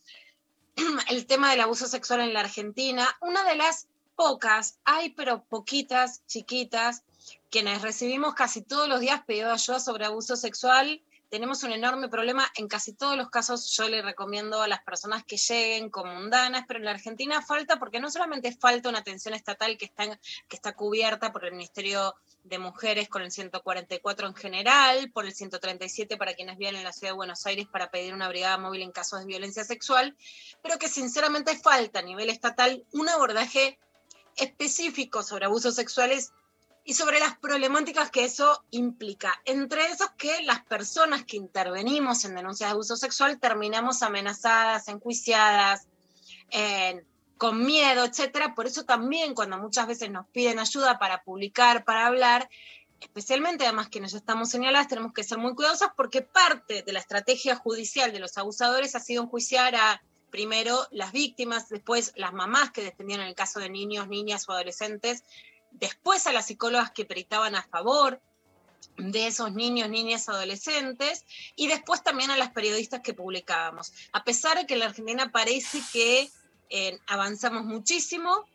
el 1.09 1.27
tema 1.27 1.51
del 1.51 1.61
abuso 1.61 1.85
sexual 1.85 2.21
en 2.21 2.33
la 2.33 2.39
Argentina, 2.39 3.15
una 3.21 3.43
de 3.43 3.57
las 3.57 3.87
pocas, 4.21 4.77
hay 4.83 5.09
pero 5.09 5.43
poquitas, 5.45 6.23
chiquitas, 6.27 7.01
quienes 7.49 7.81
recibimos 7.81 8.35
casi 8.35 8.61
todos 8.61 8.87
los 8.87 8.99
días 8.99 9.23
pedido 9.25 9.47
de 9.47 9.55
ayuda 9.55 9.79
sobre 9.79 10.05
abuso 10.05 10.35
sexual 10.35 11.01
tenemos 11.31 11.63
un 11.63 11.71
enorme 11.71 12.09
problema. 12.09 12.45
En 12.55 12.67
casi 12.67 12.93
todos 12.93 13.15
los 13.15 13.29
casos 13.29 13.71
yo 13.75 13.87
le 13.87 14.01
recomiendo 14.01 14.61
a 14.61 14.67
las 14.67 14.83
personas 14.83 15.23
que 15.23 15.37
lleguen 15.37 15.89
como 15.89 16.13
mundanas, 16.13 16.65
pero 16.67 16.79
en 16.79 16.85
la 16.85 16.91
Argentina 16.91 17.41
falta 17.41 17.79
porque 17.79 18.01
no 18.01 18.11
solamente 18.11 18.51
falta 18.51 18.89
una 18.89 18.99
atención 18.99 19.33
estatal 19.33 19.77
que 19.77 19.85
está, 19.85 20.19
que 20.49 20.55
está 20.57 20.73
cubierta 20.73 21.31
por 21.31 21.45
el 21.45 21.53
Ministerio 21.53 22.13
de 22.43 22.59
Mujeres 22.59 23.07
con 23.07 23.21
el 23.21 23.31
144 23.31 24.27
en 24.27 24.35
general, 24.35 25.09
por 25.13 25.25
el 25.25 25.33
137 25.33 26.17
para 26.17 26.33
quienes 26.33 26.57
viven 26.57 26.75
en 26.75 26.83
la 26.83 26.91
ciudad 26.91 27.13
de 27.13 27.17
Buenos 27.17 27.45
Aires 27.45 27.65
para 27.71 27.89
pedir 27.89 28.13
una 28.13 28.27
brigada 28.27 28.57
móvil 28.57 28.81
en 28.81 28.91
casos 28.91 29.21
de 29.21 29.25
violencia 29.25 29.63
sexual, 29.63 30.17
pero 30.61 30.77
que 30.77 30.89
sinceramente 30.89 31.57
falta 31.57 31.99
a 31.99 32.03
nivel 32.03 32.29
estatal 32.29 32.83
un 32.91 33.07
abordaje 33.07 33.79
específico 34.37 35.23
sobre 35.23 35.45
abusos 35.45 35.75
sexuales 35.75 36.33
y 36.83 36.93
sobre 36.93 37.19
las 37.19 37.37
problemáticas 37.37 38.09
que 38.09 38.23
eso 38.23 38.63
implica. 38.71 39.39
Entre 39.45 39.85
esos 39.85 40.09
que 40.17 40.41
las 40.43 40.63
personas 40.65 41.25
que 41.25 41.37
intervenimos 41.37 42.25
en 42.25 42.35
denuncias 42.35 42.69
de 42.69 42.73
abuso 42.73 42.97
sexual 42.97 43.39
terminamos 43.39 44.01
amenazadas, 44.01 44.87
enjuiciadas, 44.87 45.87
con 47.37 47.65
miedo, 47.65 48.03
etcétera. 48.05 48.53
Por 48.55 48.67
eso 48.67 48.83
también 48.83 49.33
cuando 49.33 49.57
muchas 49.57 49.87
veces 49.87 50.11
nos 50.11 50.27
piden 50.27 50.59
ayuda 50.59 50.99
para 50.99 51.23
publicar, 51.23 51.83
para 51.85 52.05
hablar, 52.05 52.49
especialmente 52.99 53.63
además 53.63 53.89
quienes 53.89 54.11
ya 54.11 54.19
estamos 54.19 54.49
señaladas, 54.49 54.87
tenemos 54.87 55.13
que 55.13 55.23
ser 55.23 55.37
muy 55.37 55.55
cuidadosos 55.55 55.89
porque 55.95 56.21
parte 56.21 56.83
de 56.83 56.93
la 56.93 56.99
estrategia 56.99 57.55
judicial 57.55 58.11
de 58.11 58.19
los 58.19 58.37
abusadores 58.37 58.95
ha 58.95 58.99
sido 58.99 59.23
enjuiciar 59.23 59.75
a 59.75 60.03
primero 60.31 60.87
las 60.89 61.11
víctimas, 61.11 61.69
después 61.69 62.13
las 62.15 62.33
mamás 62.33 62.71
que 62.71 62.83
defendían 62.83 63.19
en 63.19 63.27
el 63.27 63.35
caso 63.35 63.59
de 63.59 63.69
niños, 63.69 64.07
niñas 64.07 64.47
o 64.49 64.53
adolescentes, 64.53 65.23
después 65.71 66.25
a 66.25 66.33
las 66.33 66.47
psicólogas 66.47 66.91
que 66.91 67.05
peritaban 67.05 67.55
a 67.55 67.63
favor 67.63 68.19
de 68.97 69.27
esos 69.27 69.53
niños, 69.53 69.89
niñas, 69.89 70.27
adolescentes, 70.29 71.25
y 71.55 71.67
después 71.67 72.03
también 72.03 72.31
a 72.31 72.37
las 72.37 72.51
periodistas 72.51 73.01
que 73.01 73.13
publicábamos. 73.13 73.93
A 74.11 74.23
pesar 74.23 74.57
de 74.57 74.65
que 74.65 74.73
en 74.73 74.79
la 74.79 74.87
Argentina 74.87 75.31
parece 75.31 75.81
que 75.93 76.29
eh, 76.69 76.99
avanzamos 77.07 77.65
muchísimo 77.65 78.45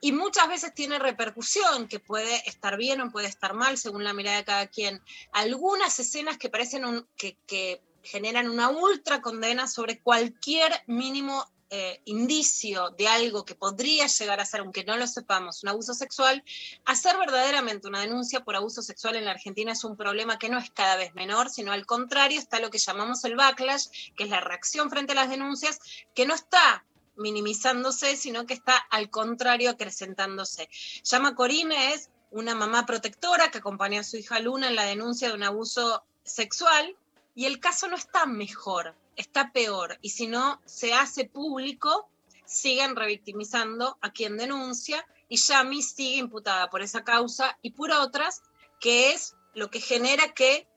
y 0.00 0.12
muchas 0.12 0.48
veces 0.48 0.74
tiene 0.74 0.98
repercusión, 0.98 1.88
que 1.88 1.98
puede 1.98 2.48
estar 2.48 2.76
bien 2.76 3.00
o 3.00 3.10
puede 3.10 3.26
estar 3.26 3.54
mal 3.54 3.78
según 3.78 4.04
la 4.04 4.12
mirada 4.12 4.38
de 4.38 4.44
cada 4.44 4.66
quien. 4.66 5.02
Algunas 5.32 5.98
escenas 5.98 6.38
que 6.38 6.50
parecen 6.50 7.06
que 7.16 7.80
generan 8.04 8.48
una 8.48 8.70
ultra 8.70 9.20
condena 9.20 9.66
sobre 9.66 10.00
cualquier 10.00 10.72
mínimo 10.86 11.44
eh, 11.70 12.00
indicio 12.04 12.90
de 12.90 13.08
algo 13.08 13.44
que 13.44 13.56
podría 13.56 14.06
llegar 14.06 14.38
a 14.38 14.44
ser, 14.44 14.60
aunque 14.60 14.84
no 14.84 14.96
lo 14.96 15.06
sepamos, 15.08 15.62
un 15.64 15.70
abuso 15.70 15.92
sexual, 15.92 16.44
hacer 16.84 17.16
verdaderamente 17.18 17.88
una 17.88 18.00
denuncia 18.00 18.44
por 18.44 18.54
abuso 18.54 18.80
sexual 18.82 19.16
en 19.16 19.24
la 19.24 19.32
Argentina 19.32 19.72
es 19.72 19.82
un 19.82 19.96
problema 19.96 20.38
que 20.38 20.48
no 20.48 20.58
es 20.58 20.70
cada 20.70 20.96
vez 20.96 21.14
menor, 21.14 21.50
sino 21.50 21.72
al 21.72 21.84
contrario 21.84 22.38
está 22.38 22.60
lo 22.60 22.70
que 22.70 22.78
llamamos 22.78 23.24
el 23.24 23.34
backlash, 23.34 23.86
que 24.14 24.24
es 24.24 24.30
la 24.30 24.40
reacción 24.40 24.88
frente 24.88 25.12
a 25.12 25.16
las 25.16 25.30
denuncias, 25.30 25.80
que 26.14 26.26
no 26.26 26.34
está 26.34 26.84
minimizándose, 27.16 28.16
sino 28.16 28.46
que 28.46 28.54
está 28.54 28.76
al 28.76 29.10
contrario 29.10 29.70
acrecentándose. 29.70 30.68
Llama 31.02 31.34
Corine 31.34 31.94
es 31.94 32.10
una 32.30 32.54
mamá 32.54 32.86
protectora 32.86 33.50
que 33.50 33.58
acompañó 33.58 34.00
a 34.00 34.04
su 34.04 34.16
hija 34.16 34.38
Luna 34.38 34.68
en 34.68 34.76
la 34.76 34.84
denuncia 34.84 35.28
de 35.28 35.34
un 35.34 35.42
abuso 35.42 36.04
sexual 36.24 36.96
y 37.34 37.46
el 37.46 37.60
caso 37.60 37.88
no 37.88 37.96
está 37.96 38.26
mejor, 38.26 38.94
está 39.16 39.52
peor. 39.52 39.98
Y 40.02 40.10
si 40.10 40.26
no 40.26 40.60
se 40.64 40.94
hace 40.94 41.24
público, 41.24 42.08
siguen 42.44 42.96
revictimizando 42.96 43.98
a 44.00 44.12
quien 44.12 44.36
denuncia 44.36 45.04
y 45.28 45.36
Yami 45.36 45.82
sigue 45.82 46.18
imputada 46.18 46.70
por 46.70 46.82
esa 46.82 47.02
causa 47.02 47.58
y 47.62 47.70
por 47.70 47.90
otras, 47.90 48.42
que 48.80 49.12
es 49.12 49.34
lo 49.54 49.70
que 49.70 49.80
genera 49.80 50.32
que 50.34 50.68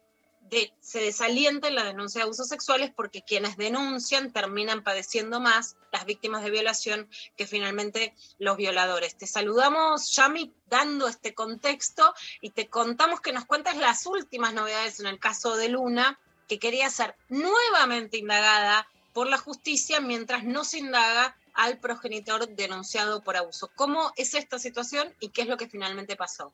se 0.80 1.00
desalienten 1.00 1.76
la 1.76 1.84
denuncia 1.84 2.20
de 2.20 2.24
abusos 2.24 2.48
sexuales 2.48 2.92
porque 2.96 3.22
quienes 3.22 3.58
denuncian 3.58 4.32
terminan 4.32 4.82
padeciendo 4.82 5.42
más 5.42 5.76
las 5.92 6.06
víctimas 6.06 6.42
de 6.42 6.52
violación 6.52 7.10
que 7.36 7.46
finalmente 7.46 8.16
los 8.40 8.56
violadores. 8.56 9.18
Te 9.18 9.28
saludamos, 9.28 10.16
Yami, 10.16 10.54
dando 10.68 11.10
este 11.10 11.34
contexto 11.34 12.14
y 12.40 12.52
te 12.52 12.70
contamos 12.70 13.20
que 13.20 13.34
nos 13.34 13.46
cuentes 13.46 13.76
las 13.76 14.06
últimas 14.06 14.54
novedades 14.54 15.02
en 15.02 15.08
el 15.08 15.20
caso 15.20 15.58
de 15.58 15.68
Luna, 15.68 16.18
que 16.48 16.60
quería 16.60 16.90
ser 16.90 17.16
nuevamente 17.30 18.18
indagada 18.18 18.88
por 19.14 19.28
la 19.28 19.38
justicia 19.38 20.00
mientras 20.00 20.44
no 20.44 20.64
se 20.64 20.80
indaga 20.80 21.36
al 21.54 21.80
progenitor 21.80 22.48
denunciado 22.50 23.24
por 23.24 23.36
abuso. 23.36 23.70
¿Cómo 23.76 24.12
es 24.16 24.36
esta 24.36 24.60
situación 24.60 25.12
y 25.20 25.30
qué 25.30 25.42
es 25.42 25.48
lo 25.48 25.58
que 25.58 25.68
finalmente 25.68 26.16
pasó? 26.16 26.54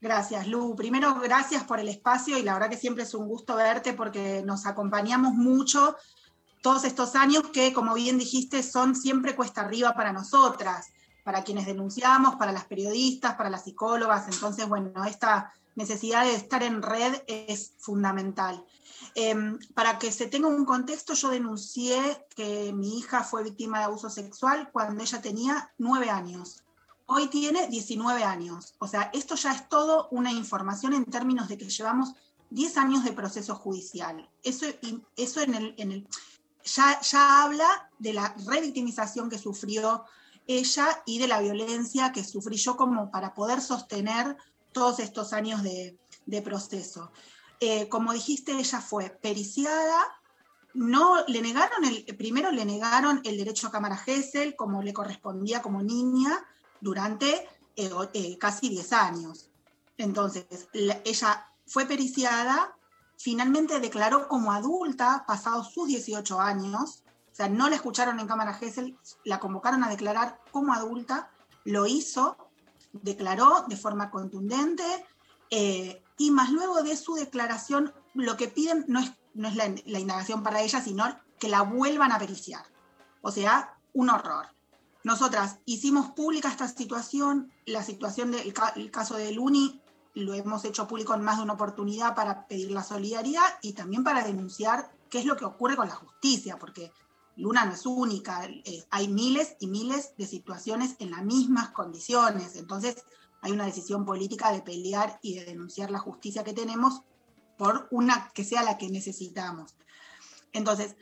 Gracias, 0.00 0.46
Lu. 0.46 0.76
Primero, 0.76 1.14
gracias 1.20 1.64
por 1.64 1.80
el 1.80 1.88
espacio 1.88 2.38
y 2.38 2.42
la 2.42 2.52
verdad 2.52 2.68
que 2.68 2.76
siempre 2.76 3.04
es 3.04 3.14
un 3.14 3.26
gusto 3.26 3.56
verte 3.56 3.94
porque 3.94 4.42
nos 4.44 4.66
acompañamos 4.66 5.32
mucho 5.32 5.96
todos 6.60 6.84
estos 6.84 7.14
años 7.14 7.44
que, 7.52 7.72
como 7.72 7.94
bien 7.94 8.18
dijiste, 8.18 8.62
son 8.62 8.94
siempre 8.94 9.34
cuesta 9.34 9.62
arriba 9.62 9.94
para 9.94 10.12
nosotras, 10.12 10.88
para 11.24 11.42
quienes 11.42 11.64
denunciamos, 11.64 12.36
para 12.36 12.52
las 12.52 12.66
periodistas, 12.66 13.34
para 13.36 13.48
las 13.48 13.64
psicólogas. 13.64 14.28
Entonces, 14.28 14.68
bueno, 14.68 15.04
esta 15.06 15.54
necesidad 15.74 16.24
de 16.24 16.34
estar 16.34 16.62
en 16.62 16.82
red 16.82 17.22
es 17.26 17.72
fundamental. 17.78 18.62
Em, 19.18 19.58
para 19.72 19.98
que 19.98 20.12
se 20.12 20.26
tenga 20.26 20.46
un 20.46 20.66
contexto, 20.66 21.14
yo 21.14 21.30
denuncié 21.30 22.26
que 22.36 22.70
mi 22.74 22.98
hija 22.98 23.24
fue 23.24 23.42
víctima 23.42 23.78
de 23.78 23.84
abuso 23.84 24.10
sexual 24.10 24.68
cuando 24.70 25.02
ella 25.02 25.22
tenía 25.22 25.72
nueve 25.78 26.10
años. 26.10 26.62
Hoy 27.06 27.28
tiene 27.28 27.66
19 27.68 28.24
años. 28.24 28.74
O 28.78 28.86
sea, 28.86 29.10
esto 29.14 29.34
ya 29.34 29.52
es 29.52 29.70
todo 29.70 30.08
una 30.10 30.30
información 30.32 30.92
en 30.92 31.06
términos 31.06 31.48
de 31.48 31.56
que 31.56 31.70
llevamos 31.70 32.12
10 32.50 32.76
años 32.76 33.04
de 33.04 33.12
proceso 33.12 33.54
judicial. 33.54 34.28
Eso, 34.42 34.66
eso 35.16 35.40
en 35.40 35.54
el, 35.54 35.74
en 35.78 35.92
el 35.92 36.08
ya, 36.62 37.00
ya 37.00 37.42
habla 37.42 37.90
de 37.98 38.12
la 38.12 38.34
revictimización 38.46 39.30
que 39.30 39.38
sufrió 39.38 40.04
ella 40.46 41.02
y 41.06 41.18
de 41.18 41.28
la 41.28 41.40
violencia 41.40 42.12
que 42.12 42.22
sufrí 42.22 42.58
yo 42.58 42.76
como 42.76 43.10
para 43.10 43.32
poder 43.32 43.62
sostener 43.62 44.36
todos 44.72 44.98
estos 45.00 45.32
años 45.32 45.62
de, 45.62 45.96
proceso. 46.42 47.10
Eh, 47.60 47.88
como 47.88 48.12
dijiste, 48.12 48.52
ella 48.52 48.80
fue 48.80 49.10
periciada, 49.10 50.04
no 50.74 51.24
le 51.26 51.40
negaron 51.40 51.84
el, 51.84 52.04
primero 52.16 52.50
le 52.50 52.64
negaron 52.64 53.20
el 53.24 53.38
derecho 53.38 53.68
a 53.68 53.70
cámara 53.70 53.96
Gesell 53.96 54.56
como 54.56 54.82
le 54.82 54.92
correspondía 54.92 55.62
como 55.62 55.82
niña 55.82 56.44
durante 56.80 57.48
eh, 57.76 57.90
eh, 58.12 58.38
casi 58.38 58.68
10 58.68 58.92
años. 58.92 59.50
Entonces, 59.96 60.46
ella 60.72 61.50
fue 61.66 61.86
periciada, 61.86 62.76
finalmente 63.16 63.80
declaró 63.80 64.28
como 64.28 64.52
adulta 64.52 65.24
pasados 65.26 65.72
sus 65.72 65.88
18 65.88 66.38
años, 66.38 67.02
o 67.32 67.34
sea, 67.34 67.48
no 67.48 67.68
la 67.68 67.76
escucharon 67.76 68.20
en 68.20 68.26
cámara 68.26 68.54
Gesell, 68.54 68.98
la 69.24 69.40
convocaron 69.40 69.84
a 69.84 69.88
declarar 69.88 70.40
como 70.50 70.74
adulta, 70.74 71.30
lo 71.64 71.86
hizo, 71.86 72.36
declaró 72.92 73.64
de 73.68 73.76
forma 73.76 74.10
contundente 74.10 74.84
eh, 75.50 76.02
y 76.18 76.30
más 76.30 76.50
luego 76.50 76.82
de 76.82 76.96
su 76.96 77.14
declaración 77.14 77.92
lo 78.14 78.36
que 78.36 78.48
piden 78.48 78.84
no 78.88 79.00
es, 79.00 79.12
no 79.34 79.48
es 79.48 79.56
la, 79.56 79.98
indagación 79.98 80.42
para 80.42 80.62
ella, 80.62 80.80
sino 80.80 81.04
que 81.38 81.48
la 81.48 81.62
vuelvan 81.62 82.12
a 82.12 82.18
periciar. 82.18 82.64
O 83.20 83.30
sea, 83.30 83.78
un 83.92 84.10
horror. 84.10 84.46
Nosotras 85.04 85.58
hicimos 85.66 86.10
pública 86.12 86.48
esta 86.48 86.68
situación, 86.68 87.52
la 87.66 87.82
situación 87.82 88.32
del 88.32 88.90
caso 88.90 89.16
del 89.16 89.38
UNI 89.38 89.80
lo 90.14 90.32
hemos 90.32 90.64
hecho 90.64 90.88
público 90.88 91.14
en 91.14 91.22
más 91.22 91.36
de 91.36 91.42
una 91.42 91.52
oportunidad 91.52 92.14
para 92.14 92.46
pedir 92.48 92.70
la 92.70 92.82
solidaridad 92.82 93.58
y 93.60 93.74
también 93.74 94.02
para 94.02 94.24
denunciar 94.24 94.90
qué 95.10 95.18
es 95.18 95.26
lo 95.26 95.36
que 95.36 95.44
ocurre 95.44 95.76
con 95.76 95.88
la 95.88 95.94
justicia, 95.94 96.58
porque 96.58 96.90
Luna 97.36 97.66
no 97.66 97.74
es 97.74 97.84
única, 97.84 98.46
eh, 98.46 98.84
hay 98.90 99.08
miles 99.08 99.56
y 99.60 99.66
miles 99.66 100.16
de 100.16 100.26
situaciones 100.26 100.96
en 101.00 101.10
las 101.10 101.22
mismas 101.22 101.68
condiciones, 101.70 102.56
entonces 102.56 103.04
hay 103.46 103.52
una 103.52 103.66
decisión 103.66 104.04
política 104.04 104.50
de 104.50 104.60
pelear 104.60 105.20
y 105.22 105.36
de 105.36 105.44
denunciar 105.44 105.92
la 105.92 106.00
justicia 106.00 106.42
que 106.42 106.52
tenemos 106.52 107.02
por 107.56 107.86
una 107.92 108.28
que 108.34 108.42
sea 108.42 108.64
la 108.64 108.76
que 108.76 108.90
necesitamos. 108.90 109.76
Entonces, 110.52 110.96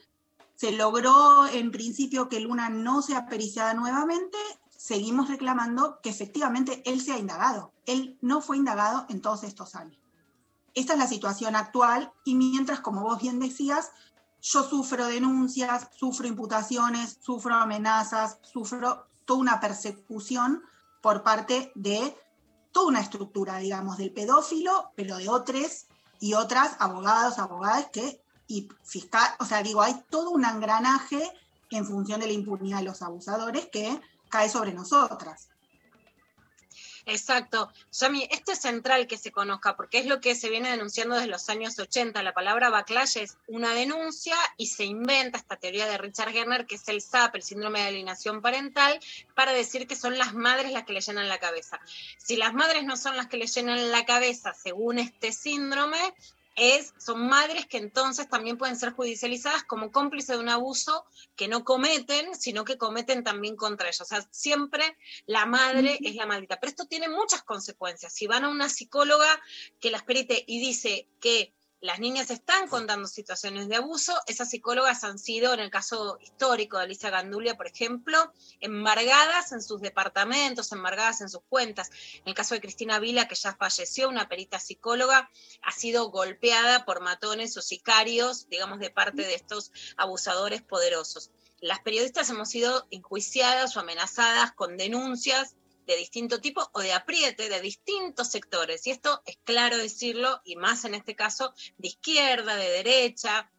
se 0.55 0.73
logró 0.73 1.47
en 1.47 1.71
principio 1.71 2.29
que 2.29 2.41
Luna 2.41 2.69
no 2.69 3.01
sea 3.01 3.27
periciada 3.27 3.73
nuevamente, 3.73 4.37
seguimos 4.77 5.31
reclamando 5.31 6.01
que 6.03 6.11
efectivamente 6.11 6.83
él 6.85 7.01
sea 7.01 7.17
indagado. 7.17 7.73
Él 7.87 8.19
no 8.21 8.43
fue 8.43 8.59
indagado 8.59 9.07
en 9.09 9.23
todos 9.23 9.43
estos 9.43 9.75
años. 9.75 9.99
Esta 10.75 10.93
es 10.93 10.99
la 10.99 11.07
situación 11.07 11.57
actual 11.57 12.13
y 12.27 12.35
mientras, 12.35 12.81
como 12.81 13.01
vos 13.01 13.23
bien 13.23 13.41
decías, 13.41 13.91
yo 14.43 14.65
sufro 14.65 15.07
denuncias, 15.07 15.89
sufro 15.97 16.27
imputaciones, 16.27 17.17
sufro 17.23 17.55
amenazas, 17.55 18.39
sufro 18.43 19.07
toda 19.25 19.41
una 19.41 19.61
persecución 19.61 20.63
por 21.01 21.23
parte 21.23 21.73
de 21.75 22.15
toda 22.75 22.89
una 22.89 23.01
estructura, 23.01 23.59
digamos, 23.59 23.97
del 23.99 24.13
pedófilo, 24.13 24.91
pero 24.97 25.17
de 25.17 25.29
otros 25.29 25.87
y 26.19 26.35
otras 26.35 26.77
abogados, 26.81 27.39
abogadas 27.39 27.87
que, 27.93 28.21
y 28.49 28.69
fiscal, 28.83 29.31
o 29.39 29.45
sea, 29.45 29.63
digo, 29.63 29.81
hay 29.81 29.95
todo 30.11 30.31
un 30.31 30.45
engranaje 30.45 31.23
en 31.71 31.87
función 31.87 32.21
de 32.21 32.27
la 32.27 32.33
impunidad 32.33 32.79
de 32.79 32.85
los 32.85 33.01
abusadores 33.01 33.69
que 33.71 34.01
cae 34.29 34.49
sobre 34.49 34.75
nosotras. 34.75 35.49
Exacto. 37.07 37.71
Yami, 37.93 38.27
esto 38.31 38.53
es 38.53 38.61
central 38.61 39.07
que 39.07 39.19
se 39.19 39.31
conozca 39.31 39.77
porque 39.77 39.99
es 39.99 40.07
lo 40.07 40.21
que 40.21 40.35
se 40.35 40.49
viene 40.49 40.71
denunciando 40.71 41.15
desde 41.15 41.29
los 41.29 41.49
años 41.51 41.79
80. 41.79 42.23
La 42.23 42.33
palabra 42.33 42.71
backlash 42.71 43.19
es 43.19 43.37
una 43.47 43.75
denuncia 43.75 44.37
y 44.57 44.69
se 44.69 44.85
inventa 44.85 45.39
esta 45.39 45.57
teoría 45.57 45.87
de 45.87 45.99
Richard 45.99 46.33
Gerner, 46.33 46.67
que 46.67 46.77
es 46.77 46.89
el 46.89 47.03
SAP, 47.03 47.37
el 47.37 47.43
síndrome 47.43 47.81
de 47.81 47.89
alienación 47.89 48.41
parental, 48.41 48.99
para 49.35 49.53
decir 49.53 49.87
que 49.87 49.97
son 49.97 50.17
las 50.17 50.33
madres 50.33 50.73
las 50.73 50.85
que 50.85 50.95
le 50.95 51.03
llenan 51.03 51.29
la 51.29 51.39
cabeza. 51.39 51.79
Si 52.17 52.37
las 52.37 52.55
madres 52.55 52.85
no 52.85 52.97
son 52.97 53.17
las 53.17 53.27
que 53.27 53.37
le 53.37 53.47
llenan 53.47 53.91
la 53.91 54.07
cabeza 54.07 54.55
según 54.55 54.99
este 54.99 55.33
síndrome, 55.33 55.99
es, 56.57 56.95
son 56.99 57.27
madres 57.27 57.67
que 57.67 57.79
entonces 57.79 58.29
también 58.29 58.59
pueden 58.59 58.77
ser 58.77 58.93
judicializadas 58.93 59.65
como 59.65 59.91
cómplices 59.91 60.37
de 60.37 60.43
un 60.43 60.49
abuso 60.49 61.05
que 61.37 61.49
no 61.49 61.65
cometen, 61.65 62.35
sino 62.35 62.65
que 62.65 62.79
cometen 62.79 63.25
también 63.25 63.57
contra 63.57 63.89
ellos. 63.89 64.01
O 64.01 64.05
sea, 64.05 64.27
siempre 64.31 64.97
la 65.27 65.47
madre 65.47 65.99
es 66.03 66.15
la 66.15 66.27
maldita. 66.27 66.59
Pero 66.61 66.71
esto 66.71 66.87
tiene 66.87 67.09
muchas 67.09 67.43
consecuencias. 67.43 68.13
Si 68.15 68.27
van 68.27 68.45
a 68.45 68.49
una 68.49 68.69
psicóloga 68.69 69.41
que 69.81 69.91
las 69.91 70.03
perite 70.03 70.45
y 70.47 70.61
dice 70.61 71.09
que 71.21 71.53
las 71.85 72.01
niñas 72.01 72.31
están 72.31 72.67
contando 72.69 73.07
situaciones 73.07 73.69
de 73.69 73.77
abuso. 73.77 74.15
Esas 74.27 74.49
psicólogas 74.49 75.05
han 75.05 75.19
sido, 75.19 75.53
en 75.53 75.61
el 75.61 75.71
caso 75.71 76.17
histórico 76.23 76.79
de 76.79 76.85
Alicia 76.85 77.11
Gandulia, 77.11 77.59
por 77.59 77.67
ejemplo, 77.67 78.33
embargadas 78.61 79.53
en 79.53 79.61
sus 79.61 79.83
departamentos, 79.83 80.73
embargadas 80.73 81.21
en 81.21 81.29
sus 81.29 81.43
cuentas. 81.43 81.91
En 82.21 82.29
el 82.29 82.35
caso 82.35 82.55
de 82.55 82.63
Cristina 82.63 82.99
Vila, 83.01 83.29
que 83.29 83.35
ya 83.35 83.55
falleció, 83.55 84.09
una 84.09 84.31
perita 84.31 84.59
psicóloga, 84.59 85.29
ha 85.61 85.73
sido 85.73 86.11
golpeada 86.11 86.87
por 86.87 87.03
matones 87.03 87.55
o 87.59 87.61
sicarios, 87.61 88.49
digamos, 88.49 88.79
de 88.79 88.89
parte 88.89 89.21
de 89.21 89.35
estos 89.35 89.71
abusadores 89.99 90.63
poderosos. 90.63 91.33
Las 91.61 91.81
periodistas 91.81 92.31
hemos 92.31 92.49
sido 92.49 92.87
enjuiciadas 92.91 93.77
o 93.77 93.81
amenazadas 93.81 94.53
con 94.53 94.79
denuncias 94.79 95.55
de 95.87 95.97
distinto 95.97 96.41
tipo 96.41 96.69
o 96.73 96.81
de 96.81 96.93
apriete 96.93 97.49
de 97.49 97.61
distintos 97.61 98.31
sectores. 98.31 98.87
Y 98.87 98.91
esto 98.91 99.23
es 99.27 99.39
claro 99.45 99.77
decirlo, 99.77 100.41
y 100.45 100.57
más 100.57 100.85
en 100.85 100.95
este 100.95 101.15
caso, 101.15 101.55
de 101.79 101.89
izquierda, 101.89 102.57
de 102.57 102.69
derecha, 102.71 103.51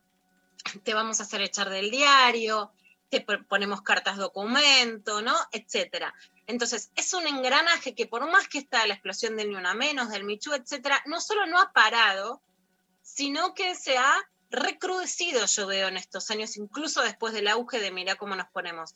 te 0.84 0.94
vamos 0.94 1.20
a 1.20 1.24
hacer 1.24 1.42
echar 1.42 1.70
del 1.70 1.92
diario, 1.92 2.72
te 3.10 3.22
ponemos 3.22 3.82
cartas 3.82 4.18
documento, 4.18 5.22
¿no? 5.22 5.36
Etcétera. 5.52 6.14
Entonces, 6.48 6.92
es 6.96 7.14
un 7.14 7.28
engranaje 7.28 7.96
que 7.96 8.08
por 8.08 8.30
más 8.30 8.48
que 8.48 8.58
está 8.58 8.86
la 8.88 8.96
explosión 8.96 9.36
del 9.36 9.50
Ni 9.50 9.56
Una 9.56 9.74
Menos, 9.74 10.10
del 10.10 10.24
Michu, 10.24 10.54
etcétera, 10.54 11.02
no 11.06 11.22
solo 11.22 11.46
no 11.46 11.60
ha 11.60 11.72
parado, 11.72 12.42
sino 13.02 13.54
que 13.54 13.76
se 13.76 13.98
ha 13.98 14.16
recrudecido 14.56 15.46
yo 15.46 15.68
veo 15.68 15.88
en 15.88 15.98
estos 15.98 16.30
años, 16.32 16.58
incluso 16.58 17.02
después 17.02 17.34
del 17.34 17.48
auge 17.48 17.80
de 17.80 17.92
mira 17.92 18.16
cómo 18.16 18.36
nos 18.36 18.48
ponemos. 18.50 18.96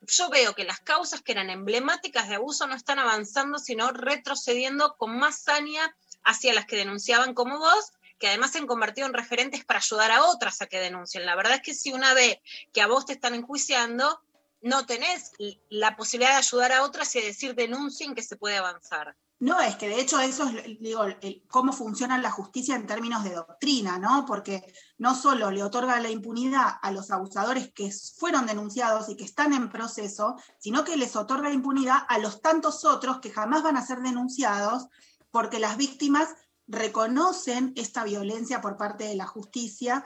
Yo 0.00 0.30
veo 0.30 0.54
que 0.54 0.64
las 0.64 0.80
causas 0.80 1.22
que 1.22 1.32
eran 1.32 1.50
emblemáticas 1.50 2.28
de 2.28 2.36
abuso 2.36 2.66
no 2.66 2.74
están 2.74 2.98
avanzando, 2.98 3.58
sino 3.58 3.90
retrocediendo 3.92 4.96
con 4.96 5.18
más 5.18 5.42
saña 5.42 5.94
hacia 6.24 6.54
las 6.54 6.66
que 6.66 6.76
denunciaban 6.76 7.34
como 7.34 7.58
vos, 7.58 7.92
que 8.18 8.28
además 8.28 8.52
se 8.52 8.58
han 8.58 8.66
convertido 8.66 9.06
en 9.06 9.14
referentes 9.14 9.64
para 9.64 9.80
ayudar 9.80 10.12
a 10.12 10.24
otras 10.26 10.62
a 10.62 10.66
que 10.66 10.78
denuncien. 10.78 11.26
La 11.26 11.34
verdad 11.34 11.54
es 11.54 11.62
que 11.62 11.74
si 11.74 11.92
una 11.92 12.14
ve 12.14 12.40
que 12.72 12.80
a 12.80 12.86
vos 12.86 13.04
te 13.06 13.14
están 13.14 13.34
enjuiciando, 13.34 14.20
no 14.60 14.86
tenés 14.86 15.32
la 15.68 15.96
posibilidad 15.96 16.32
de 16.32 16.38
ayudar 16.38 16.72
a 16.72 16.84
otras 16.84 17.14
y 17.16 17.20
decir 17.20 17.54
denuncien 17.56 18.14
que 18.14 18.22
se 18.22 18.36
puede 18.36 18.56
avanzar. 18.56 19.16
No, 19.42 19.60
es 19.60 19.74
que 19.74 19.88
de 19.88 20.00
hecho 20.00 20.20
eso 20.20 20.44
es, 20.44 20.78
digo, 20.78 21.04
cómo 21.48 21.72
funciona 21.72 22.16
la 22.16 22.30
justicia 22.30 22.76
en 22.76 22.86
términos 22.86 23.24
de 23.24 23.34
doctrina, 23.34 23.98
¿no? 23.98 24.24
Porque 24.24 24.62
no 24.98 25.16
solo 25.16 25.50
le 25.50 25.64
otorga 25.64 25.98
la 25.98 26.10
impunidad 26.10 26.78
a 26.80 26.92
los 26.92 27.10
abusadores 27.10 27.72
que 27.72 27.90
fueron 28.16 28.46
denunciados 28.46 29.08
y 29.08 29.16
que 29.16 29.24
están 29.24 29.52
en 29.52 29.68
proceso, 29.68 30.36
sino 30.58 30.84
que 30.84 30.96
les 30.96 31.16
otorga 31.16 31.50
impunidad 31.50 32.06
a 32.08 32.18
los 32.18 32.40
tantos 32.40 32.84
otros 32.84 33.18
que 33.18 33.32
jamás 33.32 33.64
van 33.64 33.76
a 33.76 33.84
ser 33.84 33.98
denunciados 33.98 34.86
porque 35.32 35.58
las 35.58 35.76
víctimas 35.76 36.28
reconocen 36.68 37.72
esta 37.74 38.04
violencia 38.04 38.60
por 38.60 38.76
parte 38.76 39.08
de 39.08 39.16
la 39.16 39.26
justicia. 39.26 40.04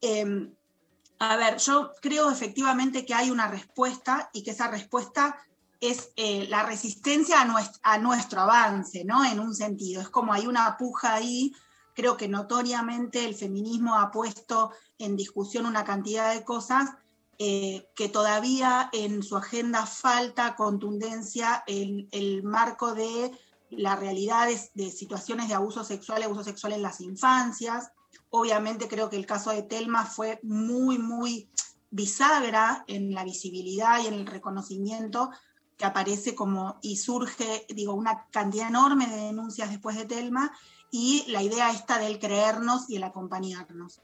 Em, 0.00 0.54
a 1.18 1.34
ver, 1.34 1.58
yo 1.58 1.90
creo 2.00 2.30
efectivamente 2.30 3.04
que 3.04 3.14
hay 3.14 3.32
una 3.32 3.48
respuesta 3.48 4.30
y 4.32 4.44
que 4.44 4.52
esa 4.52 4.68
respuesta 4.68 5.36
es 5.82 6.12
eh, 6.14 6.46
la 6.48 6.62
resistencia 6.62 7.40
a 7.40 7.98
nuestro, 7.98 8.40
avance, 8.40 9.04
¿no? 9.04 9.24
En 9.24 9.40
un 9.40 9.52
sentido, 9.52 10.00
es 10.00 10.08
como 10.08 10.32
hay 10.32 10.46
una 10.46 10.76
puja 10.76 11.12
ahí, 11.12 11.52
creo 11.92 12.16
que 12.16 12.28
notoriamente 12.28 13.24
el 13.24 13.34
feminismo 13.34 13.98
ha 13.98 14.12
puesto 14.12 14.70
en 14.96 15.16
discusión 15.16 15.66
una 15.66 15.82
cantidad 15.82 16.32
de 16.32 16.44
cosas 16.44 16.88
eh, 17.36 17.88
que 17.96 18.08
todavía 18.08 18.90
en 18.92 19.24
su 19.24 19.36
agenda 19.36 19.84
falta 19.84 20.54
contundencia 20.54 21.64
el, 21.66 22.08
el 22.12 22.44
marco 22.44 22.94
de 22.94 23.32
las 23.70 23.98
realidades 23.98 24.70
de 24.74 24.88
situaciones 24.88 25.48
de 25.48 25.54
abuso 25.54 25.82
sexual, 25.82 26.22
abuso 26.22 26.44
sexual 26.44 26.74
en 26.74 26.82
las 26.82 27.00
infancias. 27.00 27.90
Obviamente 28.30 28.86
creo 28.86 29.10
que 29.10 29.16
el 29.16 29.26
caso 29.26 29.50
de 29.50 29.64
Telma 29.64 30.06
fue 30.06 30.38
muy, 30.44 30.98
muy 30.98 31.50
bisagra 31.90 32.84
en 32.86 33.12
la 33.12 33.24
visibilidad 33.24 34.00
y 34.00 34.06
en 34.06 34.14
el 34.14 34.26
reconocimiento 34.26 35.30
que 35.82 35.88
aparece 35.88 36.36
como 36.36 36.78
y 36.80 36.96
surge, 36.96 37.66
digo, 37.68 37.92
una 37.94 38.28
cantidad 38.30 38.68
enorme 38.68 39.08
de 39.08 39.16
denuncias 39.16 39.68
después 39.68 39.96
de 39.96 40.04
Telma 40.04 40.52
y 40.92 41.24
la 41.26 41.42
idea 41.42 41.72
esta 41.72 41.98
del 41.98 42.20
creernos 42.20 42.88
y 42.88 42.94
el 42.94 43.02
acompañarnos. 43.02 44.00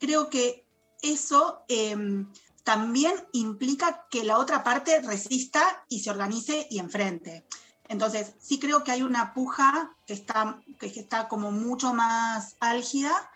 Creo 0.00 0.28
que 0.28 0.66
eso 1.00 1.62
em, 1.68 2.26
también 2.64 3.14
implica 3.34 4.04
que 4.10 4.24
la 4.24 4.36
otra 4.36 4.64
parte 4.64 5.00
resista 5.00 5.62
y 5.88 6.00
se 6.00 6.10
organice 6.10 6.66
y 6.68 6.80
enfrente. 6.80 7.46
Entonces, 7.86 8.34
sí 8.40 8.58
creo 8.58 8.82
que 8.82 8.90
hay 8.90 9.04
una 9.04 9.32
puja 9.32 9.96
que 10.04 10.14
está, 10.14 10.60
que 10.80 10.86
está 10.86 11.28
como 11.28 11.52
mucho 11.52 11.94
más 11.94 12.56
álgida 12.58 13.30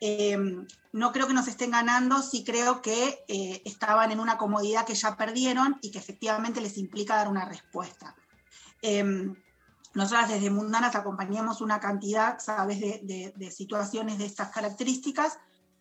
Em, 0.00 0.66
no 0.92 1.12
creo 1.12 1.26
que 1.26 1.34
nos 1.34 1.48
estén 1.48 1.72
ganando, 1.72 2.22
sí 2.22 2.44
creo 2.44 2.80
que 2.82 3.24
eh, 3.28 3.62
estaban 3.64 4.12
en 4.12 4.20
una 4.20 4.38
comodidad 4.38 4.86
que 4.86 4.94
ya 4.94 5.16
perdieron 5.16 5.78
y 5.82 5.90
que 5.90 5.98
efectivamente 5.98 6.60
les 6.60 6.78
implica 6.78 7.16
dar 7.16 7.28
una 7.28 7.44
respuesta. 7.44 8.14
Eh, 8.82 9.04
nosotras 9.94 10.28
desde 10.28 10.50
Mundanas 10.50 10.94
acompañamos 10.94 11.60
una 11.60 11.80
cantidad, 11.80 12.38
sabes, 12.38 12.78
de, 12.80 13.50
situaciones 13.50 14.18
de 14.18 14.26
estas 14.26 14.50
características 14.50 15.38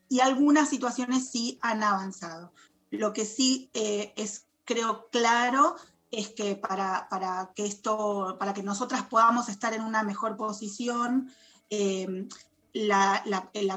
y 0.09 0.21
algunas 0.21 0.69
situaciones 0.69 1.29
sí 1.29 1.59
han 1.61 1.83
avanzado. 1.83 2.51
Lo 2.89 3.13
que 3.13 3.25
sí 3.25 3.69
eh, 3.73 4.13
es, 4.15 4.47
creo, 4.65 5.09
claro 5.11 5.75
es 6.09 6.29
que 6.29 6.55
para, 6.55 7.07
para, 7.09 7.51
que 7.53 7.65
esto, 7.65 8.37
para 8.39 8.53
que 8.53 8.63
nosotras 8.63 9.03
podamos 9.03 9.49
estar 9.49 9.73
en 9.73 9.83
una 9.83 10.03
mejor 10.03 10.37
posición, 10.37 11.29
em, 11.69 12.29
la, 12.73 13.23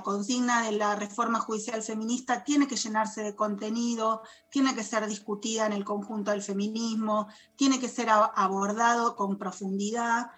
consigna 0.03 0.63
de 0.63 0.73
la 0.73 0.95
reforma 0.97 1.41
judicial 1.41 1.83
feminista 1.83 2.45
tiene 2.45 2.67
que 2.67 2.77
llenarse 2.77 3.23
de 3.23 3.35
contenido, 3.35 4.23
tiene 4.51 4.75
que 4.75 4.85
ser 4.85 5.07
discutida 5.07 5.67
en 5.67 5.73
el 5.73 5.85
conjunto 5.85 6.31
del 6.31 6.43
feminismo, 6.43 7.29
tiene 7.57 7.81
que 7.81 7.89
ser 7.89 8.09
abordado 8.11 9.17
con 9.17 9.39
profundidad, 9.39 10.31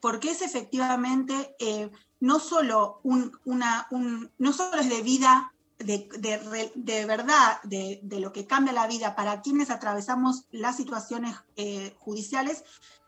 porque 0.00 0.30
es 0.30 0.42
efectivamente 0.42 1.56
eh, 1.58 1.90
no, 2.20 2.38
solo 2.38 3.00
una, 3.02 3.88
no 4.38 4.52
solo 4.52 4.80
es 4.80 4.88
de 4.88 5.02
vida, 5.02 5.52
de, 5.78 7.04
verdad, 7.06 7.60
de, 7.64 8.00
lo 8.20 8.32
que 8.32 8.46
cambia 8.46 8.72
la 8.72 8.86
vida 8.86 9.14
para 9.14 9.42
quienes 9.42 9.70
atravesamos 9.70 10.46
las 10.50 10.76
situaciones 10.76 11.36
eh, 11.56 11.94
judiciales, 11.98 12.64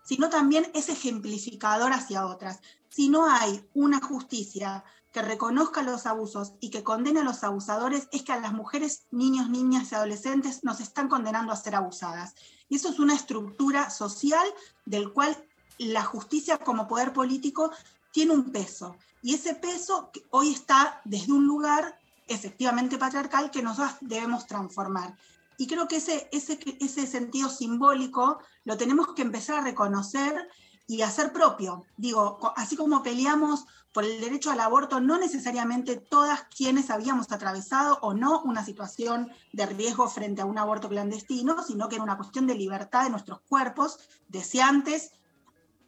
sino 0.08 0.30
también 0.30 0.70
es 0.72 0.88
ejemplificador 0.88 1.92
hacia 1.92 2.26
otras. 2.26 2.60
Si 2.88 3.10
no 3.10 3.30
hay 3.30 3.62
una 3.74 4.00
justicia 4.00 4.82
que 5.12 5.20
reconozca 5.20 5.82
los 5.82 6.06
abusos 6.06 6.54
y 6.60 6.70
que 6.70 6.82
condene 6.82 7.20
a 7.20 7.24
los 7.24 7.44
abusadores 7.44 8.08
es 8.10 8.22
que 8.22 8.32
a 8.32 8.40
las 8.40 8.54
mujeres, 8.54 9.02
niños, 9.10 9.50
niñas 9.50 9.92
y 9.92 9.96
adolescentes 9.96 10.64
nos 10.64 10.80
están 10.80 11.08
condenando 11.08 11.52
a 11.52 11.56
ser 11.56 11.74
abusadas. 11.74 12.34
Y 12.70 12.76
eso 12.76 12.88
es 12.88 12.98
una 12.98 13.14
estructura 13.14 13.90
social 13.90 14.46
del 14.86 15.12
cual 15.12 15.36
la 15.76 16.04
justicia 16.04 16.56
como 16.56 16.88
poder 16.88 17.12
político 17.12 17.70
tiene 18.10 18.32
un 18.32 18.50
peso. 18.50 18.96
Y 19.20 19.34
ese 19.34 19.56
peso 19.56 20.10
hoy 20.30 20.54
está 20.54 21.02
desde 21.04 21.32
un 21.32 21.46
lugar 21.46 22.00
efectivamente 22.26 22.96
patriarcal 22.96 23.50
que 23.50 23.62
nosotros 23.62 23.96
debemos 24.00 24.46
transformar. 24.46 25.18
Y 25.58 25.66
creo 25.66 25.88
que 25.88 25.96
ese, 25.96 26.28
ese, 26.32 26.58
ese 26.80 27.06
sentido 27.06 27.50
simbólico 27.50 28.38
lo 28.64 28.76
tenemos 28.76 29.12
que 29.12 29.22
empezar 29.22 29.58
a 29.58 29.64
reconocer 29.64 30.48
y 30.86 31.02
hacer 31.02 31.32
propio. 31.32 31.84
Digo, 31.96 32.38
así 32.56 32.76
como 32.76 33.02
peleamos 33.02 33.66
por 33.92 34.04
el 34.04 34.20
derecho 34.20 34.52
al 34.52 34.60
aborto, 34.60 35.00
no 35.00 35.18
necesariamente 35.18 35.96
todas 35.96 36.44
quienes 36.44 36.90
habíamos 36.90 37.32
atravesado 37.32 37.98
o 38.02 38.14
no 38.14 38.40
una 38.42 38.64
situación 38.64 39.32
de 39.52 39.66
riesgo 39.66 40.08
frente 40.08 40.42
a 40.42 40.46
un 40.46 40.58
aborto 40.58 40.88
clandestino, 40.88 41.62
sino 41.64 41.88
que 41.88 41.96
era 41.96 42.04
una 42.04 42.16
cuestión 42.16 42.46
de 42.46 42.54
libertad 42.54 43.02
de 43.02 43.10
nuestros 43.10 43.40
cuerpos 43.40 43.98
deseantes. 44.28 45.10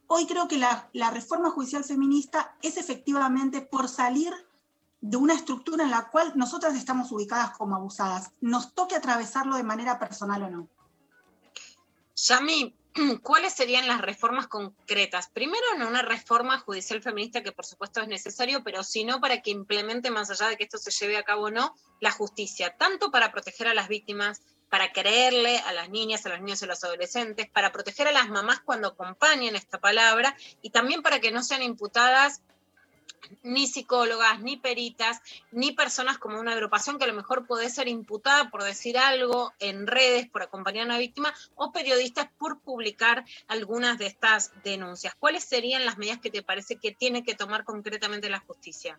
Hoy 0.08 0.26
creo 0.26 0.48
que 0.48 0.58
la, 0.58 0.90
la 0.92 1.10
reforma 1.10 1.50
judicial 1.50 1.84
feminista 1.84 2.56
es 2.60 2.76
efectivamente 2.76 3.60
por 3.62 3.88
salir 3.88 4.34
de 5.00 5.16
una 5.16 5.34
estructura 5.34 5.84
en 5.84 5.90
la 5.90 6.08
cual 6.08 6.32
nosotras 6.34 6.74
estamos 6.74 7.10
ubicadas 7.12 7.56
como 7.56 7.76
abusadas, 7.76 8.32
nos 8.40 8.74
toque 8.74 8.96
atravesarlo 8.96 9.56
de 9.56 9.62
manera 9.62 9.98
personal 9.98 10.42
o 10.42 10.50
no. 10.50 10.68
Yami, 12.16 12.74
¿cuáles 13.22 13.54
serían 13.54 13.88
las 13.88 14.02
reformas 14.02 14.46
concretas? 14.46 15.28
Primero, 15.28 15.64
en 15.74 15.82
una 15.82 16.02
reforma 16.02 16.58
judicial 16.58 17.00
feminista 17.00 17.42
que 17.42 17.52
por 17.52 17.64
supuesto 17.64 18.00
es 18.00 18.08
necesario, 18.08 18.62
pero 18.62 18.82
si 18.84 19.04
no 19.04 19.20
para 19.20 19.40
que 19.40 19.50
implemente, 19.50 20.10
más 20.10 20.30
allá 20.30 20.48
de 20.48 20.56
que 20.56 20.64
esto 20.64 20.78
se 20.78 20.90
lleve 20.90 21.16
a 21.16 21.24
cabo 21.24 21.44
o 21.44 21.50
no, 21.50 21.74
la 22.00 22.10
justicia, 22.10 22.76
tanto 22.76 23.10
para 23.10 23.32
proteger 23.32 23.68
a 23.68 23.74
las 23.74 23.88
víctimas, 23.88 24.42
para 24.68 24.92
creerle 24.92 25.58
a 25.58 25.72
las 25.72 25.90
niñas, 25.90 26.24
a 26.26 26.28
los 26.28 26.40
niños 26.40 26.62
y 26.62 26.64
a 26.64 26.68
los 26.68 26.84
adolescentes, 26.84 27.48
para 27.50 27.72
proteger 27.72 28.06
a 28.06 28.12
las 28.12 28.28
mamás 28.28 28.60
cuando 28.60 28.88
acompañen 28.88 29.56
esta 29.56 29.80
palabra 29.80 30.36
y 30.62 30.70
también 30.70 31.02
para 31.02 31.20
que 31.20 31.32
no 31.32 31.42
sean 31.42 31.62
imputadas 31.62 32.42
ni 33.42 33.66
psicólogas, 33.66 34.40
ni 34.40 34.56
peritas, 34.56 35.20
ni 35.52 35.72
personas 35.72 36.18
como 36.18 36.40
una 36.40 36.52
agrupación 36.52 36.98
que 36.98 37.04
a 37.04 37.08
lo 37.08 37.14
mejor 37.14 37.46
puede 37.46 37.70
ser 37.70 37.88
imputada 37.88 38.50
por 38.50 38.62
decir 38.62 38.98
algo 38.98 39.52
en 39.58 39.86
redes, 39.86 40.28
por 40.28 40.42
acompañar 40.42 40.82
a 40.82 40.86
una 40.86 40.98
víctima, 40.98 41.32
o 41.54 41.72
periodistas 41.72 42.28
por 42.38 42.60
publicar 42.60 43.24
algunas 43.48 43.98
de 43.98 44.06
estas 44.06 44.52
denuncias. 44.62 45.14
¿Cuáles 45.18 45.44
serían 45.44 45.84
las 45.84 45.98
medidas 45.98 46.20
que 46.20 46.30
te 46.30 46.42
parece 46.42 46.76
que 46.76 46.92
tiene 46.92 47.22
que 47.22 47.34
tomar 47.34 47.64
concretamente 47.64 48.30
la 48.30 48.40
justicia? 48.40 48.98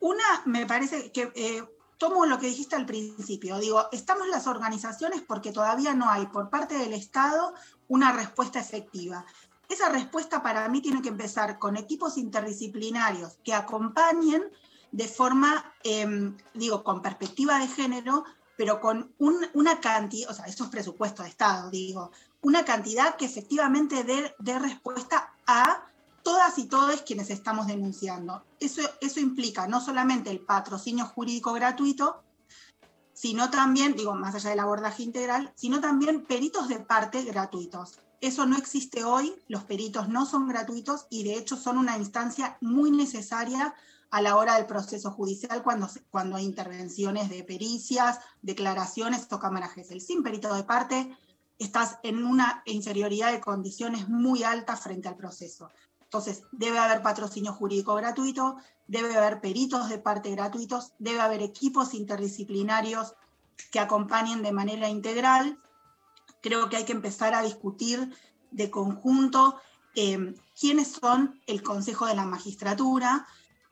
Una, 0.00 0.42
me 0.44 0.66
parece 0.66 1.10
que 1.10 1.32
eh, 1.34 1.64
tomo 1.98 2.26
lo 2.26 2.38
que 2.38 2.46
dijiste 2.46 2.76
al 2.76 2.86
principio, 2.86 3.58
digo, 3.58 3.88
estamos 3.92 4.28
las 4.28 4.46
organizaciones 4.46 5.22
porque 5.22 5.52
todavía 5.52 5.94
no 5.94 6.10
hay 6.10 6.26
por 6.26 6.50
parte 6.50 6.76
del 6.76 6.92
Estado 6.92 7.54
una 7.88 8.12
respuesta 8.12 8.60
efectiva. 8.60 9.24
Esa 9.68 9.88
respuesta 9.88 10.42
para 10.42 10.68
mí 10.68 10.80
tiene 10.80 11.02
que 11.02 11.08
empezar 11.08 11.58
con 11.58 11.76
equipos 11.76 12.16
interdisciplinarios 12.18 13.38
que 13.42 13.52
acompañen 13.52 14.44
de 14.92 15.08
forma, 15.08 15.74
em, 15.82 16.36
digo, 16.54 16.84
con 16.84 17.02
perspectiva 17.02 17.58
de 17.58 17.68
género, 17.68 18.24
pero 18.56 18.80
con 18.80 19.12
una 19.18 19.80
cantidad, 19.80 20.30
o 20.30 20.34
sea, 20.34 20.46
esto 20.46 20.64
es 20.64 20.70
presupuesto 20.70 21.22
de 21.22 21.28
Estado, 21.28 21.70
digo, 21.70 22.10
una 22.40 22.64
cantidad 22.64 23.16
que 23.16 23.26
efectivamente 23.26 24.04
dé, 24.04 24.58
respuesta 24.58 25.34
a 25.46 25.84
todas 26.22 26.58
y 26.58 26.64
todos 26.64 27.02
quienes 27.02 27.28
estamos 27.30 27.66
denunciando. 27.66 28.44
Eso, 28.58 28.82
eso 29.00 29.20
implica 29.20 29.66
no 29.66 29.80
solamente 29.80 30.30
el 30.30 30.40
patrocinio 30.40 31.04
jurídico 31.06 31.52
gratuito, 31.52 32.22
sino 33.12 33.50
también, 33.50 33.94
digo, 33.94 34.14
más 34.14 34.34
allá 34.34 34.50
del 34.50 34.60
abordaje 34.60 35.02
integral, 35.02 35.52
sino 35.54 35.80
también 35.80 36.24
peritos 36.24 36.68
de 36.68 36.80
parte 36.80 37.22
gratuitos. 37.24 37.98
Eso 38.20 38.46
no 38.46 38.56
existe 38.56 39.04
hoy, 39.04 39.34
los 39.48 39.64
peritos 39.64 40.08
no 40.08 40.26
son 40.26 40.48
gratuitos 40.48 41.06
y 41.10 41.24
de 41.24 41.34
hecho 41.34 41.56
son 41.56 41.78
una 41.78 41.98
instancia 41.98 42.56
muy 42.60 42.90
necesaria 42.90 43.74
a 44.10 44.22
la 44.22 44.36
hora 44.36 44.56
del 44.56 44.66
proceso 44.66 45.10
judicial 45.10 45.62
cuando, 45.62 45.88
cuando 46.10 46.36
hay 46.36 46.44
intervenciones 46.44 47.28
de 47.28 47.44
pericias, 47.44 48.20
declaraciones 48.40 49.26
o 49.30 49.38
cámara 49.38 49.68
GESEL. 49.68 50.00
Sin 50.00 50.22
perito 50.22 50.54
de 50.54 50.64
parte, 50.64 51.16
estás 51.58 51.98
en 52.02 52.24
una 52.24 52.62
inferioridad 52.64 53.32
de 53.32 53.40
condiciones 53.40 54.08
muy 54.08 54.42
alta 54.42 54.76
frente 54.76 55.08
al 55.08 55.16
proceso. 55.16 55.70
Entonces, 56.02 56.44
debe 56.52 56.78
haber 56.78 57.02
patrocinio 57.02 57.52
jurídico 57.52 57.94
gratuito, 57.94 58.56
debe 58.86 59.16
haber 59.16 59.40
peritos 59.40 59.88
de 59.88 59.98
parte 59.98 60.30
gratuitos, 60.30 60.92
debe 60.98 61.20
haber 61.20 61.42
equipos 61.42 61.94
interdisciplinarios 61.94 63.14
que 63.70 63.80
acompañen 63.80 64.42
de 64.42 64.52
manera 64.52 64.88
integral 64.88 65.58
creo 66.46 66.68
que 66.68 66.76
hay 66.76 66.84
que 66.84 66.92
empezar 66.92 67.34
a 67.34 67.42
discutir 67.42 68.16
de 68.52 68.70
conjunto 68.70 69.60
eh, 69.96 70.32
quiénes 70.58 70.92
son 70.92 71.40
el 71.48 71.60
Consejo 71.64 72.06
de 72.06 72.14
la 72.14 72.24
Magistratura, 72.24 73.26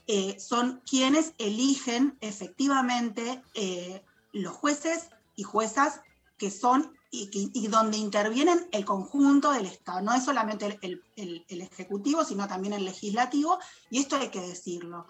eh, 0.09 0.41
son 0.41 0.83
quienes 0.85 1.35
eligen 1.39 2.19
efectivamente 2.21 3.41
eh, 3.55 4.03
los 4.33 4.55
jueces 4.55 5.09
y 5.37 5.45
juezas 5.45 6.01
que 6.37 6.51
son 6.51 6.93
y, 7.13 7.69
donde 7.69 7.97
intervienen 7.97 8.67
el 8.73 8.85
conjunto 8.85 9.53
del 9.53 9.67
Estado. 9.67 10.01
No 10.01 10.13
es 10.13 10.25
solamente 10.25 10.77
el, 10.83 11.01
el, 11.15 11.61
Ejecutivo, 11.61 12.25
sino 12.25 12.49
también 12.49 12.75
el 12.75 12.85
Legislativo, 12.85 13.61
y 13.89 14.01
esto 14.01 14.17
hay 14.17 14.31
que 14.31 14.41
decirlo, 14.41 15.07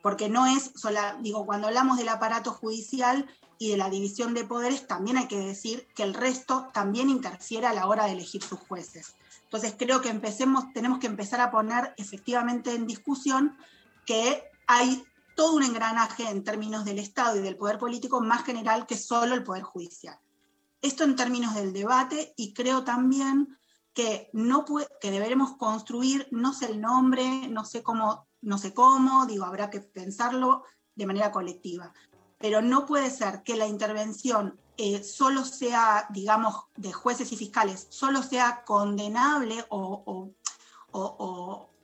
porque 0.00 0.28
no 0.28 0.46
es 0.46 0.70
sola, 0.76 1.18
digo, 1.20 1.44
cuando 1.44 1.66
hablamos 1.66 1.98
del 1.98 2.08
aparato 2.08 2.52
judicial, 2.52 3.28
y 3.60 3.68
de 3.68 3.76
la 3.76 3.90
división 3.90 4.32
de 4.32 4.44
poderes, 4.44 4.86
también 4.86 5.18
hay 5.18 5.28
que 5.28 5.38
decir 5.38 5.86
que 5.94 6.02
el 6.02 6.14
resto 6.14 6.70
también 6.72 7.10
interfiere 7.10 7.66
a 7.66 7.74
la 7.74 7.86
hora 7.86 8.06
de 8.06 8.12
elegir 8.12 8.42
sus 8.42 8.58
jueces. 8.58 9.14
Entonces 9.44 9.74
creo 9.78 10.00
que 10.00 10.08
empecemos, 10.08 10.72
tenemos 10.72 10.98
que 10.98 11.06
empezar 11.06 11.42
a 11.42 11.50
poner 11.50 11.92
efectivamente 11.98 12.74
en 12.74 12.86
discusión 12.86 13.58
que 14.06 14.44
hay 14.66 15.04
todo 15.36 15.56
un 15.56 15.62
engranaje 15.62 16.26
en 16.26 16.42
términos 16.42 16.86
del 16.86 16.98
Estado 16.98 17.36
y 17.36 17.42
del 17.42 17.58
poder 17.58 17.78
político 17.78 18.22
más 18.22 18.44
general 18.44 18.86
que 18.86 18.96
solo 18.96 19.34
el 19.34 19.44
poder 19.44 19.62
judicial. 19.62 20.18
Esto 20.80 21.04
en 21.04 21.14
términos 21.14 21.54
del 21.54 21.74
debate 21.74 22.32
y 22.38 22.54
creo 22.54 22.82
también 22.82 23.58
que, 23.92 24.30
no 24.32 24.64
que 25.02 25.10
deberemos 25.10 25.58
construir, 25.58 26.28
no 26.30 26.54
sé 26.54 26.64
el 26.64 26.80
nombre, 26.80 27.46
no 27.48 27.66
sé 27.66 27.82
cómo, 27.82 28.26
no 28.40 28.56
sé 28.56 28.72
cómo, 28.72 29.26
digo, 29.26 29.44
habrá 29.44 29.68
que 29.68 29.80
pensarlo 29.80 30.64
de 30.94 31.06
manera 31.06 31.30
colectiva, 31.30 31.92
pero 32.40 32.62
no 32.62 32.86
puede 32.86 33.10
ser 33.10 33.42
que 33.42 33.54
la 33.54 33.66
intervención 33.66 34.58
eh, 34.78 35.04
solo 35.04 35.44
sea, 35.44 36.06
digamos, 36.08 36.54
de 36.74 36.90
jueces 36.90 37.30
y 37.32 37.36
fiscales, 37.36 37.86
solo 37.90 38.22
sea 38.22 38.64
condenable 38.64 39.62
o, 39.68 40.32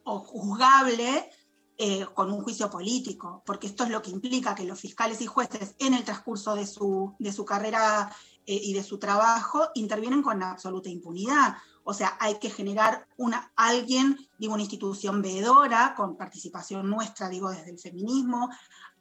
juzgable 0.05 1.31
eh, 1.77 2.07
con 2.15 2.33
un 2.33 2.43
juicio 2.43 2.71
político, 2.71 3.43
porque 3.45 3.67
esto 3.67 3.85
es 3.85 3.91
lo 3.91 4.01
que 4.01 4.11
implica 4.11 4.55
que 4.55 4.65
los 4.65 4.81
fiscales 4.81 5.21
y 5.21 5.27
jueces 5.27 5.75
en 5.79 5.93
el 5.93 6.05
transcurso 6.05 6.55
de 6.55 6.67
su, 6.67 7.15
de 7.19 7.33
su 7.35 7.45
carrera 7.45 8.11
eh, 8.47 8.59
y 8.63 8.73
de 8.73 8.83
su 8.83 8.99
trabajo 8.99 9.69
intervienen 9.75 10.23
con 10.23 10.43
absoluta 10.43 10.89
impunidad. 10.89 11.57
O 11.85 11.93
sea, 11.93 12.17
hay 12.19 12.39
que 12.39 12.49
generar 12.49 13.07
una, 13.17 13.53
alguien, 13.57 14.17
digo, 14.39 14.55
una 14.55 14.63
institución 14.63 15.21
veedora, 15.21 15.95
con 15.95 16.17
participación 16.17 16.89
nuestra, 16.89 17.29
digo, 17.29 17.51
desde 17.51 17.71
el 17.71 17.79
feminismo, 17.79 18.49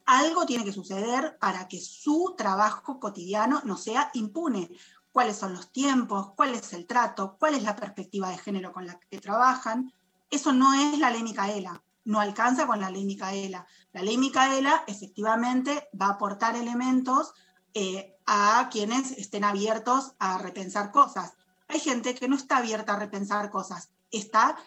algo 0.05 0.45
tiene 0.45 0.63
que 0.63 0.71
suceder 0.71 1.37
para 1.39 1.67
que 1.67 1.81
su 1.81 2.35
trabajo 2.37 2.99
cotidiano 2.99 3.61
no 3.65 3.77
sea 3.77 4.11
impune. 4.13 4.69
¿Cuáles 5.11 5.37
son 5.37 5.53
los 5.53 5.71
tiempos? 5.71 6.33
¿Cuál 6.35 6.55
es 6.55 6.73
el 6.73 6.85
trato? 6.85 7.37
¿Cuál 7.39 7.55
es 7.55 7.63
la 7.63 7.75
perspectiva 7.75 8.29
de 8.29 8.37
género 8.37 8.73
con 8.73 8.85
la 8.85 8.99
que 8.99 9.19
trabajan? 9.19 9.93
Eso 10.29 10.51
no 10.51 10.73
es 10.73 10.99
la 10.99 11.09
ley 11.09 11.23
Micaela, 11.23 11.81
no 12.03 12.19
alcanza 12.19 12.67
con 12.67 12.81
la 12.81 12.89
ley 12.89 13.05
Micaela. 13.05 13.65
La 13.93 14.01
ley 14.01 14.17
Micaela 14.17 14.83
efectivamente 14.87 15.87
va 15.99 16.07
a 16.07 16.11
aportar 16.11 16.55
elementos 16.55 17.33
eh, 17.73 18.17
a 18.25 18.69
quienes 18.71 19.11
estén 19.11 19.43
abiertos 19.43 20.13
a 20.19 20.37
repensar 20.37 20.91
cosas. 20.91 21.33
Hay 21.67 21.79
gente 21.79 22.13
que 22.13 22.27
no 22.27 22.35
está 22.35 22.57
abierta 22.57 22.93
a 22.93 22.99
repensar 22.99 23.49
cosas, 23.49 23.89
está 24.11 24.57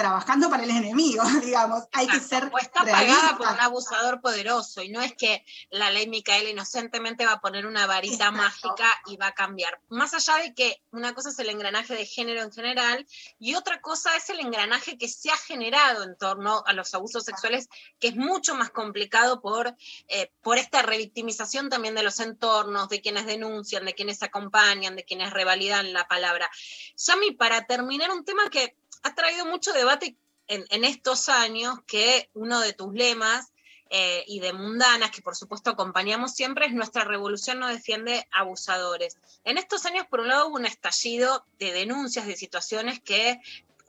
trabajando 0.00 0.48
para 0.48 0.62
el 0.64 0.70
enemigo, 0.70 1.22
digamos. 1.44 1.84
Hay 1.92 2.06
que 2.06 2.20
ser. 2.20 2.50
O 2.50 2.58
está 2.58 2.84
pagada 2.84 3.36
por 3.36 3.48
un 3.48 3.60
abusador 3.60 4.22
poderoso, 4.22 4.82
y 4.82 4.88
no 4.88 5.02
es 5.02 5.14
que 5.14 5.44
la 5.68 5.90
ley 5.90 6.08
Micaela 6.08 6.48
inocentemente 6.48 7.26
va 7.26 7.32
a 7.32 7.40
poner 7.40 7.66
una 7.66 7.86
varita 7.86 8.30
mágica 8.30 8.86
y 9.06 9.18
va 9.18 9.28
a 9.28 9.34
cambiar. 9.34 9.78
Más 9.90 10.14
allá 10.14 10.36
de 10.36 10.54
que 10.54 10.82
una 10.90 11.14
cosa 11.14 11.28
es 11.28 11.38
el 11.38 11.50
engranaje 11.50 11.94
de 11.94 12.06
género 12.06 12.40
en 12.40 12.50
general, 12.50 13.06
y 13.38 13.54
otra 13.56 13.82
cosa 13.82 14.16
es 14.16 14.30
el 14.30 14.40
engranaje 14.40 14.96
que 14.96 15.06
se 15.06 15.30
ha 15.30 15.36
generado 15.36 16.04
en 16.04 16.16
torno 16.16 16.62
a 16.66 16.72
los 16.72 16.94
abusos 16.94 17.24
sexuales, 17.24 17.68
que 17.98 18.08
es 18.08 18.16
mucho 18.16 18.54
más 18.54 18.70
complicado 18.70 19.42
por, 19.42 19.76
eh, 20.08 20.32
por 20.40 20.56
esta 20.56 20.80
revictimización 20.80 21.68
también 21.68 21.94
de 21.94 22.02
los 22.02 22.20
entornos, 22.20 22.88
de 22.88 23.02
quienes 23.02 23.26
denuncian, 23.26 23.84
de 23.84 23.94
quienes 23.94 24.22
acompañan, 24.22 24.96
de 24.96 25.04
quienes 25.04 25.30
revalidan 25.30 25.92
la 25.92 26.08
palabra. 26.08 26.50
Yami, 26.96 27.32
para 27.32 27.66
terminar, 27.66 28.10
un 28.10 28.24
tema 28.24 28.48
que 28.48 28.79
ha 29.02 29.14
traído 29.14 29.46
mucho 29.46 29.72
debate 29.72 30.16
en, 30.46 30.84
estos 30.84 31.28
años 31.28 31.78
que 31.86 32.28
uno 32.34 32.60
de 32.60 32.72
tus 32.72 32.92
lemas 32.92 33.52
eh, 33.88 34.24
y 34.26 34.40
de 34.40 34.52
mundanas, 34.52 35.10
que 35.10 35.22
por 35.22 35.36
supuesto 35.36 35.70
acompañamos 35.70 36.34
siempre, 36.34 36.66
es 36.66 36.72
nuestra 36.72 37.04
revolución 37.04 37.60
no 37.60 37.68
defiende 37.68 38.26
abusadores. 38.32 39.16
En 39.44 39.58
estos 39.58 39.86
años, 39.86 40.06
por 40.10 40.20
un 40.20 40.28
lado, 40.28 40.48
hubo 40.48 40.56
un 40.56 40.66
estallido 40.66 41.44
de 41.58 41.72
denuncias 41.72 42.26
de 42.26 42.36
situaciones 42.36 43.00
que 43.00 43.40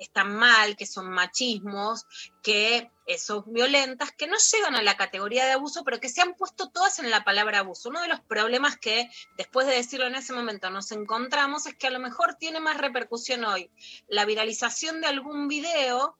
están 0.01 0.35
mal, 0.35 0.75
que 0.75 0.85
son 0.85 1.09
machismos, 1.09 2.05
que 2.41 2.89
eh, 3.05 3.17
son 3.17 3.43
violentas, 3.47 4.11
que 4.11 4.27
no 4.27 4.35
llegan 4.51 4.75
a 4.75 4.81
la 4.81 4.97
categoría 4.97 5.45
de 5.45 5.53
abuso, 5.53 5.83
pero 5.83 5.99
que 5.99 6.09
se 6.09 6.21
han 6.21 6.33
puesto 6.33 6.69
todas 6.69 6.99
en 6.99 7.09
la 7.09 7.23
palabra 7.23 7.59
abuso. 7.59 7.89
Uno 7.89 8.01
de 8.01 8.07
los 8.07 8.19
problemas 8.21 8.77
que, 8.77 9.09
después 9.37 9.67
de 9.67 9.75
decirlo 9.75 10.07
en 10.07 10.15
ese 10.15 10.33
momento, 10.33 10.69
nos 10.69 10.91
encontramos 10.91 11.67
es 11.67 11.75
que 11.75 11.87
a 11.87 11.91
lo 11.91 11.99
mejor 11.99 12.35
tiene 12.35 12.59
más 12.59 12.77
repercusión 12.77 13.45
hoy 13.45 13.69
la 14.07 14.25
viralización 14.25 15.01
de 15.01 15.07
algún 15.07 15.47
video 15.47 16.17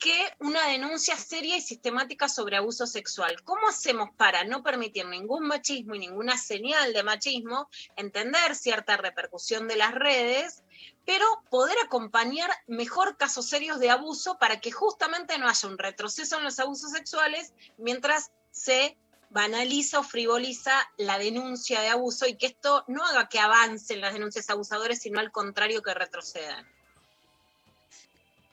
que 0.00 0.32
una 0.38 0.66
denuncia 0.66 1.14
seria 1.14 1.58
y 1.58 1.60
sistemática 1.60 2.28
sobre 2.28 2.56
abuso 2.56 2.86
sexual. 2.86 3.42
¿Cómo 3.44 3.68
hacemos 3.68 4.08
para 4.16 4.44
no 4.44 4.62
permitir 4.62 5.06
ningún 5.06 5.46
machismo 5.46 5.94
y 5.94 5.98
ninguna 5.98 6.38
señal 6.38 6.94
de 6.94 7.02
machismo, 7.02 7.68
entender 7.96 8.56
cierta 8.56 8.96
repercusión 8.96 9.68
de 9.68 9.76
las 9.76 9.94
redes, 9.94 10.64
pero 11.04 11.26
poder 11.50 11.76
acompañar 11.84 12.50
mejor 12.66 13.18
casos 13.18 13.46
serios 13.46 13.78
de 13.78 13.90
abuso 13.90 14.38
para 14.38 14.58
que 14.58 14.72
justamente 14.72 15.36
no 15.36 15.46
haya 15.46 15.68
un 15.68 15.76
retroceso 15.76 16.38
en 16.38 16.44
los 16.44 16.58
abusos 16.58 16.92
sexuales 16.92 17.52
mientras 17.76 18.32
se 18.50 18.96
banaliza 19.28 20.00
o 20.00 20.02
frivoliza 20.02 20.72
la 20.96 21.18
denuncia 21.18 21.82
de 21.82 21.88
abuso 21.88 22.26
y 22.26 22.38
que 22.38 22.46
esto 22.46 22.84
no 22.88 23.04
haga 23.04 23.28
que 23.28 23.38
avancen 23.38 24.00
las 24.00 24.14
denuncias 24.14 24.48
abusadores, 24.48 25.02
sino 25.02 25.20
al 25.20 25.30
contrario 25.30 25.82
que 25.82 25.92
retrocedan. 25.92 26.66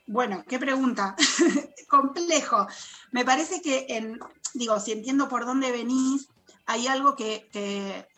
Bueno, 0.08 0.46
qué 0.48 0.58
pregunta. 0.58 1.16
Complejo. 1.90 2.66
Me 3.12 3.26
parece 3.26 3.62
que, 3.62 3.86
en, 3.90 4.18
digo, 4.54 4.80
si 4.80 4.94
entiendo 4.94 5.28
por 5.28 5.46
dónde 5.46 5.72
venís, 5.72 6.30
hay 6.66 6.88
algo 6.88 7.16
que, 7.16 7.50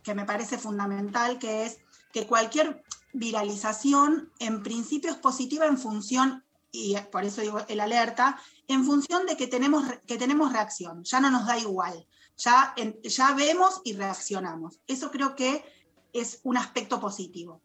que, 0.03 0.13
me 0.13 0.25
parece 0.25 0.57
fundamental, 0.59 1.39
que 1.39 1.65
es 1.65 1.79
que 2.13 2.27
cualquier 2.27 2.83
viralización 3.13 4.31
en 4.39 4.61
principio 4.61 5.11
es 5.11 5.17
positiva 5.17 5.65
en 5.65 5.79
función, 5.79 6.43
y 6.71 6.95
por 7.11 7.23
eso 7.23 7.41
digo 7.41 7.61
el 7.67 7.79
alerta, 7.79 8.39
en 8.67 8.85
función 8.85 9.25
de 9.25 9.35
que 9.35 9.47
tenemos, 9.47 9.83
que 10.05 10.17
tenemos 10.17 10.53
reacción, 10.53 11.03
ya 11.03 11.19
no 11.19 11.31
nos 11.31 11.47
da 11.47 11.57
igual, 11.57 12.07
ya, 12.37 12.75
ya 13.03 13.33
vemos 13.33 13.81
y 13.83 13.93
reaccionamos. 13.93 14.79
Eso 14.87 15.09
creo 15.09 15.35
que 15.35 15.63
es 16.13 16.39
un 16.43 16.57
aspecto 16.57 16.99
positivo. 16.99 17.61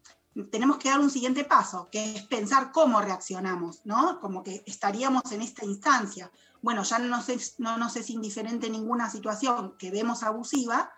Tenemos 0.51 0.79
que 0.79 0.89
dar 0.89 1.01
un 1.01 1.11
siguiente 1.11 1.45
paso, 1.45 1.89
que 1.91 2.17
es 2.17 2.23
pensar 2.27 2.73
cómo 2.73 3.01
reaccionamos, 3.01 3.83
¿no? 3.85 4.19
Como 4.21 4.43
que 4.43 4.63
estaríamos 4.67 5.31
en 5.31 5.43
esta 5.43 5.65
instancia. 5.65 6.31
Bueno, 6.61 6.83
ya 6.83 6.99
no 6.99 7.09
nos 7.09 7.29
es, 7.29 7.55
no 7.59 7.77
nos 7.79 7.95
es 7.97 8.11
indiferente 8.11 8.69
ninguna 8.69 9.09
situación 9.11 9.75
que 9.79 9.91
vemos 9.91 10.23
abusiva, 10.23 10.93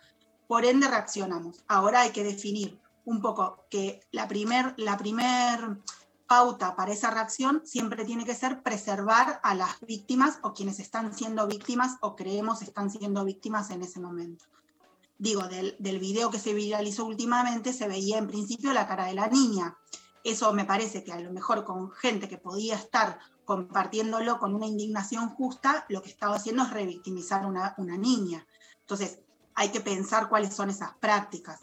por 0.46 0.64
ende 0.64 0.88
reaccionamos. 0.88 1.64
Ahora 1.68 2.02
hay 2.02 2.10
que 2.10 2.24
definir 2.24 2.80
un 3.04 3.20
poco 3.20 3.66
que 3.70 4.00
la 4.10 4.26
primer, 4.26 4.74
la 4.78 4.96
primer 4.96 5.78
pauta 6.26 6.74
para 6.74 6.92
esa 6.92 7.10
reacción 7.10 7.62
siempre 7.64 8.04
tiene 8.04 8.24
que 8.24 8.34
ser 8.34 8.62
preservar 8.62 9.40
a 9.42 9.54
las 9.54 9.80
víctimas 9.80 10.38
o 10.42 10.52
quienes 10.52 10.80
están 10.80 11.14
siendo 11.14 11.46
víctimas 11.46 11.96
o 12.00 12.16
creemos 12.16 12.62
están 12.62 12.90
siendo 12.90 13.24
víctimas 13.24 13.70
en 13.70 13.82
ese 13.82 14.00
momento. 14.00 14.44
Digo, 15.18 15.43
del, 15.48 15.76
del 15.78 15.98
video 15.98 16.30
que 16.30 16.38
se 16.38 16.52
viralizó 16.52 17.06
últimamente 17.06 17.72
se 17.72 17.88
veía 17.88 18.18
en 18.18 18.26
principio 18.26 18.72
la 18.72 18.86
cara 18.86 19.06
de 19.06 19.14
la 19.14 19.28
niña. 19.28 19.76
Eso 20.24 20.52
me 20.52 20.64
parece 20.64 21.05
que 21.05 21.12
a 21.12 21.20
lo 21.20 21.32
mejor 21.32 21.64
con 21.64 21.90
gente 21.93 22.28
que 22.28 22.36
podía 22.36 22.74
estar 22.74 23.18
compartiéndolo 23.44 24.38
con 24.38 24.55
una 24.55 24.66
indignación 24.66 25.30
justa, 25.30 25.86
lo 25.88 26.02
que 26.02 26.10
estaba 26.10 26.36
haciendo 26.36 26.64
es 26.64 26.70
revictimizar 26.70 27.47
una, 27.47 27.74
una 27.78 27.97
niña. 27.97 28.47
Entonces, 28.80 29.20
hay 29.55 29.70
que 29.70 29.80
pensar 29.80 30.28
cuáles 30.28 30.55
son 30.55 30.68
esas 30.68 30.94
prácticas. 30.94 31.60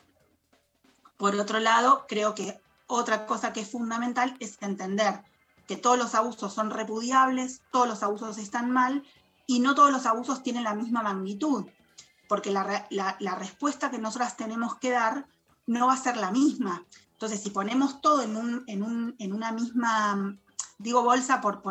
Por 1.17 1.35
otro 1.35 1.59
lado, 1.59 2.05
creo 2.07 2.33
que 2.33 2.59
otra 2.87 3.25
cosa 3.25 3.53
que 3.53 3.61
es 3.61 3.69
fundamental 3.69 4.35
es 4.39 4.57
entender 4.61 5.23
que 5.67 5.77
todos 5.77 5.97
los 5.97 6.15
abusos 6.15 6.53
son 6.53 6.71
repudiables, 6.71 7.61
todos 7.71 7.87
los 7.87 8.03
abusos 8.03 8.37
están 8.37 8.71
mal 8.71 9.03
y 9.45 9.59
no 9.59 9.75
todos 9.75 9.91
los 9.91 10.05
abusos 10.05 10.43
tienen 10.43 10.63
la 10.63 10.73
misma 10.73 11.03
magnitud, 11.03 11.65
porque 12.27 12.51
la, 12.51 12.63
re- 12.63 12.85
la- 12.89 13.15
la 13.19 13.35
respuesta 13.35 13.91
que 13.91 13.97
nosotras 13.99 14.37
tenemos 14.37 14.75
que 14.77 14.91
dar 14.91 15.27
no 15.67 15.87
va 15.87 15.93
a 15.93 15.97
ser 15.97 16.17
la 16.17 16.31
misma. 16.31 16.83
Entonces, 17.13 17.41
si 17.41 17.49
ponemos 17.51 18.01
todo 18.01 18.21
en, 18.21 18.35
un- 18.35 18.63
en 18.67 18.83
un- 18.83 19.15
en 19.19 19.33
una 19.33 19.51
misma, 19.51 20.37
digo 20.77 21.03
bolsa 21.03 21.39
por, 21.41 21.61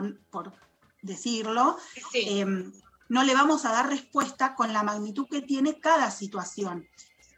decirlo, 1.03 1.77
em, 2.15 2.73
no 3.09 3.23
le 3.25 3.35
vamos 3.35 3.65
a 3.65 3.73
dar 3.73 3.89
respuesta 3.89 4.55
con 4.55 4.73
la 4.73 4.83
magnitud 4.83 5.27
que 5.29 5.43
tiene 5.43 5.79
cada 5.81 6.11
situación. 6.11 6.87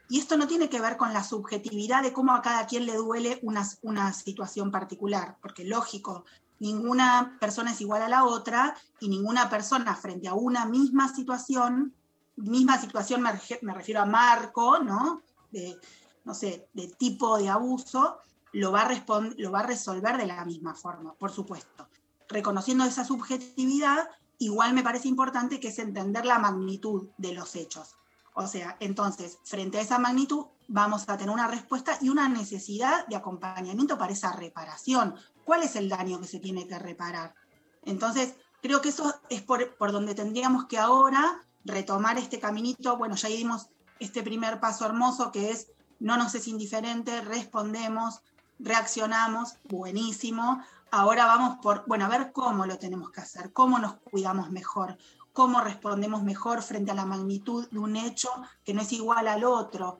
Y 0.07 0.19
esto 0.19 0.37
no 0.37 0.45
tiene 0.47 0.69
que 0.69 0.79
ver 0.79 0.97
con 0.97 1.13
la 1.13 1.23
subjetividad 1.23 2.03
de 2.03 2.13
cómo 2.13 2.33
a 2.33 2.41
cada 2.43 2.67
quien 2.67 2.85
le 2.85 2.93
duele 2.95 3.39
una, 3.41 3.67
una 3.81 4.13
situación 4.13 4.69
particular, 4.71 5.37
porque 5.41 5.65
lógico, 5.65 6.25
ninguna 6.59 7.37
persona 7.39 7.71
es 7.71 7.81
igual 7.81 8.03
a 8.03 8.07
la 8.09 8.23
otra 8.23 8.75
y 8.99 9.09
ninguna 9.09 9.49
persona 9.49 9.95
frente 9.95 10.27
a 10.27 10.35
una 10.35 10.65
misma 10.65 11.13
situación, 11.13 11.93
misma 12.37 12.79
situación 12.79 13.21
me, 13.21 13.31
me 13.61 13.73
refiero 13.73 14.01
a 14.01 14.05
marco, 14.05 14.79
¿no? 14.79 15.21
De, 15.51 15.79
no 16.25 16.33
sé, 16.33 16.67
de 16.73 16.87
tipo 16.87 17.37
de 17.37 17.49
abuso, 17.49 18.17
lo 18.53 18.71
va, 18.71 18.83
a 18.83 19.21
lo 19.37 19.51
va 19.51 19.59
a 19.59 19.67
resolver 19.67 20.17
de 20.17 20.25
la 20.25 20.43
misma 20.45 20.73
forma, 20.73 21.13
por 21.13 21.31
supuesto. 21.31 21.87
Reconociendo 22.27 22.85
esa 22.85 23.05
subjetividad, 23.05 24.09
igual 24.39 24.73
me 24.73 24.83
parece 24.83 25.07
importante 25.07 25.59
que 25.59 25.69
es 25.69 25.79
entender 25.79 26.25
la 26.25 26.39
magnitud 26.39 27.09
de 27.17 27.33
los 27.33 27.55
hechos. 27.55 27.95
O 28.33 28.47
sea, 28.47 28.75
entonces, 28.79 29.39
frente 29.43 29.77
a 29.77 29.81
esa 29.81 29.99
magnitud, 29.99 30.45
vamos 30.67 31.07
a 31.07 31.17
tener 31.17 31.33
una 31.33 31.47
respuesta 31.47 31.97
y 32.01 32.09
una 32.09 32.27
necesidad 32.27 33.05
de 33.07 33.15
acompañamiento 33.15 33.97
para 33.97 34.13
esa 34.13 34.31
reparación. 34.33 35.15
¿Cuál 35.43 35.63
es 35.63 35.75
el 35.75 35.87
daño 35.87 36.19
que 36.19 36.27
se 36.27 36.39
tiene 36.39 36.67
que 36.67 36.79
reparar? 36.79 37.35
Entonces, 37.83 38.35
creo 38.61 38.81
que 38.81 38.89
eso 38.89 39.13
es 39.29 39.41
por, 39.41 39.75
por 39.77 39.91
donde 39.91 40.15
tendríamos 40.15 40.65
que 40.65 40.77
ahora 40.77 41.45
retomar 41.65 42.17
este 42.17 42.39
caminito. 42.39 42.97
Bueno, 42.97 43.15
ya 43.15 43.27
dimos 43.29 43.69
este 43.99 44.23
primer 44.23 44.59
paso 44.59 44.85
hermoso 44.85 45.31
que 45.31 45.51
es 45.51 45.67
no 45.99 46.17
nos 46.17 46.35
es 46.35 46.47
indiferente, 46.47 47.21
respondemos, 47.21 48.21
reaccionamos, 48.59 49.55
buenísimo. 49.63 50.61
Ahora 50.91 51.25
vamos 51.25 51.57
por, 51.61 51.83
bueno, 51.87 52.05
a 52.05 52.09
ver 52.09 52.31
cómo 52.31 52.65
lo 52.65 52.77
tenemos 52.77 53.11
que 53.11 53.21
hacer, 53.21 53.51
cómo 53.51 53.79
nos 53.79 53.95
cuidamos 53.95 54.51
mejor, 54.51 54.97
cómo 55.33 55.61
respondemos 55.61 56.23
mejor 56.23 56.61
frente 56.61 56.91
a 56.91 56.95
la 56.95 57.05
magnitud 57.05 57.67
de 57.69 57.79
un 57.79 57.95
hecho 57.95 58.29
que 58.63 58.73
no 58.73 58.81
es 58.81 58.91
igual 58.93 59.27
al 59.27 59.43
otro, 59.43 59.97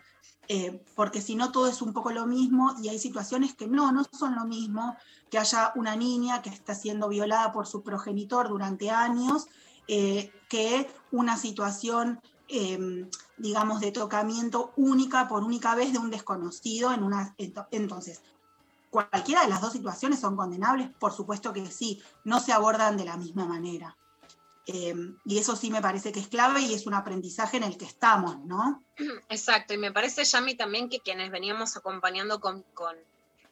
eh, 0.47 0.83
porque 0.95 1.21
si 1.21 1.35
no 1.35 1.51
todo 1.51 1.67
es 1.67 1.81
un 1.81 1.91
poco 1.91 2.11
lo 2.11 2.27
mismo 2.27 2.75
y 2.81 2.89
hay 2.89 2.99
situaciones 2.99 3.55
que 3.55 3.67
no, 3.67 3.91
no 3.91 4.03
son 4.03 4.35
lo 4.35 4.45
mismo, 4.45 4.95
que 5.29 5.39
haya 5.39 5.73
una 5.75 5.95
niña 5.95 6.41
que 6.41 6.49
está 6.49 6.75
siendo 6.75 7.09
violada 7.09 7.51
por 7.51 7.67
su 7.67 7.81
progenitor 7.81 8.47
durante 8.47 8.91
años, 8.91 9.47
eh, 9.87 10.31
que 10.49 10.89
una 11.11 11.37
situación, 11.37 12.19
eh, 12.47 13.07
digamos, 13.37 13.79
de 13.79 13.91
tocamiento 13.91 14.73
única 14.77 15.27
por 15.27 15.43
única 15.43 15.75
vez 15.75 15.91
de 15.93 15.99
un 15.99 16.09
desconocido 16.11 16.93
en 16.93 17.03
una... 17.03 17.35
ento- 17.37 17.67
Entonces, 17.71 18.21
cualquiera 18.89 19.41
de 19.41 19.49
las 19.49 19.61
dos 19.61 19.73
situaciones 19.73 20.19
son 20.19 20.35
condenables, 20.35 20.89
por 20.99 21.11
supuesto 21.11 21.51
que 21.51 21.65
sí, 21.67 22.01
no 22.23 22.39
se 22.39 22.53
abordan 22.53 22.97
de 22.97 23.05
la 23.05 23.17
misma 23.17 23.45
manera. 23.45 23.97
Eh, 24.67 24.95
y 25.25 25.37
eso 25.37 25.55
sí 25.55 25.69
me 25.69 25.81
parece 25.81 26.11
que 26.11 26.19
es 26.19 26.27
clave 26.27 26.61
y 26.61 26.73
es 26.73 26.87
un 26.87 26.95
aprendizaje 26.95 27.57
en 27.57 27.63
el 27.63 27.77
que 27.77 27.85
estamos, 27.85 28.39
¿no? 28.45 28.83
Exacto, 29.29 29.73
y 29.73 29.77
me 29.77 29.91
parece, 29.91 30.23
Yami, 30.23 30.55
también 30.55 30.89
que 30.89 31.01
quienes 31.01 31.29
veníamos 31.29 31.77
acompañando 31.77 32.39
con, 32.39 32.63
con, 32.73 32.95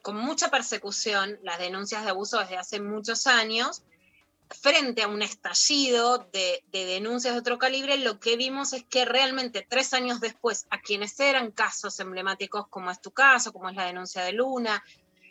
con 0.02 0.16
mucha 0.16 0.50
persecución 0.50 1.38
las 1.42 1.58
denuncias 1.58 2.04
de 2.04 2.10
abuso 2.10 2.38
desde 2.40 2.56
hace 2.56 2.80
muchos 2.80 3.26
años, 3.28 3.84
frente 4.50 5.02
a 5.02 5.08
un 5.08 5.22
estallido 5.22 6.18
de, 6.32 6.64
de 6.70 6.84
denuncias 6.84 7.34
de 7.34 7.40
otro 7.40 7.58
calibre, 7.58 7.96
lo 7.98 8.20
que 8.20 8.36
vimos 8.36 8.72
es 8.72 8.84
que 8.84 9.04
realmente 9.04 9.66
tres 9.68 9.92
años 9.94 10.20
después, 10.20 10.66
a 10.70 10.80
quienes 10.80 11.18
eran 11.20 11.50
casos 11.50 11.98
emblemáticos, 12.00 12.68
como 12.68 12.90
es 12.90 13.00
tu 13.00 13.10
caso, 13.10 13.52
como 13.52 13.68
es 13.68 13.76
la 13.76 13.86
denuncia 13.86 14.22
de 14.22 14.32
Luna, 14.32 14.82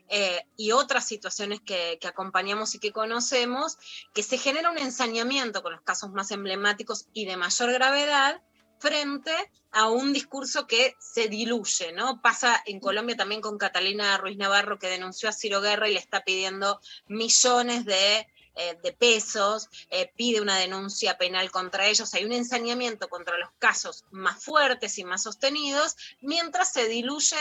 eh, 0.09 0.45
y 0.57 0.71
otras 0.71 1.07
situaciones 1.07 1.61
que, 1.61 1.97
que 1.99 2.07
acompañamos 2.07 2.75
y 2.75 2.79
que 2.79 2.91
conocemos, 2.91 3.77
que 4.13 4.21
se 4.21 4.37
genera 4.37 4.69
un 4.69 4.77
ensañamiento 4.77 5.63
con 5.63 5.71
los 5.71 5.81
casos 5.81 6.11
más 6.11 6.29
emblemáticos 6.31 7.07
y 7.13 7.25
de 7.25 7.37
mayor 7.37 7.71
gravedad 7.71 8.41
frente 8.79 9.31
a 9.71 9.89
un 9.89 10.11
discurso 10.11 10.67
que 10.67 10.95
se 10.99 11.29
diluye, 11.29 11.93
¿no? 11.93 12.21
Pasa 12.21 12.61
en 12.65 12.81
Colombia 12.81 13.15
también 13.15 13.39
con 13.41 13.57
Catalina 13.57 14.17
Ruiz 14.17 14.37
Navarro, 14.37 14.77
que 14.77 14.89
denunció 14.89 15.29
a 15.29 15.31
Ciro 15.31 15.61
Guerra 15.61 15.87
y 15.87 15.93
le 15.93 15.99
está 15.99 16.23
pidiendo 16.23 16.81
millones 17.07 17.85
de, 17.85 18.27
eh, 18.55 18.77
de 18.83 18.93
pesos, 18.93 19.69
eh, 19.89 20.11
pide 20.15 20.41
una 20.41 20.57
denuncia 20.57 21.17
penal 21.17 21.49
contra 21.51 21.87
ellos. 21.87 22.13
Hay 22.13 22.25
un 22.25 22.33
ensañamiento 22.33 23.09
contra 23.09 23.37
los 23.37 23.49
casos 23.59 24.05
más 24.11 24.43
fuertes 24.43 24.97
y 24.97 25.03
más 25.03 25.23
sostenidos, 25.23 25.95
mientras 26.21 26.71
se 26.71 26.87
diluye 26.87 27.37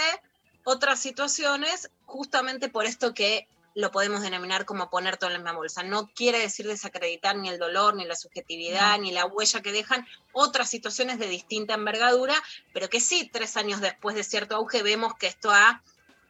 otras 0.65 1.01
situaciones 1.01 1.91
justamente 2.07 2.69
por 2.69 2.87
esto 2.87 3.15
que 3.15 3.47
lo 3.75 3.91
podemos 3.91 4.21
denominar 4.21 4.67
como 4.67 4.91
poner 4.91 5.17
todo 5.17 5.31
en 5.31 5.35
la 5.35 5.39
misma 5.39 5.57
bolsa. 5.57 5.83
No 5.83 6.09
quiere 6.15 6.39
decir 6.39 6.67
desacreditar 6.67 7.37
ni 7.37 7.49
el 7.49 7.59
dolor, 7.59 7.95
ni 7.95 8.05
la 8.05 8.17
subjetividad, 8.17 8.99
No. 8.99 9.03
ni 9.03 9.13
la 9.13 9.25
huella 9.25 9.63
que 9.63 9.73
dejan 9.73 10.07
otras 10.33 10.69
situaciones 10.69 11.19
de 11.19 11.27
distinta 11.27 11.73
envergadura, 11.75 12.35
pero 12.75 12.91
que 12.91 13.01
sí, 13.01 13.31
tres 13.33 13.57
años 13.57 13.81
después 13.81 14.15
de 14.15 14.25
cierto 14.25 14.57
auge, 14.57 14.83
vemos 14.83 15.15
que 15.15 15.27
esto 15.27 15.51
ha, 15.51 15.83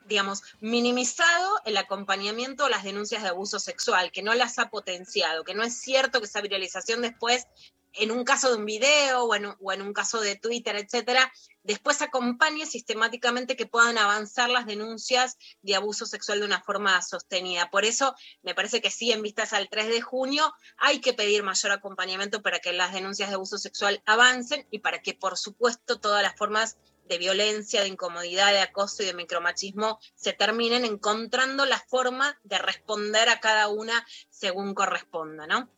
digamos, 0.06 0.42
minimizado 0.60 1.60
el 1.64 1.76
acompañamiento 1.76 2.66
a 2.66 2.70
las 2.70 2.84
denuncias 2.84 3.22
de 3.22 3.28
abuso 3.28 3.58
sexual, 3.58 4.12
que 4.12 4.22
no 4.22 4.34
las 4.34 4.58
ha 4.58 4.70
potenciado, 4.70 5.44
que 5.44 5.54
no 5.54 5.62
es 5.62 5.74
cierto 5.74 6.20
que 6.20 6.26
esa 6.26 6.40
viralización 6.40 7.02
después 7.02 7.46
en 7.94 8.10
un 8.10 8.24
caso 8.24 8.50
de 8.50 8.56
un 8.56 8.64
video 8.64 9.24
o 9.24 9.34
en, 9.34 9.46
o 9.46 9.72
en 9.72 9.82
un 9.82 9.92
caso 9.92 10.20
de 10.20 10.36
Twitter, 10.36 10.76
etcétera, 10.76 11.32
después 11.62 12.02
acompañe 12.02 12.66
sistemáticamente 12.66 13.56
que 13.56 13.66
puedan 13.66 13.98
avanzar 13.98 14.48
las 14.48 14.66
denuncias 14.66 15.36
de 15.62 15.74
abuso 15.74 16.06
sexual 16.06 16.40
de 16.40 16.46
una 16.46 16.62
forma 16.62 17.00
sostenida. 17.02 17.70
Por 17.70 17.84
eso 17.84 18.14
me 18.42 18.54
parece 18.54 18.80
que 18.80 18.90
sí, 18.90 19.12
en 19.12 19.22
vistas 19.22 19.52
al 19.52 19.68
3 19.68 19.88
de 19.88 20.00
junio, 20.00 20.54
hay 20.78 21.00
que 21.00 21.12
pedir 21.12 21.42
mayor 21.42 21.72
acompañamiento 21.72 22.42
para 22.42 22.60
que 22.60 22.72
las 22.72 22.92
denuncias 22.92 23.28
de 23.28 23.34
abuso 23.34 23.58
sexual 23.58 24.02
avancen 24.06 24.66
y 24.70 24.78
para 24.78 25.02
que, 25.02 25.14
por 25.14 25.36
supuesto, 25.36 26.00
todas 26.00 26.22
las 26.22 26.36
formas 26.36 26.76
de 27.08 27.18
violencia, 27.18 27.82
de 27.82 27.88
incomodidad, 27.88 28.52
de 28.52 28.60
acoso 28.60 29.02
y 29.02 29.06
de 29.06 29.14
micromachismo 29.14 29.98
se 30.14 30.32
terminen 30.32 30.84
encontrando 30.84 31.66
la 31.66 31.78
forma 31.78 32.38
de 32.44 32.58
responder 32.58 33.28
a 33.28 33.40
cada 33.40 33.68
una 33.68 34.06
según 34.30 34.74
corresponda, 34.74 35.46
¿no? 35.46 35.68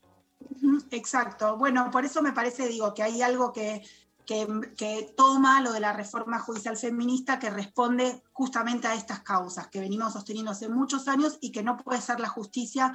Exacto. 0.91 1.57
Bueno, 1.57 1.91
por 1.91 2.05
eso 2.05 2.23
me 2.23 2.33
parece, 2.33 2.69
digo, 2.69 2.95
que 2.95 3.03
hay 3.03 3.23
algo 3.23 3.53
que, 3.53 3.83
que, 4.27 5.13
toma 5.17 5.61
lo 5.61 5.73
de 5.73 5.81
la 5.81 5.93
reforma 5.93 6.39
judicial 6.39 6.77
feminista 6.77 7.39
que 7.39 7.51
responde 7.51 8.23
justamente 8.33 8.87
a 8.87 8.95
estas 8.95 9.21
causas 9.21 9.69
que 9.69 9.81
venimos 9.81 10.13
sosteniendo 10.13 10.53
hace 10.53 10.69
muchos 10.69 11.09
años 11.09 11.39
y 11.41 11.53
que 11.53 11.63
no 11.63 11.77
puede 11.77 12.01
ser 12.01 12.21
la 12.21 12.29
justicia 12.29 12.93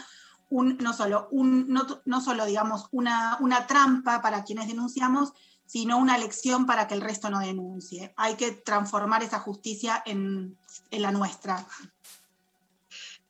un, 0.49 0.77
no 0.77 0.93
solo, 0.93 1.27
un, 1.31 1.71
no 2.05 2.21
solo 2.21 2.45
digamos, 2.45 2.87
una, 2.91 3.37
una 3.39 3.67
trampa 3.67 4.21
para 4.21 4.43
quienes 4.43 4.67
denunciamos, 4.67 5.33
sino 5.69 5.99
una 5.99 6.17
lección 6.17 6.65
para 6.65 6.87
que 6.87 6.95
el 6.95 7.01
resto 7.01 7.29
no 7.29 7.41
denuncie. 7.41 8.11
Hay 8.17 8.35
que 8.35 8.51
transformar 8.53 9.21
esa 9.21 9.39
justicia 9.39 10.01
en, 10.03 10.57
en 10.89 11.01
la 11.03 11.11
nuestra. 11.11 11.63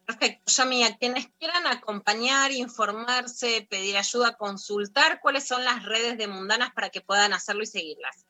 Perfecto, 0.06 0.50
Yami, 0.50 0.86
a 0.86 0.96
quienes 0.96 1.28
quieran 1.38 1.68
acompañar, 1.68 2.54
informarse, 2.54 3.68
pedir 3.70 3.98
ayuda, 3.98 4.38
consultar, 4.38 5.20
¿cuáles 5.22 5.46
son 5.46 5.66
las 5.66 5.84
redes 5.84 6.18
de 6.18 6.30
Mundanas 6.30 6.72
para 6.72 6.90
que 6.90 7.02
puedan 7.02 7.34
hacerlo 7.34 7.64
y 7.64 7.68
seguirlas? 7.68 8.26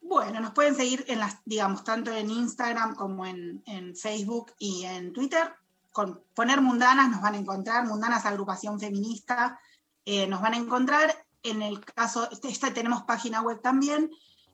Bueno, 0.00 0.40
nos 0.40 0.52
pueden 0.52 0.74
seguir 0.74 1.04
en 1.08 1.18
las, 1.18 1.36
digamos, 1.44 1.84
tanto 1.84 2.10
en 2.16 2.30
Instagram 2.30 2.94
como 2.94 3.26
en, 3.26 3.62
en 3.66 3.94
Facebook 3.94 4.54
y 4.58 4.86
en 4.86 5.12
Twitter. 5.12 5.52
Con 5.92 6.24
poner 6.32 6.62
Mundanas 6.62 7.10
nos 7.10 7.20
van 7.20 7.34
a 7.34 7.38
encontrar, 7.38 7.84
Mundanas 7.84 8.24
Agrupación 8.24 8.80
Feminista, 8.80 9.60
eh, 10.06 10.26
nos 10.26 10.40
van 10.40 10.54
a 10.54 10.56
encontrar. 10.56 11.26
En 11.42 11.62
el 11.62 11.84
caso, 11.84 12.28
esta 12.30 12.72
tenemos 12.72 13.02
página 13.02 13.42
web 13.42 13.60
también. 13.60 14.10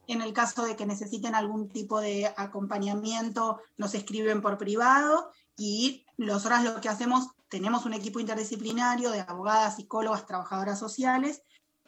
En 0.06 0.22
el 0.22 0.32
caso 0.32 0.64
de 0.64 0.76
que 0.76 0.86
necesiten 0.86 1.34
algún 1.34 1.68
tipo 1.68 2.00
de 2.00 2.32
acompañamiento, 2.36 3.60
nos 3.76 3.94
escriben 3.94 4.40
por 4.40 4.56
privado 4.56 5.30
y 5.56 6.06
nosotras 6.16 6.62
lo 6.62 6.80
que 6.80 6.88
hacemos, 6.88 7.28
tenemos 7.48 7.86
un 7.86 7.94
equipo 7.94 8.20
interdisciplinario 8.20 9.10
de 9.10 9.20
abogadas, 9.20 9.76
psicólogas, 9.76 10.26
trabajadoras 10.26 10.78
sociales, 10.78 11.42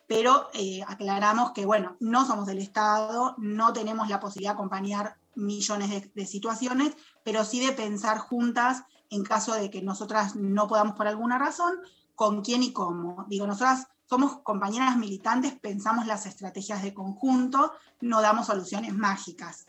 pero 0.08 0.48
eh, 0.54 0.82
aclaramos 0.88 1.52
que, 1.52 1.66
bueno, 1.66 1.96
no 2.00 2.26
somos 2.26 2.46
del 2.46 2.58
Estado, 2.58 3.34
no 3.38 3.72
tenemos 3.72 4.08
la 4.08 4.18
posibilidad 4.18 4.52
de 4.52 4.54
acompañar 4.54 5.16
millones 5.36 5.90
de, 5.90 6.10
de 6.14 6.26
situaciones, 6.26 6.96
pero 7.22 7.44
sí 7.44 7.64
de 7.64 7.72
pensar 7.72 8.18
juntas 8.18 8.82
en 9.10 9.22
caso 9.22 9.54
de 9.54 9.70
que 9.70 9.82
nosotras 9.82 10.34
no 10.34 10.66
podamos 10.66 10.96
por 10.96 11.06
alguna 11.06 11.38
razón, 11.38 11.78
con 12.14 12.42
quién 12.42 12.62
y 12.62 12.72
cómo. 12.72 13.26
Digo, 13.28 13.46
nosotras 13.46 13.86
somos 14.08 14.40
compañeras 14.42 14.96
militantes, 14.96 15.54
pensamos 15.60 16.06
las 16.06 16.26
estrategias 16.26 16.82
de 16.82 16.94
conjunto, 16.94 17.72
no 18.00 18.22
damos 18.22 18.46
soluciones 18.46 18.94
mágicas. 18.94 19.66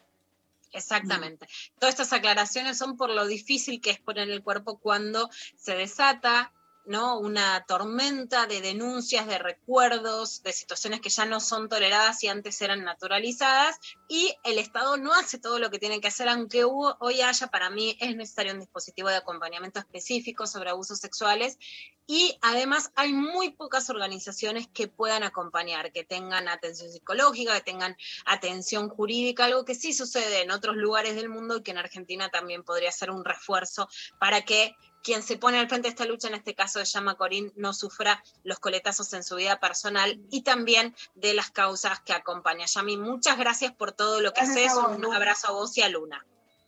Exactamente. 0.71 1.47
Todas 1.79 1.95
estas 1.95 2.13
aclaraciones 2.13 2.77
son 2.77 2.95
por 2.95 3.09
lo 3.09 3.25
difícil 3.25 3.81
que 3.81 3.89
es 3.89 3.99
poner 3.99 4.29
el 4.29 4.43
cuerpo 4.43 4.77
cuando 4.77 5.29
se 5.57 5.75
desata 5.75 6.53
¿no? 6.89 7.19
una 7.19 7.63
tormenta 7.67 8.47
de 8.47 8.61
denuncias, 8.61 9.27
de 9.27 9.37
recuerdos, 9.37 10.41
de 10.41 10.51
situaciones 10.51 11.01
que 11.01 11.09
ya 11.09 11.25
no 11.25 11.39
son 11.39 11.69
toleradas 11.69 12.23
y 12.23 12.27
antes 12.27 12.59
eran 12.63 12.83
naturalizadas, 12.83 13.79
y 14.07 14.35
el 14.43 14.57
Estado 14.57 14.97
no 14.97 15.13
hace 15.13 15.37
todo 15.37 15.59
lo 15.59 15.69
que 15.69 15.77
tiene 15.77 16.01
que 16.01 16.07
hacer, 16.07 16.27
aunque 16.27 16.65
hubo, 16.65 16.97
hoy 16.99 17.21
haya, 17.21 17.45
para 17.47 17.69
mí 17.69 17.95
es 17.99 18.15
necesario 18.15 18.53
un 18.53 18.59
dispositivo 18.59 19.07
de 19.07 19.17
acompañamiento 19.17 19.79
específico 19.79 20.47
sobre 20.47 20.71
abusos 20.71 20.97
sexuales, 20.97 21.59
y 22.07 22.39
además 22.41 22.91
hay 22.95 23.13
muy 23.13 23.51
pocas 23.51 23.91
organizaciones 23.91 24.67
que 24.67 24.87
puedan 24.87 25.21
acompañar, 25.21 25.91
que 25.91 26.03
tengan 26.03 26.47
atención 26.47 26.91
psicológica, 26.91 27.53
que 27.53 27.71
tengan 27.71 27.95
atención 28.25 28.89
jurídica, 28.89 29.45
algo 29.45 29.63
que 29.63 29.75
sí 29.75 29.93
sucede 29.93 30.41
en 30.41 30.49
otros 30.49 30.75
lugares 30.75 31.13
del 31.13 31.29
mundo 31.29 31.57
y 31.57 31.61
que 31.61 31.69
en 31.69 31.77
Argentina 31.77 32.29
también 32.29 32.63
podría 32.63 32.91
ser 32.91 33.11
un 33.11 33.23
refuerzo 33.23 33.87
para 34.17 34.41
que 34.41 34.75
quien 35.03 35.23
se 35.23 35.37
pone 35.37 35.59
al 35.59 35.67
frente 35.67 35.87
de 35.87 35.89
esta 35.89 36.05
lucha, 36.05 36.27
en 36.27 36.35
este 36.35 36.55
caso 36.55 36.79
de 36.79 36.85
Llama 36.85 37.15
Corín, 37.15 37.51
no 37.55 37.73
sufra 37.73 38.23
los 38.43 38.59
coletazos 38.59 39.13
en 39.13 39.23
su 39.23 39.35
vida 39.35 39.59
personal 39.59 40.19
y 40.29 40.41
también 40.41 40.95
de 41.15 41.33
las 41.33 41.51
causas 41.51 41.99
que 42.01 42.13
acompaña. 42.13 42.65
Yami, 42.65 42.97
muchas 42.97 43.37
gracias 43.37 43.71
por 43.73 43.91
todo 43.91 44.21
lo 44.21 44.33
que 44.33 44.41
Gracias 44.41 44.73
haces. 44.73 44.83
vos, 44.83 44.97
Un 44.97 45.13
abrazo 45.13 45.47
a 45.47 45.51
vos 45.51 45.77
y 45.77 45.81
a 45.81 45.89
Luna. 45.89 46.25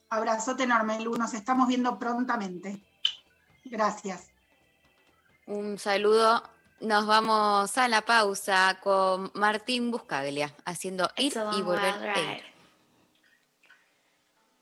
Abrazote 0.10 0.64
enorme, 0.64 0.99
Lu, 0.99 1.16
nos 1.16 1.34
estamos 1.34 1.68
viendo 1.68 1.98
prontamente. 1.98 2.84
Gracias. 3.66 4.28
Un 5.45 5.78
saludo. 5.78 6.44
Nos 6.80 7.06
vamos 7.06 7.78
a 7.78 7.88
la 7.88 8.02
pausa 8.02 8.80
con 8.82 9.32
Martín 9.36 9.91
Buscaglia 9.91 10.56
haciendo 10.66 11.10
long 11.16 11.53
y 11.56 11.62
volver 11.62 12.10
a. 12.10 12.41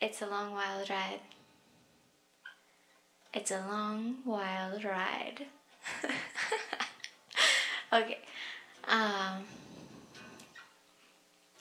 It's 0.02 0.22
a 0.22 0.28
long 0.28 0.54
wild 0.54 0.88
ride. 0.90 1.39
It's 3.32 3.52
a 3.52 3.64
long 3.70 4.16
wild 4.26 4.84
ride. 4.84 5.46
okay. 7.94 8.18
Um, 8.88 9.44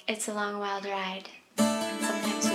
it's 0.07 0.28
a 0.28 0.35
long 0.35 0.59
wild 0.59 0.86
ride. 0.86 1.28
And 1.59 2.01
sometimes 2.01 2.47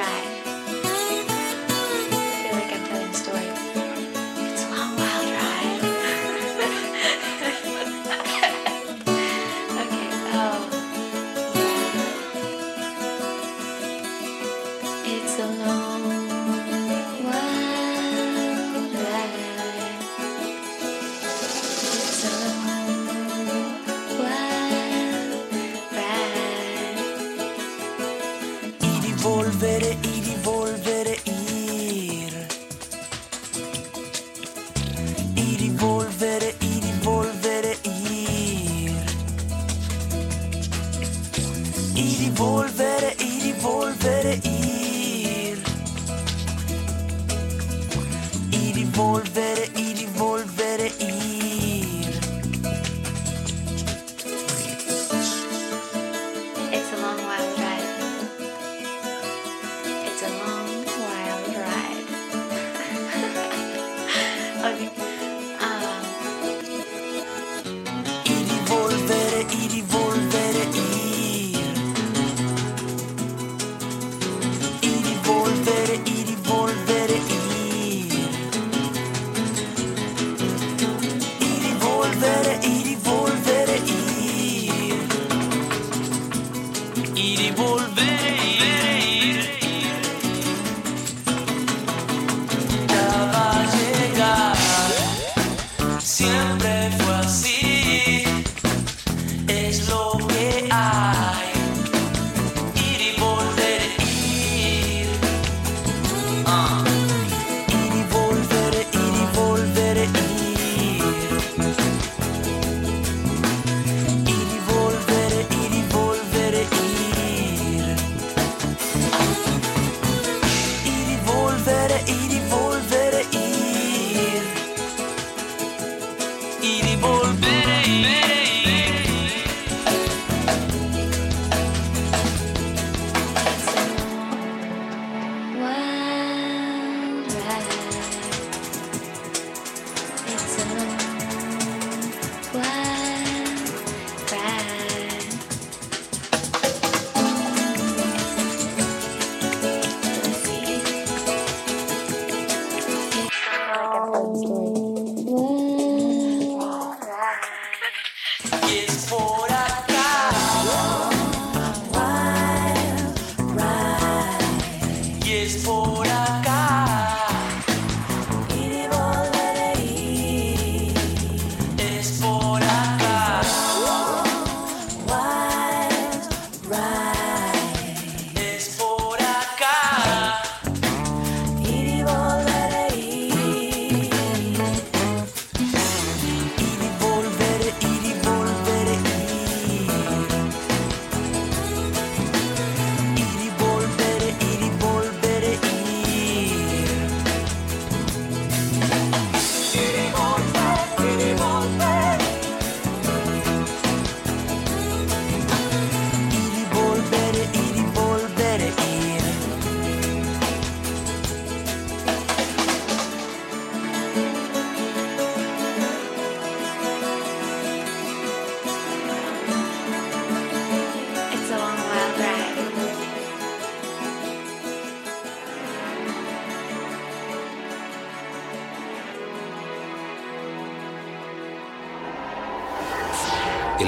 long 0.00 0.29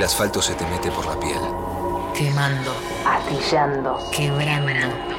el 0.03 0.07
asfalto 0.07 0.43
se 0.43 0.57
te 0.57 0.67
mete 0.67 0.91
por 0.91 1.07
la 1.07 1.15
piel. 1.21 1.39
Quemando, 2.13 2.75
astillando, 3.07 3.97
quebrando. 4.11 5.12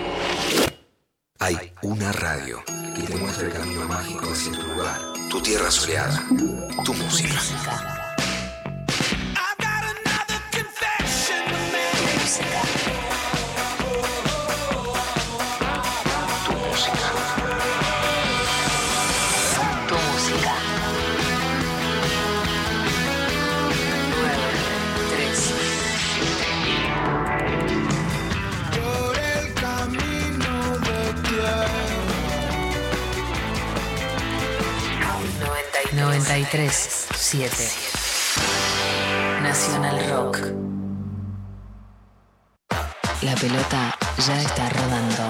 Pelota 43.43 43.93
ya 44.25 44.41
está 44.41 44.69
rodando. 44.69 45.23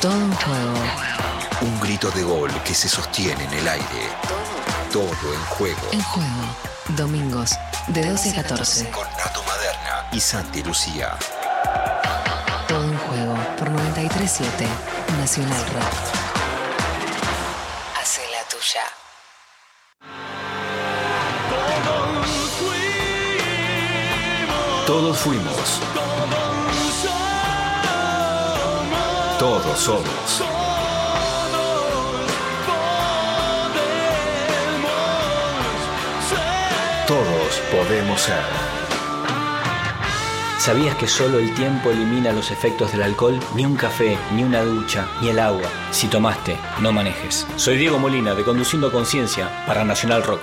Todo 0.00 0.14
un 0.14 0.32
juego. 0.32 0.74
Un 1.62 1.80
grito 1.80 2.12
de 2.12 2.22
gol 2.22 2.50
que 2.62 2.74
se 2.74 2.88
sostiene 2.88 3.42
en 3.42 3.54
el 3.54 3.68
aire. 3.68 4.02
Todo 4.92 5.34
en 5.34 5.44
juego. 5.46 5.88
En 5.90 6.00
juego. 6.00 6.42
Domingos, 6.90 7.58
de 7.88 8.08
12 8.08 8.30
a 8.30 8.42
14. 8.42 8.90
Con 8.90 9.04
Nato 9.18 9.42
Maderna 9.42 10.06
y 10.12 10.20
Santi 10.20 10.62
Lucía. 10.62 11.18
Todo 12.68 12.84
un 12.84 12.98
juego 12.98 13.34
por 13.58 13.68
93.7 13.68 14.46
Nacional 15.18 15.66
Rock. 15.74 15.94
Hace 18.00 18.22
la 18.30 18.48
tuya. 18.48 18.84
Todos 24.86 25.18
fuimos. 25.18 25.80
Todos 29.40 29.78
somos. 29.78 30.04
Todos 37.06 37.62
podemos 37.72 38.20
ser. 38.20 38.36
¿Sabías 40.58 40.94
que 40.96 41.08
solo 41.08 41.38
el 41.38 41.54
tiempo 41.54 41.90
elimina 41.90 42.32
los 42.32 42.50
efectos 42.50 42.92
del 42.92 43.02
alcohol? 43.02 43.40
Ni 43.54 43.64
un 43.64 43.76
café, 43.76 44.18
ni 44.34 44.44
una 44.44 44.60
ducha, 44.60 45.08
ni 45.22 45.30
el 45.30 45.38
agua. 45.38 45.70
Si 45.90 46.08
tomaste, 46.08 46.58
no 46.82 46.92
manejes. 46.92 47.46
Soy 47.56 47.78
Diego 47.78 47.98
Molina 47.98 48.34
de 48.34 48.44
Conduciendo 48.44 48.92
Conciencia 48.92 49.64
para 49.66 49.86
Nacional 49.86 50.22
Rock. 50.22 50.42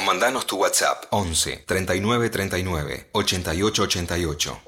93.7 0.00 0.04
Mandanos 0.04 0.46
tu 0.46 0.56
WhatsApp 0.56 1.04
11 1.10 1.64
39 1.66 2.30
39 2.30 3.10
88 3.12 3.82
88. 3.82 4.60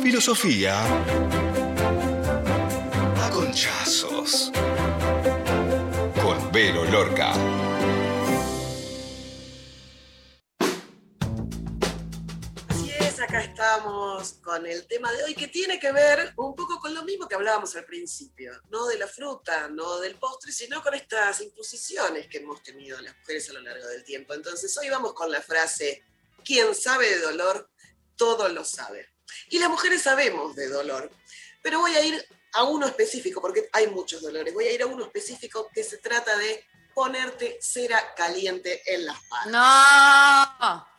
Filosofía. 0.00 0.74
A 3.22 3.30
conchazos. 3.30 4.52
Con 6.22 6.52
Vero 6.52 6.84
Lorca. 6.84 7.32
Es, 13.56 13.60
acá 13.60 13.76
estamos 13.76 14.32
con 14.42 14.66
el 14.66 14.86
tema 14.86 15.10
de 15.12 15.24
hoy 15.24 15.34
que 15.34 15.48
tiene 15.48 15.78
que 15.78 15.92
ver 15.92 16.32
un 16.36 16.54
poco 16.54 16.78
con 16.78 16.94
lo 16.94 17.02
mismo 17.04 17.26
que 17.26 17.34
hablábamos 17.34 17.74
al 17.76 17.84
principio, 17.84 18.52
no 18.70 18.86
de 18.86 18.98
la 18.98 19.06
fruta, 19.06 19.68
no 19.68 19.98
del 19.98 20.16
postre, 20.16 20.52
sino 20.52 20.82
con 20.82 20.94
estas 20.94 21.40
imposiciones 21.40 22.28
que 22.28 22.38
hemos 22.38 22.62
tenido 22.62 23.00
las 23.00 23.16
mujeres 23.18 23.48
a 23.50 23.54
lo 23.54 23.60
largo 23.60 23.86
del 23.88 24.04
tiempo. 24.04 24.34
Entonces 24.34 24.76
hoy 24.78 24.90
vamos 24.90 25.14
con 25.14 25.30
la 25.30 25.40
frase, 25.40 26.04
quien 26.44 26.74
sabe 26.74 27.08
de 27.08 27.20
dolor, 27.20 27.70
todo 28.16 28.48
lo 28.48 28.64
sabe. 28.64 29.08
Y 29.48 29.58
las 29.58 29.68
mujeres 29.68 30.02
sabemos 30.02 30.54
de 30.54 30.68
dolor, 30.68 31.10
pero 31.62 31.80
voy 31.80 31.94
a 31.94 32.04
ir 32.04 32.26
a 32.52 32.64
uno 32.64 32.86
específico, 32.86 33.40
porque 33.40 33.68
hay 33.72 33.88
muchos 33.88 34.22
dolores, 34.22 34.54
voy 34.54 34.66
a 34.66 34.72
ir 34.72 34.82
a 34.82 34.86
uno 34.86 35.04
específico 35.04 35.68
que 35.74 35.82
se 35.82 35.98
trata 35.98 36.36
de 36.38 36.64
ponerte 36.94 37.58
cera 37.60 38.14
caliente 38.14 38.82
en 38.94 39.04
las 39.04 39.18
patas. 39.28 39.52
No. 39.52 40.95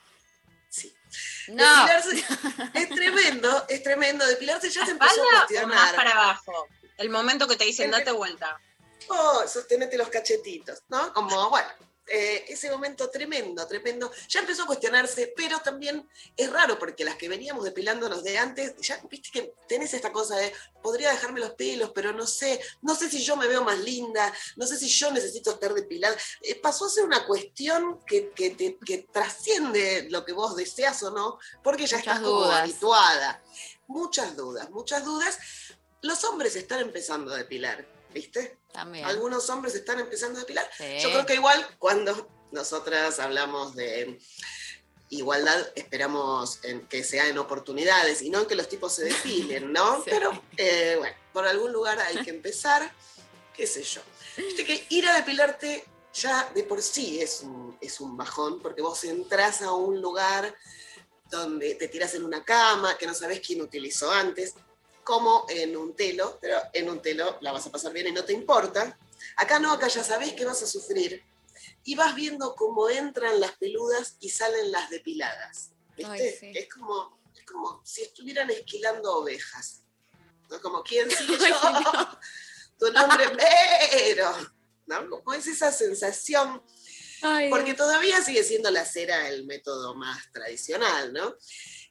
No. 1.47 1.63
Depilarse 1.63 2.25
es 2.73 2.89
tremendo, 2.89 3.65
es 3.69 3.83
tremendo. 3.83 4.25
Depilarse 4.25 4.69
ya 4.69 4.85
se 4.85 4.91
empezó 4.91 5.11
a 5.11 5.15
¿Espalda 5.15 5.63
o 5.63 5.67
más 5.67 5.79
cuestionar. 5.79 5.95
para 5.95 6.11
abajo? 6.11 6.67
El 6.97 7.09
momento 7.09 7.47
que 7.47 7.55
te 7.55 7.65
dicen 7.65 7.91
date 7.91 8.11
vuelta. 8.11 8.59
Oh, 9.09 9.43
sostenete 9.47 9.97
los 9.97 10.09
cachetitos, 10.09 10.81
¿no? 10.89 11.13
Como, 11.13 11.49
bueno, 11.49 11.69
eh, 12.07 12.45
ese 12.47 12.69
momento 12.71 13.09
tremendo, 13.09 13.67
tremendo. 13.67 14.11
Ya 14.29 14.39
empezó 14.39 14.63
a 14.63 14.67
cuestionarse, 14.67 15.33
pero 15.35 15.59
también 15.59 16.07
es 16.35 16.51
raro 16.51 16.77
porque 16.79 17.03
las 17.05 17.15
que 17.15 17.29
veníamos 17.29 17.63
depilándonos 17.63 18.23
de 18.23 18.37
antes, 18.37 18.75
ya 18.77 18.99
viste 19.09 19.29
que 19.31 19.53
tenés 19.67 19.93
esta 19.93 20.11
cosa 20.11 20.35
de, 20.37 20.53
podría 20.81 21.11
dejarme 21.11 21.39
los 21.39 21.51
pelos, 21.51 21.91
pero 21.93 22.13
no 22.13 22.25
sé, 22.27 22.59
no 22.81 22.95
sé 22.95 23.09
si 23.09 23.23
yo 23.23 23.35
me 23.35 23.47
veo 23.47 23.63
más 23.63 23.79
linda, 23.79 24.33
no 24.55 24.65
sé 24.65 24.77
si 24.77 24.87
yo 24.87 25.11
necesito 25.11 25.51
estar 25.51 25.73
depilada. 25.73 26.15
Eh, 26.41 26.55
pasó 26.55 26.85
a 26.85 26.89
ser 26.89 27.03
una 27.05 27.25
cuestión 27.25 27.99
que, 28.05 28.31
que, 28.31 28.51
te- 28.51 28.77
que 28.85 28.99
trasciende 29.11 30.07
lo 30.09 30.23
que 30.25 30.33
vos 30.33 30.55
deseas 30.55 31.01
o 31.03 31.11
no, 31.11 31.39
porque 31.63 31.85
ya 31.87 31.97
estás 31.97 32.19
como 32.19 32.41
dudas. 32.43 32.61
habituada. 32.61 33.43
Muchas 33.87 34.35
dudas, 34.35 34.69
muchas 34.69 35.03
dudas. 35.05 35.39
Los 36.01 36.23
hombres 36.25 36.55
están 36.55 36.79
empezando 36.81 37.33
a 37.33 37.37
depilar, 37.37 37.85
¿viste? 38.13 38.57
También. 38.77 39.05
Algunos 39.05 39.49
hombres 39.49 39.73
están 39.73 39.99
empezando 39.99 40.37
a 40.37 40.41
depilar. 40.41 40.69
Sí. 40.77 40.99
Yo 41.01 41.09
creo 41.09 41.25
que 41.25 41.33
igual 41.33 41.67
cuando 41.79 42.29
nosotras 42.51 43.19
hablamos 43.19 43.75
de 43.75 44.19
igualdad, 45.09 45.71
esperamos 45.73 46.63
en 46.63 46.87
que 46.87 47.03
sea 47.03 47.27
en 47.27 47.39
oportunidades 47.39 48.21
y 48.21 48.29
no 48.29 48.41
en 48.41 48.45
que 48.45 48.53
los 48.53 48.69
tipos 48.69 48.93
se 48.93 49.05
depilen, 49.05 49.73
¿no? 49.73 49.95
Sí. 50.03 50.11
Pero 50.11 50.43
eh, 50.57 50.95
bueno, 50.99 51.17
por 51.33 51.47
algún 51.47 51.73
lugar 51.73 51.97
hay 51.97 52.17
que 52.17 52.29
empezar, 52.29 52.93
qué 53.55 53.65
sé 53.65 53.81
yo. 53.81 54.01
Viste 54.37 54.63
que 54.63 54.85
ir 54.89 55.07
a 55.07 55.15
depilarte 55.15 55.83
ya 56.13 56.47
de 56.53 56.61
por 56.61 56.79
sí 56.83 57.19
es 57.19 57.41
un, 57.41 57.75
es 57.81 57.99
un 57.99 58.15
bajón, 58.15 58.61
porque 58.61 58.83
vos 58.83 59.03
entras 59.05 59.63
a 59.63 59.73
un 59.73 59.99
lugar 59.99 60.55
donde 61.31 61.73
te 61.73 61.87
tiras 61.87 62.13
en 62.13 62.23
una 62.23 62.45
cama 62.45 62.95
que 62.95 63.07
no 63.07 63.15
sabes 63.15 63.39
quién 63.39 63.59
utilizó 63.59 64.11
antes, 64.11 64.53
como 65.07 65.45
en 65.47 65.77
un 65.77 65.95
telo, 65.95 66.37
pero 66.41 66.59
en 66.73 66.89
un 66.89 67.01
telo 67.01 67.37
la 67.39 67.53
vas 67.53 67.65
a 67.65 67.71
pasar 67.71 67.93
bien 67.93 68.07
y 68.07 68.11
no 68.11 68.25
te 68.25 68.33
importa. 68.33 68.99
Acá 69.37 69.57
no, 69.57 69.71
acá 69.71 69.87
ya 69.87 70.03
sabés 70.03 70.33
que 70.33 70.43
vas 70.43 70.61
a 70.61 70.67
sufrir. 70.67 71.23
Y 71.85 71.95
vas 71.95 72.13
viendo 72.13 72.53
cómo 72.55 72.89
entran 72.89 73.39
las 73.39 73.53
peludas 73.53 74.17
y 74.19 74.29
salen 74.29 74.69
las 74.69 74.89
depiladas. 74.89 75.69
¿Viste? 75.95 76.11
Ay, 76.11 76.35
sí. 76.37 76.51
es, 76.53 76.67
como, 76.67 77.21
es 77.33 77.45
como 77.45 77.81
si 77.85 78.01
estuvieran 78.01 78.49
esquilando 78.49 79.15
ovejas. 79.19 79.83
¿No? 80.49 80.59
Como, 80.59 80.83
¿quién 80.83 81.07
Ay, 81.17 81.25
yo? 81.39 81.69
no. 81.71 82.19
Tu 82.77 82.91
nombre, 82.91 83.29
pero. 83.37 84.35
¿No? 84.87 85.09
Como 85.09 85.33
es 85.33 85.47
esa 85.47 85.71
sensación 85.71 86.61
Ay, 87.21 87.49
porque 87.49 87.73
todavía 87.73 88.21
sigue 88.21 88.43
siendo 88.43 88.69
la 88.71 88.85
cera 88.85 89.29
el 89.29 89.45
método 89.45 89.95
más 89.95 90.31
tradicional, 90.33 91.13
¿no? 91.13 91.35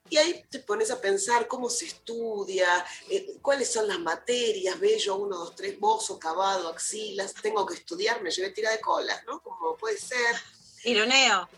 Y 0.09 0.17
ahí 0.17 0.45
te 0.51 0.61
pones 0.61 0.91
a 0.91 1.01
pensar 1.01 1.47
cómo 1.49 1.69
se 1.69 1.87
estudia, 1.87 2.85
eh, 3.11 3.37
cuáles 3.43 3.73
son 3.73 3.89
las 3.89 3.99
materias, 3.99 4.79
bello, 4.79 5.17
uno, 5.17 5.37
dos, 5.39 5.55
tres, 5.57 5.79
bozo, 5.79 6.19
cavado, 6.19 6.69
axilas, 6.69 7.35
tengo 7.35 7.67
que 7.67 7.75
estudiar, 7.75 8.23
me 8.23 8.31
llevé 8.31 8.51
tira 8.51 8.71
de 8.71 8.81
colas, 8.81 9.25
¿no? 9.27 9.41
Como 9.41 9.77
puede 9.77 9.99
ser. 9.99 10.37
Ironeo. 10.85 11.49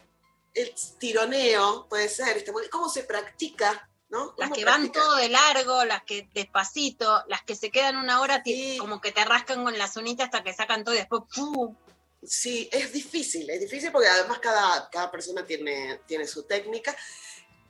el 0.55 0.75
tironeo, 0.99 1.87
puede 1.89 2.09
ser, 2.09 2.45
muy- 2.53 2.69
¿cómo 2.69 2.89
se 2.89 3.05
practica? 3.05 3.89
¿no? 4.09 4.35
Las 4.39 4.49
¿Cómo 4.49 4.55
que 4.55 4.65
van 4.65 4.91
todo 4.91 5.17
de 5.17 5.29
largo, 5.29 5.85
las 5.85 6.03
que 6.05 6.29
despacito, 6.33 7.23
las 7.29 7.43
que 7.43 7.55
se 7.55 7.71
quedan 7.71 7.97
una 7.97 8.21
hora 8.23 8.43
como 8.79 9.01
que 9.01 9.13
te 9.13 9.25
rascan 9.25 9.63
con 9.63 9.77
la 9.77 9.87
zunita 9.87 10.25
hasta 10.25 10.43
que 10.43 10.55
sacan 10.55 10.83
todo 10.83 10.95
y 10.95 10.99
después 10.99 11.23
¡pum! 11.35 11.77
Sí, 12.25 12.69
es 12.73 12.93
difícil, 12.93 13.49
es 13.51 13.61
difícil 13.61 13.93
porque 13.93 14.09
además 14.09 14.39
cada, 14.41 14.89
cada 14.91 15.11
persona 15.11 15.45
tiene, 15.47 16.01
tiene 16.07 16.27
su 16.27 16.43
técnica. 16.45 16.97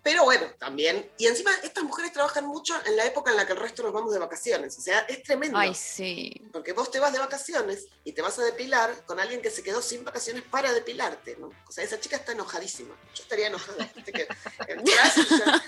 Pero 0.08 0.24
bueno, 0.24 0.46
también. 0.58 1.12
Y 1.18 1.26
encima 1.26 1.50
estas 1.62 1.84
mujeres 1.84 2.14
trabajan 2.14 2.46
mucho 2.46 2.74
en 2.86 2.96
la 2.96 3.04
época 3.04 3.30
en 3.30 3.36
la 3.36 3.44
que 3.46 3.52
el 3.52 3.58
resto 3.58 3.82
nos 3.82 3.92
vamos 3.92 4.10
de 4.10 4.18
vacaciones. 4.18 4.78
O 4.78 4.80
sea, 4.80 5.00
es 5.00 5.22
tremendo. 5.22 5.58
Ay, 5.58 5.74
sí. 5.74 6.32
Porque 6.50 6.72
vos 6.72 6.90
te 6.90 6.98
vas 6.98 7.12
de 7.12 7.18
vacaciones 7.18 7.84
y 8.04 8.12
te 8.14 8.22
vas 8.22 8.38
a 8.38 8.42
depilar 8.42 9.04
con 9.04 9.20
alguien 9.20 9.42
que 9.42 9.50
se 9.50 9.62
quedó 9.62 9.82
sin 9.82 10.06
vacaciones 10.06 10.44
para 10.44 10.72
depilarte, 10.72 11.36
¿no? 11.38 11.48
O 11.68 11.70
sea, 11.70 11.84
esa 11.84 12.00
chica 12.00 12.16
está 12.16 12.32
enojadísima. 12.32 12.94
Yo 13.14 13.22
estaría 13.22 13.48
enojada. 13.48 13.86
Viste 13.94 14.10
que 14.12 14.26
entras 14.66 15.18
y 15.18 15.24
ya- 15.40 15.62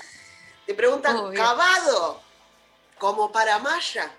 te 0.64 0.72
preguntan, 0.72 1.16
Obvio. 1.16 1.38
¿cavado? 1.38 2.22
Como 2.98 3.30
para 3.30 3.58
Maya. 3.58 4.10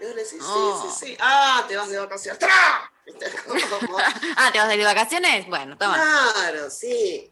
Y 0.00 0.06
vos 0.06 0.14
le 0.14 0.24
decís, 0.24 0.38
No. 0.38 0.82
sí, 0.84 0.88
sí, 0.88 1.06
sí. 1.08 1.16
Ah, 1.20 1.66
te 1.68 1.76
vas 1.76 1.90
de 1.90 1.98
vacaciones. 1.98 2.38
¡Tra! 2.38 2.90
Ah, 4.38 4.50
¿te 4.50 4.58
vas 4.58 4.68
de 4.68 4.82
vacaciones? 4.82 5.46
Bueno, 5.48 5.76
toma. 5.76 5.94
Claro, 6.32 6.70
sí. 6.70 7.30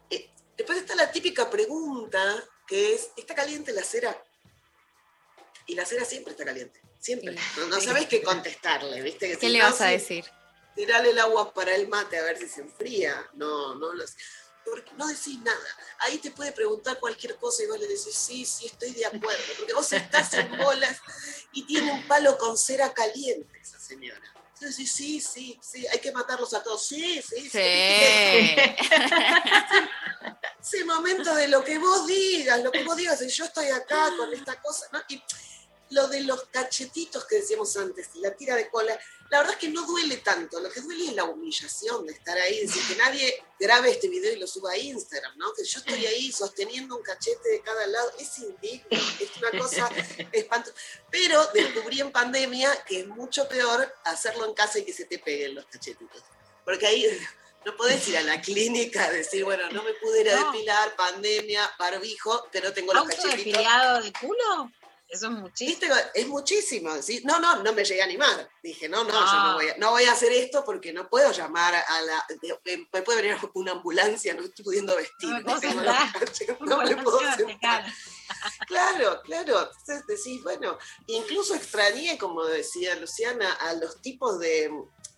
Después 0.57 0.79
está 0.79 0.95
la 0.95 1.11
típica 1.11 1.49
pregunta 1.49 2.43
que 2.67 2.93
es, 2.93 3.09
¿está 3.15 3.35
caliente 3.35 3.73
la 3.73 3.83
cera? 3.83 4.23
Y 5.67 5.75
la 5.75 5.85
cera 5.85 6.05
siempre 6.05 6.31
está 6.31 6.45
caliente, 6.45 6.79
siempre. 6.99 7.35
No, 7.57 7.67
no 7.67 7.81
sabes 7.81 8.07
qué 8.07 8.21
contestarle, 8.21 9.01
¿viste? 9.01 9.29
Que 9.29 9.37
¿Qué 9.37 9.49
le 9.49 9.61
vas 9.61 9.81
a 9.81 9.87
decir? 9.87 10.25
Tirale 10.75 11.09
el 11.09 11.19
agua 11.19 11.53
para 11.53 11.75
el 11.75 11.87
mate 11.87 12.17
a 12.17 12.23
ver 12.23 12.37
si 12.37 12.47
se 12.47 12.61
enfría. 12.61 13.29
No, 13.33 13.75
no 13.75 13.93
lo 13.93 14.05
sé. 14.05 14.15
Porque 14.63 14.91
no 14.97 15.07
decís 15.07 15.39
nada. 15.41 15.77
Ahí 15.99 16.17
te 16.17 16.31
puede 16.31 16.51
preguntar 16.51 16.99
cualquier 16.99 17.35
cosa 17.37 17.63
y 17.63 17.67
vos 17.67 17.79
le 17.79 17.87
decís, 17.87 18.13
sí, 18.13 18.45
sí, 18.45 18.65
estoy 18.65 18.91
de 18.91 19.05
acuerdo. 19.05 19.43
Porque 19.57 19.73
vos 19.73 19.91
estás 19.93 20.33
en 20.33 20.57
bolas 20.57 20.99
y 21.51 21.63
tiene 21.63 21.91
un 21.91 22.07
palo 22.07 22.37
con 22.37 22.57
cera 22.57 22.93
caliente 22.93 23.59
esa 23.59 23.79
señora. 23.79 24.33
Decís, 24.59 24.91
sí, 24.93 25.19
sí, 25.19 25.59
sí, 25.61 25.85
hay 25.87 25.99
que 25.99 26.11
matarlos 26.11 26.53
a 26.53 26.63
todos. 26.63 26.87
Sí, 26.87 27.21
sí, 27.21 27.49
sí. 27.49 27.59
ese 30.61 30.83
momento 30.85 31.35
de 31.35 31.49
lo 31.49 31.63
que 31.63 31.77
vos 31.77 32.07
digas, 32.07 32.63
lo 32.63 32.71
que 32.71 32.83
vos 32.83 32.95
digas, 32.95 33.21
y 33.21 33.27
yo 33.27 33.45
estoy 33.45 33.67
acá 33.67 34.11
con 34.17 34.33
esta 34.33 34.61
cosa, 34.61 34.87
¿no? 34.93 35.01
Y 35.09 35.21
lo 35.91 36.07
de 36.07 36.21
los 36.21 36.45
cachetitos 36.45 37.25
que 37.25 37.37
decíamos 37.37 37.75
antes, 37.77 38.09
la 38.15 38.35
tira 38.35 38.55
de 38.55 38.69
cola, 38.69 38.99
la 39.29 39.39
verdad 39.39 39.53
es 39.53 39.59
que 39.59 39.69
no 39.69 39.85
duele 39.85 40.17
tanto, 40.17 40.59
lo 40.59 40.69
que 40.71 40.81
duele 40.81 41.05
es 41.05 41.13
la 41.13 41.23
humillación 41.25 42.05
de 42.05 42.13
estar 42.13 42.37
ahí, 42.37 42.61
decir 42.65 42.81
que 42.87 42.95
nadie 42.95 43.43
grabe 43.59 43.91
este 43.91 44.07
video 44.07 44.33
y 44.33 44.37
lo 44.37 44.47
suba 44.47 44.71
a 44.71 44.77
Instagram, 44.77 45.37
¿no? 45.37 45.53
Que 45.53 45.63
yo 45.63 45.79
estoy 45.79 46.05
ahí 46.05 46.31
sosteniendo 46.31 46.95
un 46.97 47.03
cachete 47.03 47.49
de 47.49 47.61
cada 47.61 47.85
lado, 47.87 48.11
es 48.19 48.37
indigno, 48.39 48.87
es 49.19 49.37
una 49.37 49.51
cosa 49.59 49.89
espantosa. 50.31 50.75
Pero 51.11 51.45
descubrí 51.53 52.01
en 52.01 52.11
pandemia 52.11 52.83
que 52.85 53.01
es 53.01 53.07
mucho 53.07 53.47
peor 53.47 53.93
hacerlo 54.03 54.45
en 54.45 54.53
casa 54.53 54.79
y 54.79 54.85
que 54.85 54.93
se 54.93 55.05
te 55.05 55.19
peguen 55.19 55.55
los 55.55 55.65
cachetitos. 55.65 56.23
Porque 56.63 56.85
ahí 56.87 57.07
no 57.65 57.75
podés 57.77 58.07
ir 58.07 58.17
a 58.17 58.21
la 58.21 58.41
clínica 58.41 59.05
a 59.05 59.11
decir, 59.11 59.43
bueno, 59.43 59.69
no 59.71 59.81
me 59.83 59.93
pude 59.93 60.21
ir 60.21 60.29
a 60.29 60.39
No. 60.39 60.51
depilar, 60.51 60.95
pandemia, 60.95 61.71
barbijo, 61.79 62.47
pero 62.51 62.73
tengo 62.73 62.93
los 62.93 63.05
cachetitos. 63.05 63.33
¿Autodepilado 63.35 64.03
de 64.03 64.13
culo? 64.13 64.71
Eso 65.15 65.25
es 65.27 65.31
muchísimo. 65.31 65.95
¿Viste? 65.95 66.09
Es 66.19 66.27
muchísimo. 66.27 67.01
¿sí? 67.01 67.21
No, 67.23 67.39
no, 67.39 67.63
no 67.63 67.73
me 67.73 67.83
llegué 67.83 68.01
a 68.01 68.05
animar. 68.05 68.49
Dije, 68.61 68.87
no, 68.89 69.03
no, 69.03 69.11
yo 69.11 69.17
Ah. 69.19 69.47
no 69.47 69.53
voy, 69.55 69.69
a, 69.69 69.77
no 69.77 69.89
voy 69.91 70.03
a 70.03 70.11
hacer 70.11 70.31
esto 70.31 70.63
porque 70.65 70.91
no 70.93 71.09
puedo 71.09 71.31
llamar 71.31 71.73
a 71.75 72.01
la. 72.01 72.25
de- 72.41 72.87
me- 72.91 73.01
puede 73.01 73.21
venir 73.21 73.37
una 73.53 73.71
ambulancia, 73.73 74.33
no 74.33 74.43
estoy 74.43 74.63
pudiendo 74.65 74.95
vestir. 74.95 75.29
No 75.29 75.35
me 75.37 75.43
puedo 75.43 75.59
sentar. 75.61 76.59
no 76.61 76.77
me 76.77 76.97
puedo 77.03 77.19
sentar. 77.35 77.85
Claro, 78.67 79.21
claro. 79.23 79.69
Entonces 79.79 80.05
decís, 80.07 80.41
bueno, 80.43 80.77
incluso 81.07 81.55
extrañé, 81.55 82.17
como 82.17 82.43
decía 82.45 82.95
Luciana, 82.95 83.53
a 83.53 83.73
los 83.73 84.01
tipos 84.01 84.39
de, 84.39 84.71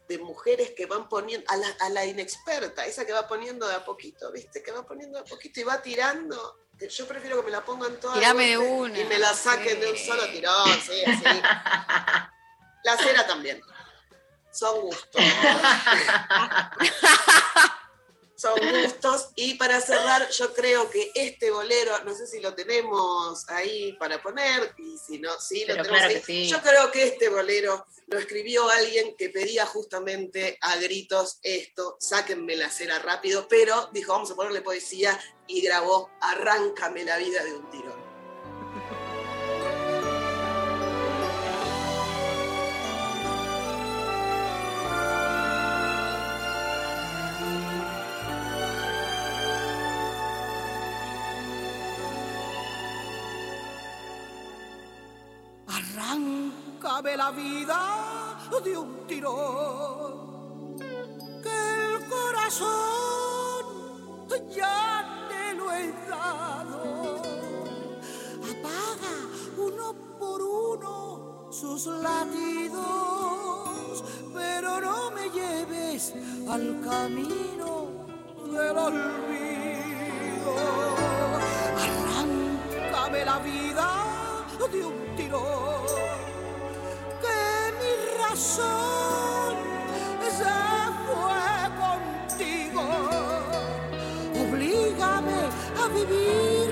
de 0.09 0.17
mujeres 0.19 0.71
que 0.75 0.85
van 0.85 1.07
poniendo, 1.09 1.45
a 1.49 1.57
la, 1.57 1.67
a 1.79 1.89
la 1.89 2.05
inexperta, 2.05 2.85
esa 2.85 3.05
que 3.05 3.13
va 3.13 3.27
poniendo 3.27 3.67
de 3.67 3.75
a 3.75 3.85
poquito, 3.85 4.31
¿viste? 4.31 4.61
Que 4.61 4.71
va 4.71 4.85
poniendo 4.85 5.17
de 5.19 5.23
a 5.23 5.25
poquito 5.27 5.59
y 5.59 5.63
va 5.63 5.81
tirando. 5.81 6.59
Yo 6.79 7.07
prefiero 7.07 7.37
que 7.37 7.45
me 7.45 7.51
la 7.51 7.65
pongan 7.65 7.99
toda 7.99 8.13
Tirame 8.13 8.49
de 8.49 8.57
golpe 8.57 8.73
una, 8.73 8.99
Y 8.99 9.05
me 9.05 9.17
la 9.17 9.33
saquen 9.33 9.79
de 9.79 9.91
un 9.91 9.97
solo 9.97 10.27
tirón, 10.29 10.81
sí, 10.81 11.03
así. 11.05 11.23
La 12.83 12.97
cera 12.97 13.25
también. 13.25 13.61
Son 14.51 14.81
gustos. 14.81 15.21
Son 18.35 18.53
gustos. 18.59 19.29
Y 19.35 19.55
para 19.55 19.81
cerrar, 19.81 20.29
yo 20.29 20.53
creo 20.53 20.89
que 20.89 21.11
este 21.15 21.49
bolero, 21.49 22.03
no 22.05 22.13
sé 22.13 22.27
si 22.27 22.39
lo 22.39 22.53
tenemos 22.53 23.49
ahí 23.49 23.93
para 23.93 24.21
poner, 24.21 24.75
y 24.77 24.97
si 24.97 25.17
no, 25.19 25.39
sí, 25.39 25.61
lo 25.61 25.73
Pero 25.73 25.83
tenemos 25.83 25.99
claro 25.99 26.15
ahí. 26.15 26.23
sí. 26.23 26.47
Yo 26.47 26.61
creo 26.61 26.91
que 26.91 27.03
este 27.03 27.29
bolero 27.29 27.85
lo 28.05 28.19
escribió 28.19 28.69
alguien 28.69 29.15
que 29.17 29.29
pedía 29.29 29.65
justamente 29.65 30.57
a 30.61 30.75
gritos 30.77 31.39
esto, 31.41 31.97
sáquenme 31.99 32.55
la 32.55 32.69
cera 32.69 32.99
rápido, 32.99 33.47
pero 33.47 33.89
dijo, 33.91 34.13
vamos 34.13 34.31
a 34.31 34.35
ponerle 34.35 34.61
poesía 34.61 35.19
y 35.47 35.61
grabó 35.61 36.09
Arráncame 36.19 37.03
la 37.03 37.17
vida 37.17 37.43
de 37.43 37.53
un 37.55 37.69
tirón. 37.69 38.07
Arráncame 55.67 57.17
la 57.17 57.31
vida 57.31 58.49
de 58.63 58.77
un 58.77 59.07
tirón, 59.07 60.75
que 61.43 61.49
el 61.49 62.07
corazón 62.07 63.27
ya 64.49 65.26
Apaga 68.51 69.15
uno 69.57 69.93
por 70.19 70.41
uno 70.41 71.51
sus 71.51 71.87
latidos, 71.87 72.83
pero 74.33 74.81
no 74.81 75.11
me 75.11 75.29
lleves 75.29 76.13
al 76.49 76.79
camino 76.81 77.87
del 78.51 78.77
olvido. 78.77 80.55
Arráncame 81.77 83.25
la 83.25 83.39
vida 83.39 83.87
de 84.71 84.85
un 84.85 85.15
tirón, 85.15 85.85
que 87.21 87.39
mi 87.79 87.93
razón 88.23 89.55
se 90.37 90.43
Vivir 95.87 96.69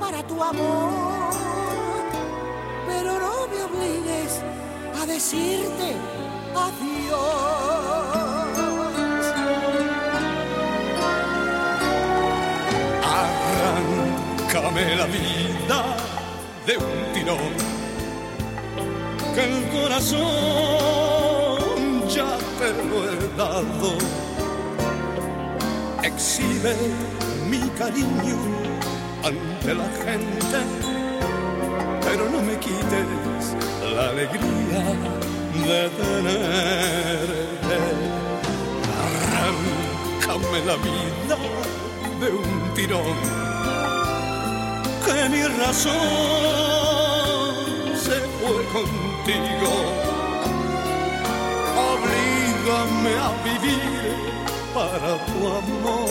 para 0.00 0.22
tu 0.26 0.42
amor, 0.42 1.30
pero 2.88 3.18
no 3.18 3.46
me 3.46 3.62
obligues 3.62 4.40
a 5.00 5.04
decirte 5.06 5.88
adiós. 6.56 7.18
Arráncame 13.04 14.84
la 14.96 15.06
vida 15.06 15.78
de 16.66 16.74
un 16.78 17.12
tirón, 17.12 17.54
que 19.34 19.42
el 19.44 19.56
corazón 19.70 20.18
ya 22.08 22.32
te 22.58 22.68
lo 22.88 22.96
he 23.08 23.16
dado. 23.36 23.90
Exhibe 26.02 26.74
mi 27.50 27.60
cariño 27.78 28.38
ante 29.24 29.74
la 29.74 29.88
gente, 30.04 30.58
pero 32.02 32.28
no 32.30 32.42
me 32.42 32.58
quites 32.58 33.56
la 33.94 34.10
alegría 34.10 34.84
de 35.66 35.88
tenerte. 35.98 37.76
Arráncame 39.04 40.58
la 40.66 40.76
vida 40.76 41.36
de 42.20 42.28
un 42.30 42.74
tirón 42.74 43.18
que 45.04 45.28
mi 45.28 45.42
razón 45.62 45.94
se 47.96 48.16
fue 48.38 48.58
contigo. 48.76 49.72
Oblígame 51.92 53.12
a 53.26 53.30
vivir 53.44 54.16
para 54.74 55.10
tu 55.26 55.38
amor, 55.60 56.10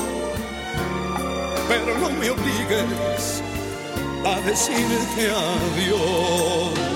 pero 1.68 1.98
no 1.98 2.10
me 2.10 2.30
obligues 2.30 3.42
a 4.26 4.40
decirte 4.42 5.32
adiós. 5.32 6.88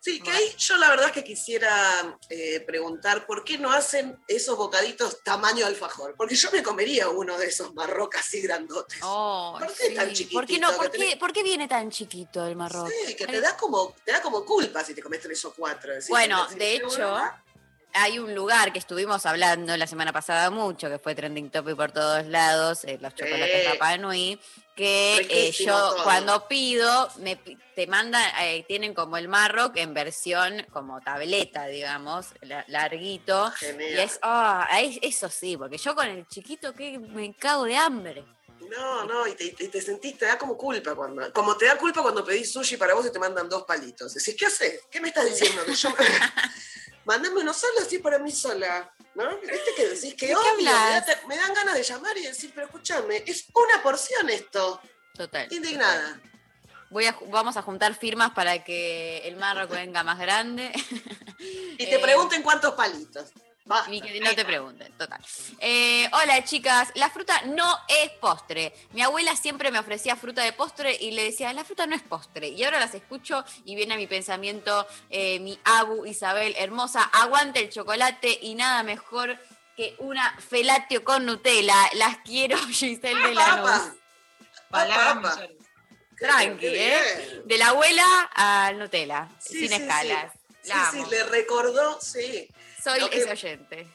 Sí, 0.04 0.20
que 0.20 0.30
ahí 0.30 0.54
yo 0.58 0.76
la 0.76 0.90
verdad 0.90 1.06
es 1.06 1.12
que 1.12 1.24
quisiera 1.24 2.18
eh, 2.28 2.60
preguntar 2.66 3.24
por 3.26 3.42
qué 3.42 3.56
no 3.56 3.72
hacen 3.72 4.22
esos 4.28 4.54
bocaditos 4.58 5.22
tamaño 5.22 5.64
alfajor. 5.64 6.14
Porque 6.14 6.34
yo 6.34 6.50
me 6.52 6.62
comería 6.62 7.08
uno 7.08 7.38
de 7.38 7.46
esos 7.46 7.72
marrocas 7.72 8.20
así 8.20 8.42
grandotes. 8.42 8.98
Oh, 9.02 9.56
¿Por 9.58 9.72
qué 9.74 9.90
tan 9.94 10.14
sí. 10.14 10.24
¿Por 10.26 10.44
qué, 10.46 10.58
no, 10.58 10.76
por, 10.76 10.90
tenés? 10.90 11.16
por 11.16 11.32
qué 11.32 11.42
viene 11.42 11.66
tan 11.68 11.90
chiquito 11.90 12.46
el 12.46 12.54
marroc? 12.54 12.90
Sí, 13.06 13.16
que 13.16 13.26
te 13.26 13.40
da 13.40 13.56
como, 13.56 13.94
te 14.04 14.12
da 14.12 14.20
como 14.20 14.44
culpa 14.44 14.84
si 14.84 14.92
te 14.94 15.02
comes 15.02 15.22
tres 15.22 15.42
o 15.46 15.54
cuatro. 15.54 15.90
Bueno, 16.10 16.46
de 16.48 16.56
"Qué 16.58 16.74
hecho, 16.76 16.88
buena". 16.88 17.42
hay 17.94 18.18
un 18.18 18.34
lugar 18.34 18.74
que 18.74 18.80
estuvimos 18.80 19.24
hablando 19.24 19.74
la 19.74 19.86
semana 19.86 20.12
pasada 20.12 20.50
mucho, 20.50 20.90
que 20.90 20.98
fue 20.98 21.14
trending 21.14 21.48
topic 21.50 21.76
por 21.76 21.92
todos 21.92 22.26
lados, 22.26 22.84
eh, 22.84 22.98
los 23.00 23.14
chocolates 23.14 23.62
Sí. 23.62 23.68
Rapa 23.72 23.96
Nui, 23.96 24.38
que 24.74 25.26
eh, 25.30 25.52
yo 25.52 25.66
todo. 25.72 26.02
cuando 26.04 26.48
pido, 26.48 27.08
me, 27.18 27.36
te 27.36 27.86
mandan, 27.86 28.22
eh, 28.40 28.64
tienen 28.66 28.94
como 28.94 29.16
el 29.16 29.28
Marroc 29.28 29.76
en 29.76 29.94
versión 29.94 30.66
como 30.72 31.00
tableta, 31.00 31.66
digamos, 31.66 32.26
la- 32.40 32.64
larguito. 32.68 33.50
Genial. 33.52 33.90
Y 33.90 33.98
es, 33.98 34.18
es- 34.80 34.98
eso 35.02 35.28
sí, 35.28 35.56
porque 35.56 35.78
yo 35.78 35.94
con 35.94 36.06
el 36.06 36.26
chiquito 36.26 36.72
que 36.74 36.98
me 36.98 37.34
cago 37.36 37.64
de 37.64 37.76
hambre. 37.76 38.24
No, 38.70 39.04
no, 39.04 39.26
y 39.26 39.34
te, 39.34 39.44
y 39.58 39.68
te 39.68 39.80
sentís, 39.80 40.16
te 40.18 40.24
da 40.26 40.38
como 40.38 40.56
culpa 40.56 40.94
cuando. 40.94 41.32
Como 41.32 41.56
te 41.56 41.66
da 41.66 41.76
culpa 41.76 42.02
cuando 42.02 42.24
pedís 42.24 42.50
sushi 42.52 42.76
para 42.76 42.94
vos 42.94 43.06
y 43.06 43.12
te 43.12 43.18
mandan 43.18 43.48
dos 43.48 43.64
palitos. 43.64 44.14
Decís, 44.14 44.34
¿qué 44.38 44.46
haces? 44.46 44.80
¿Qué 44.90 45.00
me 45.00 45.08
estás 45.08 45.26
diciendo? 45.26 45.64
Que 45.64 45.74
yo. 45.74 45.90
Mándame 47.04 47.40
uno 47.40 47.52
solo 47.52 47.74
así 47.80 47.98
para 47.98 48.18
mí 48.18 48.32
sola. 48.32 48.90
¿No? 49.14 49.36
¿Viste 49.38 49.74
que 49.76 49.88
decís 49.88 50.14
que 50.14 50.26
¿De 50.26 50.32
qué 50.32 50.36
obvio? 50.36 50.62
Me, 50.64 50.68
hablas? 50.70 51.06
da- 51.06 51.20
me 51.28 51.36
dan 51.36 51.54
ganas 51.54 51.74
de 51.74 51.82
llamar 51.82 52.16
y 52.18 52.22
decir, 52.26 52.50
pero 52.54 52.66
escúchame, 52.66 53.22
es 53.26 53.46
una 53.54 53.82
porción 53.82 54.28
esto. 54.30 54.80
Total. 55.14 55.46
Indignada. 55.52 56.20
Voy 56.90 57.06
a, 57.06 57.16
vamos 57.28 57.56
a 57.56 57.62
juntar 57.62 57.94
firmas 57.94 58.32
para 58.32 58.62
que 58.64 59.18
el 59.26 59.36
Marroc 59.36 59.70
venga 59.70 60.02
más 60.02 60.18
grande. 60.18 60.72
Y 61.38 61.76
te 61.78 61.94
Eh, 61.96 61.98
pregunten 62.00 62.42
cuántos 62.42 62.74
palitos. 62.74 63.30
Basta. 63.66 63.94
Y 63.94 64.00
que 64.02 64.20
no 64.20 64.34
te 64.34 64.44
pregunten, 64.44 64.92
total. 64.92 65.20
Eh, 65.58 66.06
hola 66.12 66.44
chicas, 66.44 66.90
la 66.96 67.08
fruta 67.08 67.40
no 67.46 67.78
es 67.88 68.10
postre. 68.20 68.74
Mi 68.92 69.00
abuela 69.00 69.34
siempre 69.36 69.70
me 69.70 69.78
ofrecía 69.78 70.16
fruta 70.16 70.42
de 70.42 70.52
postre 70.52 70.94
y 71.00 71.12
le 71.12 71.24
decía, 71.24 71.50
la 71.54 71.64
fruta 71.64 71.86
no 71.86 71.96
es 71.96 72.02
postre. 72.02 72.48
Y 72.48 72.62
ahora 72.62 72.78
las 72.78 72.94
escucho 72.94 73.42
y 73.64 73.74
viene 73.74 73.94
a 73.94 73.96
mi 73.96 74.06
pensamiento 74.06 74.86
eh, 75.08 75.40
mi 75.40 75.58
abu 75.64 76.04
Isabel 76.04 76.54
hermosa, 76.58 77.04
aguante 77.04 77.60
el 77.60 77.70
chocolate 77.70 78.38
y 78.42 78.54
nada 78.54 78.82
mejor 78.82 79.38
que 79.76 79.96
una 79.98 80.36
felatio 80.38 81.02
con 81.02 81.24
Nutella. 81.24 81.74
Las 81.94 82.18
quiero, 82.18 82.58
Giselle 82.68 83.30
de 83.30 83.40
Apa. 83.40 83.94
mayores. 84.70 85.50
Tranqui, 86.18 86.66
¿eh? 86.66 87.42
De 87.44 87.58
la 87.58 87.68
abuela 87.68 88.04
al 88.34 88.78
Nutella, 88.78 89.28
Sí, 89.38 89.60
sin 89.60 89.68
sí, 89.68 89.74
escalas. 89.74 90.32
Sí, 90.32 90.38
La 90.66 90.90
sí, 90.90 90.98
amo. 91.00 91.10
le 91.10 91.24
recordó, 91.24 92.00
sí. 92.00 92.48
Soy 92.82 93.08
que- 93.08 93.18
ese 93.18 93.30
oyente. 93.32 93.86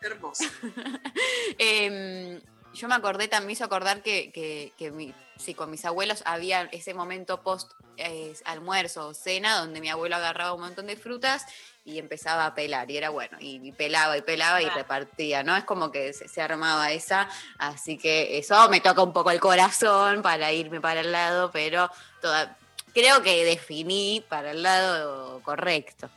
Hermoso. 0.00 0.44
Em, 1.58 2.40
yo 2.74 2.88
me 2.88 2.94
acordé, 2.94 3.28
también 3.28 3.46
me 3.48 3.52
hizo 3.54 3.64
acordar 3.64 4.02
que, 4.02 4.30
que, 4.32 4.72
que 4.78 4.90
mi- 4.90 5.14
sí, 5.36 5.54
con 5.54 5.70
mis 5.70 5.84
abuelos 5.84 6.22
había 6.26 6.62
ese 6.72 6.94
momento 6.94 7.42
post 7.42 7.72
eh, 7.96 8.34
almuerzo 8.44 9.08
o 9.08 9.14
cena 9.14 9.58
donde 9.58 9.80
mi 9.80 9.88
abuelo 9.88 10.16
agarraba 10.16 10.52
un 10.52 10.60
montón 10.60 10.86
de 10.86 10.96
frutas 10.96 11.44
y 11.84 11.98
empezaba 11.98 12.46
a 12.46 12.54
pelar 12.54 12.88
y 12.90 12.96
era 12.96 13.08
bueno, 13.10 13.38
y, 13.40 13.66
y 13.66 13.72
pelaba 13.72 14.16
y 14.16 14.22
pelaba 14.22 14.62
y 14.62 14.68
repartía, 14.68 15.42
¿no? 15.42 15.56
Es 15.56 15.64
como 15.64 15.90
que 15.90 16.12
se, 16.12 16.28
se 16.28 16.42
armaba 16.42 16.92
esa, 16.92 17.28
así 17.58 17.96
que 17.98 18.38
eso 18.38 18.68
me 18.68 18.80
toca 18.80 19.02
un 19.02 19.12
poco 19.12 19.30
el 19.30 19.40
corazón 19.40 20.22
para 20.22 20.52
irme 20.52 20.80
para 20.80 21.00
el 21.00 21.10
lado, 21.10 21.50
pero 21.50 21.90
toda, 22.20 22.56
creo 22.92 23.22
que 23.22 23.44
definí 23.44 24.24
para 24.28 24.52
el 24.52 24.62
lado 24.62 25.40
correcto. 25.42 26.08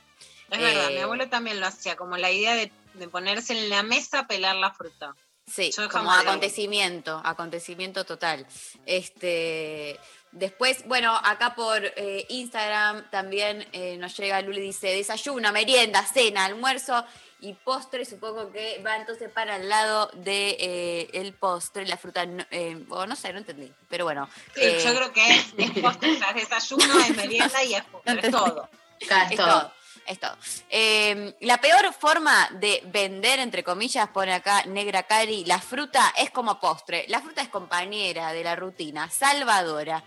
Es 0.50 0.60
verdad, 0.60 0.90
Eh, 0.90 0.94
mi 0.94 1.00
abuelo 1.00 1.28
también 1.28 1.60
lo 1.60 1.66
hacía, 1.66 1.96
como 1.96 2.16
la 2.16 2.30
idea 2.30 2.54
de, 2.54 2.70
de 2.94 3.08
ponerse 3.08 3.58
en 3.58 3.70
la 3.70 3.82
mesa 3.82 4.20
a 4.20 4.26
pelar 4.26 4.56
la 4.56 4.72
fruta. 4.72 5.14
Sí, 5.46 5.72
Yo 5.76 5.88
como 5.88 6.12
acontecimiento, 6.12 7.20
acontecimiento 7.24 8.04
total. 8.04 8.46
Este, 8.86 9.98
después, 10.30 10.86
bueno, 10.86 11.14
acá 11.16 11.54
por 11.54 11.84
eh, 11.84 12.26
Instagram 12.28 13.10
también 13.10 13.66
eh, 13.72 13.96
nos 13.96 14.16
llega 14.16 14.40
Luli 14.40 14.60
dice 14.60 14.88
desayuno, 14.88 15.52
merienda, 15.52 16.04
cena, 16.06 16.44
almuerzo 16.44 17.04
y 17.42 17.52
postre. 17.52 18.04
Supongo 18.06 18.50
que 18.50 18.80
va 18.86 18.96
entonces 18.96 19.28
para 19.30 19.56
el 19.56 19.68
lado 19.68 20.10
de 20.14 20.56
eh, 20.58 21.10
el 21.12 21.34
postre, 21.34 21.84
la 21.86 21.98
fruta, 21.98 22.24
no- 22.24 22.46
eh, 22.50 22.82
o 22.88 23.04
no 23.04 23.14
sé, 23.16 23.32
no 23.34 23.38
entendí, 23.40 23.70
pero 23.90 24.04
bueno. 24.06 24.28
Sí, 24.54 24.60
eh, 24.62 24.80
yo 24.82 24.94
creo 24.94 25.12
que 25.12 25.30
es, 25.30 25.46
es 25.58 25.70
postre, 25.82 26.12
o 26.12 26.18
sea, 26.18 26.30
es 26.30 26.48
desayuno, 26.48 26.98
es 27.00 27.16
merienda 27.16 27.62
y 27.64 27.74
es 27.74 27.84
postre, 27.84 28.20
es 28.22 28.30
todo. 28.30 28.68
Es 28.98 29.08
todo. 29.36 29.46
todo. 29.46 29.72
Es 30.06 30.18
todo. 30.18 30.36
Eh, 30.70 31.34
la 31.40 31.58
peor 31.60 31.92
forma 31.92 32.48
de 32.54 32.82
vender, 32.86 33.38
entre 33.38 33.62
comillas, 33.62 34.08
pone 34.08 34.32
acá 34.32 34.64
Negra 34.64 35.04
Cari, 35.04 35.44
la 35.44 35.60
fruta 35.60 36.12
es 36.16 36.30
como 36.30 36.58
postre. 36.58 37.04
La 37.08 37.20
fruta 37.20 37.40
es 37.42 37.48
compañera 37.48 38.32
de 38.32 38.42
la 38.42 38.56
rutina, 38.56 39.08
salvadora. 39.10 40.02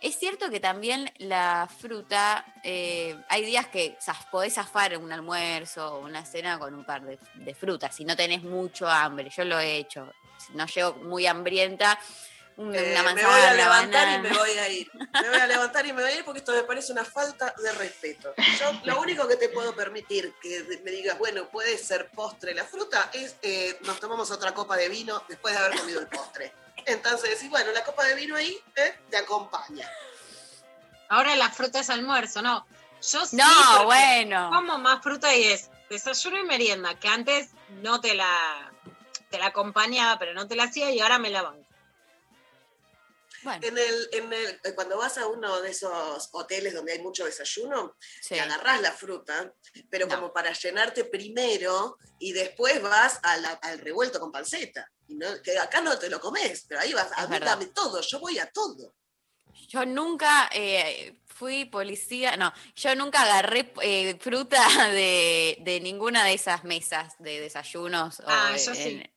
Es 0.00 0.16
cierto 0.18 0.48
que 0.50 0.60
también 0.60 1.12
la 1.18 1.68
fruta, 1.80 2.44
eh, 2.62 3.16
hay 3.28 3.44
días 3.44 3.66
que 3.66 3.98
zas- 4.00 4.28
podés 4.30 4.54
zafar 4.54 4.96
un 4.96 5.12
almuerzo 5.12 5.94
o 5.94 5.98
una 6.04 6.24
cena 6.24 6.58
con 6.58 6.72
un 6.74 6.84
par 6.84 7.02
de, 7.02 7.18
de 7.34 7.54
frutas, 7.54 7.94
si 7.96 8.04
no 8.04 8.16
tenés 8.16 8.42
mucho 8.42 8.88
hambre. 8.88 9.28
Yo 9.36 9.44
lo 9.44 9.58
he 9.58 9.76
hecho. 9.76 10.12
Si 10.38 10.52
no 10.54 10.66
llego 10.66 10.94
muy 11.02 11.26
hambrienta, 11.26 11.98
un- 12.58 12.72
Eh, 12.74 12.90
una 12.92 13.02
me 13.02 13.14
manzana, 13.14 13.28
voy 13.28 13.40
a 13.40 13.44
una 13.44 13.54
levantar 13.54 14.08
y 14.08 14.22
me 14.22 14.38
voy 14.38 14.50
a 14.50 14.68
ir. 14.68 14.90
Me 14.94 15.28
voy 15.30 15.38
a 15.40 15.46
levantar 15.48 15.86
y 15.86 15.92
me 15.92 16.02
voy 16.02 16.10
a 16.12 16.16
ir 16.16 16.24
porque 16.24 16.38
esto 16.40 16.52
me 16.52 16.62
parece 16.62 16.92
una 16.92 17.04
falta 17.04 17.52
de 17.60 17.72
respeto. 17.72 18.34
Yo 18.60 18.72
lo 18.84 19.00
único 19.00 19.26
que 19.26 19.36
te 19.36 19.48
puedo 19.48 19.74
permitir 19.74 20.32
que 20.40 20.80
me 20.84 20.90
digas, 20.92 21.18
bueno, 21.18 21.48
puede 21.48 21.76
ser 21.76 22.08
postre 22.10 22.54
la 22.54 22.64
fruta, 22.64 23.10
es 23.12 23.34
eh, 23.42 23.76
nos 23.82 23.98
tomamos 23.98 24.30
otra 24.30 24.54
copa 24.54 24.76
de 24.76 24.88
vino 24.88 25.22
después 25.28 25.54
de 25.54 25.60
haber 25.64 25.78
comido 25.78 26.00
el 26.00 26.06
postre. 26.06 26.52
Entonces 26.88 27.30
decís, 27.30 27.50
bueno, 27.50 27.70
la 27.72 27.84
copa 27.84 28.04
de 28.04 28.14
vino 28.14 28.34
ahí 28.36 28.58
eh, 28.76 28.94
te 29.10 29.16
acompaña. 29.18 29.88
Ahora 31.10 31.36
la 31.36 31.50
fruta 31.50 31.80
es 31.80 31.90
almuerzo, 31.90 32.42
no. 32.42 32.66
Yo 33.12 33.24
sí, 33.26 33.36
No, 33.36 33.84
bueno. 33.84 34.50
como 34.52 34.78
más 34.78 35.02
fruta 35.02 35.34
y 35.34 35.44
es 35.44 35.70
desayuno 35.88 36.38
y 36.38 36.44
merienda, 36.44 36.98
que 36.98 37.08
antes 37.08 37.50
no 37.82 38.00
te 38.00 38.14
la, 38.14 38.72
te 39.30 39.38
la 39.38 39.46
acompañaba, 39.46 40.18
pero 40.18 40.34
no 40.34 40.46
te 40.48 40.56
la 40.56 40.64
hacía 40.64 40.90
y 40.90 41.00
ahora 41.00 41.18
me 41.18 41.30
la 41.30 41.42
banco. 41.42 41.67
En 43.44 43.78
el, 43.78 44.08
en 44.12 44.32
el, 44.32 44.60
eh, 44.64 44.74
cuando 44.74 44.96
vas 44.98 45.16
a 45.18 45.26
uno 45.26 45.60
de 45.60 45.70
esos 45.70 46.28
hoteles 46.32 46.74
donde 46.74 46.92
hay 46.92 46.98
mucho 47.00 47.24
desayuno, 47.24 47.96
Sí. 48.20 48.34
te 48.34 48.40
agarrás 48.40 48.80
la 48.80 48.92
fruta, 48.92 49.52
pero 49.90 50.06
No. 50.06 50.14
como 50.16 50.32
para 50.32 50.52
llenarte 50.52 51.04
primero 51.04 51.98
y 52.18 52.32
después 52.32 52.80
vas 52.82 53.20
a 53.22 53.36
la- 53.36 53.52
al 53.62 53.78
revuelto 53.78 54.18
con 54.20 54.32
panceta. 54.32 54.90
Y 55.06 55.14
no- 55.14 55.40
que 55.42 55.58
acá 55.58 55.80
no 55.80 55.98
te 55.98 56.10
lo 56.10 56.20
comes, 56.20 56.64
pero 56.68 56.80
ahí 56.80 56.92
vas, 56.92 57.10
a 57.16 57.26
mí 57.28 57.38
dame 57.38 57.66
todo, 57.66 58.00
yo 58.00 58.18
voy 58.20 58.38
a 58.38 58.50
todo. 58.50 58.94
Yo 59.68 59.84
nunca 59.84 60.48
eh, 60.52 61.20
fui 61.26 61.64
policía, 61.64 62.36
no, 62.36 62.52
yo 62.74 62.94
nunca 62.94 63.22
agarré 63.22 63.72
eh, 63.82 64.16
fruta 64.20 64.60
de, 64.92 65.56
de 65.60 65.80
ninguna 65.80 66.24
de 66.24 66.34
esas 66.34 66.64
mesas 66.64 67.14
de 67.18 67.40
desayunos. 67.40 68.20
o 68.20 68.24
Ah, 68.26 68.50
de- 68.52 68.58
yo 68.64 68.74
sí. 68.74 68.82
en- 68.82 69.14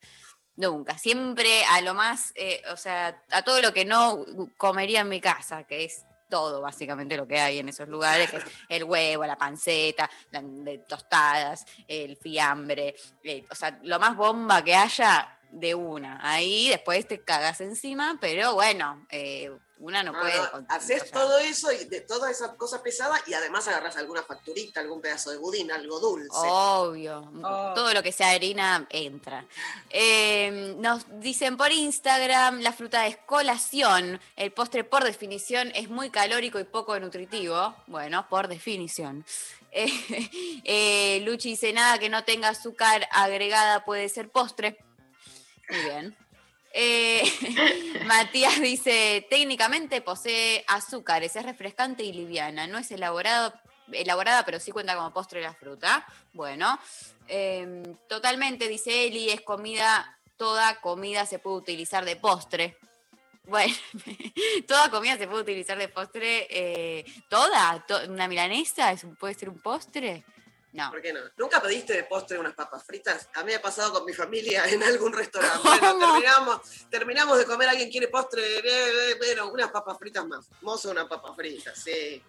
nunca, 0.56 0.98
siempre 0.98 1.64
a 1.65 1.82
lo 1.82 1.94
más, 1.94 2.32
eh, 2.36 2.61
o 2.72 2.78
sea, 2.78 3.22
a 3.32 3.41
todo 3.41 3.61
lo 3.61 3.73
que 3.73 3.86
no 3.86 4.26
comería 4.57 5.02
en 5.02 5.10
mi 5.10 5.19
casa, 5.22 5.64
que 5.64 5.86
es 5.86 6.06
todo 6.30 6.61
básicamente 6.61 7.18
lo 7.18 7.28
que 7.28 7.40
hay 7.40 7.60
en 7.60 7.68
esos 7.69 7.90
lugares, 7.90 8.30
que 8.32 8.38
es 8.38 8.44
el 8.69 8.84
huevo, 8.86 9.26
la 9.26 9.38
panceta, 9.38 10.10
la- 10.32 10.41
de 10.41 10.78
tostadas, 10.80 11.65
el 11.88 12.15
fiambre, 12.15 12.95
eh, 13.23 13.45
o 13.49 13.56
sea, 13.56 13.78
lo 13.84 13.99
más 13.99 14.15
bomba 14.15 14.64
que 14.64 14.73
haya 14.73 15.38
de 15.52 15.76
una. 15.76 16.19
Ahí 16.22 16.69
después 16.69 17.07
te 17.07 17.22
cagas 17.22 17.61
encima, 17.61 18.18
pero 18.22 18.53
bueno, 18.53 19.06
eh, 19.10 19.52
una 19.80 20.03
no 20.03 20.11
No, 20.11 20.19
puede. 20.19 20.38
no, 20.38 20.65
haces 20.69 21.02
o 21.02 21.06
sea, 21.06 21.11
todo 21.11 21.40
eso 21.40 21.72
y 21.72 21.86
de 21.86 22.02
toda 22.02 22.30
esa 22.30 22.56
cosa 22.56 22.84
pesada 22.84 23.15
y 23.26 23.34
además 23.34 23.68
agarras 23.68 23.98
alguna 23.98 24.22
facturita, 24.22 24.80
algún 24.80 25.02
pedazo 25.02 25.32
de 25.32 25.38
budín, 25.38 25.72
algo 25.72 25.99
dulce. 25.99 26.30
Obvio, 26.32 27.32
Oh. 27.44 27.73
todo 27.73 27.91
lo 27.94 28.03
que 28.03 28.11
sea 28.11 28.30
harina 28.30 28.86
entra. 28.91 29.45
Eh, 29.90 30.76
nos 30.78 31.03
dicen 31.19 31.57
por 31.57 31.72
Instagram, 31.72 32.60
la 32.61 32.73
fruta 32.73 33.07
es 33.07 33.18
colación, 33.18 34.22
el 34.36 34.52
postre 34.52 34.84
por 34.84 35.03
definición 35.03 35.72
es 35.73 35.90
muy 35.90 36.10
calórico 36.11 36.60
y 36.60 36.64
poco 36.64 36.99
nutritivo. 36.99 37.76
Bueno, 37.88 38.28
por 38.30 38.48
definición. 38.48 39.26
Eh, 39.73 39.90
eh, 40.65 41.22
Luchi 41.23 41.52
dice, 41.52 41.72
nada 41.72 41.98
que 41.98 42.10
no 42.10 42.26
tenga 42.26 42.49
azúcar 42.49 43.07
agregada 43.10 43.86
puede 43.86 44.10
ser 44.10 44.30
postre. 44.30 44.78
Muy 45.72 45.80
bien. 45.84 46.15
Eh, 46.73 47.23
Matías 48.06 48.60
dice, 48.61 49.26
técnicamente 49.30 50.02
posee 50.02 50.64
azúcares, 50.68 51.35
es 51.35 51.43
refrescante 51.43 52.03
y 52.03 52.14
liviana, 52.14 52.68
no 52.68 52.77
es 52.77 52.91
elaborado, 52.91 53.53
elaborada, 53.91 54.45
pero 54.45 54.60
sí 54.60 54.72
cuenta 54.72 54.95
como 54.95 55.11
postre 55.14 55.41
la 55.41 55.53
fruta. 55.53 56.06
Bueno, 56.34 56.80
eh, 57.27 57.84
totalmente, 58.07 58.68
dice 58.68 59.06
Eli, 59.07 59.30
es 59.30 59.41
comida, 59.41 60.18
toda 60.38 60.80
comida 60.81 61.26
se 61.26 61.39
puede 61.39 61.57
utilizar 61.57 62.06
de 62.06 62.15
postre. 62.15 62.77
Bueno, 63.45 63.73
toda 64.68 64.89
comida 64.91 65.18
se 65.18 65.27
puede 65.27 65.41
utilizar 65.43 65.77
de 65.77 65.89
postre, 65.89 66.48
eh, 66.49 67.06
toda, 67.30 67.84
To- 67.88 68.06
una 68.10 68.27
milanesa 68.27 68.95
puede 69.19 69.34
ser 69.34 69.49
un 69.49 69.60
postre. 69.60 70.23
No. 70.73 70.89
¿Por 70.89 71.02
qué 71.02 71.11
no? 71.11 71.19
¿Nunca 71.38 71.61
pediste 71.61 71.93
de 71.93 72.03
postre 72.06 72.39
unas 72.39 72.53
papas 72.53 72.84
fritas? 72.85 73.27
A 73.35 73.39
mí 73.41 73.48
me 73.48 73.56
ha 73.56 73.61
pasado 73.61 73.91
con 73.91 74.06
mi 74.06 74.14
familia 74.14 74.64
en 74.69 74.81
algún 74.84 75.11
restaurante. 75.14 75.60
Bueno, 75.64 75.99
terminamos, 75.99 76.61
terminamos 76.89 77.38
de 77.38 77.45
comer, 77.45 77.69
alguien 77.69 77.89
quiere 77.91 78.07
postre, 78.07 78.41
eh, 78.41 78.64
eh, 79.11 79.15
bueno, 79.18 79.49
unas 79.49 79.69
papas 79.72 79.98
fritas 79.98 80.26
más. 80.26 80.48
Mozo, 80.61 80.91
una 80.91 81.07
papa 81.10 81.34
frita, 81.35 81.76
sí. 81.76 82.23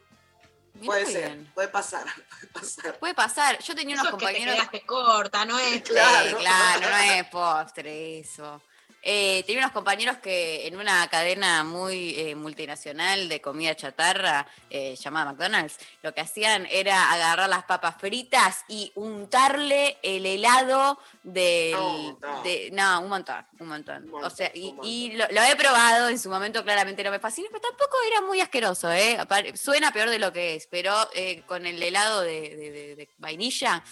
Mira 0.75 0.87
Puede 0.87 1.07
ser, 1.07 1.29
bien. 1.29 1.53
puede 1.55 1.69
pasar, 1.69 2.05
puede 2.31 2.47
pasar. 2.53 2.99
Puede 2.99 3.15
pasar. 3.15 3.59
Yo 3.63 3.75
tenía 3.75 3.95
unos 3.95 4.07
Eso 4.07 4.17
es 4.17 4.23
que 4.27 4.33
te 4.41 4.43
compañeros. 4.49 4.83
corta, 4.87 5.45
no 5.45 5.59
es. 5.59 5.83
Claro. 5.83 6.31
Sí, 6.31 6.35
claro, 6.37 6.81
no 6.91 6.97
es 6.97 7.25
postre 7.29 8.19
eso. 8.21 8.63
Eh, 9.05 9.43
tenía 9.47 9.63
unos 9.63 9.73
compañeros 9.73 10.19
que 10.19 10.67
en 10.67 10.77
una 10.77 11.09
cadena 11.09 11.65
muy 11.65 12.15
eh, 12.19 12.35
multinacional 12.37 13.29
de 13.29 13.41
comida 13.41 13.75
chatarra 13.75 14.47
eh, 14.71 14.95
llamada 14.95 15.33
McDonald's, 15.33 15.77
lo 16.03 16.15
que 16.15 16.21
hacían 16.21 16.67
era 16.71 17.11
agarrar 17.13 17.49
las 17.49 17.65
papas 17.65 17.97
fritas 17.99 18.65
y 18.69 18.93
untarle 18.95 19.99
el 20.03 20.25
helado 20.25 20.99
del... 21.25 21.73
No, 21.73 22.19
no. 22.21 22.43
de- 22.43 22.71
no, 22.73 23.01
un 23.01 23.09
montón, 23.09 23.45
un 23.59 23.69
montón. 23.69 24.09
o 24.15 24.31
sea, 24.31 24.51
y, 24.55 24.75
y 24.85 25.13
lo, 25.13 25.27
lo 25.31 25.43
he 25.43 25.57
probado 25.57 26.09
en 26.09 26.19
su 26.19 26.29
momento, 26.31 26.63
claramente 26.63 27.03
no 27.03 27.11
me 27.11 27.19
fascina, 27.19 27.49
pero 27.51 27.61
tampoco 27.61 27.97
era 28.07 28.21
muy 28.21 28.41
asqueroso, 28.41 28.91
¿eh? 28.93 29.19
Suena 29.55 29.93
peor 29.93 30.11
de 30.11 30.19
lo 30.19 30.33
que 30.33 30.55
es, 30.55 30.67
pero 30.69 30.95
eh, 31.15 31.43
con 31.47 31.67
el 31.67 31.83
helado 31.83 32.21
de, 32.21 32.41
de- 32.57 32.71
de- 32.71 32.97
de 32.97 33.09
vainilla, 33.19 33.83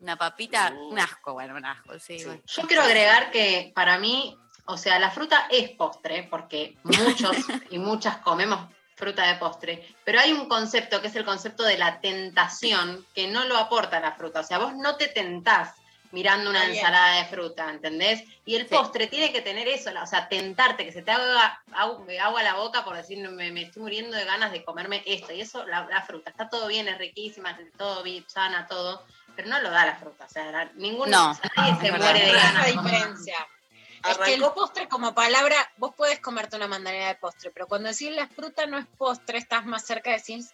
una 0.00 0.16
papita, 0.16 0.72
un 0.90 0.98
asco, 0.98 1.32
bueno, 1.34 1.54
un 1.56 1.64
asco, 1.64 1.98
sí. 1.98 2.22
bueno. 2.24 2.40
Yo 2.46 2.62
quiero 2.66 2.82
agregar 2.82 3.30
que 3.30 3.72
para 3.74 3.98
mí, 3.98 4.38
o 4.66 4.76
sea, 4.76 4.98
la 4.98 5.10
fruta 5.10 5.46
es 5.50 5.70
postre, 5.70 6.26
porque 6.30 6.76
muchos 6.82 7.36
y 7.70 7.78
muchas 7.78 8.18
comemos 8.18 8.60
fruta 8.96 9.26
de 9.26 9.34
postre, 9.34 9.86
pero 10.04 10.20
hay 10.20 10.32
un 10.32 10.48
concepto 10.48 11.00
que 11.00 11.08
es 11.08 11.16
el 11.16 11.24
concepto 11.24 11.64
de 11.64 11.76
la 11.76 12.00
tentación 12.00 13.04
que 13.14 13.26
no 13.28 13.44
lo 13.44 13.56
aporta 13.58 13.98
la 14.00 14.12
fruta. 14.12 14.40
O 14.40 14.44
sea, 14.44 14.58
vos 14.58 14.74
no 14.76 14.96
te 14.96 15.08
tentás 15.08 15.74
mirando 16.12 16.48
una 16.48 16.60
bien. 16.66 16.76
ensalada 16.76 17.16
de 17.16 17.24
fruta, 17.24 17.68
¿entendés? 17.70 18.22
Y 18.44 18.54
el 18.54 18.66
postre 18.66 19.08
tiene 19.08 19.32
que 19.32 19.40
tener 19.42 19.66
eso, 19.66 19.90
o 20.00 20.06
sea, 20.06 20.28
tentarte, 20.28 20.84
que 20.84 20.92
se 20.92 21.02
te 21.02 21.10
haga 21.10 21.60
agu- 21.72 22.06
agua 22.20 22.42
la 22.44 22.54
boca 22.54 22.84
por 22.84 22.96
decir, 22.96 23.18
me, 23.30 23.50
me 23.50 23.62
estoy 23.62 23.82
muriendo 23.82 24.16
de 24.16 24.24
ganas 24.24 24.52
de 24.52 24.64
comerme 24.64 25.02
esto. 25.06 25.32
Y 25.32 25.40
eso, 25.40 25.66
la, 25.66 25.84
la 25.86 26.02
fruta, 26.02 26.30
está 26.30 26.48
todo 26.48 26.68
bien, 26.68 26.86
es 26.86 26.96
riquísima, 26.98 27.58
todo 27.76 28.04
bien, 28.04 28.24
sana, 28.28 28.68
todo, 28.68 29.04
pero 29.34 29.48
no 29.48 29.60
lo 29.60 29.70
da 29.72 29.86
la 29.86 29.96
fruta. 29.96 30.26
O 30.26 30.28
sea, 30.28 30.70
ningún, 30.76 31.10
No, 31.10 31.36
nadie 31.56 31.74
se 31.80 31.90
muere 31.90 32.26
de 32.26 32.32
ganas. 32.32 32.74
la. 32.76 33.46
Es 34.08 34.18
que 34.18 34.34
el 34.34 34.42
postre 34.52 34.88
como 34.88 35.14
palabra, 35.14 35.56
vos 35.78 35.94
puedes 35.96 36.20
comerte 36.20 36.56
una 36.56 36.68
mandarina 36.68 37.08
de 37.08 37.14
postre, 37.14 37.50
pero 37.50 37.66
cuando 37.66 37.88
decís 37.88 38.10
la 38.10 38.28
fruta 38.28 38.66
no 38.66 38.78
es 38.78 38.86
postre, 38.98 39.38
estás 39.38 39.64
más 39.64 39.86
cerca 39.86 40.10
de 40.10 40.16
decir 40.16 40.44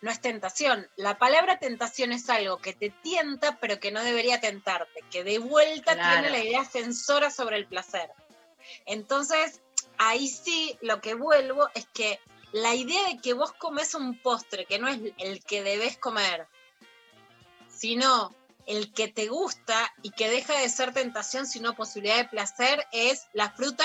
no 0.00 0.10
es 0.10 0.20
tentación. 0.20 0.88
La 0.96 1.18
palabra 1.18 1.58
tentación 1.58 2.12
es 2.12 2.30
algo 2.30 2.58
que 2.58 2.72
te 2.72 2.90
tienta, 2.90 3.58
pero 3.60 3.80
que 3.80 3.92
no 3.92 4.02
debería 4.02 4.40
tentarte, 4.40 5.04
que 5.10 5.24
de 5.24 5.38
vuelta 5.38 5.94
Claro. 5.94 6.22
tiene 6.22 6.30
la 6.30 6.44
idea 6.44 6.64
censora 6.64 7.30
sobre 7.30 7.56
el 7.56 7.66
placer. 7.66 8.10
Entonces, 8.86 9.60
ahí 9.98 10.28
sí 10.28 10.78
lo 10.80 11.00
que 11.00 11.14
vuelvo 11.14 11.68
es 11.74 11.86
que 11.92 12.20
la 12.52 12.74
idea 12.74 13.08
de 13.08 13.18
que 13.18 13.34
vos 13.34 13.52
comes 13.52 13.94
un 13.94 14.18
postre, 14.18 14.64
que 14.66 14.78
no 14.78 14.88
es 14.88 15.00
el 15.18 15.44
que 15.44 15.62
debes 15.62 15.98
comer, 15.98 16.46
sino 17.68 18.34
el 18.66 18.92
que 18.92 19.08
te 19.08 19.28
gusta 19.28 19.92
y 20.02 20.10
que 20.10 20.28
deja 20.30 20.58
de 20.58 20.68
ser 20.68 20.92
tentación, 20.92 21.46
sino 21.46 21.74
posibilidad 21.74 22.16
de 22.16 22.24
placer, 22.26 22.86
es 22.92 23.26
la 23.32 23.50
fruta, 23.50 23.84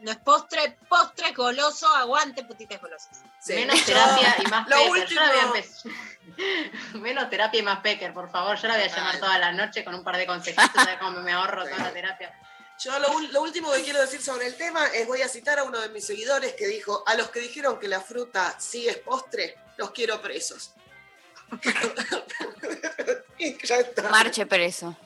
no 0.00 0.10
es 0.10 0.16
postre, 0.18 0.76
postre 0.88 1.28
es 1.28 1.36
goloso, 1.36 1.86
aguante 1.94 2.44
putitas 2.44 2.80
golosas. 2.80 3.22
Menos 3.46 3.82
terapia 3.86 4.36
y 4.44 4.48
más 4.48 4.68
Lo 4.68 4.76
pecker. 4.76 4.90
último- 4.90 5.20
Yo 5.20 5.26
la 5.26 5.42
a 6.94 6.98
Menos 6.98 7.30
terapia 7.30 7.60
y 7.60 7.62
más 7.62 7.80
pecker, 7.80 8.12
por 8.12 8.30
favor. 8.30 8.56
Yo 8.56 8.68
la 8.68 8.74
voy 8.74 8.82
a 8.84 8.88
llamar 8.88 9.18
toda 9.20 9.38
la 9.38 9.52
noche 9.52 9.84
con 9.84 9.94
un 9.94 10.02
par 10.04 10.16
de 10.16 10.26
consejitos, 10.26 10.70
¿sabes 10.74 10.96
cómo 11.00 11.20
me 11.20 11.32
ahorro 11.32 11.64
toda 11.64 11.78
la 11.78 11.92
terapia? 11.92 12.38
Yo 12.78 12.98
lo 12.98 13.42
último 13.42 13.70
que 13.70 13.82
quiero 13.84 14.00
decir 14.00 14.20
sobre 14.20 14.46
el 14.46 14.56
tema 14.56 14.86
es 14.88 15.06
voy 15.06 15.22
a 15.22 15.28
citar 15.28 15.58
a 15.60 15.62
uno 15.62 15.78
de 15.78 15.88
mis 15.90 16.04
seguidores 16.04 16.54
que 16.54 16.66
dijo, 16.66 17.04
a 17.06 17.14
los 17.14 17.30
que 17.30 17.38
dijeron 17.38 17.78
que 17.78 17.86
la 17.86 18.00
fruta 18.00 18.56
sí 18.58 18.88
es 18.88 18.96
postre, 18.98 19.56
los 19.76 19.92
quiero 19.92 20.20
presos. 20.20 20.72
Marche 24.10 24.46
preso. 24.46 24.96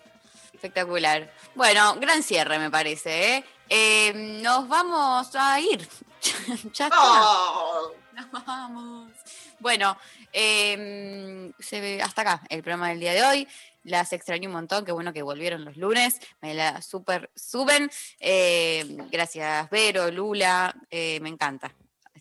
Espectacular. 0.52 1.32
Bueno, 1.54 1.94
gran 1.96 2.22
cierre 2.22 2.58
me 2.58 2.70
parece. 2.70 3.36
¿eh? 3.36 3.44
Eh, 3.68 4.12
nos 4.42 4.68
vamos 4.68 5.34
a 5.34 5.60
ir. 5.60 5.86
ya 6.72 6.86
está. 6.86 6.98
Oh. 6.98 7.92
Nos 8.12 8.46
vamos. 8.46 9.10
Bueno, 9.58 9.98
eh, 10.32 11.52
se 11.58 11.80
ve 11.80 12.02
hasta 12.02 12.22
acá 12.22 12.42
el 12.48 12.62
programa 12.62 12.88
del 12.88 13.00
día 13.00 13.12
de 13.12 13.24
hoy. 13.24 13.48
Las 13.84 14.12
extraño 14.12 14.48
un 14.48 14.54
montón, 14.54 14.84
qué 14.84 14.90
bueno 14.90 15.12
que 15.12 15.22
volvieron 15.22 15.64
los 15.64 15.76
lunes, 15.76 16.18
me 16.40 16.54
la 16.54 16.82
super 16.82 17.30
suben. 17.36 17.88
Eh, 18.18 18.84
gracias, 19.12 19.70
Vero, 19.70 20.10
Lula, 20.10 20.74
eh, 20.90 21.20
me 21.20 21.28
encanta. 21.28 21.72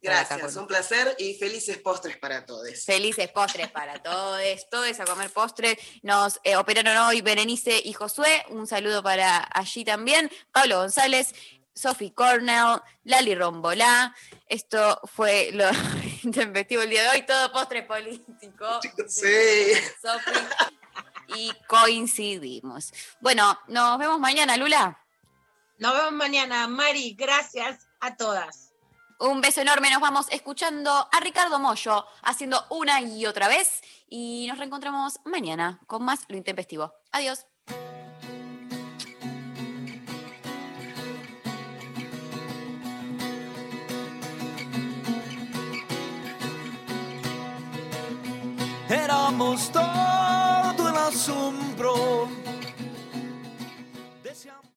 Gracias, 0.05 0.53
con 0.53 0.63
un 0.63 0.67
placer 0.67 1.15
y 1.17 1.33
felices 1.35 1.77
postres 1.77 2.17
para 2.17 2.45
todos. 2.45 2.85
Felices 2.85 3.29
postres 3.29 3.69
para 3.71 4.01
todos, 4.01 4.39
todos 4.69 4.99
a 4.99 5.05
comer 5.05 5.29
postres. 5.31 5.77
Nos 6.03 6.39
eh, 6.43 6.55
operaron 6.55 6.95
hoy 6.97 7.21
Berenice 7.21 7.81
y 7.83 7.93
Josué. 7.93 8.45
Un 8.49 8.67
saludo 8.67 9.01
para 9.01 9.47
allí 9.53 9.83
también. 9.83 10.31
Pablo 10.51 10.77
González, 10.77 11.33
Sophie 11.73 12.13
Cornell, 12.13 12.81
Lali 13.03 13.35
Rombolá. 13.35 14.15
Esto 14.47 15.01
fue 15.13 15.49
lo 15.53 15.65
intempestivo 16.23 16.83
el 16.83 16.89
día 16.89 17.03
de 17.03 17.09
hoy. 17.09 17.25
Todo 17.25 17.51
postre 17.51 17.83
político. 17.83 18.79
Sí. 19.07 19.73
Sophie. 20.01 20.33
Y 21.35 21.51
coincidimos. 21.67 22.93
Bueno, 23.19 23.59
nos 23.67 23.97
vemos 23.97 24.19
mañana, 24.19 24.57
Lula. 24.57 25.01
Nos 25.77 25.93
vemos 25.93 26.13
mañana, 26.13 26.67
Mari, 26.67 27.15
gracias 27.15 27.87
a 27.99 28.15
todas. 28.15 28.64
Un 29.17 29.39
beso 29.39 29.61
enorme, 29.61 29.89
nos 29.89 30.01
vamos 30.01 30.27
escuchando 30.29 30.91
a 30.91 31.19
Ricardo 31.21 31.57
Mollo 31.57 32.05
haciendo 32.21 32.65
una 32.69 32.99
y 32.99 33.25
otra 33.25 33.47
vez 33.47 33.81
y 34.09 34.45
nos 34.49 34.57
reencontramos 34.57 35.21
mañana 35.23 35.79
con 35.87 36.03
más 36.03 36.25
Lo 36.27 36.35
Intempestivo. 36.35 36.93
Adiós. 37.13 37.45
Éramos 48.89 49.71
todo 49.71 50.89
el 50.89 50.95
asombro 50.97 52.27